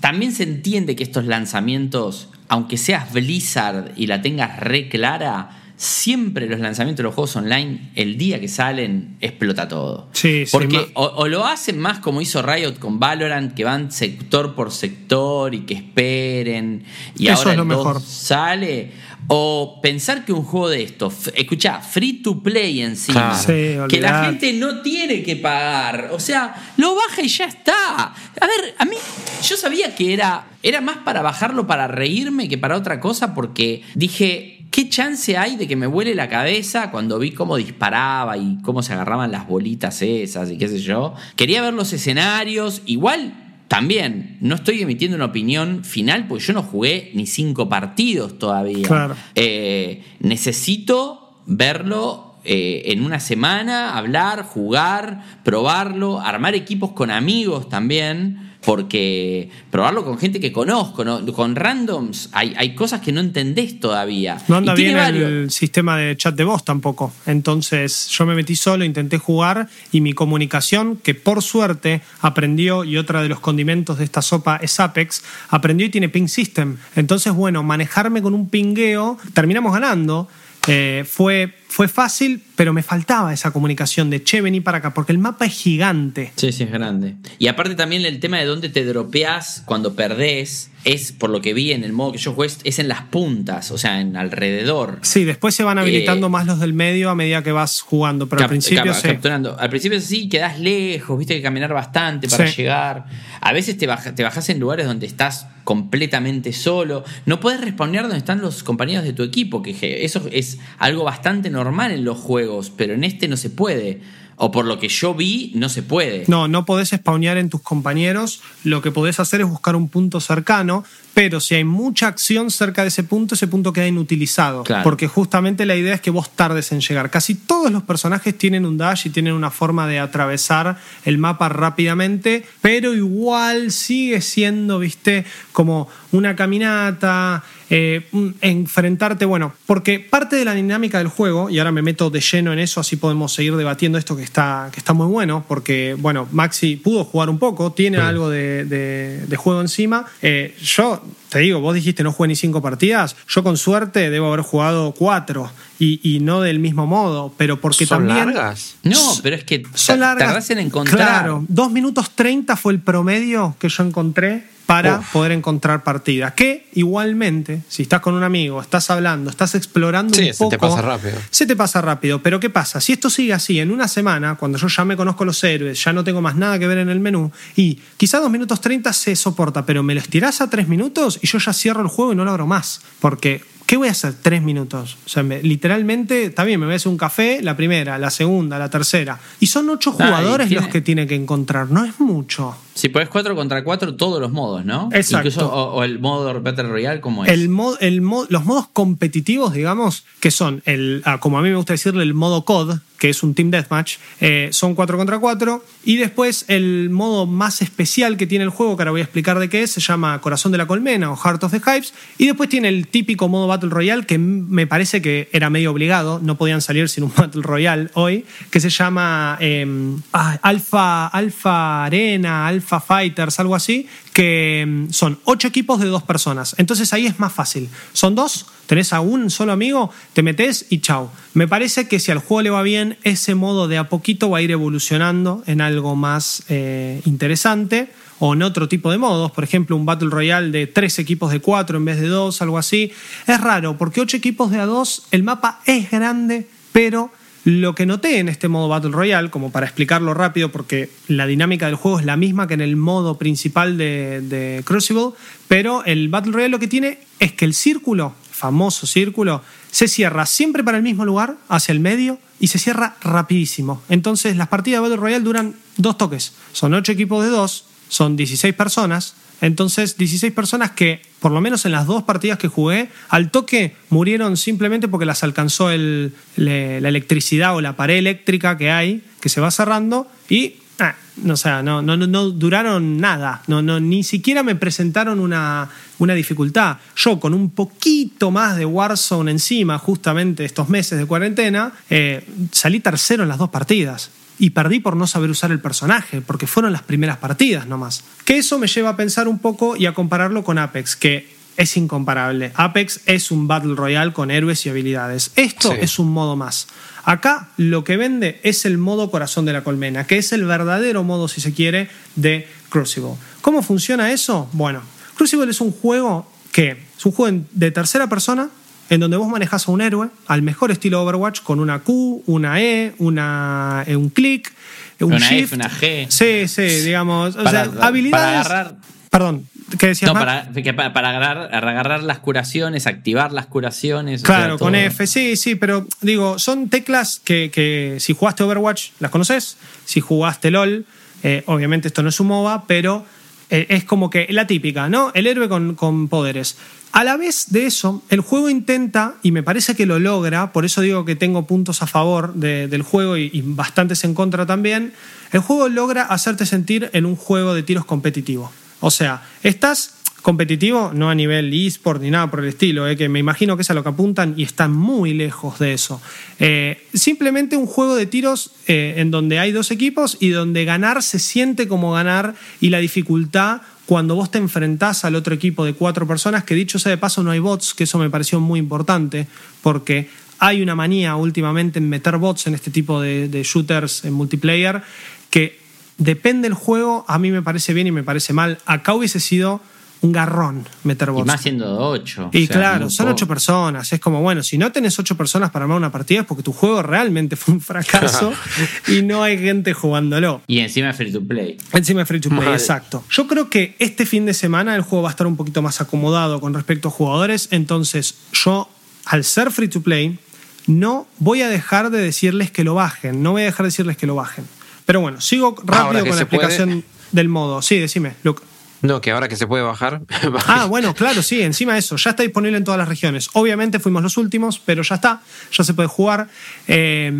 también 0.00 0.32
se 0.32 0.44
entiende 0.44 0.96
que 0.96 1.02
estos 1.02 1.26
lanzamientos, 1.26 2.30
aunque 2.48 2.78
seas 2.78 3.12
Blizzard 3.12 3.92
y 3.96 4.06
la 4.06 4.22
tengas 4.22 4.58
re 4.60 4.88
clara, 4.88 5.50
siempre 5.76 6.48
los 6.48 6.60
lanzamientos 6.60 6.98
de 6.98 7.02
los 7.04 7.14
juegos 7.14 7.34
online, 7.36 7.90
el 7.96 8.16
día 8.16 8.40
que 8.40 8.48
salen, 8.48 9.16
explota 9.20 9.66
todo. 9.68 10.08
Sí, 10.12 10.44
sí, 10.46 10.52
Porque 10.52 10.76
ma- 10.78 10.84
o, 10.94 11.04
o 11.16 11.28
lo 11.28 11.44
hacen 11.44 11.78
más 11.80 11.98
como 11.98 12.20
hizo 12.20 12.42
Riot 12.42 12.74
con 12.78 13.00
Valorant, 13.00 13.54
que 13.54 13.64
van 13.64 13.90
sector 13.90 14.54
por 14.54 14.70
sector 14.72 15.54
y 15.54 15.60
que 15.60 15.74
esperen 15.74 16.84
y 17.16 17.26
Eso 17.28 17.38
ahora 17.38 17.50
es 17.52 17.56
lo 17.56 17.62
el 17.64 17.68
2 17.70 17.78
mejor. 17.78 18.00
sale. 18.02 18.92
O 19.26 19.80
pensar 19.82 20.26
que 20.26 20.34
un 20.34 20.42
juego 20.44 20.68
de 20.68 20.82
esto, 20.82 21.06
f- 21.06 21.32
escuchá, 21.34 21.80
free 21.80 22.20
to 22.22 22.42
play 22.42 22.82
encima. 22.82 23.34
Sí, 23.34 23.76
que 23.88 23.98
la 23.98 24.26
gente 24.26 24.52
no 24.52 24.82
tiene 24.82 25.22
que 25.22 25.36
pagar. 25.36 26.10
O 26.12 26.20
sea, 26.20 26.54
lo 26.76 26.94
baja 26.94 27.22
y 27.22 27.28
ya 27.28 27.46
está. 27.46 28.04
A 28.04 28.46
ver, 28.46 28.74
a 28.78 28.84
mí, 28.84 28.96
yo 29.42 29.56
sabía 29.56 29.94
que 29.94 30.12
era, 30.12 30.48
era 30.62 30.82
más 30.82 30.98
para 30.98 31.22
bajarlo 31.22 31.66
para 31.66 31.88
reírme 31.88 32.50
que 32.50 32.58
para 32.58 32.76
otra 32.76 33.00
cosa, 33.00 33.34
porque 33.34 33.82
dije. 33.94 34.53
¿Qué 34.74 34.88
chance 34.88 35.36
hay 35.36 35.54
de 35.54 35.68
que 35.68 35.76
me 35.76 35.86
vuele 35.86 36.16
la 36.16 36.28
cabeza 36.28 36.90
cuando 36.90 37.20
vi 37.20 37.30
cómo 37.30 37.54
disparaba 37.54 38.36
y 38.36 38.58
cómo 38.62 38.82
se 38.82 38.92
agarraban 38.92 39.30
las 39.30 39.46
bolitas 39.46 40.02
esas 40.02 40.50
y 40.50 40.58
qué 40.58 40.66
sé 40.66 40.80
yo? 40.80 41.14
Quería 41.36 41.62
ver 41.62 41.74
los 41.74 41.92
escenarios. 41.92 42.82
Igual, 42.84 43.34
también, 43.68 44.36
no 44.40 44.56
estoy 44.56 44.82
emitiendo 44.82 45.14
una 45.16 45.26
opinión 45.26 45.84
final 45.84 46.26
porque 46.26 46.42
yo 46.42 46.54
no 46.54 46.64
jugué 46.64 47.12
ni 47.14 47.28
cinco 47.28 47.68
partidos 47.68 48.36
todavía. 48.40 48.88
Claro. 48.88 49.14
Eh, 49.36 50.02
necesito 50.18 51.38
verlo 51.46 52.34
eh, 52.42 52.82
en 52.86 53.04
una 53.04 53.20
semana, 53.20 53.96
hablar, 53.96 54.42
jugar, 54.42 55.22
probarlo, 55.44 56.18
armar 56.18 56.56
equipos 56.56 56.90
con 56.90 57.12
amigos 57.12 57.68
también, 57.68 58.43
porque 58.64 59.50
probarlo 59.70 60.04
con 60.04 60.18
gente 60.18 60.40
que 60.40 60.52
conozco, 60.52 61.04
¿no? 61.04 61.24
con 61.34 61.56
randoms, 61.56 62.28
hay, 62.32 62.54
hay 62.56 62.74
cosas 62.74 63.00
que 63.00 63.12
no 63.12 63.20
entendés 63.20 63.78
todavía. 63.80 64.38
No 64.48 64.56
anda 64.56 64.72
Y 64.74 64.76
bien 64.76 64.94
varios- 64.96 65.30
el 65.30 65.50
sistema 65.50 65.96
de 65.96 66.16
chat 66.16 66.34
de 66.34 66.44
voz 66.44 66.64
tampoco. 66.64 67.12
Entonces 67.26 68.08
yo 68.08 68.24
me 68.26 68.34
metí 68.34 68.56
solo, 68.56 68.84
intenté 68.84 69.18
jugar 69.18 69.68
y 69.92 70.00
mi 70.00 70.12
comunicación, 70.12 70.96
que 70.96 71.14
por 71.14 71.42
suerte 71.42 72.00
aprendió, 72.20 72.84
y 72.84 72.96
otra 72.96 73.22
de 73.22 73.28
los 73.28 73.40
condimentos 73.40 73.98
de 73.98 74.04
esta 74.04 74.22
sopa 74.22 74.56
es 74.56 74.80
Apex, 74.80 75.22
aprendió 75.50 75.86
y 75.86 75.90
tiene 75.90 76.08
ping 76.08 76.28
system. 76.28 76.76
Entonces, 76.96 77.32
bueno, 77.32 77.62
manejarme 77.62 78.22
con 78.22 78.34
un 78.34 78.48
pingueo, 78.48 79.18
terminamos 79.34 79.72
ganando. 79.72 80.28
Eh, 80.66 81.04
fue, 81.06 81.54
fue 81.74 81.88
fácil, 81.88 82.40
pero 82.54 82.72
me 82.72 82.84
faltaba 82.84 83.32
esa 83.32 83.50
comunicación 83.50 84.08
de 84.08 84.22
che, 84.22 84.40
vení 84.40 84.60
para 84.60 84.78
acá, 84.78 84.94
porque 84.94 85.10
el 85.10 85.18
mapa 85.18 85.44
es 85.46 85.54
gigante. 85.54 86.32
Sí, 86.36 86.52
sí, 86.52 86.62
es 86.62 86.70
grande. 86.70 87.16
Y 87.40 87.48
aparte 87.48 87.74
también 87.74 88.04
el 88.06 88.20
tema 88.20 88.38
de 88.38 88.44
dónde 88.44 88.68
te 88.68 88.84
dropeás 88.84 89.64
cuando 89.66 89.94
perdés, 89.96 90.70
es, 90.84 91.10
por 91.10 91.30
lo 91.30 91.40
que 91.40 91.52
vi 91.52 91.72
en 91.72 91.82
el 91.82 91.92
modo 91.92 92.12
que 92.12 92.18
yo 92.18 92.32
jugué, 92.32 92.48
es 92.62 92.78
en 92.78 92.86
las 92.86 93.00
puntas, 93.02 93.72
o 93.72 93.78
sea, 93.78 94.00
en 94.00 94.16
alrededor. 94.16 94.98
Sí, 95.02 95.24
después 95.24 95.54
se 95.56 95.64
van 95.64 95.78
habilitando 95.78 96.28
Eh, 96.28 96.30
más 96.30 96.46
los 96.46 96.60
del 96.60 96.74
medio 96.74 97.10
a 97.10 97.16
medida 97.16 97.42
que 97.42 97.50
vas 97.52 97.80
jugando, 97.80 98.28
pero 98.28 98.42
al 98.42 98.48
principio 98.50 98.84
cap- 98.92 98.94
sí. 99.02 99.08
capturando. 99.08 99.58
Al 99.58 99.68
principio 99.70 100.00
sí, 100.00 100.28
quedás 100.28 100.60
lejos, 100.60 101.18
viste 101.18 101.34
que 101.34 101.42
caminar 101.42 101.72
bastante 101.74 102.28
para 102.28 102.46
Sí. 102.46 102.56
llegar. 102.58 103.06
A 103.40 103.52
veces 103.52 103.76
te, 103.78 103.86
baja- 103.88 104.14
te 104.14 104.22
bajás 104.22 104.48
en 104.50 104.60
lugares 104.60 104.86
donde 104.86 105.06
estás 105.06 105.48
completamente 105.64 106.52
solo. 106.52 107.02
No 107.24 107.40
puedes 107.40 107.60
responder 107.62 108.02
donde 108.02 108.18
están 108.18 108.42
los 108.42 108.62
compañeros 108.62 109.02
de 109.04 109.14
tu 109.14 109.22
equipo, 109.22 109.62
que 109.62 110.04
eso 110.04 110.28
es 110.30 110.58
algo 110.78 111.02
bastante 111.04 111.48
normal 111.48 111.63
en 111.68 112.04
los 112.04 112.18
juegos, 112.18 112.70
pero 112.70 112.94
en 112.94 113.04
este 113.04 113.28
no 113.28 113.36
se 113.36 113.50
puede. 113.50 114.00
O 114.36 114.50
por 114.50 114.64
lo 114.64 114.78
que 114.80 114.88
yo 114.88 115.14
vi, 115.14 115.52
no 115.54 115.68
se 115.68 115.82
puede. 115.82 116.24
No, 116.26 116.48
no 116.48 116.64
podés 116.64 116.88
spawnear 116.88 117.36
en 117.38 117.50
tus 117.50 117.62
compañeros. 117.62 118.42
Lo 118.64 118.82
que 118.82 118.90
podés 118.90 119.20
hacer 119.20 119.40
es 119.40 119.48
buscar 119.48 119.76
un 119.76 119.88
punto 119.88 120.20
cercano, 120.20 120.84
pero 121.14 121.40
si 121.40 121.54
hay 121.54 121.64
mucha 121.64 122.08
acción 122.08 122.50
cerca 122.50 122.82
de 122.82 122.88
ese 122.88 123.04
punto, 123.04 123.34
ese 123.36 123.46
punto 123.46 123.72
queda 123.72 123.86
inutilizado. 123.86 124.64
Claro. 124.64 124.82
Porque 124.82 125.06
justamente 125.06 125.64
la 125.64 125.76
idea 125.76 125.94
es 125.94 126.00
que 126.00 126.10
vos 126.10 126.28
tardes 126.34 126.72
en 126.72 126.80
llegar. 126.80 127.08
Casi 127.10 127.34
todos 127.36 127.70
los 127.70 127.82
personajes 127.84 128.36
tienen 128.36 128.66
un 128.66 128.76
dash 128.76 129.06
y 129.06 129.10
tienen 129.10 129.32
una 129.34 129.50
forma 129.50 129.86
de 129.86 130.00
atravesar 130.00 130.76
el 131.04 131.18
mapa 131.18 131.48
rápidamente, 131.48 132.44
pero 132.60 132.94
igual 132.94 133.70
sigue 133.70 134.20
siendo, 134.20 134.78
viste, 134.78 135.24
como 135.52 135.88
una 136.12 136.36
caminata, 136.36 137.42
eh, 137.70 138.06
enfrentarte, 138.40 139.24
bueno, 139.24 139.52
porque 139.66 139.98
parte 140.00 140.36
de 140.36 140.44
la 140.44 140.54
dinámica 140.54 140.98
del 140.98 141.08
juego, 141.08 141.50
y 141.50 141.58
ahora 141.58 141.72
me 141.72 141.82
meto 141.82 142.10
de 142.10 142.20
lleno 142.20 142.52
en 142.52 142.58
eso, 142.58 142.80
así 142.80 142.96
podemos 142.96 143.32
seguir 143.32 143.56
debatiendo 143.56 143.98
esto 143.98 144.16
que 144.16 144.22
está, 144.22 144.68
que 144.72 144.78
está 144.80 144.92
muy 144.92 145.06
bueno, 145.06 145.44
porque, 145.48 145.96
bueno, 145.98 146.28
Maxi 146.32 146.76
pudo 146.76 147.04
jugar 147.04 147.30
un 147.30 147.38
poco, 147.38 147.72
tiene 147.72 147.98
algo 147.98 148.28
de, 148.30 148.64
de- 148.64 149.26
de 149.26 149.36
juego 149.36 149.60
encima. 149.60 150.04
Eh, 150.22 150.54
yo, 150.62 151.03
te 151.28 151.38
digo, 151.40 151.60
vos 151.60 151.74
dijiste 151.74 152.02
no 152.02 152.12
jugué 152.12 152.28
ni 152.28 152.36
cinco 152.36 152.62
partidas, 152.62 153.16
yo 153.28 153.42
con 153.42 153.56
suerte 153.56 154.10
debo 154.10 154.28
haber 154.28 154.40
jugado 154.40 154.92
cuatro, 154.92 155.50
y, 155.78 156.00
y 156.02 156.20
no 156.20 156.40
del 156.40 156.58
mismo 156.60 156.86
modo, 156.86 157.32
pero 157.36 157.60
porque 157.60 157.86
¿Son 157.86 158.06
también... 158.06 158.32
largas? 158.34 158.76
No, 158.84 158.98
pero 159.22 159.36
es 159.36 159.44
que 159.44 159.64
Son 159.74 160.00
largas. 160.00 160.28
tardás 160.28 160.50
en 160.50 160.58
encontrar. 160.58 160.96
Claro, 160.98 161.44
2 161.48 161.72
minutos 161.72 162.10
30 162.14 162.56
fue 162.56 162.72
el 162.74 162.80
promedio 162.80 163.56
que 163.58 163.68
yo 163.68 163.82
encontré 163.82 164.44
para 164.66 164.98
Uf. 165.00 165.12
poder 165.12 165.32
encontrar 165.32 165.82
partidas. 165.84 166.32
Que 166.34 166.68
igualmente, 166.74 167.62
si 167.68 167.82
estás 167.82 168.00
con 168.00 168.14
un 168.14 168.22
amigo, 168.22 168.60
estás 168.60 168.88
hablando, 168.90 169.30
estás 169.30 169.54
explorando 169.54 170.14
Sí, 170.16 170.28
un 170.28 170.32
se 170.32 170.38
poco. 170.38 170.50
te 170.50 170.58
pasa 170.58 170.82
rápido. 170.82 171.14
Se 171.30 171.46
te 171.46 171.54
pasa 171.56 171.80
rápido. 171.80 172.22
Pero 172.22 172.40
¿qué 172.40 172.50
pasa? 172.50 172.80
Si 172.80 172.92
esto 172.92 173.10
sigue 173.10 173.32
así 173.34 173.60
en 173.60 173.70
una 173.70 173.88
semana, 173.88 174.36
cuando 174.36 174.56
yo 174.58 174.68
ya 174.68 174.84
me 174.84 174.96
conozco 174.96 175.24
los 175.24 175.42
héroes, 175.44 175.82
ya 175.84 175.92
no 175.92 176.02
tengo 176.04 176.20
más 176.20 176.36
nada 176.36 176.58
que 176.58 176.66
ver 176.66 176.78
en 176.78 176.88
el 176.88 177.00
menú, 177.00 177.30
y 177.56 177.78
quizá 177.96 178.18
2 178.20 178.30
minutos 178.30 178.60
30 178.60 178.92
se 178.92 179.14
soporta, 179.16 179.66
pero 179.66 179.82
me 179.82 179.94
lo 179.94 180.00
estirás 180.00 180.40
a 180.40 180.48
3 180.48 180.68
minutos 180.68 181.18
y 181.22 181.26
yo 181.26 181.38
ya 181.38 181.52
cierro 181.52 181.82
el 181.82 181.88
juego 181.88 182.12
y 182.12 182.16
no 182.16 182.24
lo 182.24 182.30
abro 182.30 182.46
más. 182.46 182.80
Porque. 183.00 183.42
¿Qué 183.66 183.76
voy 183.78 183.88
a 183.88 183.92
hacer? 183.92 184.14
Tres 184.20 184.42
minutos. 184.42 184.98
O 185.06 185.08
sea, 185.08 185.22
me- 185.22 185.42
literalmente, 185.42 186.24
está 186.24 186.44
bien, 186.44 186.60
me 186.60 186.66
voy 186.66 186.74
a 186.74 186.76
hacer 186.76 186.90
un 186.90 186.98
café, 186.98 187.40
la 187.42 187.56
primera, 187.56 187.98
la 187.98 188.10
segunda, 188.10 188.58
la 188.58 188.68
tercera. 188.68 189.18
Y 189.40 189.46
son 189.46 189.68
ocho 189.70 189.96
Ah, 189.98 190.06
jugadores 190.06 190.48
tiene- 190.48 190.62
los 190.62 190.70
que 190.70 190.80
tiene 190.82 191.06
que 191.06 191.14
encontrar. 191.14 191.70
No 191.70 191.84
es 191.84 191.98
mucho. 191.98 192.56
Si 192.74 192.88
podés 192.88 193.08
4 193.08 193.36
contra 193.36 193.62
4, 193.62 193.94
todos 193.94 194.20
los 194.20 194.32
modos, 194.32 194.64
¿no? 194.64 194.88
Exacto. 194.92 195.28
Incluso, 195.28 195.48
o, 195.50 195.74
o 195.76 195.84
el 195.84 196.00
modo 196.00 196.40
Battle 196.42 196.64
Royale, 196.64 197.00
como 197.00 197.24
es. 197.24 197.30
El 197.30 197.48
mo- 197.48 197.76
el 197.80 198.00
mo- 198.02 198.26
los 198.28 198.44
modos 198.44 198.66
competitivos, 198.72 199.52
digamos, 199.54 200.04
que 200.20 200.30
son, 200.32 200.60
el, 200.66 201.00
ah, 201.04 201.18
como 201.20 201.38
a 201.38 201.42
mí 201.42 201.50
me 201.50 201.54
gusta 201.56 201.72
decirle, 201.72 202.02
el 202.02 202.14
modo 202.14 202.44
COD, 202.44 202.80
que 202.98 203.10
es 203.10 203.22
un 203.22 203.34
Team 203.34 203.50
Deathmatch. 203.50 203.96
Eh, 204.20 204.48
son 204.50 204.74
4 204.74 204.96
contra 204.96 205.18
4. 205.20 205.64
Y 205.84 205.96
después 205.96 206.46
el 206.48 206.90
modo 206.90 207.26
más 207.26 207.62
especial 207.62 208.16
que 208.16 208.26
tiene 208.26 208.44
el 208.44 208.50
juego, 208.50 208.76
que 208.76 208.82
ahora 208.82 208.90
voy 208.92 209.02
a 209.02 209.04
explicar 209.04 209.38
de 209.38 209.48
qué 209.48 209.62
es, 209.62 209.70
se 209.70 209.80
llama 209.80 210.20
Corazón 210.20 210.50
de 210.52 210.58
la 210.58 210.66
Colmena 210.66 211.12
o 211.12 211.16
Heart 211.16 211.44
of 211.44 211.52
the 211.52 211.58
Hives. 211.58 211.92
Y 212.18 212.26
después 212.26 212.48
tiene 212.48 212.68
el 212.70 212.88
típico 212.88 213.28
modo 213.28 213.46
Battle 213.54 213.70
Royale, 213.70 214.04
que 214.04 214.18
me 214.18 214.66
parece 214.66 215.00
que 215.00 215.28
era 215.32 215.50
medio 215.50 215.70
obligado, 215.70 216.20
no 216.22 216.36
podían 216.36 216.60
salir 216.60 216.88
sin 216.88 217.04
un 217.04 217.12
Battle 217.16 217.42
Royale 217.42 217.90
hoy, 217.94 218.24
que 218.50 218.60
se 218.60 218.70
llama 218.70 219.38
eh, 219.40 219.66
Alpha, 220.12 221.06
Alpha 221.06 221.84
Arena, 221.84 222.46
Alpha 222.46 222.80
Fighters, 222.80 223.38
algo 223.38 223.54
así, 223.54 223.88
que 224.12 224.64
mm, 224.66 224.90
son 224.90 225.18
8 225.24 225.48
equipos 225.48 225.80
de 225.80 225.86
dos 225.86 226.02
personas. 226.02 226.54
Entonces 226.58 226.92
ahí 226.92 227.06
es 227.06 227.18
más 227.20 227.32
fácil. 227.32 227.68
Son 227.92 228.14
dos, 228.14 228.46
tenés 228.66 228.92
a 228.92 229.00
un 229.00 229.30
solo 229.30 229.52
amigo, 229.52 229.90
te 230.12 230.22
metes 230.22 230.66
y 230.70 230.80
chau. 230.80 231.10
Me 231.34 231.46
parece 231.46 231.88
que 231.88 232.00
si 232.00 232.10
al 232.10 232.18
juego 232.18 232.42
le 232.42 232.50
va 232.50 232.62
bien, 232.62 232.98
ese 233.02 233.34
modo 233.34 233.68
de 233.68 233.78
a 233.78 233.88
poquito 233.88 234.30
va 234.30 234.38
a 234.38 234.42
ir 234.42 234.50
evolucionando 234.50 235.42
en 235.46 235.60
algo 235.60 235.96
más 235.96 236.44
eh, 236.48 237.00
interesante 237.04 237.90
o 238.18 238.34
en 238.34 238.42
otro 238.42 238.68
tipo 238.68 238.90
de 238.90 238.98
modos, 238.98 239.32
por 239.32 239.44
ejemplo, 239.44 239.76
un 239.76 239.86
Battle 239.86 240.10
Royale 240.10 240.50
de 240.50 240.66
tres 240.66 240.98
equipos 240.98 241.32
de 241.32 241.40
cuatro 241.40 241.78
en 241.78 241.84
vez 241.84 242.00
de 242.00 242.08
dos, 242.08 242.42
algo 242.42 242.58
así. 242.58 242.92
Es 243.26 243.40
raro, 243.40 243.76
porque 243.76 244.00
ocho 244.00 244.16
equipos 244.16 244.50
de 244.50 244.60
a 244.60 244.66
dos, 244.66 245.04
el 245.10 245.22
mapa 245.22 245.60
es 245.66 245.90
grande, 245.90 246.48
pero 246.72 247.10
lo 247.44 247.74
que 247.74 247.84
noté 247.84 248.20
en 248.20 248.30
este 248.30 248.48
modo 248.48 248.68
Battle 248.68 248.92
Royale, 248.92 249.28
como 249.28 249.52
para 249.52 249.66
explicarlo 249.66 250.14
rápido, 250.14 250.50
porque 250.50 250.90
la 251.08 251.26
dinámica 251.26 251.66
del 251.66 251.74
juego 251.74 252.00
es 252.00 252.06
la 252.06 252.16
misma 252.16 252.46
que 252.46 252.54
en 252.54 252.62
el 252.62 252.76
modo 252.76 253.18
principal 253.18 253.76
de, 253.76 254.22
de 254.22 254.62
Crucible, 254.64 255.10
pero 255.46 255.84
el 255.84 256.08
Battle 256.08 256.32
Royale 256.32 256.50
lo 256.50 256.58
que 256.58 256.68
tiene 256.68 257.00
es 257.18 257.32
que 257.32 257.44
el 257.44 257.52
círculo, 257.52 258.14
famoso 258.30 258.86
círculo, 258.86 259.42
se 259.70 259.88
cierra 259.88 260.24
siempre 260.24 260.64
para 260.64 260.78
el 260.78 260.82
mismo 260.82 261.04
lugar, 261.04 261.36
hacia 261.48 261.72
el 261.72 261.80
medio, 261.80 262.18
y 262.40 262.46
se 262.46 262.58
cierra 262.58 262.96
rapidísimo. 263.02 263.82
Entonces 263.88 264.36
las 264.36 264.48
partidas 264.48 264.78
de 264.78 264.82
Battle 264.82 264.96
Royale 264.96 265.24
duran 265.24 265.54
dos 265.76 265.98
toques. 265.98 266.32
Son 266.52 266.72
ocho 266.72 266.92
equipos 266.92 267.24
de 267.24 267.30
dos, 267.30 267.66
son 267.94 268.16
16 268.16 268.54
personas. 268.54 269.14
Entonces 269.40 269.96
16 269.96 270.32
personas 270.32 270.70
que, 270.72 271.02
por 271.20 271.32
lo 271.32 271.40
menos 271.40 271.64
en 271.66 271.72
las 271.72 271.86
dos 271.86 272.02
partidas 272.02 272.38
que 272.38 272.48
jugué, 272.48 272.88
al 273.08 273.30
toque 273.30 273.76
murieron 273.90 274.36
simplemente 274.36 274.88
porque 274.88 275.06
las 275.06 275.22
alcanzó 275.22 275.70
el, 275.70 276.14
la 276.36 276.88
electricidad 276.88 277.54
o 277.54 277.60
la 277.60 277.76
pared 277.76 277.96
eléctrica 277.96 278.56
que 278.56 278.70
hay, 278.70 279.02
que 279.20 279.28
se 279.28 279.40
va 279.40 279.50
cerrando, 279.50 280.08
y 280.28 280.56
Ah, 280.78 280.96
sea, 281.36 281.62
no, 281.62 281.82
no, 281.82 281.96
no 281.96 282.30
duraron 282.30 282.98
nada. 282.98 283.42
No, 283.46 283.62
no, 283.62 283.78
ni 283.78 284.02
siquiera 284.02 284.42
me 284.42 284.56
presentaron 284.56 285.20
una, 285.20 285.70
una 285.98 286.14
dificultad. 286.14 286.78
Yo, 286.96 287.20
con 287.20 287.32
un 287.32 287.50
poquito 287.50 288.32
más 288.32 288.56
de 288.56 288.66
Warzone 288.66 289.30
encima, 289.30 289.78
justamente 289.78 290.44
estos 290.44 290.68
meses 290.68 290.98
de 290.98 291.06
cuarentena, 291.06 291.72
eh, 291.88 292.26
salí 292.50 292.80
tercero 292.80 293.22
en 293.22 293.28
las 293.28 293.38
dos 293.38 293.50
partidas. 293.50 294.10
Y 294.38 294.50
perdí 294.50 294.80
por 294.80 294.96
no 294.96 295.06
saber 295.06 295.30
usar 295.30 295.52
el 295.52 295.60
personaje, 295.60 296.20
porque 296.20 296.46
fueron 296.46 296.72
las 296.72 296.82
primeras 296.82 297.18
partidas 297.18 297.66
nomás. 297.66 298.02
Que 298.24 298.38
eso 298.38 298.58
me 298.58 298.66
lleva 298.66 298.90
a 298.90 298.96
pensar 298.96 299.28
un 299.28 299.38
poco 299.38 299.76
y 299.76 299.86
a 299.86 299.94
compararlo 299.94 300.42
con 300.42 300.58
Apex, 300.58 300.96
que 300.96 301.32
es 301.56 301.76
incomparable. 301.76 302.50
Apex 302.56 303.02
es 303.06 303.30
un 303.30 303.46
Battle 303.46 303.76
Royale 303.76 304.12
con 304.12 304.32
héroes 304.32 304.66
y 304.66 304.70
habilidades. 304.70 305.30
Esto 305.36 305.70
Sí. 305.70 305.78
es 305.80 305.98
un 306.00 306.10
modo 306.12 306.34
más. 306.34 306.66
Acá 307.04 307.50
lo 307.58 307.84
que 307.84 307.96
vende 307.96 308.40
es 308.42 308.64
el 308.64 308.76
modo 308.78 309.10
corazón 309.10 309.44
de 309.44 309.52
la 309.52 309.62
colmena, 309.62 310.04
que 310.06 310.18
es 310.18 310.32
el 310.32 310.44
verdadero 310.44 311.04
modo, 311.04 311.28
si 311.28 311.40
se 311.40 311.52
quiere, 311.52 311.88
de 312.16 312.48
Crucible. 312.70 313.12
¿Cómo 313.40 313.62
funciona 313.62 314.10
eso? 314.10 314.48
Bueno, 314.52 314.82
Crucible 315.16 315.48
es 315.50 315.60
un 315.60 315.70
juego 315.70 316.28
que 316.50 316.70
es 316.96 317.06
un 317.06 317.12
juego 317.12 317.44
de 317.52 317.70
tercera 317.70 318.08
persona 318.08 318.48
en 318.90 319.00
donde 319.00 319.16
vos 319.16 319.28
manejas 319.28 319.66
a 319.68 319.70
un 319.70 319.80
héroe 319.80 320.08
al 320.26 320.42
mejor 320.42 320.70
estilo 320.70 321.02
Overwatch 321.02 321.40
con 321.42 321.60
una 321.60 321.78
Q, 321.80 322.22
una 322.26 322.60
E, 322.60 322.94
una, 322.98 323.84
eh, 323.86 323.96
un 323.96 324.10
clic, 324.10 324.52
un 325.00 325.14
Una 325.14 325.26
F, 325.26 325.34
shift. 325.36 325.52
una 325.54 325.68
G. 325.70 326.06
Sí, 326.08 326.48
sí, 326.48 326.62
digamos. 326.84 327.34
o 327.36 327.42
Para- 327.44 327.64
sea, 327.64 327.72
para 327.72 327.86
habilidades. 327.86 328.46
agarrar- 328.46 328.74
Perdón, 329.10 329.46
¿qué 329.78 329.88
decías, 329.88 330.12
No, 330.12 330.18
para, 330.18 330.50
que 330.52 330.72
para 330.74 331.08
agarrar, 331.10 331.54
agarrar 331.54 332.02
las 332.02 332.18
curaciones, 332.18 332.86
activar 332.88 333.32
las 333.32 333.46
curaciones. 333.46 334.22
o 334.24 334.26
sea, 334.26 334.36
Claro, 334.36 334.58
con. 334.58 334.74
F, 334.74 335.06
sí, 335.06 335.36
sí, 335.36 335.54
pero 335.54 335.86
digo, 336.00 336.38
son 336.40 336.68
teclas 336.68 337.20
que, 337.22 337.50
que 337.52 337.98
si 338.00 338.12
jugaste 338.12 338.42
Overwatch 338.42 338.90
las 338.98 339.12
conoces, 339.12 339.56
si 339.84 340.00
jugaste 340.00 340.50
LOL, 340.50 340.84
eh, 341.22 341.44
obviamente 341.46 341.86
esto 341.88 342.02
no 342.02 342.08
es 342.08 342.18
un 342.18 342.26
MOBA, 342.26 342.64
pero 342.66 343.06
eh, 343.50 343.66
es 343.68 343.84
como 343.84 344.10
que 344.10 344.26
la 344.30 344.46
típica, 344.48 344.88
¿no? 344.88 345.12
El 345.14 345.26
héroe 345.28 345.48
con, 345.48 345.74
con 345.76 346.08
poderes. 346.08 346.56
A 346.94 347.02
la 347.02 347.16
vez 347.16 347.46
de 347.48 347.66
eso, 347.66 348.04
el 348.08 348.20
juego 348.20 348.48
intenta, 348.48 349.16
y 349.24 349.32
me 349.32 349.42
parece 349.42 349.74
que 349.74 349.84
lo 349.84 349.98
logra, 349.98 350.52
por 350.52 350.64
eso 350.64 350.80
digo 350.80 351.04
que 351.04 351.16
tengo 351.16 351.44
puntos 351.44 351.82
a 351.82 351.88
favor 351.88 352.34
de- 352.34 352.68
del 352.68 352.82
juego 352.82 353.16
y, 353.16 353.30
y 353.32 353.42
bastantes 353.42 354.04
en 354.04 354.14
contra 354.14 354.46
también, 354.46 354.92
el 355.32 355.40
juego 355.40 355.68
logra 355.68 356.04
hacerte 356.04 356.46
sentir 356.46 356.90
en 356.92 357.04
un 357.04 357.16
juego 357.16 357.52
de 357.52 357.64
tiros 357.64 357.84
competitivo. 357.84 358.52
O 358.78 358.92
sea, 358.92 359.24
estás 359.42 359.96
competitivo, 360.22 360.92
no 360.94 361.10
a 361.10 361.16
nivel 361.16 361.52
eSport 361.52 362.00
ni 362.00 362.10
nada 362.10 362.30
por 362.30 362.40
el 362.40 362.46
estilo, 362.50 362.86
eh, 362.86 362.96
que 362.96 363.08
me 363.08 363.18
imagino 363.18 363.56
que 363.56 363.62
es 363.62 363.70
a 363.70 363.74
lo 363.74 363.82
que 363.82 363.88
apuntan 363.88 364.34
y 364.36 364.44
están 364.44 364.72
muy 364.72 365.14
lejos 365.14 365.58
de 365.58 365.74
eso. 365.74 366.00
Eh, 366.38 366.86
simplemente 366.94 367.56
un 367.56 367.66
juego 367.66 367.96
de 367.96 368.06
tiros 368.06 368.52
eh, 368.68 368.94
en 368.98 369.10
donde 369.10 369.40
hay 369.40 369.50
dos 369.50 369.72
equipos 369.72 370.16
y 370.20 370.28
donde 370.28 370.64
ganar 370.64 371.02
se 371.02 371.18
siente 371.18 371.66
como 371.66 371.92
ganar 371.92 372.36
y 372.60 372.70
la 372.70 372.78
dificultad 372.78 373.62
cuando 373.86 374.14
vos 374.14 374.30
te 374.30 374.38
enfrentás 374.38 375.04
al 375.04 375.14
otro 375.14 375.34
equipo 375.34 375.64
de 375.64 375.74
cuatro 375.74 376.06
personas, 376.06 376.44
que 376.44 376.54
dicho 376.54 376.78
sea 376.78 376.90
de 376.90 376.98
paso 376.98 377.22
no 377.22 377.30
hay 377.30 377.38
bots, 377.38 377.74
que 377.74 377.84
eso 377.84 377.98
me 377.98 378.10
pareció 378.10 378.40
muy 378.40 378.58
importante, 378.58 379.26
porque 379.62 380.08
hay 380.38 380.62
una 380.62 380.74
manía 380.74 381.16
últimamente 381.16 381.78
en 381.78 381.88
meter 381.88 382.16
bots 382.18 382.46
en 382.46 382.54
este 382.54 382.70
tipo 382.70 383.00
de, 383.00 383.42
shooters 383.44 384.04
en 384.04 384.14
multiplayer, 384.14 384.82
que 385.30 385.58
depende 385.98 386.48
del 386.48 386.54
juego, 386.54 387.04
a 387.08 387.18
mí 387.18 387.30
me 387.30 387.42
parece 387.42 387.74
bien 387.74 387.86
y 387.86 387.92
me 387.92 388.02
parece 388.02 388.32
mal. 388.32 388.58
Acá 388.66 388.94
hubiese 388.94 389.20
sido 389.20 389.60
un 390.04 390.12
garrón 390.12 390.66
meter 390.82 391.08
Y 391.08 391.12
bots. 391.12 391.26
más 391.26 391.40
siendo 391.40 391.78
ocho. 391.88 392.28
Y 392.30 392.44
o 392.44 392.46
sea, 392.46 392.56
claro, 392.56 392.90
son 392.90 393.08
ocho 393.08 393.26
personas. 393.26 393.90
Es 393.90 394.00
como, 394.00 394.20
bueno, 394.20 394.42
si 394.42 394.58
no 394.58 394.70
tenés 394.70 394.98
ocho 394.98 395.16
personas 395.16 395.50
para 395.50 395.64
armar 395.64 395.78
una 395.78 395.90
partida 395.90 396.20
es 396.20 396.26
porque 396.26 396.42
tu 396.42 396.52
juego 396.52 396.82
realmente 396.82 397.36
fue 397.36 397.54
un 397.54 397.60
fracaso 397.62 398.32
y 398.88 399.00
no 399.00 399.22
hay 399.22 399.38
gente 399.38 399.72
jugándolo. 399.72 400.42
Y 400.46 400.58
encima 400.58 400.92
free 400.92 401.10
to 401.10 401.22
play. 401.22 401.56
Encima 401.72 402.00
de 402.00 402.06
free 402.06 402.20
to 402.20 402.28
play, 402.28 402.40
Madre. 402.40 402.52
exacto. 402.54 403.02
Yo 403.08 403.26
creo 403.26 403.48
que 403.48 403.76
este 403.78 404.04
fin 404.04 404.26
de 404.26 404.34
semana 404.34 404.76
el 404.76 404.82
juego 404.82 405.04
va 405.04 405.08
a 405.08 405.12
estar 405.12 405.26
un 405.26 405.36
poquito 405.36 405.62
más 405.62 405.80
acomodado 405.80 406.38
con 406.38 406.52
respecto 406.52 406.88
a 406.88 406.90
jugadores. 406.90 407.48
Entonces, 407.50 408.14
yo, 408.32 408.68
al 409.06 409.24
ser 409.24 409.50
free 409.52 409.68
to 409.68 409.80
play, 409.80 410.18
no 410.66 411.06
voy 411.18 411.40
a 411.40 411.48
dejar 411.48 411.88
de 411.90 412.02
decirles 412.02 412.50
que 412.50 412.62
lo 412.62 412.74
bajen. 412.74 413.22
No 413.22 413.32
voy 413.32 413.42
a 413.42 413.46
dejar 413.46 413.64
de 413.64 413.68
decirles 413.68 413.96
que 413.96 414.06
lo 414.06 414.16
bajen. 414.16 414.44
Pero 414.84 415.00
bueno, 415.00 415.22
sigo 415.22 415.54
rápido 415.64 416.00
con 416.00 416.10
la 416.10 416.16
se 416.18 416.26
puede. 416.26 416.44
explicación 416.44 416.84
del 417.12 417.28
modo. 417.30 417.62
Sí, 417.62 417.78
decime, 417.78 418.14
Luke. 418.22 418.42
No, 418.84 419.00
que 419.00 419.10
ahora 419.12 419.28
que 419.28 419.36
se 419.36 419.46
puede 419.46 419.62
bajar. 419.62 420.02
Ah, 420.46 420.66
bueno, 420.66 420.94
claro, 420.94 421.22
sí, 421.22 421.40
encima 421.40 421.72
de 421.72 421.78
eso, 421.78 421.96
ya 421.96 422.10
está 422.10 422.22
disponible 422.22 422.56
en 422.58 422.64
todas 422.64 422.78
las 422.78 422.88
regiones. 422.88 423.30
Obviamente 423.32 423.78
fuimos 423.78 424.02
los 424.02 424.16
últimos, 424.18 424.58
pero 424.58 424.82
ya 424.82 424.96
está, 424.96 425.22
ya 425.50 425.64
se 425.64 425.72
puede 425.72 425.88
jugar. 425.88 426.28
Eh, 426.68 427.10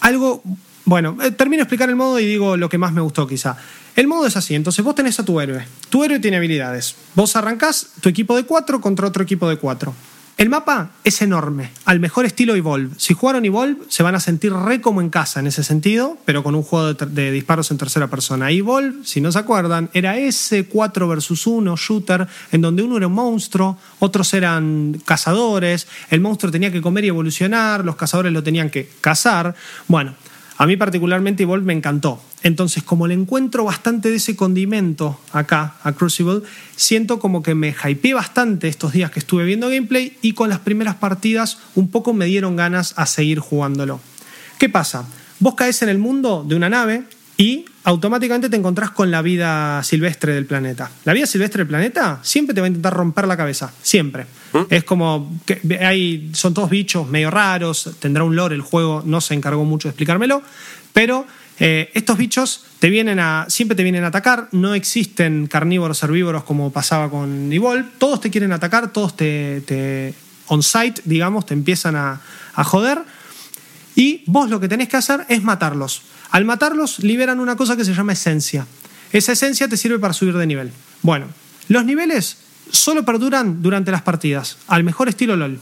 algo, 0.00 0.42
bueno, 0.84 1.16
eh, 1.22 1.30
termino 1.30 1.60
de 1.60 1.64
explicar 1.64 1.90
el 1.90 1.96
modo 1.96 2.18
y 2.18 2.26
digo 2.26 2.56
lo 2.56 2.68
que 2.68 2.78
más 2.78 2.92
me 2.92 3.02
gustó 3.02 3.26
quizá. 3.26 3.56
El 3.96 4.06
modo 4.06 4.26
es 4.26 4.36
así, 4.36 4.54
entonces 4.54 4.84
vos 4.84 4.94
tenés 4.94 5.20
a 5.20 5.24
tu 5.24 5.38
héroe. 5.40 5.66
Tu 5.90 6.04
héroe 6.04 6.20
tiene 6.20 6.38
habilidades. 6.38 6.96
Vos 7.14 7.36
arrancás 7.36 7.88
tu 8.00 8.08
equipo 8.08 8.34
de 8.36 8.44
cuatro 8.44 8.80
contra 8.80 9.06
otro 9.06 9.22
equipo 9.22 9.48
de 9.48 9.56
cuatro. 9.56 9.94
El 10.36 10.48
mapa 10.48 10.90
es 11.04 11.22
enorme, 11.22 11.70
al 11.84 12.00
mejor 12.00 12.24
estilo 12.24 12.56
Evolve. 12.56 12.96
Si 12.96 13.14
jugaron 13.14 13.44
Evolve, 13.44 13.82
se 13.88 14.02
van 14.02 14.16
a 14.16 14.20
sentir 14.20 14.52
re 14.52 14.80
como 14.80 15.00
en 15.00 15.08
casa 15.08 15.38
en 15.38 15.46
ese 15.46 15.62
sentido, 15.62 16.18
pero 16.24 16.42
con 16.42 16.56
un 16.56 16.64
juego 16.64 16.92
de, 16.92 17.30
disparos 17.30 17.70
en 17.70 17.78
tercera 17.78 18.08
persona. 18.08 18.50
Evolve, 18.50 19.04
si 19.04 19.20
no 19.20 19.30
se 19.30 19.38
acuerdan, 19.38 19.90
era 19.92 20.18
ese 20.18 20.66
4 20.66 21.06
versus 21.06 21.46
1 21.46 21.76
shooter, 21.76 22.26
en 22.50 22.60
donde 22.62 22.82
uno 22.82 22.96
era 22.96 23.06
un 23.06 23.12
monstruo, 23.12 23.78
otros 24.00 24.34
eran 24.34 25.00
cazadores, 25.04 25.86
el 26.10 26.20
monstruo 26.20 26.50
tenía 26.50 26.72
que 26.72 26.82
comer 26.82 27.04
y 27.04 27.08
evolucionar, 27.08 27.84
los 27.84 27.94
cazadores 27.94 28.32
lo 28.32 28.42
tenían 28.42 28.70
que 28.70 28.90
cazar. 29.00 29.54
Bueno, 29.86 30.14
a 30.64 30.66
mí 30.66 30.78
particularmente 30.78 31.42
Evolve 31.42 31.66
me 31.66 31.74
encantó. 31.74 32.22
Entonces, 32.42 32.82
como 32.82 33.06
le 33.06 33.12
encuentro 33.12 33.64
bastante 33.64 34.08
de 34.08 34.16
ese 34.16 34.34
condimento 34.34 35.20
acá, 35.30 35.74
a 35.82 35.92
Crucible, 35.92 36.40
siento 36.74 37.18
como 37.18 37.42
que 37.42 37.54
me 37.54 37.74
hypeé 37.84 38.14
bastante 38.14 38.68
estos 38.68 38.94
días 38.94 39.10
que 39.10 39.18
estuve 39.18 39.44
viendo 39.44 39.68
gameplay 39.68 40.16
y 40.22 40.32
con 40.32 40.48
las 40.48 40.60
primeras 40.60 40.94
partidas 40.94 41.58
un 41.74 41.88
poco 41.88 42.14
me 42.14 42.24
dieron 42.24 42.56
ganas 42.56 42.94
a 42.96 43.04
seguir 43.04 43.40
jugándolo. 43.40 44.00
¿Qué 44.58 44.70
pasa? 44.70 45.06
Vos 45.38 45.54
caes 45.54 45.82
en 45.82 45.90
el 45.90 45.98
mundo 45.98 46.46
de 46.48 46.54
una 46.54 46.70
nave 46.70 47.04
y 47.36 47.64
automáticamente 47.84 48.48
te 48.48 48.56
encontrás 48.56 48.90
con 48.90 49.10
la 49.10 49.20
vida 49.22 49.82
silvestre 49.82 50.34
del 50.34 50.46
planeta. 50.46 50.90
La 51.04 51.12
vida 51.12 51.26
silvestre 51.26 51.60
del 51.60 51.68
planeta 51.68 52.20
siempre 52.22 52.54
te 52.54 52.60
va 52.60 52.66
a 52.66 52.68
intentar 52.68 52.94
romper 52.94 53.26
la 53.26 53.36
cabeza, 53.36 53.72
siempre. 53.82 54.26
Es 54.70 54.84
como 54.84 55.40
que 55.44 55.60
hay, 55.84 56.30
son 56.32 56.54
todos 56.54 56.70
bichos 56.70 57.08
medio 57.08 57.30
raros, 57.30 57.90
tendrá 57.98 58.22
un 58.22 58.36
lore 58.36 58.54
el 58.54 58.60
juego, 58.60 59.02
no 59.04 59.20
se 59.20 59.34
encargó 59.34 59.64
mucho 59.64 59.88
de 59.88 59.90
explicármelo, 59.90 60.42
pero 60.92 61.26
eh, 61.58 61.90
estos 61.94 62.16
bichos 62.18 62.64
te 62.78 62.88
vienen 62.88 63.18
a, 63.18 63.46
siempre 63.48 63.76
te 63.76 63.82
vienen 63.82 64.04
a 64.04 64.08
atacar, 64.08 64.48
no 64.52 64.74
existen 64.74 65.48
carnívoros 65.48 66.02
herbívoros 66.04 66.44
como 66.44 66.72
pasaba 66.72 67.10
con 67.10 67.52
Evolve, 67.52 67.84
todos 67.98 68.20
te 68.20 68.30
quieren 68.30 68.52
atacar, 68.52 68.92
todos 68.92 69.16
te, 69.16 69.60
te 69.62 70.14
on-site, 70.46 71.02
digamos, 71.04 71.46
te 71.46 71.54
empiezan 71.54 71.96
a, 71.96 72.20
a 72.54 72.64
joder. 72.64 72.98
Y 73.96 74.22
vos 74.26 74.50
lo 74.50 74.58
que 74.60 74.68
tenés 74.68 74.88
que 74.88 74.96
hacer 74.96 75.24
es 75.28 75.42
matarlos. 75.42 76.02
Al 76.34 76.44
matarlos 76.44 76.98
liberan 76.98 77.38
una 77.38 77.54
cosa 77.54 77.76
que 77.76 77.84
se 77.84 77.94
llama 77.94 78.14
esencia. 78.14 78.66
Esa 79.12 79.30
esencia 79.30 79.68
te 79.68 79.76
sirve 79.76 80.00
para 80.00 80.12
subir 80.12 80.36
de 80.36 80.48
nivel. 80.48 80.72
Bueno, 81.00 81.26
los 81.68 81.84
niveles 81.84 82.38
solo 82.72 83.04
perduran 83.04 83.62
durante 83.62 83.92
las 83.92 84.02
partidas, 84.02 84.58
al 84.66 84.82
mejor 84.82 85.08
estilo 85.08 85.36
LOL. 85.36 85.60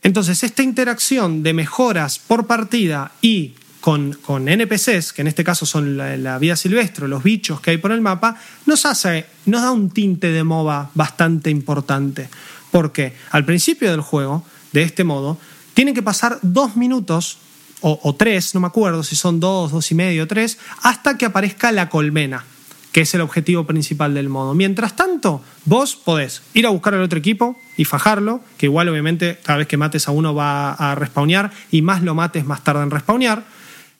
Entonces, 0.00 0.44
esta 0.44 0.62
interacción 0.62 1.42
de 1.42 1.54
mejoras 1.54 2.20
por 2.20 2.46
partida 2.46 3.10
y 3.20 3.54
con, 3.80 4.12
con 4.12 4.48
NPCs, 4.48 5.12
que 5.12 5.22
en 5.22 5.26
este 5.26 5.42
caso 5.42 5.66
son 5.66 5.96
la, 5.96 6.38
vida 6.38 6.54
silvestre, 6.54 7.08
los 7.08 7.24
bichos 7.24 7.60
que 7.60 7.72
hay 7.72 7.78
por 7.78 7.90
el 7.90 8.00
mapa, 8.00 8.36
nos 8.64 8.86
hace, 8.86 9.26
nos 9.46 9.62
da 9.62 9.72
un 9.72 9.90
tinte 9.90 10.28
de 10.28 10.44
MOBA 10.44 10.92
bastante 10.94 11.50
importante. 11.50 12.28
Porque 12.70 13.16
al 13.32 13.44
principio 13.44 13.90
del 13.90 14.02
juego, 14.02 14.46
de 14.70 14.84
este 14.84 15.02
modo, 15.02 15.36
tienen 15.74 15.96
que 15.96 16.02
pasar 16.02 16.38
dos 16.42 16.76
minutos 16.76 17.38
o, 17.82 18.14
tres, 18.14 18.54
no 18.54 18.60
me 18.60 18.68
acuerdo 18.68 19.02
si 19.02 19.16
son 19.16 19.40
dos, 19.40 19.72
dos 19.72 19.90
y 19.90 19.94
medio, 19.94 20.26
tres, 20.26 20.58
hasta 20.82 21.18
que 21.18 21.26
aparezca 21.26 21.72
la 21.72 21.88
colmena, 21.88 22.44
que 22.92 23.02
es 23.02 23.14
el 23.14 23.20
objetivo 23.20 23.66
principal 23.66 24.14
del 24.14 24.28
modo. 24.28 24.54
Mientras 24.54 24.96
tanto, 24.96 25.42
vos 25.64 25.96
podés 25.96 26.42
ir 26.54 26.66
a 26.66 26.70
buscar 26.70 26.94
al 26.94 27.02
otro 27.02 27.18
equipo 27.18 27.56
y 27.76 27.84
fajarlo, 27.84 28.40
que 28.56 28.66
igual 28.66 28.88
obviamente 28.88 29.38
cada 29.42 29.58
vez 29.58 29.68
que 29.68 29.76
mates 29.76 30.08
a 30.08 30.12
uno 30.12 30.34
va 30.34 30.72
a 30.72 30.94
respawnear 30.94 31.50
y 31.70 31.82
más 31.82 32.02
lo 32.02 32.14
mates 32.14 32.44
más 32.44 32.62
tarde 32.64 32.82
en 32.82 32.90
respawnear. 32.90 33.44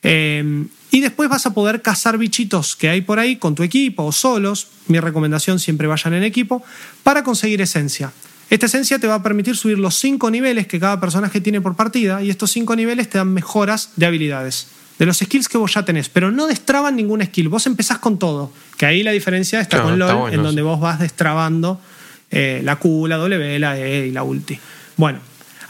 Eh, 0.04 0.66
y 0.90 1.00
después 1.00 1.30
vas 1.30 1.46
a 1.46 1.54
poder 1.54 1.80
cazar 1.80 2.18
bichitos 2.18 2.76
que 2.76 2.90
hay 2.90 3.00
por 3.00 3.18
ahí 3.18 3.36
con 3.36 3.54
tu 3.54 3.62
equipo 3.62 4.04
o 4.04 4.12
solos. 4.12 4.68
Mi 4.88 5.00
recomendación 5.00 5.59
siempre 5.59 5.86
vayan 5.86 6.12
en 6.12 6.22
equipo 6.22 6.62
para 7.02 7.24
conseguir 7.24 7.62
esencia. 7.62 8.12
Esta 8.52 8.66
esencia 8.66 8.98
te 8.98 9.06
va 9.06 9.14
a 9.14 9.22
permitir 9.22 9.56
subir 9.56 9.78
los 9.78 9.94
5 9.94 10.30
niveles 10.30 10.66
que 10.66 10.78
cada 10.78 11.00
personaje 11.00 11.40
tiene 11.40 11.62
por 11.62 11.74
partida 11.74 12.22
y 12.22 12.28
estos 12.28 12.50
5 12.50 12.76
niveles 12.76 13.08
te 13.08 13.16
dan 13.16 13.32
mejoras 13.32 13.92
de 13.96 14.04
habilidades. 14.04 14.66
De 14.98 15.06
los 15.06 15.16
skills 15.20 15.48
que 15.48 15.56
vos 15.56 15.72
ya 15.72 15.86
tenés, 15.86 16.10
pero 16.10 16.30
no 16.30 16.46
destraban 16.46 16.94
ningún 16.94 17.24
skill. 17.24 17.48
Vos 17.48 17.66
empezás 17.66 17.96
con 17.96 18.18
todo. 18.18 18.52
Que 18.76 18.84
ahí 18.84 19.02
la 19.02 19.12
diferencia 19.12 19.58
está 19.58 19.78
Claro, 19.78 19.88
con 19.88 19.98
LOL, 19.98 20.08
está 20.08 20.20
bueno, 20.20 20.36
en 20.36 20.42
donde 20.42 20.60
vos 20.60 20.78
vas 20.78 21.00
destrabando 21.00 21.80
eh, 22.30 22.60
la 22.62 22.76
Q, 22.76 23.06
la 23.06 23.16
W, 23.16 23.58
la 23.58 23.78
E 23.78 24.08
y 24.08 24.10
la 24.10 24.22
ulti. 24.22 24.58
Bueno, 24.98 25.20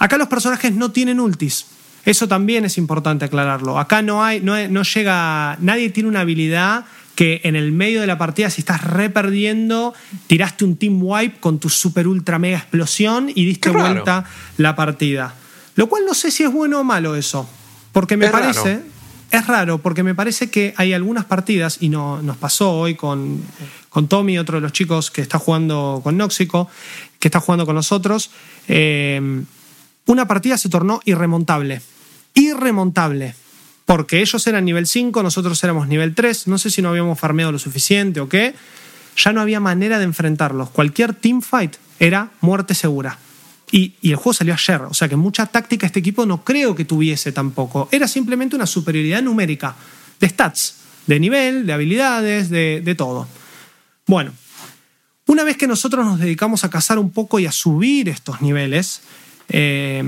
acá 0.00 0.18
los 0.18 0.26
personajes 0.26 0.74
no 0.74 0.90
tienen 0.90 1.20
ultis. 1.20 1.66
Eso 2.04 2.26
también 2.26 2.64
es 2.64 2.78
importante 2.78 3.24
aclararlo. 3.24 3.78
Acá 3.78 4.02
no 4.02 4.24
hay, 4.24 4.40
no, 4.40 4.56
no 4.68 4.82
llega, 4.82 5.56
nadie 5.60 5.90
tiene 5.90 6.08
una 6.08 6.22
habilidad 6.22 6.84
que 7.14 7.40
en 7.44 7.56
el 7.56 7.72
medio 7.72 8.00
de 8.00 8.06
la 8.06 8.16
partida, 8.18 8.48
si 8.50 8.60
estás 8.62 8.82
re 8.84 9.10
perdiendo, 9.10 9.94
tiraste 10.26 10.64
un 10.64 10.76
team 10.76 10.98
wipe 11.02 11.38
con 11.40 11.58
tu 11.58 11.68
super 11.68 12.06
ultra 12.08 12.38
mega 12.38 12.58
explosión 12.58 13.30
y 13.34 13.44
diste 13.44 13.70
vuelta 13.70 14.24
la 14.56 14.74
partida. 14.74 15.34
Lo 15.74 15.88
cual 15.88 16.04
no 16.06 16.14
sé 16.14 16.30
si 16.30 16.42
es 16.42 16.52
bueno 16.52 16.80
o 16.80 16.84
malo 16.84 17.14
eso. 17.16 17.48
Porque 17.92 18.16
me 18.16 18.26
Es 18.26 18.30
parece. 18.32 18.74
raro. 18.76 18.92
Es 19.30 19.46
raro, 19.46 19.78
porque 19.78 20.02
me 20.02 20.14
parece 20.14 20.50
que 20.50 20.74
hay 20.76 20.92
algunas 20.92 21.24
partidas, 21.24 21.78
y 21.80 21.88
no, 21.88 22.20
nos 22.20 22.36
pasó 22.36 22.72
hoy 22.72 22.94
con, 22.96 23.40
con 23.88 24.06
Tommy, 24.06 24.38
otro 24.38 24.56
de 24.56 24.60
los 24.60 24.72
chicos 24.72 25.10
que 25.10 25.22
está 25.22 25.38
jugando 25.38 26.02
con 26.04 26.18
Nóxico, 26.18 26.68
que 27.18 27.28
está 27.28 27.40
jugando 27.40 27.64
con 27.64 27.74
nosotros. 27.74 28.30
eh, 28.68 29.42
una 30.04 30.26
partida 30.26 30.58
se 30.58 30.68
tornó 30.68 31.00
irremontable. 31.06 31.80
Irremontable. 32.34 33.34
Porque 33.84 34.20
ellos 34.20 34.46
eran 34.46 34.64
nivel 34.64 34.86
5, 34.86 35.22
nosotros 35.22 35.62
éramos 35.64 35.88
nivel 35.88 36.14
3. 36.14 36.48
No 36.48 36.58
sé 36.58 36.70
si 36.70 36.82
no 36.82 36.90
habíamos 36.90 37.18
farmeado 37.18 37.52
lo 37.52 37.58
suficiente 37.58 38.20
o 38.20 38.28
qué. 38.28 38.54
Ya 39.16 39.32
no 39.32 39.40
había 39.40 39.60
manera 39.60 39.98
de 39.98 40.04
enfrentarlos. 40.04 40.70
Cualquier 40.70 41.14
teamfight 41.14 41.76
era 41.98 42.30
muerte 42.40 42.74
segura. 42.74 43.18
Y, 43.70 43.94
el 44.02 44.16
juego 44.16 44.34
salió 44.34 44.54
ayer. 44.54 44.82
O 44.82 44.94
sea 44.94 45.08
que 45.08 45.16
mucha 45.16 45.46
táctica 45.46 45.86
este 45.86 46.00
equipo 46.00 46.26
no 46.26 46.44
creo 46.44 46.74
que 46.74 46.84
tuviese 46.84 47.32
tampoco. 47.32 47.88
Era 47.90 48.06
simplemente 48.06 48.56
una 48.56 48.66
superioridad 48.66 49.22
numérica. 49.22 49.74
De 50.20 50.28
stats. 50.28 50.76
De 51.06 51.18
nivel, 51.18 51.66
de 51.66 51.72
habilidades, 51.72 52.48
de, 52.48 52.80
de 52.84 52.94
todo. 52.94 53.26
Bueno, 54.06 54.32
una 55.26 55.44
vez 55.44 55.56
que 55.56 55.66
nosotros 55.66 56.04
nos 56.04 56.20
dedicamos 56.20 56.64
a 56.64 56.70
cazar 56.70 56.98
un 56.98 57.10
poco 57.10 57.38
y 57.38 57.46
a 57.46 57.52
subir 57.52 58.08
estos 58.08 58.40
niveles, 58.40 59.02
eh, 59.48 60.02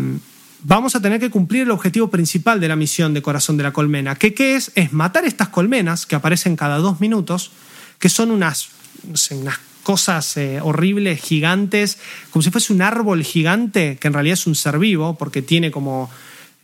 vamos 0.65 0.97
a 0.97 1.01
tener 1.01 1.21
que 1.21 1.31
cumplir 1.31 1.63
el 1.63 1.71
objetivo 1.71 2.11
principal 2.11 2.59
de 2.59 2.69
la 2.69 2.75
misión 2.75 3.15
de 3.15 3.23
Corazón 3.23 3.57
de 3.57 3.63
la 3.63 3.73
Colmena. 3.73 4.17
¿Qué, 4.17 4.35
qué 4.35 4.57
es? 4.57 4.73
Es 4.75 4.93
matar 4.93 5.25
estas 5.25 5.51
colmenas 5.51 6.07
que 6.07 6.17
aparecen 6.17 6.57
cada 6.57 6.79
dos 6.79 7.01
minutos, 7.01 7.53
que 7.99 8.09
son 8.09 8.31
unas, 8.31 8.71
no 9.09 9.17
sé, 9.17 9.37
unas 9.37 9.59
cosas 9.83 10.37
eh, 10.39 10.61
horribles, 10.63 11.21
gigantes, 11.21 11.99
como 12.31 12.43
si 12.43 12.51
fuese 12.51 12.73
un 12.73 12.83
árbol 12.83 13.23
gigante, 13.23 13.99
que 14.01 14.09
en 14.09 14.15
realidad 14.15 14.35
es 14.35 14.47
un 14.47 14.55
ser 14.55 14.79
vivo, 14.79 15.17
porque 15.17 15.43
tiene 15.43 15.71
como. 15.71 16.11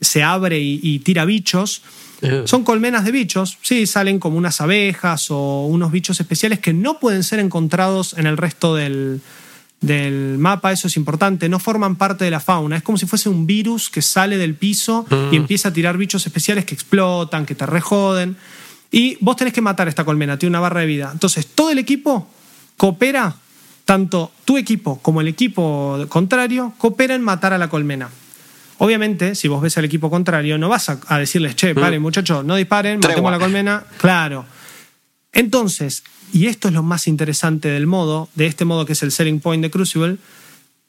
se 0.00 0.22
abre 0.22 0.58
y, 0.58 0.80
y 0.82 0.98
tira 1.00 1.24
bichos. 1.24 1.82
Eh. 2.22 2.42
Son 2.46 2.64
colmenas 2.64 3.04
de 3.04 3.12
bichos, 3.12 3.56
sí, 3.62 3.86
salen 3.86 4.18
como 4.18 4.36
unas 4.36 4.60
abejas 4.60 5.30
o 5.30 5.66
unos 5.66 5.90
bichos 5.90 6.20
especiales 6.20 6.58
que 6.58 6.74
no 6.74 6.98
pueden 6.98 7.22
ser 7.24 7.38
encontrados 7.38 8.14
en 8.18 8.26
el 8.26 8.36
resto 8.36 8.74
del, 8.74 9.22
del 9.80 10.36
mapa, 10.38 10.72
eso 10.72 10.88
es 10.88 10.96
importante, 10.96 11.48
no 11.48 11.58
forman 11.58 11.96
parte 11.96 12.24
de 12.24 12.30
la 12.30 12.40
fauna, 12.40 12.76
es 12.76 12.82
como 12.82 12.98
si 12.98 13.06
fuese 13.06 13.28
un 13.28 13.46
virus 13.46 13.88
que 13.88 14.02
sale 14.02 14.36
del 14.36 14.54
piso 14.54 15.06
y 15.32 15.36
empieza 15.36 15.70
a 15.70 15.72
tirar 15.72 15.96
bichos 15.96 16.26
especiales 16.26 16.64
que 16.64 16.74
explotan, 16.74 17.46
que 17.46 17.54
te 17.54 17.66
rejoden. 17.66 18.36
Y 18.90 19.16
vos 19.20 19.36
tenés 19.36 19.54
que 19.54 19.60
matar 19.60 19.86
a 19.86 19.90
esta 19.90 20.04
colmena, 20.04 20.38
tiene 20.38 20.50
una 20.50 20.60
barra 20.60 20.80
de 20.80 20.86
vida. 20.86 21.10
Entonces, 21.12 21.46
todo 21.46 21.70
el 21.70 21.78
equipo 21.78 22.28
coopera, 22.76 23.36
tanto 23.84 24.32
tu 24.44 24.58
equipo 24.58 25.00
como 25.00 25.20
el 25.20 25.28
equipo 25.28 26.04
contrario, 26.08 26.74
coopera 26.76 27.14
en 27.14 27.22
matar 27.22 27.52
a 27.52 27.58
la 27.58 27.68
colmena. 27.68 28.10
Obviamente, 28.78 29.34
si 29.34 29.46
vos 29.48 29.62
ves 29.62 29.76
al 29.78 29.84
equipo 29.84 30.10
contrario, 30.10 30.58
no 30.58 30.68
vas 30.68 30.88
a, 30.88 30.98
a 31.06 31.18
decirles, 31.18 31.54
che, 31.54 31.74
paren, 31.74 32.02
muchachos, 32.02 32.44
no 32.44 32.56
disparen, 32.56 32.98
matemos 33.00 33.28
a 33.28 33.32
la 33.32 33.38
colmena. 33.38 33.84
Claro. 33.98 34.44
Entonces, 35.32 36.02
y 36.32 36.46
esto 36.46 36.68
es 36.68 36.74
lo 36.74 36.82
más 36.82 37.06
interesante 37.06 37.68
del 37.68 37.86
modo, 37.86 38.28
de 38.34 38.46
este 38.46 38.64
modo 38.64 38.86
que 38.86 38.92
es 38.92 39.02
el 39.02 39.12
selling 39.12 39.40
point 39.40 39.62
de 39.62 39.70
Crucible, 39.70 40.18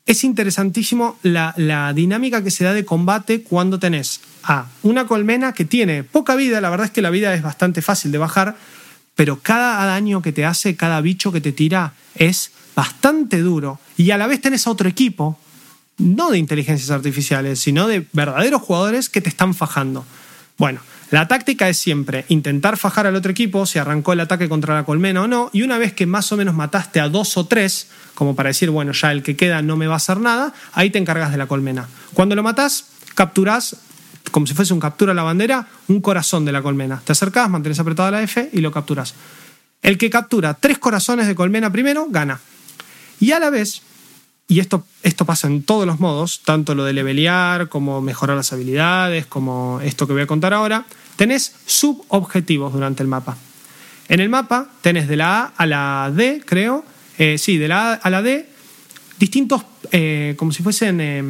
es 0.05 0.23
interesantísimo 0.23 1.17
la, 1.21 1.53
la 1.57 1.93
dinámica 1.93 2.43
que 2.43 2.51
se 2.51 2.63
da 2.63 2.73
de 2.73 2.85
combate 2.85 3.43
cuando 3.43 3.79
tenés 3.79 4.21
a 4.43 4.67
una 4.83 5.05
colmena 5.05 5.53
que 5.53 5.65
tiene 5.65 6.03
poca 6.03 6.35
vida, 6.35 6.59
la 6.61 6.69
verdad 6.69 6.87
es 6.87 6.91
que 6.91 7.01
la 7.01 7.11
vida 7.11 7.33
es 7.33 7.43
bastante 7.43 7.81
fácil 7.81 8.11
de 8.11 8.17
bajar, 8.17 8.55
pero 9.15 9.39
cada 9.41 9.85
daño 9.85 10.21
que 10.21 10.31
te 10.31 10.45
hace, 10.45 10.75
cada 10.75 11.01
bicho 11.01 11.31
que 11.31 11.41
te 11.41 11.51
tira 11.51 11.93
es 12.15 12.51
bastante 12.75 13.39
duro. 13.39 13.79
Y 13.97 14.11
a 14.11 14.17
la 14.17 14.27
vez 14.27 14.41
tenés 14.41 14.65
a 14.65 14.71
otro 14.71 14.89
equipo, 14.89 15.39
no 15.97 16.31
de 16.31 16.39
inteligencias 16.39 16.89
artificiales, 16.89 17.59
sino 17.59 17.87
de 17.87 18.07
verdaderos 18.13 18.61
jugadores 18.61 19.09
que 19.09 19.21
te 19.21 19.29
están 19.29 19.53
fajando. 19.53 20.05
Bueno, 20.57 20.81
la 21.11 21.27
táctica 21.27 21.67
es 21.67 21.77
siempre 21.77 22.25
intentar 22.29 22.77
fajar 22.77 23.05
al 23.05 23.15
otro 23.15 23.31
equipo, 23.31 23.65
si 23.65 23.77
arrancó 23.77 24.13
el 24.13 24.21
ataque 24.21 24.47
contra 24.47 24.73
la 24.73 24.85
colmena 24.85 25.23
o 25.23 25.27
no, 25.27 25.49
y 25.51 25.61
una 25.61 25.77
vez 25.77 25.91
que 25.91 26.05
más 26.05 26.31
o 26.31 26.37
menos 26.37 26.55
mataste 26.55 27.01
a 27.01 27.09
dos 27.09 27.35
o 27.35 27.45
tres, 27.45 27.89
como 28.15 28.33
para 28.33 28.47
decir, 28.47 28.69
bueno, 28.69 28.93
ya 28.93 29.11
el 29.11 29.21
que 29.21 29.35
queda 29.35 29.61
no 29.61 29.75
me 29.75 29.87
va 29.87 29.95
a 29.95 29.97
hacer 29.97 30.21
nada, 30.21 30.53
ahí 30.71 30.89
te 30.89 30.99
encargas 30.99 31.31
de 31.31 31.37
la 31.37 31.47
colmena. 31.47 31.89
Cuando 32.13 32.33
lo 32.33 32.43
matás, 32.43 32.85
capturás, 33.13 33.75
como 34.31 34.47
si 34.47 34.53
fuese 34.53 34.73
un 34.73 34.79
captura 34.79 35.11
a 35.11 35.15
la 35.15 35.23
bandera, 35.23 35.67
un 35.89 35.99
corazón 35.99 36.45
de 36.45 36.53
la 36.53 36.61
colmena. 36.61 37.01
Te 37.03 37.11
acercás, 37.11 37.49
mantenés 37.49 37.79
apretada 37.79 38.11
la 38.11 38.23
F 38.23 38.49
y 38.53 38.61
lo 38.61 38.71
capturas. 38.71 39.13
El 39.81 39.97
que 39.97 40.09
captura 40.09 40.53
tres 40.53 40.79
corazones 40.79 41.27
de 41.27 41.35
colmena 41.35 41.71
primero, 41.73 42.07
gana. 42.09 42.39
Y 43.19 43.33
a 43.33 43.39
la 43.39 43.49
vez, 43.49 43.81
y 44.51 44.59
esto, 44.59 44.83
esto 45.01 45.23
pasa 45.23 45.47
en 45.47 45.63
todos 45.63 45.87
los 45.87 46.01
modos, 46.01 46.41
tanto 46.43 46.75
lo 46.75 46.83
de 46.83 46.91
levelear, 46.91 47.69
como 47.69 48.01
mejorar 48.01 48.35
las 48.35 48.51
habilidades, 48.51 49.25
como 49.25 49.79
esto 49.81 50.05
que 50.05 50.11
voy 50.11 50.23
a 50.23 50.27
contar 50.27 50.53
ahora, 50.53 50.85
tenés 51.15 51.55
subobjetivos 51.65 52.73
durante 52.73 53.01
el 53.01 53.07
mapa. 53.07 53.37
En 54.09 54.19
el 54.19 54.27
mapa 54.27 54.67
tenés 54.81 55.07
de 55.07 55.15
la 55.15 55.39
A 55.39 55.53
a 55.55 55.65
la 55.65 56.11
D, 56.13 56.43
creo, 56.45 56.83
eh, 57.17 57.37
sí, 57.37 57.55
de 57.55 57.69
la 57.69 57.93
A 57.93 57.93
a 57.93 58.09
la 58.09 58.21
D, 58.21 58.49
distintos, 59.17 59.63
eh, 59.89 60.35
como 60.35 60.51
si 60.51 60.63
fuesen, 60.63 60.99
eh, 60.99 61.23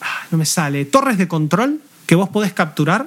ah, 0.00 0.26
no 0.32 0.38
me 0.38 0.44
sale, 0.44 0.84
torres 0.84 1.16
de 1.16 1.28
control 1.28 1.80
que 2.06 2.16
vos 2.16 2.28
podés 2.28 2.54
capturar 2.54 3.06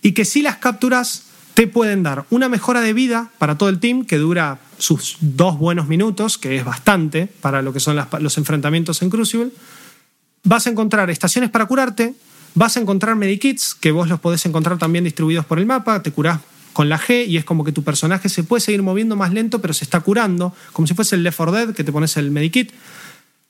y 0.00 0.12
que 0.12 0.24
si 0.24 0.42
las 0.42 0.58
capturas 0.58 1.24
te 1.58 1.66
pueden 1.66 2.04
dar 2.04 2.24
una 2.30 2.48
mejora 2.48 2.80
de 2.82 2.92
vida 2.92 3.32
para 3.38 3.58
todo 3.58 3.68
el 3.68 3.80
team 3.80 4.04
que 4.04 4.16
dura 4.16 4.60
sus 4.78 5.16
dos 5.20 5.58
buenos 5.58 5.88
minutos, 5.88 6.38
que 6.38 6.56
es 6.56 6.64
bastante 6.64 7.26
para 7.26 7.62
lo 7.62 7.72
que 7.72 7.80
son 7.80 7.98
los 8.20 8.38
enfrentamientos 8.38 9.02
en 9.02 9.10
Crucible. 9.10 9.50
Vas 10.44 10.68
a 10.68 10.70
encontrar 10.70 11.10
estaciones 11.10 11.50
para 11.50 11.66
curarte, 11.66 12.14
vas 12.54 12.76
a 12.76 12.80
encontrar 12.80 13.16
medikits, 13.16 13.74
que 13.74 13.90
vos 13.90 14.08
los 14.08 14.20
podés 14.20 14.46
encontrar 14.46 14.78
también 14.78 15.02
distribuidos 15.02 15.46
por 15.46 15.58
el 15.58 15.66
mapa, 15.66 16.00
te 16.00 16.12
curás 16.12 16.38
con 16.74 16.88
la 16.88 16.96
G 16.96 17.26
y 17.26 17.38
es 17.38 17.44
como 17.44 17.64
que 17.64 17.72
tu 17.72 17.82
personaje 17.82 18.28
se 18.28 18.44
puede 18.44 18.60
seguir 18.60 18.84
moviendo 18.84 19.16
más 19.16 19.32
lento, 19.32 19.60
pero 19.60 19.74
se 19.74 19.82
está 19.82 19.98
curando, 19.98 20.54
como 20.72 20.86
si 20.86 20.94
fuese 20.94 21.16
el 21.16 21.24
Left 21.24 21.38
4 21.38 21.52
Dead, 21.52 21.74
que 21.74 21.82
te 21.82 21.90
pones 21.90 22.16
el 22.18 22.30
medikit. 22.30 22.70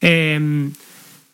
Eh, 0.01 0.71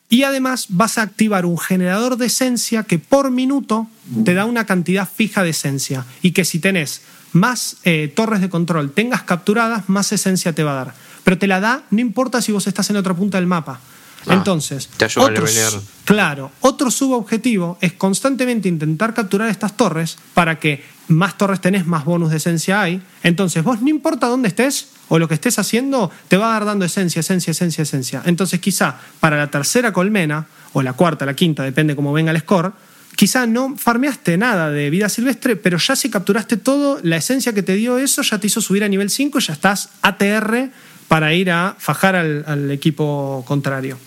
y 0.09 0.22
además 0.24 0.66
vas 0.68 0.98
a 0.98 1.02
activar 1.02 1.47
un 1.47 1.59
generador 1.59 2.16
de 2.16 2.26
esencia 2.26 2.82
que 2.85 2.98
por 2.98 3.31
minuto 3.31 3.89
te 4.24 4.35
da 4.35 4.44
una 4.44 4.64
cantidad 4.66 5.09
fija 5.09 5.43
de 5.43 5.51
esencia. 5.51 6.05
Y 6.22 6.32
que 6.32 6.44
si 6.44 6.59
tenés 6.59 7.02
más 7.32 7.76
eh, 7.85 8.12
torres 8.14 8.40
de 8.40 8.48
control 8.48 8.93
tengas 8.93 9.22
capturadas, 9.22 9.89
más 9.89 10.12
esencia 10.12 10.52
te 10.52 10.62
va 10.62 10.72
a 10.72 10.85
dar. 10.85 10.94
Pero 11.24 11.39
te 11.39 11.47
la 11.47 11.59
da 11.60 11.82
no 11.90 12.01
importa 12.01 12.40
si 12.43 12.52
vos 12.52 12.66
estás 12.66 12.90
en 12.90 12.97
otra 12.97 13.14
punta 13.14 13.39
del 13.39 13.47
mapa. 13.47 13.81
Ah, 14.26 14.35
Entonces, 14.35 14.89
te 14.97 15.05
ayuda 15.05 15.26
a 15.26 15.31
otro 15.31 15.47
su- 15.47 15.82
claro, 16.05 16.51
otro 16.60 16.90
subobjetivo 16.90 17.76
es 17.81 17.93
constantemente 17.94 18.68
intentar 18.68 19.12
capturar 19.14 19.48
estas 19.51 19.76
torres 19.76 20.16
para 20.32 20.59
que 20.59 20.82
más 21.09 21.36
torres 21.36 21.60
tenés, 21.60 21.86
más 21.86 22.05
bonus 22.05 22.31
de 22.31 22.39
esencia 22.39 22.81
hay. 22.81 23.02
Entonces, 23.22 23.62
vos 23.62 23.81
no 23.82 23.89
importa 23.89 24.26
dónde 24.26 24.48
estés 24.48 24.89
o 25.09 25.18
lo 25.18 25.28
que 25.28 25.35
estés 25.35 25.59
haciendo, 25.59 26.10
te 26.28 26.36
va 26.36 26.48
a 26.48 26.52
dar 26.55 26.64
dando 26.64 26.85
esencia, 26.85 27.20
esencia, 27.20 27.51
esencia, 27.51 27.82
esencia. 27.82 28.22
Entonces, 28.24 28.60
quizá 28.60 28.97
para 29.20 29.36
la 29.36 29.51
tercera 29.51 29.93
colmena, 29.93 30.47
o 30.74 30.82
la 30.82 30.93
cuarta, 30.93 31.24
la 31.24 31.35
quinta, 31.35 31.62
depende 31.62 31.97
cómo 31.97 32.12
venga 32.12 32.32
el 32.32 32.40
score, 32.40 32.72
quizá 33.16 33.47
no 33.47 33.76
farmeaste 33.76 34.36
nada 34.36 34.70
de 34.70 34.90
vida 34.90 35.09
silvestre, 35.09 35.56
pero 35.56 35.78
ya 35.78 35.97
si 35.97 36.10
capturaste 36.10 36.56
todo, 36.56 36.98
la 37.02 37.16
esencia 37.16 37.52
que 37.52 37.62
te 37.62 37.74
dio 37.74 37.98
eso 37.98 38.22
ya 38.22 38.39
te 38.39 38.48
hizo 38.48 38.60
subir 38.60 38.85
a 38.85 38.89
nivel 38.89 39.09
5 39.09 39.39
y 39.39 39.43
ya 39.43 39.52
estás 39.52 39.90
ATR 40.02 40.70
para 41.06 41.32
ir 41.32 41.51
a 41.51 41.76
fajar 41.78 42.16
al, 42.16 42.44
al 42.47 42.70
equipo 42.70 43.44
contrario. 43.47 43.98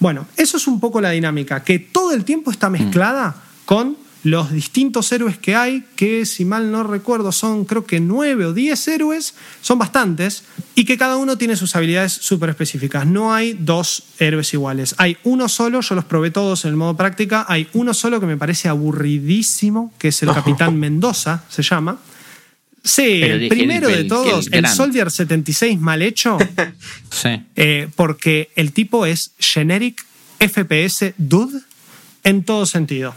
Bueno, 0.00 0.26
eso 0.36 0.56
es 0.56 0.66
un 0.66 0.80
poco 0.80 1.00
la 1.00 1.10
dinámica, 1.10 1.62
que 1.62 1.78
todo 1.78 2.12
el 2.12 2.24
tiempo 2.24 2.50
está 2.50 2.68
mezclada 2.68 3.36
con 3.64 3.96
los 4.24 4.50
distintos 4.52 5.12
héroes 5.12 5.38
que 5.38 5.54
hay, 5.54 5.84
que 5.94 6.26
si 6.26 6.44
mal 6.44 6.72
no 6.72 6.82
recuerdo 6.82 7.30
son 7.30 7.64
creo 7.64 7.86
que 7.86 8.00
nueve 8.00 8.46
o 8.46 8.52
diez 8.52 8.88
héroes, 8.88 9.34
son 9.62 9.78
bastantes, 9.78 10.42
y 10.74 10.84
que 10.84 10.98
cada 10.98 11.16
uno 11.16 11.38
tiene 11.38 11.54
sus 11.56 11.76
habilidades 11.76 12.12
súper 12.14 12.50
específicas. 12.50 13.06
No 13.06 13.32
hay 13.32 13.52
dos 13.58 14.02
héroes 14.18 14.52
iguales. 14.54 14.94
Hay 14.98 15.16
uno 15.22 15.48
solo, 15.48 15.80
yo 15.80 15.94
los 15.94 16.04
probé 16.04 16.30
todos 16.32 16.64
en 16.64 16.70
el 16.70 16.76
modo 16.76 16.96
práctica, 16.96 17.46
hay 17.48 17.68
uno 17.74 17.94
solo 17.94 18.18
que 18.20 18.26
me 18.26 18.36
parece 18.36 18.68
aburridísimo, 18.68 19.92
que 19.98 20.08
es 20.08 20.22
el 20.22 20.28
Capitán 20.34 20.78
Mendoza, 20.78 21.44
se 21.48 21.62
llama. 21.62 21.98
Sí, 22.82 23.18
Pero 23.20 23.34
el 23.34 23.48
primero 23.48 23.88
el- 23.88 23.96
de 24.02 24.04
todos, 24.04 24.48
el. 24.50 24.66
Soldier 24.66 25.10
76 25.10 25.78
mal 25.78 26.02
hecho. 26.02 26.38
Sí. 27.10 27.30
Eh, 27.56 27.88
porque 27.96 28.50
el 28.54 28.72
tipo 28.72 29.04
es 29.06 29.32
generic 29.38 30.04
FPS 30.38 31.14
dude 31.18 31.60
en 32.24 32.44
todo 32.44 32.64
sentido. 32.66 33.14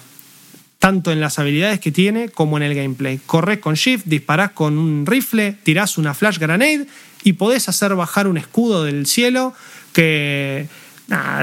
Tanto 0.81 1.11
en 1.11 1.21
las 1.21 1.37
habilidades 1.37 1.79
que 1.79 1.91
tiene 1.91 2.29
como 2.29 2.57
en 2.57 2.63
el 2.63 2.73
gameplay. 2.73 3.19
Corres 3.23 3.59
con 3.59 3.75
shift, 3.75 4.07
disparás 4.07 4.51
con 4.51 4.79
un 4.79 5.05
rifle, 5.05 5.55
tirás 5.61 5.99
una 5.99 6.15
flash 6.15 6.39
grenade 6.39 6.87
y 7.23 7.33
podés 7.33 7.69
hacer 7.69 7.93
bajar 7.93 8.25
un 8.25 8.37
escudo 8.37 8.83
del 8.83 9.05
cielo 9.05 9.53
que 9.93 10.67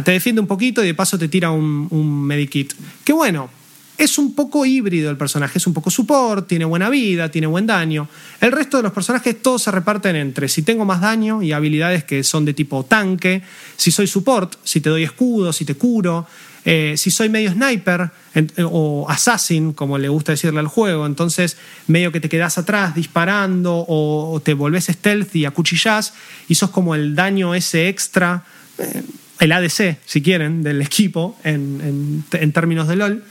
te 0.05 0.10
defiende 0.10 0.40
un 0.40 0.48
poquito 0.48 0.82
y 0.82 0.89
de 0.89 0.94
paso 0.94 1.16
te 1.16 1.28
tira 1.28 1.52
un, 1.52 1.86
un 1.90 2.23
medikit. 2.24 2.74
Que 3.05 3.12
bueno, 3.12 3.48
es 3.97 4.19
un 4.19 4.35
poco 4.35 4.66
híbrido 4.66 5.09
el 5.09 5.16
personaje, 5.16 5.59
es 5.59 5.66
un 5.66 5.74
poco 5.74 5.90
support, 5.90 6.48
tiene 6.48 6.65
buena 6.65 6.89
vida, 6.90 7.31
tiene 7.31 7.47
buen 7.47 7.66
daño. 7.66 8.09
El 8.40 8.52
resto 8.52 8.77
de 8.78 8.85
los 8.85 8.93
personajes 8.93 9.40
todos 9.40 9.62
se 9.62 9.70
reparten 9.70 10.16
entre 10.16 10.48
si 10.48 10.62
tengo 10.62 10.85
más 10.85 11.01
daño 11.01 11.43
y 11.43 11.52
habilidades 11.52 12.05
que 12.05 12.23
son 12.24 12.44
de 12.44 12.55
tipo 12.55 12.85
tanque, 12.85 13.43
si 13.77 13.90
soy 13.90 14.06
support, 14.06 14.55
si 14.62 14.81
te 14.81 14.89
doy 14.89 15.02
escudo, 15.02 15.52
si 15.52 15.65
te 15.65 15.74
curo, 15.74 16.27
eh, 16.70 16.97
si 16.99 17.11
soy 17.11 17.31
medio 17.31 17.51
sniper 17.51 18.11
en- 18.35 18.53
o 18.70 19.07
assassin, 19.09 19.73
como 19.73 19.97
le 19.97 20.09
gusta 20.11 20.32
decirle 20.32 20.61
al 20.61 20.66
juego, 20.69 21.07
entonces 21.07 21.57
medio 21.86 22.12
que 22.12 22.20
te 22.20 22.28
quedas 22.28 22.59
atrás 22.59 22.95
disparando 22.95 23.86
o, 23.89 24.39
te 24.45 24.53
volvés 24.53 24.86
stealth 24.86 25.35
y 25.35 25.47
acuchillás 25.47 26.12
y 26.47 26.55
sos 26.57 26.69
como 26.70 26.95
el 26.95 27.15
daño 27.15 27.55
ese 27.55 27.89
extra. 27.89 28.45
eh, 28.78 29.03
el 29.40 29.53
ADC, 29.53 29.99
si 30.05 30.20
quieren, 30.20 30.62
del 30.65 30.82
equipo 30.82 31.39
en, 31.45 31.81
en- 31.81 32.24
en 32.40 32.53
términos 32.53 32.89
de 32.89 32.97
LOL. 32.97 33.23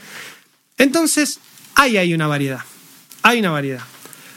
Entonces, 0.78 1.38
ahí 1.74 1.96
hay 1.98 2.14
una 2.14 2.26
variedad. 2.26 2.60
Hay 3.22 3.40
una 3.40 3.50
variedad. 3.50 3.82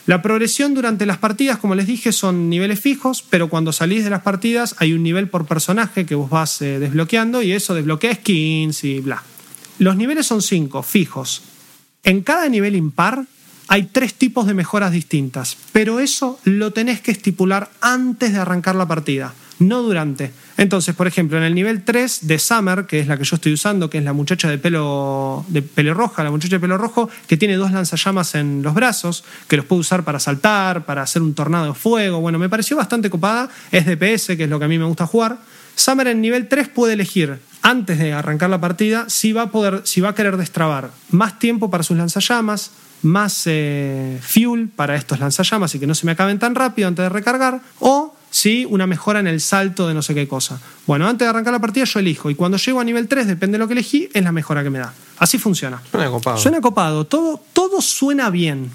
La 0.07 0.21
progresión 0.21 0.73
durante 0.73 1.05
las 1.05 1.19
partidas, 1.19 1.57
como 1.57 1.75
les 1.75 1.85
dije, 1.85 2.11
son 2.11 2.49
niveles 2.49 2.79
fijos, 2.79 3.23
pero 3.29 3.49
cuando 3.49 3.71
salís 3.71 4.03
de 4.03 4.09
las 4.09 4.23
partidas 4.23 4.75
hay 4.79 4.93
un 4.93 5.03
nivel 5.03 5.27
por 5.27 5.45
personaje 5.45 6.05
que 6.05 6.15
vos 6.15 6.29
vas 6.29 6.61
eh, 6.61 6.79
desbloqueando 6.79 7.41
y 7.43 7.51
eso 7.51 7.75
desbloquea 7.75 8.15
skins 8.15 8.83
y 8.83 8.99
bla. 8.99 9.23
Los 9.77 9.95
niveles 9.95 10.25
son 10.25 10.41
cinco, 10.41 10.81
fijos. 10.81 11.43
En 12.03 12.21
cada 12.21 12.49
nivel 12.49 12.75
impar 12.75 13.25
hay 13.67 13.83
tres 13.83 14.15
tipos 14.15 14.47
de 14.47 14.55
mejoras 14.55 14.91
distintas, 14.91 15.55
pero 15.71 15.99
eso 15.99 16.39
lo 16.43 16.73
tenés 16.73 16.99
que 16.99 17.11
estipular 17.11 17.69
antes 17.79 18.33
de 18.33 18.39
arrancar 18.39 18.75
la 18.75 18.87
partida, 18.87 19.33
no 19.59 19.83
durante. 19.83 20.33
Entonces, 20.61 20.93
por 20.93 21.07
ejemplo, 21.07 21.39
en 21.39 21.43
el 21.43 21.55
nivel 21.55 21.83
3 21.83 22.27
de 22.27 22.37
Summer, 22.37 22.85
que 22.85 22.99
es 22.99 23.07
la 23.07 23.17
que 23.17 23.23
yo 23.23 23.35
estoy 23.35 23.51
usando, 23.51 23.89
que 23.89 23.97
es 23.97 24.03
la 24.03 24.13
muchacha 24.13 24.47
de 24.47 24.59
pelo, 24.59 25.43
de 25.47 25.63
pelo 25.63 25.95
roja, 25.95 26.23
la 26.23 26.29
muchacha 26.29 26.57
de 26.57 26.59
pelo 26.59 26.77
rojo, 26.77 27.09
que 27.25 27.35
tiene 27.35 27.55
dos 27.55 27.71
lanzallamas 27.71 28.35
en 28.35 28.61
los 28.61 28.75
brazos, 28.75 29.23
que 29.47 29.57
los 29.57 29.65
puede 29.65 29.79
usar 29.79 30.03
para 30.03 30.19
saltar, 30.19 30.85
para 30.85 31.01
hacer 31.01 31.23
un 31.23 31.33
tornado 31.33 31.65
de 31.65 31.73
fuego. 31.73 32.21
Bueno, 32.21 32.37
me 32.37 32.47
pareció 32.47 32.77
bastante 32.77 33.09
copada, 33.09 33.49
es 33.71 33.87
DPS, 33.87 34.37
que 34.37 34.43
es 34.43 34.49
lo 34.51 34.59
que 34.59 34.65
a 34.65 34.67
mí 34.67 34.77
me 34.77 34.85
gusta 34.85 35.07
jugar. 35.07 35.39
Summer 35.73 36.05
en 36.05 36.21
nivel 36.21 36.47
3 36.47 36.67
puede 36.67 36.93
elegir, 36.93 37.39
antes 37.63 37.97
de 37.97 38.13
arrancar 38.13 38.51
la 38.51 38.61
partida, 38.61 39.05
si 39.09 39.33
va 39.33 39.41
a, 39.41 39.49
poder, 39.49 39.81
si 39.85 39.99
va 39.99 40.09
a 40.09 40.13
querer 40.13 40.37
destrabar 40.37 40.91
más 41.09 41.39
tiempo 41.39 41.71
para 41.71 41.81
sus 41.81 41.97
lanzallamas, 41.97 42.69
más 43.01 43.47
eh, 43.47 44.19
fuel 44.21 44.69
para 44.69 44.95
estos 44.95 45.19
lanzallamas 45.19 45.73
y 45.73 45.79
que 45.79 45.87
no 45.87 45.95
se 45.95 46.05
me 46.05 46.11
acaben 46.11 46.37
tan 46.37 46.53
rápido 46.53 46.87
antes 46.87 47.01
de 47.01 47.09
recargar, 47.09 47.61
o 47.79 48.13
si 48.31 48.65
una 48.65 48.87
mejora 48.87 49.19
en 49.19 49.27
el 49.27 49.39
salto 49.41 49.87
de 49.87 49.93
no 49.93 50.01
sé 50.01 50.15
qué 50.15 50.27
cosa. 50.27 50.59
Bueno, 50.87 51.07
antes 51.07 51.25
de 51.25 51.29
arrancar 51.29 51.53
la 51.53 51.59
partida 51.59 51.83
yo 51.85 51.99
elijo 51.99 52.29
y 52.31 52.35
cuando 52.35 52.57
llego 52.57 52.79
a 52.79 52.83
nivel 52.83 53.07
3, 53.07 53.27
depende 53.27 53.55
de 53.55 53.59
lo 53.59 53.67
que 53.67 53.73
elegí, 53.73 54.09
es 54.13 54.23
la 54.23 54.31
mejora 54.31 54.63
que 54.63 54.69
me 54.69 54.79
da. 54.79 54.93
Así 55.19 55.37
funciona. 55.37 55.79
Suena 55.91 56.09
copado. 56.09 56.37
Suena 56.37 56.61
copado, 56.61 57.05
todo, 57.05 57.39
todo 57.53 57.81
suena 57.81 58.29
bien. 58.31 58.71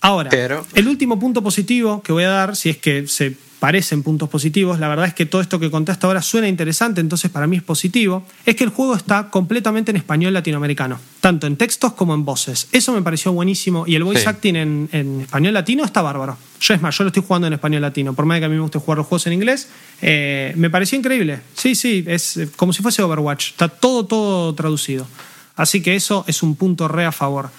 Ahora, 0.00 0.30
Pero- 0.30 0.64
el 0.74 0.88
último 0.88 1.18
punto 1.18 1.42
positivo 1.42 2.02
que 2.02 2.12
voy 2.12 2.24
a 2.24 2.30
dar, 2.30 2.56
si 2.56 2.70
es 2.70 2.78
que 2.78 3.06
se 3.06 3.36
parecen 3.60 4.02
puntos 4.02 4.28
positivos, 4.28 4.80
la 4.80 4.88
verdad 4.88 5.06
es 5.06 5.14
que 5.14 5.26
todo 5.26 5.42
esto 5.42 5.60
que 5.60 5.70
conté 5.70 5.92
hasta 5.92 6.06
ahora 6.06 6.22
suena 6.22 6.48
interesante, 6.48 7.00
entonces 7.02 7.30
para 7.30 7.46
mí 7.46 7.58
es 7.58 7.62
positivo, 7.62 8.24
es 8.46 8.56
que 8.56 8.64
el 8.64 8.70
juego 8.70 8.96
está 8.96 9.28
completamente 9.30 9.90
en 9.90 9.98
español 9.98 10.32
latinoamericano, 10.32 10.98
tanto 11.20 11.46
en 11.46 11.56
textos 11.56 11.92
como 11.92 12.14
en 12.14 12.24
voces. 12.24 12.68
Eso 12.72 12.92
me 12.94 13.02
pareció 13.02 13.32
buenísimo 13.32 13.84
y 13.86 13.94
el 13.96 14.02
voice 14.02 14.22
Sí. 14.22 14.28
acting 14.28 14.56
en, 14.56 14.88
en 14.92 15.20
español 15.20 15.52
latino 15.54 15.84
está 15.84 16.00
bárbaro. 16.00 16.38
Yo 16.58 16.72
es 16.74 16.80
más, 16.80 16.96
yo 16.96 17.04
lo 17.04 17.08
estoy 17.08 17.22
jugando 17.22 17.46
en 17.48 17.52
español 17.52 17.82
latino, 17.82 18.14
por 18.14 18.24
más 18.24 18.36
de 18.36 18.40
que 18.40 18.44
a 18.46 18.48
mí 18.48 18.54
me 18.54 18.62
guste 18.62 18.78
jugar 18.78 18.96
los 18.98 19.06
juegos 19.06 19.26
en 19.26 19.34
inglés, 19.34 19.68
eh, 20.00 20.54
me 20.56 20.70
pareció 20.70 20.98
increíble. 20.98 21.40
Sí, 21.54 21.74
sí, 21.74 22.02
es 22.06 22.38
eh, 22.38 22.48
como 22.56 22.72
si 22.72 22.82
fuese 22.82 23.02
Overwatch, 23.02 23.50
está 23.50 23.68
todo, 23.68 24.06
todo 24.06 24.54
traducido. 24.54 25.06
Así 25.54 25.82
que 25.82 25.94
eso 25.94 26.24
es 26.26 26.42
un 26.42 26.56
punto 26.56 26.88
re 26.88 27.04
a 27.04 27.12
favor. 27.12 27.50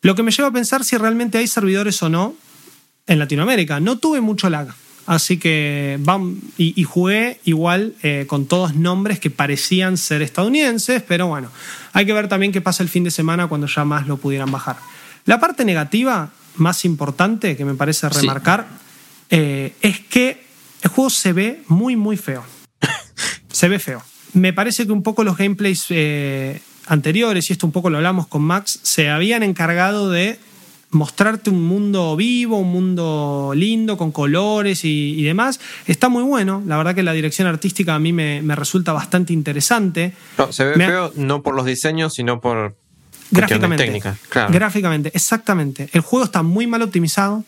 Lo 0.00 0.14
que 0.14 0.22
me 0.22 0.30
lleva 0.30 0.48
a 0.48 0.52
pensar 0.52 0.84
si 0.84 0.96
realmente 0.96 1.36
hay 1.36 1.46
servidores 1.46 2.02
o 2.02 2.08
no 2.08 2.34
en 3.06 3.18
Latinoamérica. 3.18 3.80
No 3.80 3.98
tuve 3.98 4.22
mucho 4.22 4.48
lag. 4.48 4.68
Así 5.06 5.38
que 5.38 5.98
vam- 6.02 6.38
y, 6.56 6.72
y 6.80 6.84
jugué 6.84 7.38
igual 7.44 7.94
eh, 8.02 8.24
con 8.26 8.46
todos 8.46 8.74
nombres 8.74 9.20
que 9.20 9.28
parecían 9.30 9.98
ser 9.98 10.22
estadounidenses, 10.22 11.02
pero 11.02 11.26
bueno, 11.26 11.50
hay 11.92 12.06
que 12.06 12.12
ver 12.14 12.28
también 12.28 12.52
qué 12.52 12.60
pasa 12.62 12.82
el 12.82 12.88
fin 12.88 13.04
de 13.04 13.10
semana 13.10 13.46
cuando 13.46 13.66
ya 13.66 13.84
más 13.84 14.06
lo 14.06 14.16
pudieran 14.16 14.50
bajar. 14.50 14.76
La 15.26 15.40
parte 15.40 15.64
negativa 15.64 16.30
más 16.56 16.84
importante 16.84 17.56
que 17.56 17.64
me 17.64 17.74
parece 17.74 18.08
Sí. 18.10 18.20
remarcar 18.20 18.66
eh, 19.30 19.74
es 19.82 20.00
que 20.00 20.42
el 20.82 20.90
juego 20.90 21.10
se 21.10 21.32
ve 21.32 21.62
muy, 21.68 21.96
muy 21.96 22.16
feo. 22.16 22.42
se 23.50 23.68
ve 23.68 23.78
feo. 23.78 24.02
Me 24.32 24.52
parece 24.52 24.86
que 24.86 24.92
un 24.92 25.02
poco 25.02 25.22
los 25.24 25.36
gameplays 25.36 25.86
eh, 25.90 26.60
anteriores, 26.86 27.48
y 27.50 27.52
esto 27.52 27.66
un 27.66 27.72
poco 27.72 27.90
lo 27.90 27.98
hablamos 27.98 28.26
con 28.26 28.42
Max, 28.42 28.80
se 28.82 29.08
habían 29.10 29.42
encargado 29.42 30.10
de 30.10 30.38
mostrarte 30.94 31.50
un 31.50 31.62
mundo 31.62 32.16
vivo, 32.16 32.58
un 32.58 32.70
mundo 32.72 33.52
lindo, 33.54 33.96
con 33.96 34.12
colores 34.12 34.84
y, 34.84 35.14
y 35.18 35.22
demás. 35.22 35.60
Está 35.86 36.08
muy 36.08 36.22
bueno. 36.22 36.62
La 36.66 36.76
verdad 36.76 36.94
que 36.94 37.02
la 37.02 37.12
dirección 37.12 37.46
artística 37.48 37.94
a 37.94 37.98
mí 37.98 38.12
me, 38.12 38.40
me 38.42 38.54
resulta 38.56 38.92
bastante 38.92 39.32
interesante. 39.32 40.12
No, 40.38 40.52
se 40.52 40.64
ve 40.64 40.76
Me 40.76 40.84
ha- 40.84 40.88
feo 40.88 41.12
no 41.16 41.42
por 41.42 41.54
los 41.54 41.66
diseños, 41.66 42.14
sino 42.14 42.40
por 42.40 42.76
Gráficamente. 43.30 43.84
técnicas. 43.84 44.18
Claro. 44.28 44.52
Gráficamente, 44.52 45.10
exactamente. 45.14 45.88
El 45.92 46.00
juego 46.00 46.24
está 46.24 46.42
muy 46.42 46.66
mal 46.66 46.82
optimizado. 46.82 47.44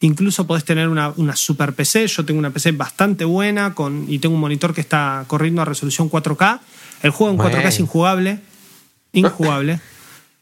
Incluso 0.00 0.46
podés 0.46 0.64
tener 0.64 0.88
una, 0.88 1.10
una 1.16 1.34
super 1.36 1.72
PC. 1.72 2.06
Yo 2.08 2.24
tengo 2.26 2.38
una 2.38 2.50
PC 2.50 2.72
bastante 2.72 3.24
buena 3.24 3.74
con, 3.74 4.04
y 4.08 4.18
tengo 4.18 4.34
un 4.34 4.40
monitor 4.42 4.74
que 4.74 4.82
está 4.82 5.24
corriendo 5.26 5.62
a 5.62 5.64
resolución 5.64 6.10
4K. 6.10 6.60
El 7.02 7.10
juego 7.12 7.32
en 7.32 7.38
4K 7.38 7.64
es 7.68 7.80
injugable. 7.80 8.40
Injugable. 9.12 9.80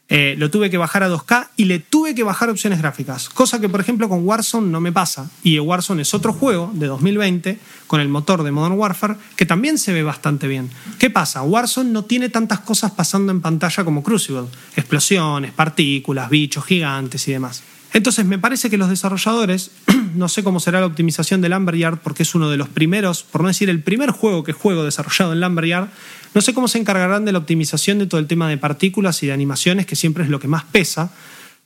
Eh, 0.07 0.35
lo 0.37 0.51
tuve 0.51 0.69
que 0.69 0.77
bajar 0.77 1.01
a 1.01 1.09
2K 1.09 1.47
y 1.57 1.65
le 1.65 1.79
tuve 1.79 2.13
que 2.13 2.23
bajar 2.23 2.49
opciones 2.49 2.79
gráficas. 2.79 3.27
Cosa 3.29 3.59
que, 3.59 3.69
por 3.69 3.81
ejemplo, 3.81 4.07
con 4.07 4.25
Warzone 4.25 4.67
no 4.67 4.79
me 4.79 4.91
pasa. 4.91 5.31
Y 5.41 5.57
Warzone 5.57 6.03
es 6.03 6.13
otro 6.13 6.31
juego 6.31 6.71
de 6.73 6.85
2020 6.85 7.57
con 7.87 7.99
el 7.99 8.07
motor 8.07 8.43
de 8.43 8.51
Modern 8.51 8.75
Warfare 8.75 9.15
que 9.35 9.47
también 9.47 9.79
se 9.79 9.93
ve 9.93 10.03
bastante 10.03 10.47
bien. 10.47 10.69
¿Qué 10.99 11.09
pasa? 11.09 11.41
Warzone 11.41 11.89
no 11.89 12.05
tiene 12.05 12.29
tantas 12.29 12.59
cosas 12.59 12.91
pasando 12.91 13.31
en 13.31 13.41
pantalla 13.41 13.83
como 13.83 14.03
Crucible. 14.03 14.45
Explosiones, 14.75 15.51
partículas, 15.53 16.29
bichos 16.29 16.65
gigantes 16.65 17.27
y 17.27 17.31
demás. 17.31 17.63
Entonces 17.95 18.25
me 18.25 18.37
parece 18.37 18.69
que 18.69 18.77
los 18.77 18.89
desarrolladores, 18.89 19.71
no 20.15 20.27
sé 20.27 20.43
cómo 20.43 20.59
será 20.59 20.81
la 20.81 20.85
optimización 20.85 21.39
de 21.39 21.47
Lumberyard, 21.47 21.99
porque 21.99 22.23
es 22.23 22.35
uno 22.35 22.49
de 22.49 22.57
los 22.57 22.67
primeros, 22.67 23.23
por 23.23 23.41
no 23.41 23.47
decir 23.47 23.69
el 23.69 23.81
primer 23.81 24.11
juego 24.11 24.43
que 24.43 24.51
juego 24.51 24.83
desarrollado 24.83 25.31
en 25.31 25.39
Lumberyard, 25.39 25.87
no 26.35 26.41
sé 26.41 26.53
cómo 26.53 26.67
se 26.67 26.77
encargarán 26.77 27.23
de 27.23 27.31
la 27.31 27.39
optimización 27.39 27.97
de 27.97 28.07
todo 28.07 28.19
el 28.19 28.27
tema 28.27 28.49
de 28.49 28.57
partículas 28.57 29.23
y 29.23 29.27
de 29.27 29.33
animaciones, 29.33 29.85
que 29.85 29.95
siempre 29.95 30.25
es 30.25 30.29
lo 30.29 30.39
que 30.41 30.49
más 30.49 30.65
pesa, 30.65 31.09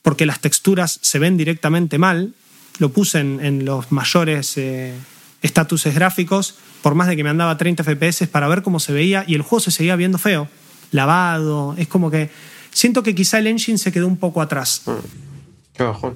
porque 0.03 0.27
las 0.27 0.39
texturas 0.39 0.99
se 1.01 1.17
ven 1.17 1.37
directamente 1.37 1.97
mal. 1.97 2.35
Lo 2.77 2.89
puse 2.89 3.19
en, 3.19 3.65
los 3.65 3.91
mayores 3.91 4.57
eh, 4.57 4.93
estatuses 5.41 5.95
gráficos 5.95 6.55
por 6.83 6.93
más 6.93 7.07
de 7.07 7.17
que 7.17 7.23
me 7.23 7.31
andaba 7.31 7.51
a 7.51 7.57
30 7.57 7.83
FPS 7.83 8.27
para 8.27 8.47
ver 8.47 8.61
cómo 8.61 8.79
se 8.79 8.93
veía 8.93 9.25
y 9.27 9.33
el 9.33 9.41
juego 9.41 9.59
se 9.59 9.71
seguía 9.71 9.95
viendo 9.95 10.19
feo, 10.19 10.47
lavado, 10.91 11.73
es 11.77 11.87
como 11.87 12.11
que 12.11 12.29
siento 12.71 13.01
que 13.01 13.15
quizá 13.15 13.39
el 13.39 13.47
engine 13.47 13.79
se 13.79 13.91
quedó 13.91 14.07
un 14.07 14.17
poco 14.17 14.39
atrás. 14.39 14.83
Bajón. 14.85 15.28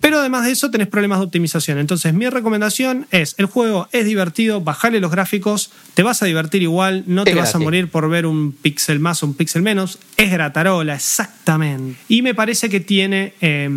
Pero 0.02 0.19
además 0.19 0.45
de 0.45 0.52
eso 0.52 0.72
tenés 0.72 0.88
problemas 0.88 1.19
de 1.19 1.26
optimización. 1.26 1.77
Entonces 1.77 2.14
mi 2.14 2.27
recomendación 2.30 3.07
es, 3.11 3.35
el 3.38 3.45
juego 3.45 3.88
es 3.91 4.06
divertido, 4.06 4.61
bajale 4.61 4.99
los 4.99 5.11
gráficos, 5.11 5.72
te 5.94 6.03
vas 6.03 6.22
a 6.22 6.26
divertir 6.26 6.61
igual, 6.61 7.03
no 7.07 7.23
te 7.23 7.34
vas 7.34 7.56
a 7.56 7.60
morir 7.60 7.90
por 7.90 8.10
ver 8.10 8.26
un 8.26 8.52
píxel 8.52 8.99
más 8.99 9.23
o 9.23 9.27
un 9.27 9.34
píxel 9.34 9.61
menos. 9.61 9.99
Es 10.18 10.31
gratarola, 10.31 10.95
exactamente. 10.95 11.99
Y 12.07 12.22
me 12.22 12.34
parece 12.34 12.69
que 12.69 12.80
tiene, 12.80 13.34
eh, 13.41 13.69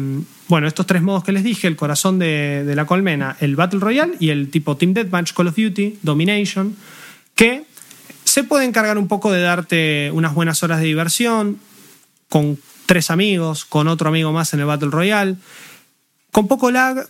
bueno, 0.48 0.66
estos 0.66 0.86
tres 0.86 1.02
modos 1.02 1.24
que 1.24 1.32
les 1.32 1.44
dije, 1.44 1.68
el 1.68 1.76
corazón 1.76 2.18
de, 2.18 2.64
de 2.64 2.76
la 2.76 2.86
colmena, 2.86 3.36
el 3.40 3.56
Battle 3.56 3.80
Royale 3.80 4.14
y 4.20 4.30
el 4.30 4.50
tipo 4.50 4.76
Team 4.76 4.94
Deathmatch, 4.94 5.32
Call 5.32 5.48
of 5.48 5.56
Duty, 5.56 5.98
Domination, 6.02 6.76
que 7.34 7.64
se 8.24 8.44
puede 8.44 8.64
encargar 8.64 8.98
un 8.98 9.08
poco 9.08 9.30
de 9.30 9.40
darte 9.40 10.10
unas 10.12 10.34
buenas 10.34 10.62
horas 10.62 10.80
de 10.80 10.86
diversión 10.86 11.58
con 12.28 12.58
tres 12.86 13.10
amigos, 13.10 13.64
con 13.64 13.88
otro 13.88 14.08
amigo 14.08 14.32
más 14.32 14.52
en 14.54 14.60
el 14.60 14.66
Battle 14.66 14.90
Royale. 14.90 15.36
Con 16.36 16.48
poco 16.48 16.70
lag, 16.70 17.08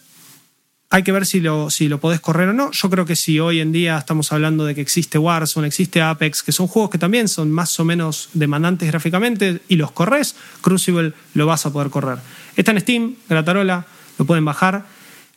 hay 0.88 1.02
que 1.02 1.10
ver 1.10 1.26
si 1.26 1.40
lo, 1.40 1.68
si 1.68 1.88
lo 1.88 1.98
podés 1.98 2.20
correr 2.20 2.50
o 2.50 2.52
no. 2.52 2.70
Yo 2.70 2.88
creo 2.88 3.04
que 3.06 3.16
si 3.16 3.40
hoy 3.40 3.58
en 3.58 3.72
día 3.72 3.98
estamos 3.98 4.30
hablando 4.30 4.64
de 4.64 4.76
que 4.76 4.80
existe 4.80 5.18
Warzone, 5.18 5.66
existe 5.66 6.00
Apex, 6.00 6.44
que 6.44 6.52
son 6.52 6.68
juegos 6.68 6.90
que 6.90 6.98
también 6.98 7.26
son 7.26 7.50
más 7.50 7.80
o 7.80 7.84
menos 7.84 8.28
demandantes 8.34 8.86
gráficamente 8.88 9.62
y 9.66 9.74
los 9.74 9.90
corres, 9.90 10.36
Crucible 10.60 11.12
lo 11.34 11.44
vas 11.44 11.66
a 11.66 11.72
poder 11.72 11.90
correr. 11.90 12.18
Está 12.54 12.70
en 12.70 12.80
Steam, 12.80 13.16
Gratarola, 13.28 13.84
lo 14.16 14.26
pueden 14.26 14.44
bajar. 14.44 14.86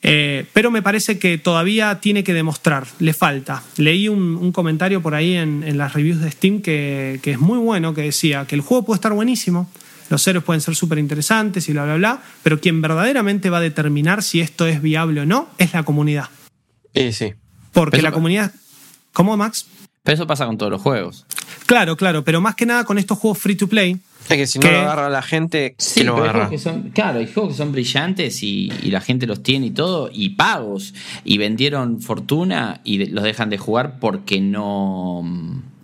eh, 0.03 0.45
pero 0.53 0.69
me 0.69 0.83
parece 0.83 1.17
que 1.17 1.39
todavía 1.39 1.99
tiene 1.99 2.23
que 2.23 2.35
demostrar, 2.35 2.85
le 2.99 3.13
falta. 3.13 3.63
Leí 3.77 4.07
un, 4.07 4.51
comentario 4.51 5.01
por 5.01 5.15
ahí 5.15 5.33
en, 5.33 5.63
en 5.63 5.79
las 5.79 5.93
reviews 5.93 6.21
de 6.21 6.29
Steam 6.29 6.61
que, 6.61 7.19
que 7.23 7.31
es 7.31 7.39
muy 7.39 7.57
bueno, 7.57 7.95
que 7.95 8.03
decía 8.03 8.45
que 8.45 8.53
el 8.53 8.61
juego 8.61 8.85
puede 8.85 8.97
estar 8.97 9.13
buenísimo, 9.13 9.67
los 10.09 10.27
héroes 10.27 10.43
pueden 10.43 10.61
ser 10.61 10.75
súper 10.75 10.97
interesantes 10.97 11.69
y 11.69 11.73
bla, 11.73 11.85
bla, 11.85 11.95
bla, 11.95 12.23
pero 12.43 12.59
quien 12.59 12.81
verdaderamente 12.81 13.49
va 13.49 13.57
a 13.57 13.61
determinar 13.61 14.23
si 14.23 14.41
esto 14.41 14.67
es 14.67 14.81
viable 14.81 15.21
o 15.21 15.25
no 15.25 15.49
es 15.57 15.73
la 15.73 15.83
comunidad. 15.83 16.29
Y 16.93 17.11
sí. 17.13 17.33
Porque 17.71 17.97
Pero 17.97 18.03
la 18.03 18.11
comunidad... 18.11 18.51
¿Cómo, 19.13 19.35
Max? 19.37 19.67
Pero 20.03 20.15
eso 20.15 20.27
pasa 20.27 20.45
con 20.45 20.57
todos 20.57 20.71
los 20.71 20.81
juegos. 20.81 21.25
Claro, 21.69 21.95
claro, 21.95 22.23
pero 22.23 22.41
más 22.41 22.55
que 22.55 22.65
nada 22.65 22.83
con 22.83 22.97
estos 22.97 23.17
juegos 23.19 23.37
free 23.37 23.55
to 23.55 23.67
play. 23.67 23.97
Es 24.27 24.35
que 24.37 24.47
si 24.47 24.57
no 24.59 24.69
lo 24.71 24.79
agarra 24.79 25.07
la 25.09 25.21
gente, 25.21 25.75
¿quién 25.93 26.07
lo 26.07 26.13
va 26.13 26.19
a 26.19 26.21
pero 26.21 26.23
hay 26.23 26.29
agarrar? 26.41 26.47
juegos 26.49 26.63
que 26.63 26.69
son, 26.69 26.89
claro, 26.91 27.19
hay 27.19 27.27
juegos 27.31 27.51
que 27.53 27.57
son 27.57 27.71
brillantes 27.71 28.43
y, 28.43 28.71
y 28.83 28.89
la 28.91 29.01
gente 29.01 29.25
los 29.27 29.41
tiene 29.43 29.67
y 29.67 29.71
todo, 29.71 30.09
y 30.11 30.29
pagos, 30.29 30.93
y 31.23 31.37
vendieron 31.37 32.01
fortuna 32.01 32.81
y 32.83 32.97
de- 32.97 33.07
los 33.07 33.23
dejan 33.23 33.49
de 33.51 33.57
jugar 33.59 33.99
porque 33.99 34.41
no. 34.41 35.23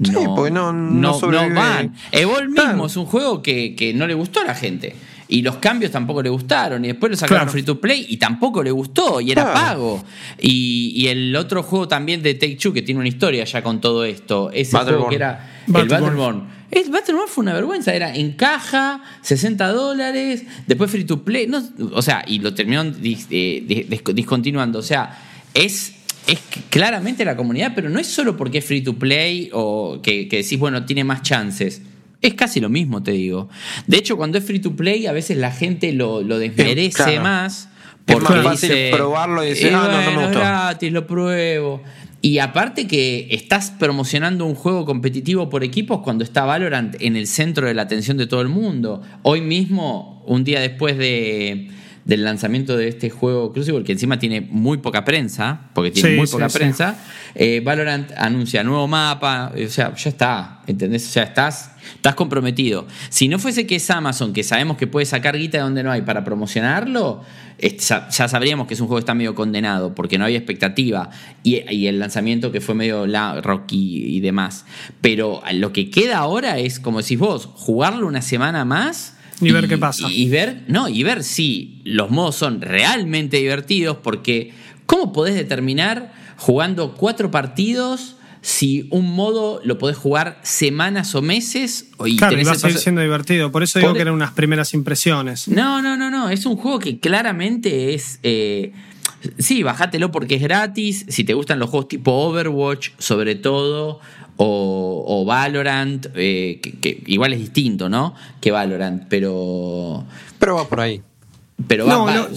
Sí, 0.03 0.11
No, 0.11 0.35
porque 0.35 0.51
no- 0.51 0.73
no 0.73 1.13
sobrevive. 1.13 1.53
van. 1.53 1.95
Evol 2.11 2.49
mismo 2.49 2.61
Claro. 2.63 2.85
es 2.87 2.97
un 2.97 3.05
juego 3.05 3.41
que, 3.41 3.75
que 3.75 3.93
no 3.93 4.07
le 4.07 4.13
gustó 4.15 4.41
a 4.41 4.43
la 4.43 4.55
gente. 4.55 4.95
Y 5.27 5.41
los 5.41 5.55
cambios 5.57 5.91
tampoco 5.91 6.21
le 6.21 6.29
gustaron. 6.29 6.85
Y 6.85 6.89
después 6.89 7.09
lo 7.11 7.17
sacaron 7.17 7.39
Claro. 7.45 7.51
free 7.51 7.63
to 7.63 7.81
play 7.81 8.05
y 8.09 8.17
tampoco 8.17 8.61
le 8.61 8.69
gustó. 8.71 9.19
Y 9.21 9.31
era 9.31 9.41
Claro. 9.43 9.59
pago. 9.59 10.03
Y, 10.39 10.91
y 10.95 11.07
el 11.07 11.35
otro 11.35 11.63
juego 11.63 11.87
también 11.87 12.21
de 12.21 12.35
Take 12.35 12.55
Two, 12.57 12.73
que 12.73 12.81
tiene 12.83 12.99
una 12.99 13.09
historia 13.09 13.43
ya 13.43 13.63
con 13.63 13.81
todo 13.81 14.05
esto. 14.05 14.51
Ese 14.51 14.71
juego 14.71 14.85
Battleborn. 14.85 15.09
que 15.09 15.15
era 15.15 15.49
Battleborn. 15.67 15.81
el 15.81 15.87
Battleborn. 15.89 16.55
El 16.71 16.89
Battleborn 16.91 17.27
fue 17.27 17.41
una 17.43 17.53
vergüenza, 17.53 17.93
era 17.93 18.13
en 18.13 18.33
caja, 18.33 19.01
60 19.21 19.67
dólares, 19.71 20.43
después 20.67 20.91
free 20.91 21.05
to 21.05 21.23
play, 21.23 21.47
no, 21.47 21.63
o 21.93 22.01
sea, 22.01 22.23
y 22.27 22.39
lo 22.39 22.53
terminaron 22.53 22.99
dis- 23.01 23.27
eh, 23.29 23.63
dis- 23.65 23.87
dis- 23.87 24.13
discontinuando. 24.13 24.79
O 24.79 24.81
sea, 24.81 25.17
es, 25.53 25.93
es 26.27 26.39
claramente 26.71 27.23
la 27.23 27.37
comunidad, 27.37 27.73
pero 27.75 27.89
no 27.89 27.99
es 27.99 28.07
solo 28.07 28.35
porque 28.35 28.57
es 28.57 28.65
free 28.65 28.81
to 28.81 28.93
play 28.95 29.49
o 29.53 29.99
que, 30.03 30.27
que 30.27 30.37
decís, 30.37 30.59
bueno, 30.59 30.85
tiene 30.85 31.03
más 31.03 31.21
chances. 31.21 31.81
Es 32.21 32.33
casi 32.33 32.59
lo 32.59 32.69
mismo, 32.69 33.03
te 33.03 33.11
digo. 33.11 33.49
De 33.87 33.97
hecho, 33.97 34.17
cuando 34.17 34.37
es 34.37 34.43
free 34.43 34.59
to 34.59 34.75
play, 34.75 35.05
a 35.05 35.11
veces 35.11 35.37
la 35.37 35.51
gente 35.51 35.91
lo, 35.93 36.21
lo 36.21 36.39
desmerece 36.39 37.03
Claro. 37.03 37.21
más. 37.21 37.69
Es 38.07 38.13
Porque 38.15 38.33
más 38.33 38.43
fácil 38.43 38.69
dice, 38.69 38.91
probarlo 38.93 39.43
y 39.43 39.49
decir, 39.49 39.67
"Eh, 39.67 39.71
"Ah, 39.75 39.89
no, 39.91 39.91
no 39.91 39.97
me 40.11 40.21
es 40.21 40.27
gustó". 40.27 40.39
gratis, 40.39 40.91
lo 40.91 41.07
pruebo. 41.07 41.81
Y 42.21 42.39
aparte 42.39 42.87
que 42.87 43.27
estás 43.31 43.71
promocionando 43.71 44.45
un 44.45 44.55
juego 44.55 44.85
competitivo 44.85 45.49
por 45.49 45.63
equipos 45.63 46.01
cuando 46.01 46.23
está 46.23 46.43
Valorant 46.45 46.95
en 46.99 47.15
el 47.15 47.27
centro 47.27 47.67
de 47.67 47.73
la 47.75 47.83
atención 47.83 48.17
de 48.17 48.25
todo 48.27 48.41
el 48.41 48.47
mundo. 48.47 49.01
Hoy 49.23 49.41
mismo, 49.41 50.23
un 50.25 50.43
día 50.43 50.59
después 50.59 50.97
de, 50.97 51.67
del 52.05 52.23
lanzamiento 52.23 52.77
de 52.77 52.87
este 52.87 53.09
juego 53.09 53.51
Crucible, 53.51 53.83
que 53.83 53.91
encima 53.91 54.19
tiene 54.19 54.39
muy 54.39 54.77
poca 54.77 55.03
prensa, 55.03 55.71
porque 55.73 55.89
tiene 55.89 56.11
Sí, 56.11 56.15
muy 56.15 56.27
poca 56.27 56.49
sí. 56.49 56.57
prensa, 56.59 56.95
eh, 57.33 57.61
Valorant 57.65 58.11
anuncia 58.15 58.63
nuevo 58.63 58.87
mapa, 58.87 59.51
o 59.53 59.67
sea, 59.69 59.93
ya 59.95 60.09
está, 60.11 60.61
¿entendés? 60.67 61.07
O 61.07 61.09
sea, 61.09 61.23
estás, 61.23 61.71
estás 61.95 62.13
comprometido. 62.13 62.85
Si 63.09 63.27
no 63.27 63.39
fuese 63.39 63.65
que 63.65 63.77
es 63.77 63.89
Amazon, 63.89 64.33
que 64.33 64.43
sabemos 64.43 64.77
que 64.77 64.85
puede 64.85 65.07
sacar 65.07 65.35
guita 65.35 65.57
de 65.57 65.63
donde 65.63 65.81
no 65.81 65.91
hay 65.91 66.03
para 66.03 66.23
promocionarlo, 66.23 67.23
ya, 67.59 68.07
ya 68.09 68.27
sabríamos 68.27 68.67
que 68.67 68.75
es 68.75 68.79
un 68.81 68.87
juego 68.87 68.99
que 68.99 69.05
está 69.05 69.15
medio 69.15 69.33
condenado, 69.33 69.95
porque 69.95 70.19
no 70.19 70.25
había 70.25 70.37
expectativa, 70.37 71.09
y, 71.41 71.67
y 71.73 71.87
el 71.87 71.97
lanzamiento 71.97 72.51
que 72.51 72.61
fue 72.61 72.75
medio 72.75 73.07
la, 73.07 73.41
rocky 73.41 74.15
y 74.15 74.19
demás. 74.19 74.65
Pero 75.01 75.41
lo 75.53 75.73
que 75.73 75.89
queda 75.89 76.19
ahora 76.19 76.59
es, 76.59 76.79
como 76.79 77.01
decís 77.01 77.17
vos, 77.17 77.49
jugarlo 77.55 78.05
una 78.05 78.21
semana 78.21 78.63
más. 78.63 79.14
Y 79.41 79.51
ver 79.51 79.67
qué 79.67 79.77
pasa. 79.77 80.07
Y, 80.09 80.29
ver, 80.29 80.63
no, 80.67 80.87
y 80.89 81.03
ver 81.03 81.23
si 81.23 81.81
los 81.83 82.09
modos 82.09 82.35
son 82.35 82.61
realmente 82.61 83.37
divertidos, 83.37 83.97
porque 84.03 84.53
¿cómo 84.85 85.11
podés 85.13 85.35
determinar 85.35 86.13
jugando 86.37 86.93
cuatro 86.95 87.31
partidos 87.31 88.15
si 88.41 88.87
un 88.91 89.11
modo 89.15 89.59
lo 89.63 89.77
podés 89.77 89.97
jugar 89.97 90.39
semanas 90.43 91.15
o 91.15 91.21
meses? 91.21 91.89
Y 92.05 92.15
claro, 92.17 92.39
y 92.39 92.43
va 92.43 92.51
a 92.51 92.55
seguir 92.55 92.77
siendo 92.77 93.01
divertido. 93.01 93.51
Por 93.51 93.63
eso 93.63 93.79
digo 93.79 93.89
Por- 93.89 93.97
que 93.97 94.01
eran 94.03 94.13
unas 94.13 94.31
primeras 94.31 94.73
impresiones. 94.73 95.47
no, 95.47 95.81
no, 95.81 95.97
no, 95.97 96.09
no. 96.11 96.29
Es 96.29 96.45
un 96.45 96.55
juego 96.55 96.79
que 96.79 96.99
claramente 96.99 97.93
es. 97.93 98.19
eh, 98.23 98.71
sí, 99.39 99.63
bájatelo 99.63 100.11
porque 100.11 100.35
es 100.35 100.41
gratis. 100.41 101.05
Si 101.09 101.23
te 101.23 101.33
gustan 101.33 101.57
los 101.59 101.69
juegos 101.69 101.87
tipo 101.87 102.11
Overwatch, 102.11 102.89
sobre 102.99 103.35
todo, 103.35 103.99
o, 104.37 105.03
o 105.07 105.25
Valorant, 105.25 106.07
eh, 106.15 106.59
que, 106.61 106.73
que 106.79 107.03
igual 107.07 107.33
es 107.33 107.39
distinto, 107.39 107.89
¿no? 107.89 108.13
Que 108.41 108.51
Valorant, 108.51 109.03
pero. 109.09 110.03
Pero 110.39 110.55
va 110.55 110.67
por 110.67 110.79
ahí. 110.81 111.01
Pero 111.67 111.85
va- 111.85 111.93
No, 111.93 112.05
va- 112.05 112.15
lo, 112.15 112.27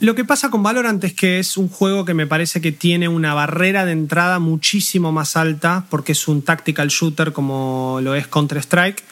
lo 0.00 0.14
que 0.14 0.24
pasa 0.24 0.50
con 0.50 0.62
Valorant 0.62 1.02
es 1.02 1.12
que 1.14 1.40
es 1.40 1.56
un 1.56 1.68
juego 1.68 2.04
que 2.04 2.14
me 2.14 2.26
parece 2.28 2.60
que 2.60 2.70
tiene 2.70 3.08
una 3.08 3.34
barrera 3.34 3.84
de 3.84 3.92
entrada 3.92 4.38
muchísimo 4.38 5.10
más 5.10 5.36
alta 5.36 5.86
porque 5.90 6.12
es 6.12 6.28
un 6.28 6.42
tactical 6.42 6.88
shooter 6.88 7.32
como 7.32 7.98
lo 8.02 8.14
es 8.14 8.28
Counter-Strike. 8.28 9.02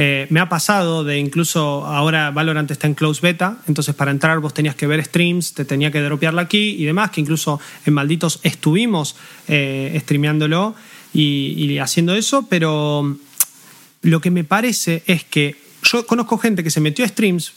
Eh, 0.00 0.28
me 0.30 0.38
ha 0.38 0.48
pasado 0.48 1.02
de 1.02 1.18
incluso 1.18 1.84
ahora 1.84 2.30
Valorant 2.30 2.70
está 2.70 2.86
en 2.86 2.94
close 2.94 3.20
beta, 3.20 3.56
entonces 3.66 3.96
para 3.96 4.12
entrar 4.12 4.38
vos 4.38 4.54
tenías 4.54 4.76
que 4.76 4.86
ver 4.86 5.04
streams, 5.04 5.54
te 5.54 5.64
tenía 5.64 5.90
que 5.90 6.00
dropear 6.00 6.34
la 6.34 6.46
key 6.46 6.76
y 6.80 6.84
demás, 6.84 7.10
que 7.10 7.20
incluso 7.20 7.58
en 7.84 7.94
Malditos 7.94 8.38
estuvimos 8.44 9.16
eh, 9.48 9.98
streameándolo 10.04 10.76
y, 11.20 11.64
y 11.64 11.78
haciendo 11.78 12.14
eso, 12.14 12.46
pero 12.48 13.16
lo 14.02 14.20
que 14.20 14.30
me 14.30 14.44
parece 14.44 15.02
es 15.06 15.24
que 15.24 15.56
yo 15.82 16.06
conozco 16.06 16.38
gente 16.38 16.62
que 16.62 16.70
se 16.70 16.80
metió 16.80 17.04
a 17.04 17.08
streams 17.08 17.54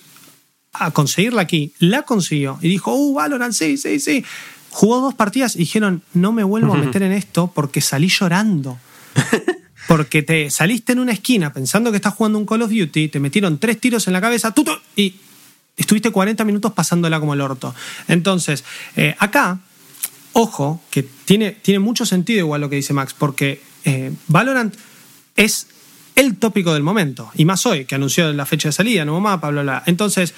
a 0.73 0.89
conseguirla 0.89 1.43
aquí, 1.43 1.73
la 1.77 2.01
consiguió 2.01 2.57
y 2.61 2.69
dijo, 2.69 2.91
uh, 2.93 3.13
Valorant, 3.13 3.53
sí, 3.53 3.77
sí, 3.77 3.99
sí. 3.99 4.25
Jugó 4.71 5.01
dos 5.01 5.13
partidas 5.13 5.55
y 5.55 5.59
dijeron, 5.59 6.01
no 6.13 6.31
me 6.31 6.43
vuelvo 6.43 6.73
a 6.73 6.77
meter 6.77 7.03
en 7.03 7.11
esto 7.11 7.51
porque 7.53 7.81
salí 7.81 8.07
llorando. 8.07 8.79
Porque 9.87 10.21
te 10.21 10.49
saliste 10.51 10.93
en 10.93 10.99
una 10.99 11.11
esquina 11.11 11.51
pensando 11.51 11.91
que 11.91 11.97
estás 11.97 12.13
jugando 12.13 12.37
un 12.37 12.45
Call 12.45 12.61
of 12.61 12.71
Duty, 12.71 13.09
te 13.09 13.19
metieron 13.19 13.57
tres 13.57 13.77
tiros 13.77 14.07
en 14.07 14.13
la 14.13 14.21
cabeza 14.21 14.53
tutu, 14.53 14.71
y 14.95 15.15
estuviste 15.75 16.11
40 16.11 16.45
minutos 16.45 16.71
pasándola 16.71 17.19
como 17.19 17.33
el 17.33 17.41
orto. 17.41 17.75
Entonces, 18.07 18.63
eh, 18.95 19.15
acá, 19.19 19.59
ojo, 20.33 20.81
que 20.89 21.03
tiene, 21.03 21.51
tiene 21.51 21.79
mucho 21.79 22.05
sentido 22.05 22.39
igual 22.39 22.61
lo 22.61 22.69
que 22.69 22.77
dice 22.77 22.93
Max, 22.93 23.13
porque 23.17 23.61
eh, 23.85 24.11
Valorant 24.27 24.75
es 25.35 25.67
el 26.15 26.37
tópico 26.37 26.73
del 26.73 26.83
momento, 26.83 27.31
y 27.35 27.45
más 27.45 27.65
hoy, 27.65 27.85
que 27.85 27.95
anunció 27.95 28.31
la 28.33 28.45
fecha 28.45 28.69
de 28.69 28.73
salida, 28.73 29.05
nuevo 29.05 29.21
mapa, 29.21 29.49
bla, 29.49 29.61
bla. 29.63 29.83
Entonces, 29.85 30.33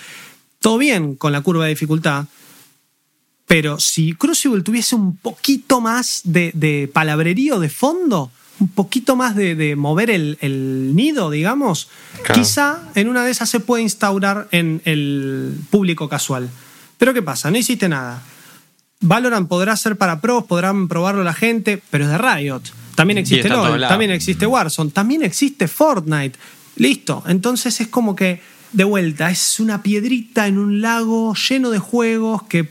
todo 0.60 0.78
bien 0.78 1.16
con 1.16 1.32
la 1.32 1.42
curva 1.42 1.66
de 1.66 1.72
dificultad, 1.72 2.26
pero 3.46 3.80
si 3.80 4.14
Crucible 4.14 4.64
tuviese 4.64 4.96
un 4.96 5.18
poquito 5.18 5.82
más 5.82 6.22
de, 6.24 6.52
de 6.54 6.90
palabrerío 6.92 7.60
de 7.60 7.70
fondo, 7.70 8.32
un 8.60 8.70
poquito 8.70 9.16
más 9.16 9.36
de, 9.36 9.56
de 9.56 9.76
mover 9.76 10.10
el, 10.10 10.38
el 10.42 10.96
nido, 10.96 11.30
digamos, 11.30 11.90
Claro. 12.24 12.42
quizá 12.42 12.84
en 12.96 13.10
una 13.10 13.26
de 13.26 13.32
esas 13.32 13.50
se 13.50 13.60
puede 13.60 13.84
instaurar 13.84 14.48
en 14.52 14.82
el 14.86 15.58
público 15.70 16.08
casual. 16.08 16.50
Pero 16.98 17.14
¿qué 17.14 17.22
pasa? 17.22 17.52
No 17.52 17.58
hiciste 17.58 17.90
nada. 17.90 18.24
Valorant 19.04 19.48
podrá 19.48 19.76
ser 19.76 19.98
para 19.98 20.22
pros, 20.22 20.46
podrán 20.46 20.88
probarlo 20.88 21.24
la 21.24 21.34
gente, 21.34 21.82
pero 21.90 22.06
es 22.06 22.10
de 22.10 22.18
Riot. 22.18 22.62
También 22.96 23.18
existe 23.18 23.50
LOL, 23.50 23.82
también 23.82 24.12
existe 24.12 24.46
Warzone, 24.46 24.92
también 24.92 25.24
existe 25.24 25.68
Fortnite. 25.68 26.40
Listo. 26.78 27.24
Entonces 27.28 27.80
es 27.82 27.88
como 27.88 28.16
que, 28.16 28.42
de 28.72 28.84
vuelta, 28.84 29.30
es 29.30 29.60
una 29.60 29.84
piedrita 29.84 30.48
en 30.48 30.58
un 30.58 30.82
lago 30.82 31.36
lleno 31.36 31.70
de 31.70 31.80
juegos 31.80 32.44
que 32.44 32.70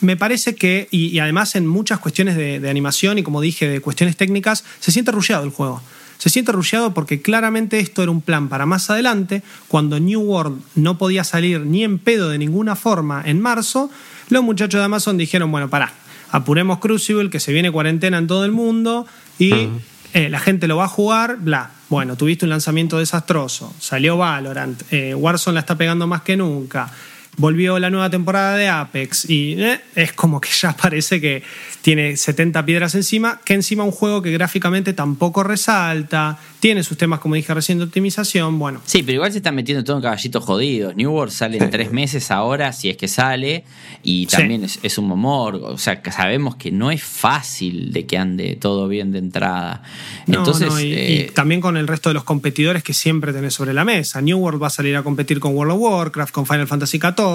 me 0.00 0.16
parece 0.16 0.54
que, 0.56 0.88
y, 0.90 1.06
y 1.06 1.18
además 1.20 1.54
en 1.54 1.66
muchas 1.66 2.00
cuestiones 2.00 2.36
de, 2.36 2.60
de 2.60 2.68
animación 2.68 3.18
y 3.18 3.22
como 3.22 3.40
dije, 3.40 3.68
de 3.68 3.80
cuestiones 3.80 4.16
técnicas, 4.16 4.64
se 4.80 4.90
siente 4.90 5.12
rushado 5.12 5.44
el 5.44 5.50
juego. 5.50 5.80
Se 6.18 6.30
siente 6.30 6.52
rushado 6.52 6.94
porque 6.94 7.22
claramente 7.22 7.78
esto 7.78 8.02
era 8.02 8.10
un 8.10 8.20
plan 8.20 8.48
para 8.48 8.66
más 8.66 8.90
adelante, 8.90 9.42
cuando 9.68 10.00
New 10.00 10.20
World 10.20 10.60
no 10.74 10.98
podía 10.98 11.24
salir 11.24 11.60
ni 11.60 11.84
en 11.84 11.98
pedo 11.98 12.30
de 12.30 12.38
ninguna 12.38 12.76
forma 12.76 13.22
en 13.24 13.40
marzo, 13.40 13.90
los 14.28 14.42
muchachos 14.42 14.80
de 14.80 14.84
Amazon 14.84 15.16
dijeron, 15.16 15.50
bueno, 15.50 15.70
pará, 15.70 15.92
apuremos 16.30 16.78
Crucible, 16.78 17.30
que 17.30 17.40
se 17.40 17.52
viene 17.52 17.70
cuarentena 17.70 18.18
en 18.18 18.26
todo 18.26 18.44
el 18.44 18.52
mundo 18.52 19.06
y 19.38 19.68
eh, 20.12 20.28
la 20.28 20.40
gente 20.40 20.66
lo 20.66 20.76
va 20.76 20.84
a 20.84 20.88
jugar, 20.88 21.36
bla. 21.38 21.70
Bueno, 21.88 22.16
tuviste 22.16 22.44
un 22.44 22.50
lanzamiento 22.50 22.98
desastroso, 22.98 23.72
salió 23.78 24.16
Valorant, 24.16 24.82
eh, 24.90 25.14
Warzone 25.14 25.54
la 25.54 25.60
está 25.60 25.76
pegando 25.76 26.08
más 26.08 26.22
que 26.22 26.36
nunca, 26.36 26.90
volvió 27.38 27.78
la 27.78 27.90
nueva 27.90 28.08
temporada 28.10 28.56
de 28.56 28.68
Apex 28.68 29.28
y 29.28 29.60
eh, 29.62 29.80
es 29.94 30.12
como 30.12 30.40
que 30.40 30.48
ya 30.50 30.74
parece 30.76 31.20
que 31.20 31.42
tiene 31.82 32.16
70 32.16 32.64
piedras 32.64 32.94
encima, 32.94 33.40
que 33.44 33.54
encima 33.54 33.84
un 33.84 33.90
juego 33.92 34.22
que 34.22 34.32
gráficamente 34.32 34.92
tampoco 34.92 35.42
resalta, 35.42 36.38
tiene 36.60 36.82
sus 36.82 36.96
temas, 36.98 37.20
como 37.20 37.34
dije 37.36 37.52
recién, 37.54 37.78
de 37.78 37.84
optimización, 37.84 38.58
bueno. 38.58 38.80
Sí, 38.84 39.02
pero 39.02 39.16
igual 39.16 39.30
se 39.30 39.38
están 39.38 39.54
metiendo 39.54 39.84
todo 39.84 39.96
en 39.96 40.02
caballitos 40.02 40.42
jodidos. 40.42 40.96
New 40.96 41.12
World 41.12 41.32
sale 41.32 41.58
en 41.58 41.70
tres 41.70 41.92
meses 41.92 42.30
ahora, 42.30 42.72
si 42.72 42.88
es 42.90 42.96
que 42.96 43.06
sale, 43.06 43.64
y 44.02 44.26
Sí. 44.28 44.36
también 44.38 44.64
es, 44.64 44.80
es 44.82 44.98
un 44.98 45.06
momor. 45.06 45.56
O 45.56 45.78
sea, 45.78 46.02
que 46.02 46.10
sabemos 46.10 46.56
que 46.56 46.72
no 46.72 46.90
es 46.90 47.04
fácil 47.04 47.92
de 47.92 48.06
que 48.06 48.18
ande 48.18 48.56
todo 48.56 48.88
bien 48.88 49.12
de 49.12 49.18
entrada. 49.18 49.82
No, 50.26 50.38
Entonces, 50.38 50.68
no, 50.68 50.80
y, 50.80 50.92
eh, 50.92 51.26
y 51.30 51.32
también 51.34 51.60
con 51.60 51.76
el 51.76 51.86
resto 51.86 52.08
de 52.10 52.14
los 52.14 52.24
competidores 52.24 52.82
que 52.82 52.94
siempre 52.94 53.32
tenés 53.32 53.54
sobre 53.54 53.72
la 53.74 53.84
mesa. 53.84 54.20
New 54.20 54.38
World 54.38 54.60
va 54.60 54.66
a 54.68 54.70
salir 54.70 54.96
a 54.96 55.02
competir 55.04 55.38
con 55.38 55.54
World 55.54 55.74
of 55.74 55.80
Warcraft, 55.80 56.32
con 56.32 56.46
Final 56.46 56.66
Fantasy 56.66 56.98
XIV. 56.98 57.25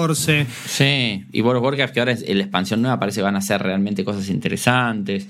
Sí, 0.66 1.24
y 1.32 1.40
World 1.42 1.58
of 1.58 1.64
Warcraft, 1.64 1.94
que 1.94 2.00
ahora 2.00 2.12
es 2.12 2.24
la 2.28 2.42
expansión 2.42 2.82
nueva, 2.82 2.98
parece 2.98 3.16
que 3.20 3.22
van 3.24 3.36
a 3.36 3.40
ser 3.40 3.62
realmente 3.62 4.04
cosas 4.04 4.28
interesantes. 4.28 5.26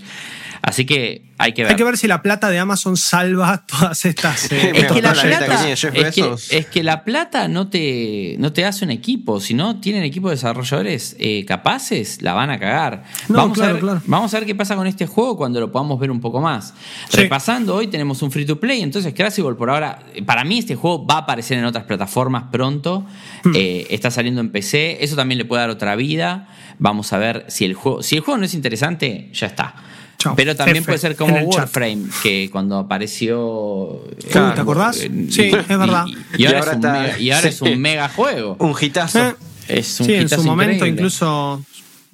Así 0.62 0.84
que 0.86 1.32
hay 1.39 1.55
que 1.55 1.62
ver. 1.62 1.72
Hay 1.72 1.76
que 1.76 1.82
ver 1.82 1.98
si 1.98 2.06
la 2.06 2.22
plata 2.22 2.48
de 2.48 2.60
Amazon 2.60 2.97
salva 2.97 3.64
todas 3.66 4.05
estas. 4.05 4.52
eh, 4.52 4.70
Es 4.76 4.93
que, 4.93 5.02
la 5.02 5.12
plata, 5.12 5.68
es, 5.72 5.80
que, 5.80 5.90
Bezos. 5.90 6.52
es 6.52 6.66
que 6.66 6.84
la 6.84 7.02
plata 7.02 7.48
no 7.48 7.66
te, 7.68 8.36
no 8.39 8.52
te 8.52 8.64
hace 8.64 8.84
un 8.84 8.93
equipo. 8.93 9.40
Si 9.40 9.55
no 9.55 9.80
tienen 9.80 10.05
equipo 10.05 10.28
de 10.28 10.36
desarrolladores 10.36 11.16
eh, 11.18 11.44
capaces, 11.47 12.22
la 12.22 12.34
van 12.34 12.51
a 12.51 12.60
cagar. 12.60 13.02
No, 13.28 13.39
vamos, 13.39 13.59
a 13.60 13.72
ver, 13.72 13.80
claro. 13.80 14.02
vamos 14.06 14.32
a 14.32 14.39
ver 14.39 14.47
qué 14.47 14.55
pasa 14.55 14.76
con 14.76 14.86
este 14.86 15.05
juego 15.05 15.36
cuando 15.36 15.59
lo 15.59 15.72
podamos 15.72 15.98
ver 15.98 16.12
un 16.12 16.20
poco 16.20 16.40
más. 16.40 16.74
Sí. 17.09 17.16
Repasando, 17.16 17.74
hoy 17.74 17.89
tenemos 17.89 18.22
un 18.22 18.30
free 18.30 18.47
to 18.47 18.60
play. 18.60 18.82
Entonces, 18.82 19.12
Crucible 19.12 19.56
por 19.56 19.68
ahora, 19.68 19.98
para 20.24 20.44
mí 20.44 20.59
este 20.59 20.76
juego 20.76 21.05
va 21.05 21.16
a 21.16 21.18
aparecer 21.18 21.59
en 21.59 21.64
otras 21.64 21.82
plataformas 21.86 22.44
pronto. 22.52 23.05
Hmm. 23.43 23.52
Eh, 23.56 23.89
está 23.90 24.12
saliendo 24.12 24.40
en 24.40 24.51
PC. 24.52 24.98
Eso 25.02 25.16
también 25.16 25.38
le 25.38 25.44
puede 25.44 25.62
dar 25.62 25.70
otra 25.70 25.96
vida. 25.96 26.48
Vamos 26.78 27.12
a 27.12 27.18
ver 27.18 27.44
si 27.48 27.64
el 27.64 27.74
juego, 27.74 28.02
si 28.02 28.16
el 28.16 28.22
juego 28.22 28.38
no 28.38 28.44
es 28.44 28.54
interesante, 28.54 29.30
ya 29.32 29.46
está. 29.48 29.74
Chao. 30.18 30.34
Pero 30.36 30.54
también 30.54 30.78
F 30.78 30.86
puede 30.86 30.98
ser 30.98 31.10
en 31.12 31.16
como 31.16 31.36
el 31.36 31.44
chat. 31.48 31.54
Warframe, 31.60 32.04
que 32.22 32.48
cuando 32.52 32.78
apareció. 32.78 34.04
eh. 34.18 34.26
¿te 34.30 34.38
acordás? 34.60 34.98
eh, 35.00 35.10
Sí, 35.30 35.42
es 35.50 35.66
verdad. 35.68 36.04
Y, 36.06 36.42
y 36.42 36.46
ahora, 36.46 36.52
Y 36.52 36.54
ahora 36.54 36.58
es, 36.60 36.66
un 36.66 36.74
está- 36.74 36.92
mega, 36.92 37.18
y 37.18 37.30
ahora 37.30 37.48
es 37.48 37.62
un 37.62 37.80
mega 37.80 38.08
juego. 38.08 38.56
Un 38.60 38.74
hitazo. 38.80 39.18
Eh, 39.28 39.34
Es 39.68 40.00
un 40.00 40.06
sí, 40.06 40.14
en 40.14 40.22
hitazo 40.26 40.42
su 40.42 40.48
momento 40.48 40.72
increíble. 40.74 41.00
incluso. 41.00 41.64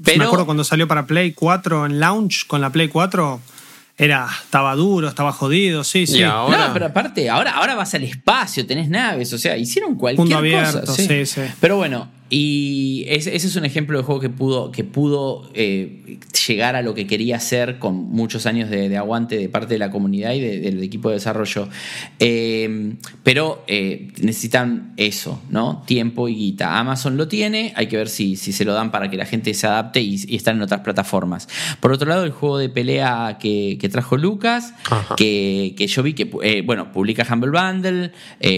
Pero- 0.04 0.18
me 0.18 0.24
acuerdo 0.24 0.46
cuando 0.46 0.64
salió 0.64 0.86
para 0.88 1.06
Play 1.06 1.32
4 1.32 1.86
en 1.86 2.00
launch 2.00 2.46
con 2.46 2.60
la 2.60 2.70
Play 2.70 2.88
4. 2.88 3.40
Era, 4.00 4.28
estaba 4.44 4.76
duro, 4.76 5.08
estaba 5.08 5.32
jodido, 5.32 5.82
sí, 5.82 6.06
sí. 6.06 6.22
Ahora- 6.22 6.68
No, 6.68 6.72
pero 6.72 6.86
aparte, 6.86 7.28
ahora, 7.28 7.50
ahora 7.56 7.74
vas 7.74 7.92
al 7.94 8.04
espacio, 8.04 8.64
tenés 8.64 8.88
naves, 8.88 9.32
o 9.32 9.38
sea, 9.38 9.56
hicieron 9.56 9.96
cualquier 9.96 10.34
abierto, 10.38 10.80
cosa. 10.82 10.94
sí, 10.94 11.26
sí. 11.26 11.40
Pero 11.60 11.76
bueno, 11.78 12.08
y 12.30 13.04
ese, 13.08 13.34
ese 13.34 13.46
es 13.46 13.56
un 13.56 13.64
ejemplo 13.64 13.96
de 13.98 14.04
juego 14.04 14.20
que 14.20 14.28
pudo, 14.28 14.70
que 14.70 14.84
pudo 14.84 15.48
eh, 15.54 16.18
llegar 16.46 16.76
a 16.76 16.82
lo 16.82 16.94
que 16.94 17.06
quería 17.06 17.36
hacer 17.36 17.78
con 17.78 17.94
muchos 18.10 18.44
años 18.46 18.68
de, 18.70 18.88
de 18.88 18.96
aguante 18.96 19.36
de 19.38 19.48
parte 19.48 19.74
de 19.74 19.78
la 19.78 19.90
comunidad 19.90 20.32
y 20.34 20.40
de- 20.40 20.60
del 20.60 20.82
equipo 20.82 21.08
de 21.08 21.14
desarrollo. 21.14 21.68
Eh, 22.18 22.94
pero 23.22 23.62
eh, 23.66 24.08
necesitan 24.20 24.92
eso, 24.96 25.40
¿no? 25.50 25.82
Tiempo 25.86 26.28
y 26.28 26.34
guita. 26.34 26.78
Amazon 26.78 27.16
lo 27.16 27.28
tiene, 27.28 27.72
hay 27.76 27.86
que 27.86 27.96
ver 27.96 28.08
si, 28.08 28.36
si 28.36 28.52
se 28.52 28.64
lo 28.64 28.72
dan 28.74 28.90
para 28.90 29.08
que 29.10 29.16
la 29.16 29.24
gente 29.26 29.54
se 29.54 29.66
adapte 29.66 30.00
y, 30.00 30.16
y 30.26 30.36
estar 30.36 30.54
en 30.54 30.62
otras 30.62 30.80
plataformas. 30.80 31.48
Por 31.80 31.92
otro 31.92 32.08
lado, 32.08 32.24
el 32.24 32.30
juego 32.32 32.58
de 32.58 32.68
pelea 32.68 33.38
que, 33.40 33.78
que 33.80 33.88
trajo 33.88 34.16
Lucas, 34.16 34.74
que, 35.16 35.74
que 35.76 35.86
yo 35.86 36.02
vi 36.02 36.12
que, 36.14 36.30
eh, 36.42 36.62
bueno, 36.64 36.92
publica 36.92 37.26
Humble 37.30 37.50
Bundle, 37.50 38.12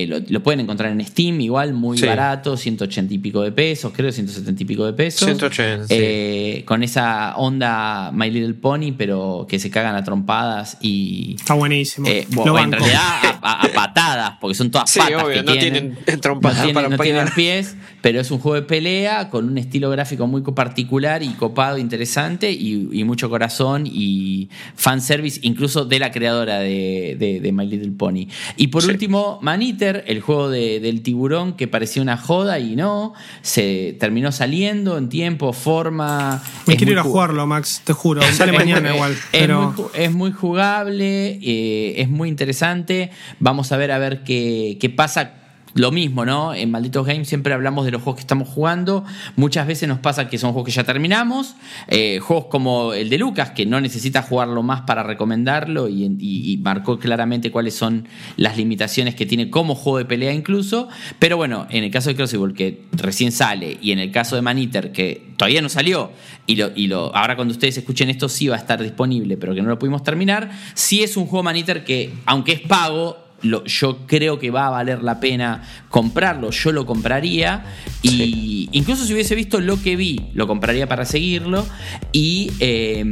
lo, 0.08 0.18
lo 0.28 0.42
pueden 0.42 0.60
encontrar 0.60 0.90
en 0.92 1.04
Steam, 1.04 1.40
igual, 1.40 1.72
muy 1.74 1.98
Sí. 1.98 2.06
barato, 2.06 2.56
180 2.56 3.14
y 3.14 3.18
pico 3.18 3.42
de 3.42 3.52
pesos, 3.60 3.92
creo 3.94 4.10
170 4.10 4.62
y 4.62 4.66
pico 4.66 4.86
de 4.86 4.92
pesos. 4.94 5.24
180, 5.26 5.86
sí. 5.88 5.94
Eh, 5.96 6.62
Con 6.66 6.82
esa 6.82 7.36
onda 7.36 8.10
My 8.12 8.30
Little 8.30 8.54
Pony, 8.54 8.92
pero 8.96 9.46
que 9.48 9.58
se 9.58 9.68
cagan 9.70 9.94
a 9.96 10.02
trompadas 10.04 10.78
y... 10.80 11.34
Está 11.38 11.52
buenísimo. 11.54 12.06
eh, 12.08 12.26
Lo 12.30 12.42
bueno, 12.52 12.58
en 12.58 12.70
banco. 12.70 12.84
realidad 12.84 13.38
a, 13.42 13.50
a- 13.50 13.62
a 13.66 13.68
patadas, 13.74 14.32
porque 14.40 14.54
son 14.54 14.70
todas 14.70 14.88
Sí, 14.88 14.98
patas 14.98 15.22
obvio, 15.24 15.34
que 15.34 15.42
no 15.42 15.52
tienen. 15.52 15.94
tienen 16.04 16.20
trompadas 16.20 16.56
no 16.58 16.62
tienen, 16.64 16.74
para 16.74 16.96
no 16.96 17.02
tienen 17.02 17.28
pies, 17.34 17.76
pero 18.00 18.20
es 18.20 18.30
un 18.30 18.38
juego 18.38 18.54
de 18.54 18.62
pelea 18.62 19.28
con 19.28 19.46
un 19.46 19.58
estilo 19.58 19.90
gráfico 19.90 20.26
muy 20.26 20.40
particular 20.42 21.22
y 21.22 21.28
copado, 21.30 21.76
interesante 21.76 22.50
y, 22.52 22.88
y 22.92 23.04
mucho 23.04 23.28
corazón 23.28 23.84
y 23.86 24.48
fanservice, 24.74 25.40
incluso 25.42 25.84
de 25.84 25.98
la 25.98 26.10
creadora 26.10 26.60
de, 26.60 27.16
de- 27.18 27.40
de 27.40 27.52
My 27.52 27.66
Little 27.66 27.92
Pony. 27.92 28.26
Y 28.56 28.68
por 28.68 28.82
Sí. 28.82 28.88
último, 28.90 29.38
Man 29.42 29.60
Eater, 29.62 30.04
el 30.06 30.20
juego 30.20 30.48
de- 30.48 30.80
del 30.80 31.02
tiburón 31.02 31.54
que 31.54 31.68
parecía 31.68 32.00
una 32.02 32.16
joda 32.16 32.58
y 32.58 32.76
no, 32.76 33.12
se 33.50 33.96
terminó 33.98 34.30
saliendo 34.32 34.96
en 34.96 35.08
tiempo, 35.08 35.52
forma. 35.52 36.42
Me 36.66 36.74
es 36.74 36.78
quiero 36.78 36.92
ir 36.92 36.98
a 36.98 37.02
ju- 37.02 37.10
jugarlo, 37.10 37.46
Max, 37.46 37.82
te 37.84 37.92
juro. 37.92 38.22
Sale 38.22 38.52
mañana 38.52 38.94
igual. 38.94 39.16
Es, 39.32 39.48
muy, 39.48 39.84
es 39.94 40.12
muy 40.12 40.32
jugable, 40.32 41.38
eh, 41.42 41.94
es 42.00 42.08
muy 42.08 42.28
interesante. 42.28 43.10
Vamos 43.40 43.72
a 43.72 43.76
ver 43.76 43.90
a 43.92 43.98
ver 43.98 44.22
qué, 44.24 44.78
qué 44.80 44.88
pasa. 44.90 45.32
Lo 45.74 45.92
mismo, 45.92 46.24
¿no? 46.24 46.52
En 46.52 46.70
Malditos 46.70 47.06
Games 47.06 47.28
siempre 47.28 47.54
hablamos 47.54 47.84
de 47.84 47.92
los 47.92 48.02
juegos 48.02 48.16
que 48.16 48.22
estamos 48.22 48.48
jugando. 48.48 49.04
Muchas 49.36 49.66
veces 49.68 49.88
nos 49.88 50.00
pasa 50.00 50.28
que 50.28 50.36
son 50.36 50.52
juegos 50.52 50.66
que 50.66 50.72
ya 50.72 50.84
terminamos. 50.84 51.54
Eh, 51.86 52.18
juegos 52.18 52.46
como 52.46 52.92
el 52.92 53.08
de 53.08 53.18
Lucas, 53.18 53.50
que 53.50 53.66
no 53.66 53.80
necesita 53.80 54.22
jugarlo 54.22 54.64
más 54.64 54.82
para 54.82 55.04
recomendarlo 55.04 55.88
y, 55.88 56.58
marcó 56.62 56.98
claramente 56.98 57.50
cuáles 57.50 57.74
son 57.74 58.06
las 58.36 58.56
limitaciones 58.56 59.14
que 59.14 59.24
tiene 59.24 59.48
como 59.48 59.74
juego 59.74 59.98
de 59.98 60.04
pelea 60.04 60.32
incluso. 60.32 60.88
Pero 61.18 61.36
bueno, 61.36 61.66
en 61.70 61.84
el 61.84 61.90
caso 61.90 62.10
de 62.10 62.16
Crucible, 62.16 62.52
que 62.54 62.82
recién 62.92 63.32
sale, 63.32 63.78
y 63.80 63.92
en 63.92 63.98
el 63.98 64.10
caso 64.10 64.36
de 64.36 64.42
Maniter, 64.42 64.92
que 64.92 65.30
todavía 65.36 65.62
no 65.62 65.68
salió, 65.68 66.10
y, 66.46 66.56
lo, 66.56 66.70
y 66.74 66.88
lo, 66.88 67.14
ahora 67.14 67.36
cuando 67.36 67.52
ustedes 67.52 67.78
escuchen 67.78 68.10
esto 68.10 68.28
sí 68.28 68.48
va 68.48 68.56
a 68.56 68.58
estar 68.58 68.82
disponible, 68.82 69.36
pero 69.36 69.54
que 69.54 69.62
no 69.62 69.68
lo 69.68 69.78
pudimos 69.78 70.02
terminar, 70.02 70.50
sí 70.74 71.02
es 71.02 71.16
un 71.16 71.26
juego 71.26 71.42
Maniter 71.42 71.84
que, 71.84 72.12
aunque 72.26 72.52
es 72.52 72.60
pago, 72.60 73.29
lo- 73.42 73.64
yo 73.64 74.06
creo 74.06 74.38
que 74.38 74.50
va 74.50 74.66
a 74.66 74.70
valer 74.70 75.02
la 75.02 75.20
pena 75.20 75.62
comprarlo, 75.88 76.50
yo 76.50 76.72
lo 76.72 76.86
compraría 76.86 77.64
y 78.02 78.68
incluso 78.72 79.04
si 79.04 79.12
hubiese 79.14 79.34
visto 79.34 79.60
lo 79.60 79.80
que 79.82 79.96
vi, 79.96 80.30
lo 80.34 80.46
compraría 80.46 80.88
para 80.88 81.04
seguirlo 81.04 81.66
y, 82.12 82.50
eh, 82.60 83.04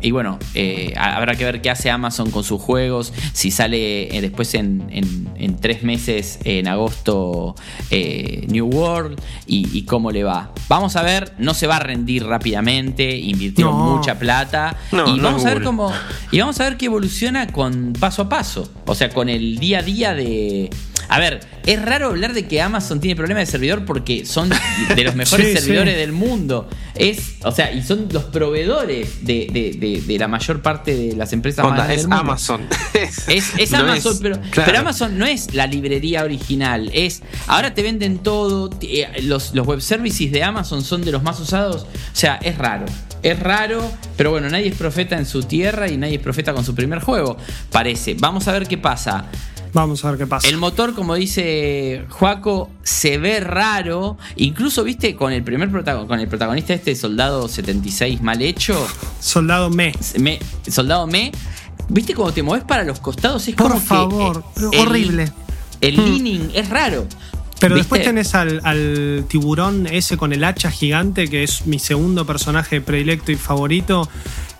y 0.00 0.10
bueno, 0.10 0.38
eh, 0.54 0.94
habrá 0.96 1.34
que 1.34 1.44
ver 1.44 1.60
qué 1.60 1.70
hace 1.70 1.90
Amazon 1.90 2.30
con 2.30 2.44
sus 2.44 2.60
juegos, 2.60 3.12
si 3.32 3.50
sale 3.50 4.16
eh, 4.16 4.20
después 4.20 4.54
en, 4.54 4.84
en- 4.90 5.28
en 5.36 5.56
tres 5.56 5.82
meses, 5.82 6.38
en 6.44 6.66
agosto, 6.68 7.54
eh, 7.90 8.44
New 8.48 8.66
World 8.66 9.20
y, 9.46 9.68
y 9.76 9.82
cómo 9.84 10.10
le 10.10 10.24
va. 10.24 10.52
Vamos 10.68 10.96
a 10.96 11.02
ver, 11.02 11.32
no 11.38 11.54
se 11.54 11.66
va 11.66 11.76
a 11.76 11.80
rendir 11.80 12.24
rápidamente, 12.26 13.16
invirtieron 13.16 13.72
No. 13.76 13.96
mucha 13.96 14.18
plata 14.18 14.76
No, 14.92 15.06
y 15.08 15.16
no 15.18 15.24
vamos 15.24 15.44
a 15.44 15.54
ver 15.54 15.62
cómo 15.62 15.92
y 16.32 16.40
vamos 16.40 16.58
a 16.60 16.64
ver 16.64 16.76
qué 16.76 16.86
evoluciona 16.86 17.46
con 17.48 17.92
paso 17.98 18.22
a 18.22 18.28
paso. 18.28 18.70
O 18.86 18.94
sea, 18.94 19.10
con 19.10 19.28
el 19.28 19.58
día 19.58 19.78
a 19.78 19.82
día 19.82 20.14
de. 20.14 20.70
A 21.08 21.18
ver, 21.18 21.40
es 21.66 21.80
raro 21.82 22.08
hablar 22.08 22.34
de 22.34 22.46
que 22.46 22.60
Amazon 22.60 23.00
tiene 23.00 23.16
problemas 23.16 23.46
de 23.46 23.50
servidor 23.52 23.84
porque 23.84 24.26
son 24.26 24.50
de 24.94 25.04
los 25.04 25.14
mejores 25.16 25.46
Sí, 25.48 25.56
servidores 25.56 25.94
sí. 25.94 26.00
del 26.00 26.12
mundo. 26.12 26.68
Es, 26.94 27.36
o 27.44 27.52
sea, 27.52 27.72
y 27.72 27.82
son 27.82 28.08
los 28.12 28.24
proveedores 28.24 29.24
de, 29.24 29.46
de- 29.52 29.76
de- 29.78 30.00
de 30.02 30.18
la 30.18 30.28
mayor 30.28 30.60
parte 30.62 30.94
de 30.96 31.16
las 31.16 31.32
empresas 31.32 31.64
más 31.64 31.70
Onda, 31.72 31.84
grandes 31.84 31.96
es 31.98 32.02
del 32.02 32.08
mundo. 32.10 32.20
Amazon. 32.32 32.60
Es, 33.28 33.52
es 33.58 33.70
No 33.70 33.78
Amazon, 33.78 34.12
es- 34.14 34.18
pero, 34.20 34.40
claro. 34.50 34.66
pero 34.66 34.78
Amazon 34.80 35.18
no 35.18 35.24
es 35.26 35.54
la 35.54 35.66
librería 35.66 36.24
original. 36.24 36.90
Es 36.92 37.22
ahora 37.46 37.72
te 37.74 37.82
venden 37.82 38.18
todo. 38.18 38.70
eh, 38.82 39.06
Los, 39.22 39.54
los 39.54 39.66
web 39.66 39.80
services 39.80 40.32
de 40.32 40.42
Amazon 40.42 40.82
son 40.82 41.02
de 41.04 41.12
los 41.12 41.22
más 41.22 41.38
usados. 41.40 41.82
O 41.84 41.86
sea, 42.16 42.36
es 42.42 42.58
raro. 42.58 42.86
Es 43.22 43.38
raro, 43.40 43.82
pero 44.16 44.30
bueno, 44.30 44.48
nadie 44.48 44.68
es 44.68 44.74
profeta 44.76 45.16
en 45.18 45.26
su 45.26 45.42
tierra 45.42 45.88
y 45.88 45.96
nadie 45.96 46.16
es 46.16 46.22
profeta 46.22 46.52
con 46.52 46.64
su 46.64 46.74
primer 46.74 47.00
juego. 47.00 47.36
Parece. 47.70 48.14
Vamos 48.18 48.46
a 48.48 48.52
ver 48.52 48.66
qué 48.66 48.78
pasa. 48.78 49.24
Vamos 49.72 50.04
a 50.04 50.10
ver 50.10 50.18
qué 50.18 50.26
pasa. 50.26 50.48
El 50.48 50.56
motor, 50.56 50.94
como 50.94 51.14
dice 51.14 52.04
Joaco, 52.08 52.70
se 52.82 53.18
ve 53.18 53.40
raro. 53.40 54.16
Incluso, 54.36 54.84
viste, 54.84 55.14
con 55.16 55.32
el 55.32 55.42
primer 55.42 55.70
protagon- 55.70 56.06
con 56.06 56.20
el 56.20 56.28
protagonista 56.28 56.74
este 56.74 56.94
Soldado 56.96 57.48
76 57.48 58.20
mal 58.22 58.40
hecho. 58.42 58.86
Soldado 59.20 59.70
Me. 59.70 59.92
Me, 60.18 60.38
soldado 60.70 61.06
me, 61.06 61.32
¿viste 61.88 62.14
cómo 62.14 62.32
te 62.32 62.42
mueves 62.42 62.64
para 62.66 62.84
los 62.84 63.00
costados? 63.00 63.46
Es 63.48 63.54
Por 63.54 63.68
como 63.68 63.80
que, 63.80 63.86
favor, 63.86 64.44
eh, 64.72 64.78
horrible. 64.80 65.32
El, 65.80 65.96
leaning 65.96 66.50
es 66.54 66.68
raro. 66.68 67.06
Pero 67.60 67.74
¿Viste? 67.74 67.82
después 67.96 68.02
tenés 68.04 68.34
al, 68.36 68.60
al 68.62 69.24
tiburón 69.28 69.88
ese 69.88 70.16
con 70.16 70.32
el 70.32 70.44
hacha 70.44 70.70
gigante, 70.70 71.26
que 71.28 71.42
es 71.42 71.66
mi 71.66 71.80
segundo 71.80 72.24
personaje 72.24 72.80
predilecto 72.80 73.32
y 73.32 73.36
favorito. 73.36 74.08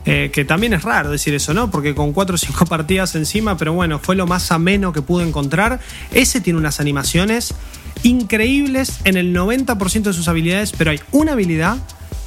Eh, 0.05 0.31
que 0.33 0.45
también 0.45 0.73
es 0.73 0.83
raro 0.83 1.11
decir 1.11 1.35
eso, 1.35 1.53
¿no? 1.55 1.71
Porque 1.71 1.95
con 1.95 2.13
cuatro 2.13 2.37
o 2.37 2.39
cinco 2.39 2.65
partidas 2.69 3.15
encima, 3.15 3.57
pero 3.57 3.73
bueno, 3.73 3.99
fue 3.99 4.17
lo 4.17 4.27
más 4.27 4.51
ameno 4.53 4.93
que 4.93 5.03
pude 5.03 5.27
encontrar. 5.27 5.81
Ese 6.13 6.41
tiene 6.41 6.59
unas 6.59 6.81
animaciones 6.81 7.55
increíbles 8.03 9.01
en 9.05 9.17
el 9.17 9.35
90% 9.35 10.03
de 10.03 10.13
sus 10.13 10.29
habilidades, 10.29 10.73
pero 10.77 10.91
hay 10.91 11.01
una 11.13 11.33
habilidad 11.33 11.77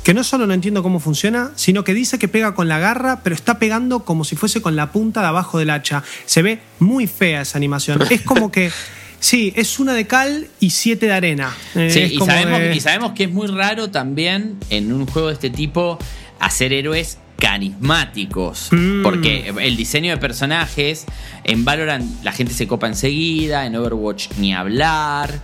que 0.03 0.14
no 0.14 0.23
solo 0.23 0.48
no 0.48 0.53
entiendo 0.53 0.81
cómo 0.81 0.99
funciona, 0.99 1.52
sino 1.56 1.84
que 1.84 1.93
dice 1.93 2.18
que 2.18 2.27
pega 2.27 2.56
con 2.56 2.68
la 2.68 2.80
garra, 2.80 3.22
pero 3.23 3.35
está 3.35 3.60
pegando 3.60 4.03
como 4.03 4.23
si 4.23 4.35
fuese 4.35 4.61
con 4.61 4.76
la 4.76 4.91
punta 4.91 5.22
de 5.22 5.27
abajo 5.27 5.60
del 5.60 5.69
hacha. 5.69 6.03
Se 6.26 6.41
ve 6.41 6.60
muy 6.80 7.06
fea 7.07 7.41
esa 7.41 7.57
animación. 7.57 8.02
Es 8.10 8.22
como 8.22 8.52
que, 8.52 8.72
sí, 9.19 9.53
es 9.56 9.80
una 9.80 9.93
de 9.93 10.07
cal 10.07 10.48
y 10.60 10.72
siete 10.72 11.06
de 11.06 11.14
arena. 11.14 11.56
Eh, 11.76 11.89
Sí, 11.91 12.15
y 12.15 12.18
sabemos, 12.19 12.60
de- 12.60 12.76
y 12.76 12.80
sabemos 12.80 13.11
que 13.11 13.26
es 13.26 13.31
muy 13.31 13.48
raro 13.48 13.91
también 13.91 14.57
en 14.72 14.91
un 14.91 15.06
juego 15.06 15.27
de 15.27 15.35
este 15.35 15.52
tipo 15.52 15.99
hacer 16.39 16.73
héroes 16.73 17.19
carismáticos. 17.42 18.70
Mm. 18.72 19.02
Porque 19.02 19.54
el 19.62 19.76
diseño 19.76 20.12
de 20.12 20.18
personajes 20.18 21.06
en 21.44 21.66
Valorant 21.66 22.24
la 22.24 22.32
gente 22.32 22.54
se 22.54 22.68
copa 22.68 22.88
enseguida, 22.88 23.66
en 23.66 23.76
Overwatch 23.76 24.30
ni 24.38 24.54
hablar. 24.54 25.40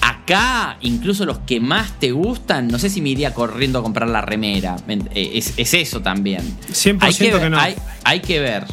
Acá, 0.00 0.78
incluso 0.80 1.26
los 1.26 1.40
que 1.40 1.58
más 1.58 1.98
te 1.98 2.12
gustan, 2.12 2.68
no 2.68 2.78
sé 2.78 2.88
si 2.88 3.02
me 3.02 3.08
iría 3.08 3.34
corriendo 3.34 3.80
a 3.80 3.82
comprar 3.82 4.08
la 4.08 4.20
remera. 4.20 4.76
Eh, 4.88 5.32
Es, 5.34 5.54
es 5.56 5.74
eso 5.74 6.00
también. 6.00 6.40
100% 6.72 6.98
hay 7.00 7.14
que, 7.14 7.30
que 7.32 7.50
no. 7.50 7.58
Hay, 7.58 7.74
hay 8.04 8.20
que 8.20 8.38
ver. 8.38 8.64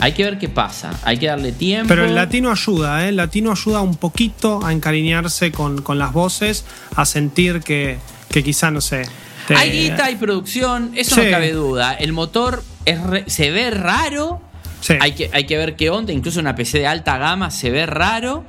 Hay 0.00 0.12
que 0.14 0.24
ver 0.24 0.38
qué 0.40 0.48
pasa. 0.48 0.98
Hay 1.04 1.18
que 1.18 1.26
darle 1.26 1.52
tiempo. 1.52 1.86
Pero 1.86 2.04
el 2.04 2.16
latino 2.16 2.50
ayuda, 2.50 3.04
¿eh? 3.04 3.10
El 3.10 3.16
latino 3.16 3.52
ayuda 3.52 3.80
un 3.80 3.94
poquito 3.94 4.64
a 4.66 4.72
encariñarse 4.72 5.52
con, 5.52 5.80
con 5.82 6.00
las 6.00 6.12
voces, 6.12 6.64
a 6.96 7.04
sentir 7.04 7.60
que, 7.60 7.98
que 8.28 8.42
quizá, 8.42 8.72
no 8.72 8.80
sé. 8.80 9.04
Te- 9.48 9.56
Hay 9.56 9.70
guita, 9.70 10.06
hay 10.06 10.16
producción, 10.16 10.92
eso 10.96 11.14
Sí. 11.16 11.22
no 11.24 11.30
cabe 11.30 11.52
duda. 11.52 11.94
El 11.94 12.12
motor 12.12 12.62
es 12.84 13.00
re- 13.02 13.24
se 13.28 13.50
ve 13.50 13.70
raro. 13.70 14.40
Sí. 14.80 14.94
Hay, 15.00 15.12
que, 15.12 15.30
hay 15.32 15.44
que 15.44 15.56
ver 15.56 15.76
qué 15.76 15.90
onda. 15.90 16.12
Incluso 16.12 16.40
una 16.40 16.54
PC 16.54 16.78
de 16.78 16.86
alta 16.86 17.18
gama 17.18 17.50
se 17.50 17.70
ve 17.70 17.86
raro. 17.86 18.44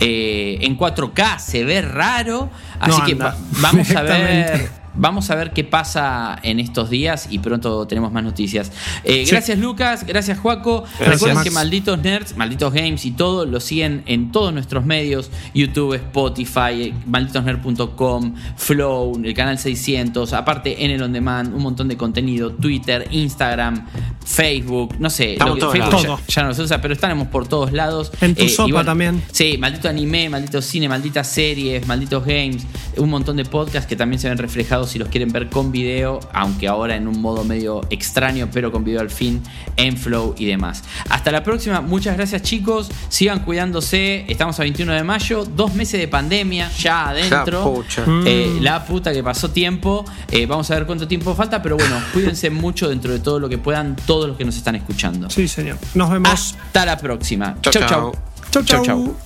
Eh, 0.00 0.58
en 0.60 0.76
4K 0.76 1.38
se 1.38 1.64
ve 1.64 1.82
raro. 1.82 2.50
Así 2.78 2.98
No 3.00 3.04
que 3.06 3.14
va- 3.14 3.36
vamos 3.60 3.90
a 3.90 4.02
ver. 4.02 4.68
Vamos 4.98 5.30
a 5.30 5.34
ver 5.34 5.52
qué 5.52 5.64
pasa 5.64 6.38
en 6.42 6.60
estos 6.60 6.90
días 6.90 7.28
y 7.30 7.38
pronto 7.38 7.86
tenemos 7.86 8.12
más 8.12 8.22
noticias. 8.24 8.70
Eh, 9.04 9.24
Sí. 9.24 9.30
Gracias 9.32 9.58
Lucas, 9.58 10.04
gracias 10.06 10.38
Juaco. 10.38 10.82
Gracias, 10.82 11.08
Recuerden 11.08 11.34
Max. 11.36 11.48
que 11.48 11.54
Malditos 11.54 11.98
Nerds, 12.02 12.36
Malditos 12.36 12.72
Games 12.72 13.04
y 13.04 13.10
todo 13.12 13.46
lo 13.46 13.60
siguen 13.60 14.02
en 14.06 14.32
todos 14.32 14.52
nuestros 14.52 14.84
medios, 14.84 15.30
YouTube, 15.54 15.94
Spotify, 15.94 16.82
eh, 16.82 16.94
malditosnerd.com, 17.06 18.34
Flow, 18.56 19.20
el 19.24 19.34
canal 19.34 19.58
600, 19.58 20.32
aparte 20.32 20.84
en 20.84 20.90
el 20.90 21.02
On 21.02 21.12
Demand, 21.12 21.54
un 21.54 21.62
montón 21.62 21.88
de 21.88 21.96
contenido, 21.96 22.50
Twitter, 22.52 23.06
Instagram, 23.10 23.86
Facebook, 24.24 24.94
no 24.98 25.10
sé, 25.10 25.32
Estamos 25.34 25.54
que 25.58 25.66
Facebook 25.80 26.20
ya, 26.28 26.42
no 26.42 26.54
se 26.54 26.62
usa, 26.62 26.80
pero 26.80 26.94
estamos 26.94 27.28
por 27.28 27.46
todos 27.48 27.72
lados. 27.72 28.10
Eh, 28.20 28.26
En 28.26 28.34
tu 28.34 28.48
sopa 28.48 28.68
y 28.68 28.72
bueno, 28.72 28.86
también. 28.86 29.22
Sí, 29.32 29.56
maldito 29.58 29.88
anime, 29.88 30.28
maldito 30.28 30.60
cine, 30.60 30.88
malditas 30.88 31.26
series, 31.28 31.86
malditos 31.86 32.24
games, 32.24 32.66
un 32.96 33.08
montón 33.10 33.36
de 33.36 33.44
podcasts 33.44 33.88
que 33.88 33.96
también 33.96 34.20
se 34.20 34.28
ven 34.28 34.38
reflejados 34.38 34.87
si 34.88 34.98
los 34.98 35.08
quieren 35.08 35.30
ver 35.30 35.48
con 35.48 35.70
video, 35.70 36.20
aunque 36.32 36.68
ahora 36.68 36.96
en 36.96 37.06
un 37.08 37.20
modo 37.20 37.44
medio 37.44 37.82
extraño, 37.90 38.48
pero 38.52 38.72
con 38.72 38.84
video 38.84 39.00
al 39.00 39.10
fin, 39.10 39.42
en 39.76 39.96
Flow 39.96 40.34
y 40.38 40.46
demás. 40.46 40.82
Hasta 41.08 41.30
la 41.30 41.42
próxima, 41.42 41.80
muchas 41.80 42.16
gracias 42.16 42.42
chicos, 42.42 42.90
sigan 43.08 43.40
cuidándose, 43.40 44.24
estamos 44.28 44.58
a 44.58 44.62
21 44.62 44.92
de 44.92 45.04
mayo, 45.04 45.44
dos 45.44 45.74
meses 45.74 46.00
de 46.00 46.08
pandemia 46.08 46.70
ya 46.78 47.08
adentro. 47.08 47.84
La. 47.96 48.22
Eh, 48.26 48.58
la 48.60 48.84
puta 48.84 49.12
que 49.12 49.22
pasó 49.22 49.50
tiempo. 49.50 50.04
Eh, 50.30 50.46
vamos 50.46 50.70
a 50.70 50.74
ver 50.74 50.86
cuánto 50.86 51.08
tiempo 51.08 51.34
falta, 51.34 51.62
pero 51.62 51.76
bueno, 51.76 51.96
cuídense 52.12 52.50
mucho 52.50 52.88
dentro 52.88 53.12
de 53.12 53.20
todo 53.20 53.38
lo 53.38 53.48
que 53.48 53.58
puedan, 53.58 53.96
todos 53.96 54.28
los 54.28 54.36
que 54.36 54.44
nos 54.44 54.56
están 54.56 54.76
escuchando. 54.76 55.30
Sí, 55.30 55.48
señor. 55.48 55.78
Nos 55.94 56.10
vemos. 56.10 56.30
Hasta 56.30 56.86
la 56.86 56.98
próxima. 56.98 57.56
Chau, 57.62 57.72
chau. 57.72 57.88
chau. 57.88 58.12
Chau, 58.50 58.62
chau. 58.64 58.84
chau. 58.84 59.16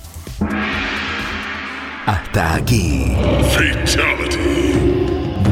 Hasta 2.05 2.55
aquí. 2.55 3.13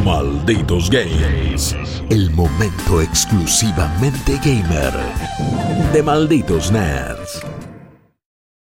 Malditos 0.06 0.90
Games. 0.90 1.76
El 2.10 2.32
momento 2.32 3.02
exclusivamente 3.02 4.40
gamer 4.44 4.94
de 5.94 6.02
Malditos 6.02 6.72
Nerds. 6.72 7.42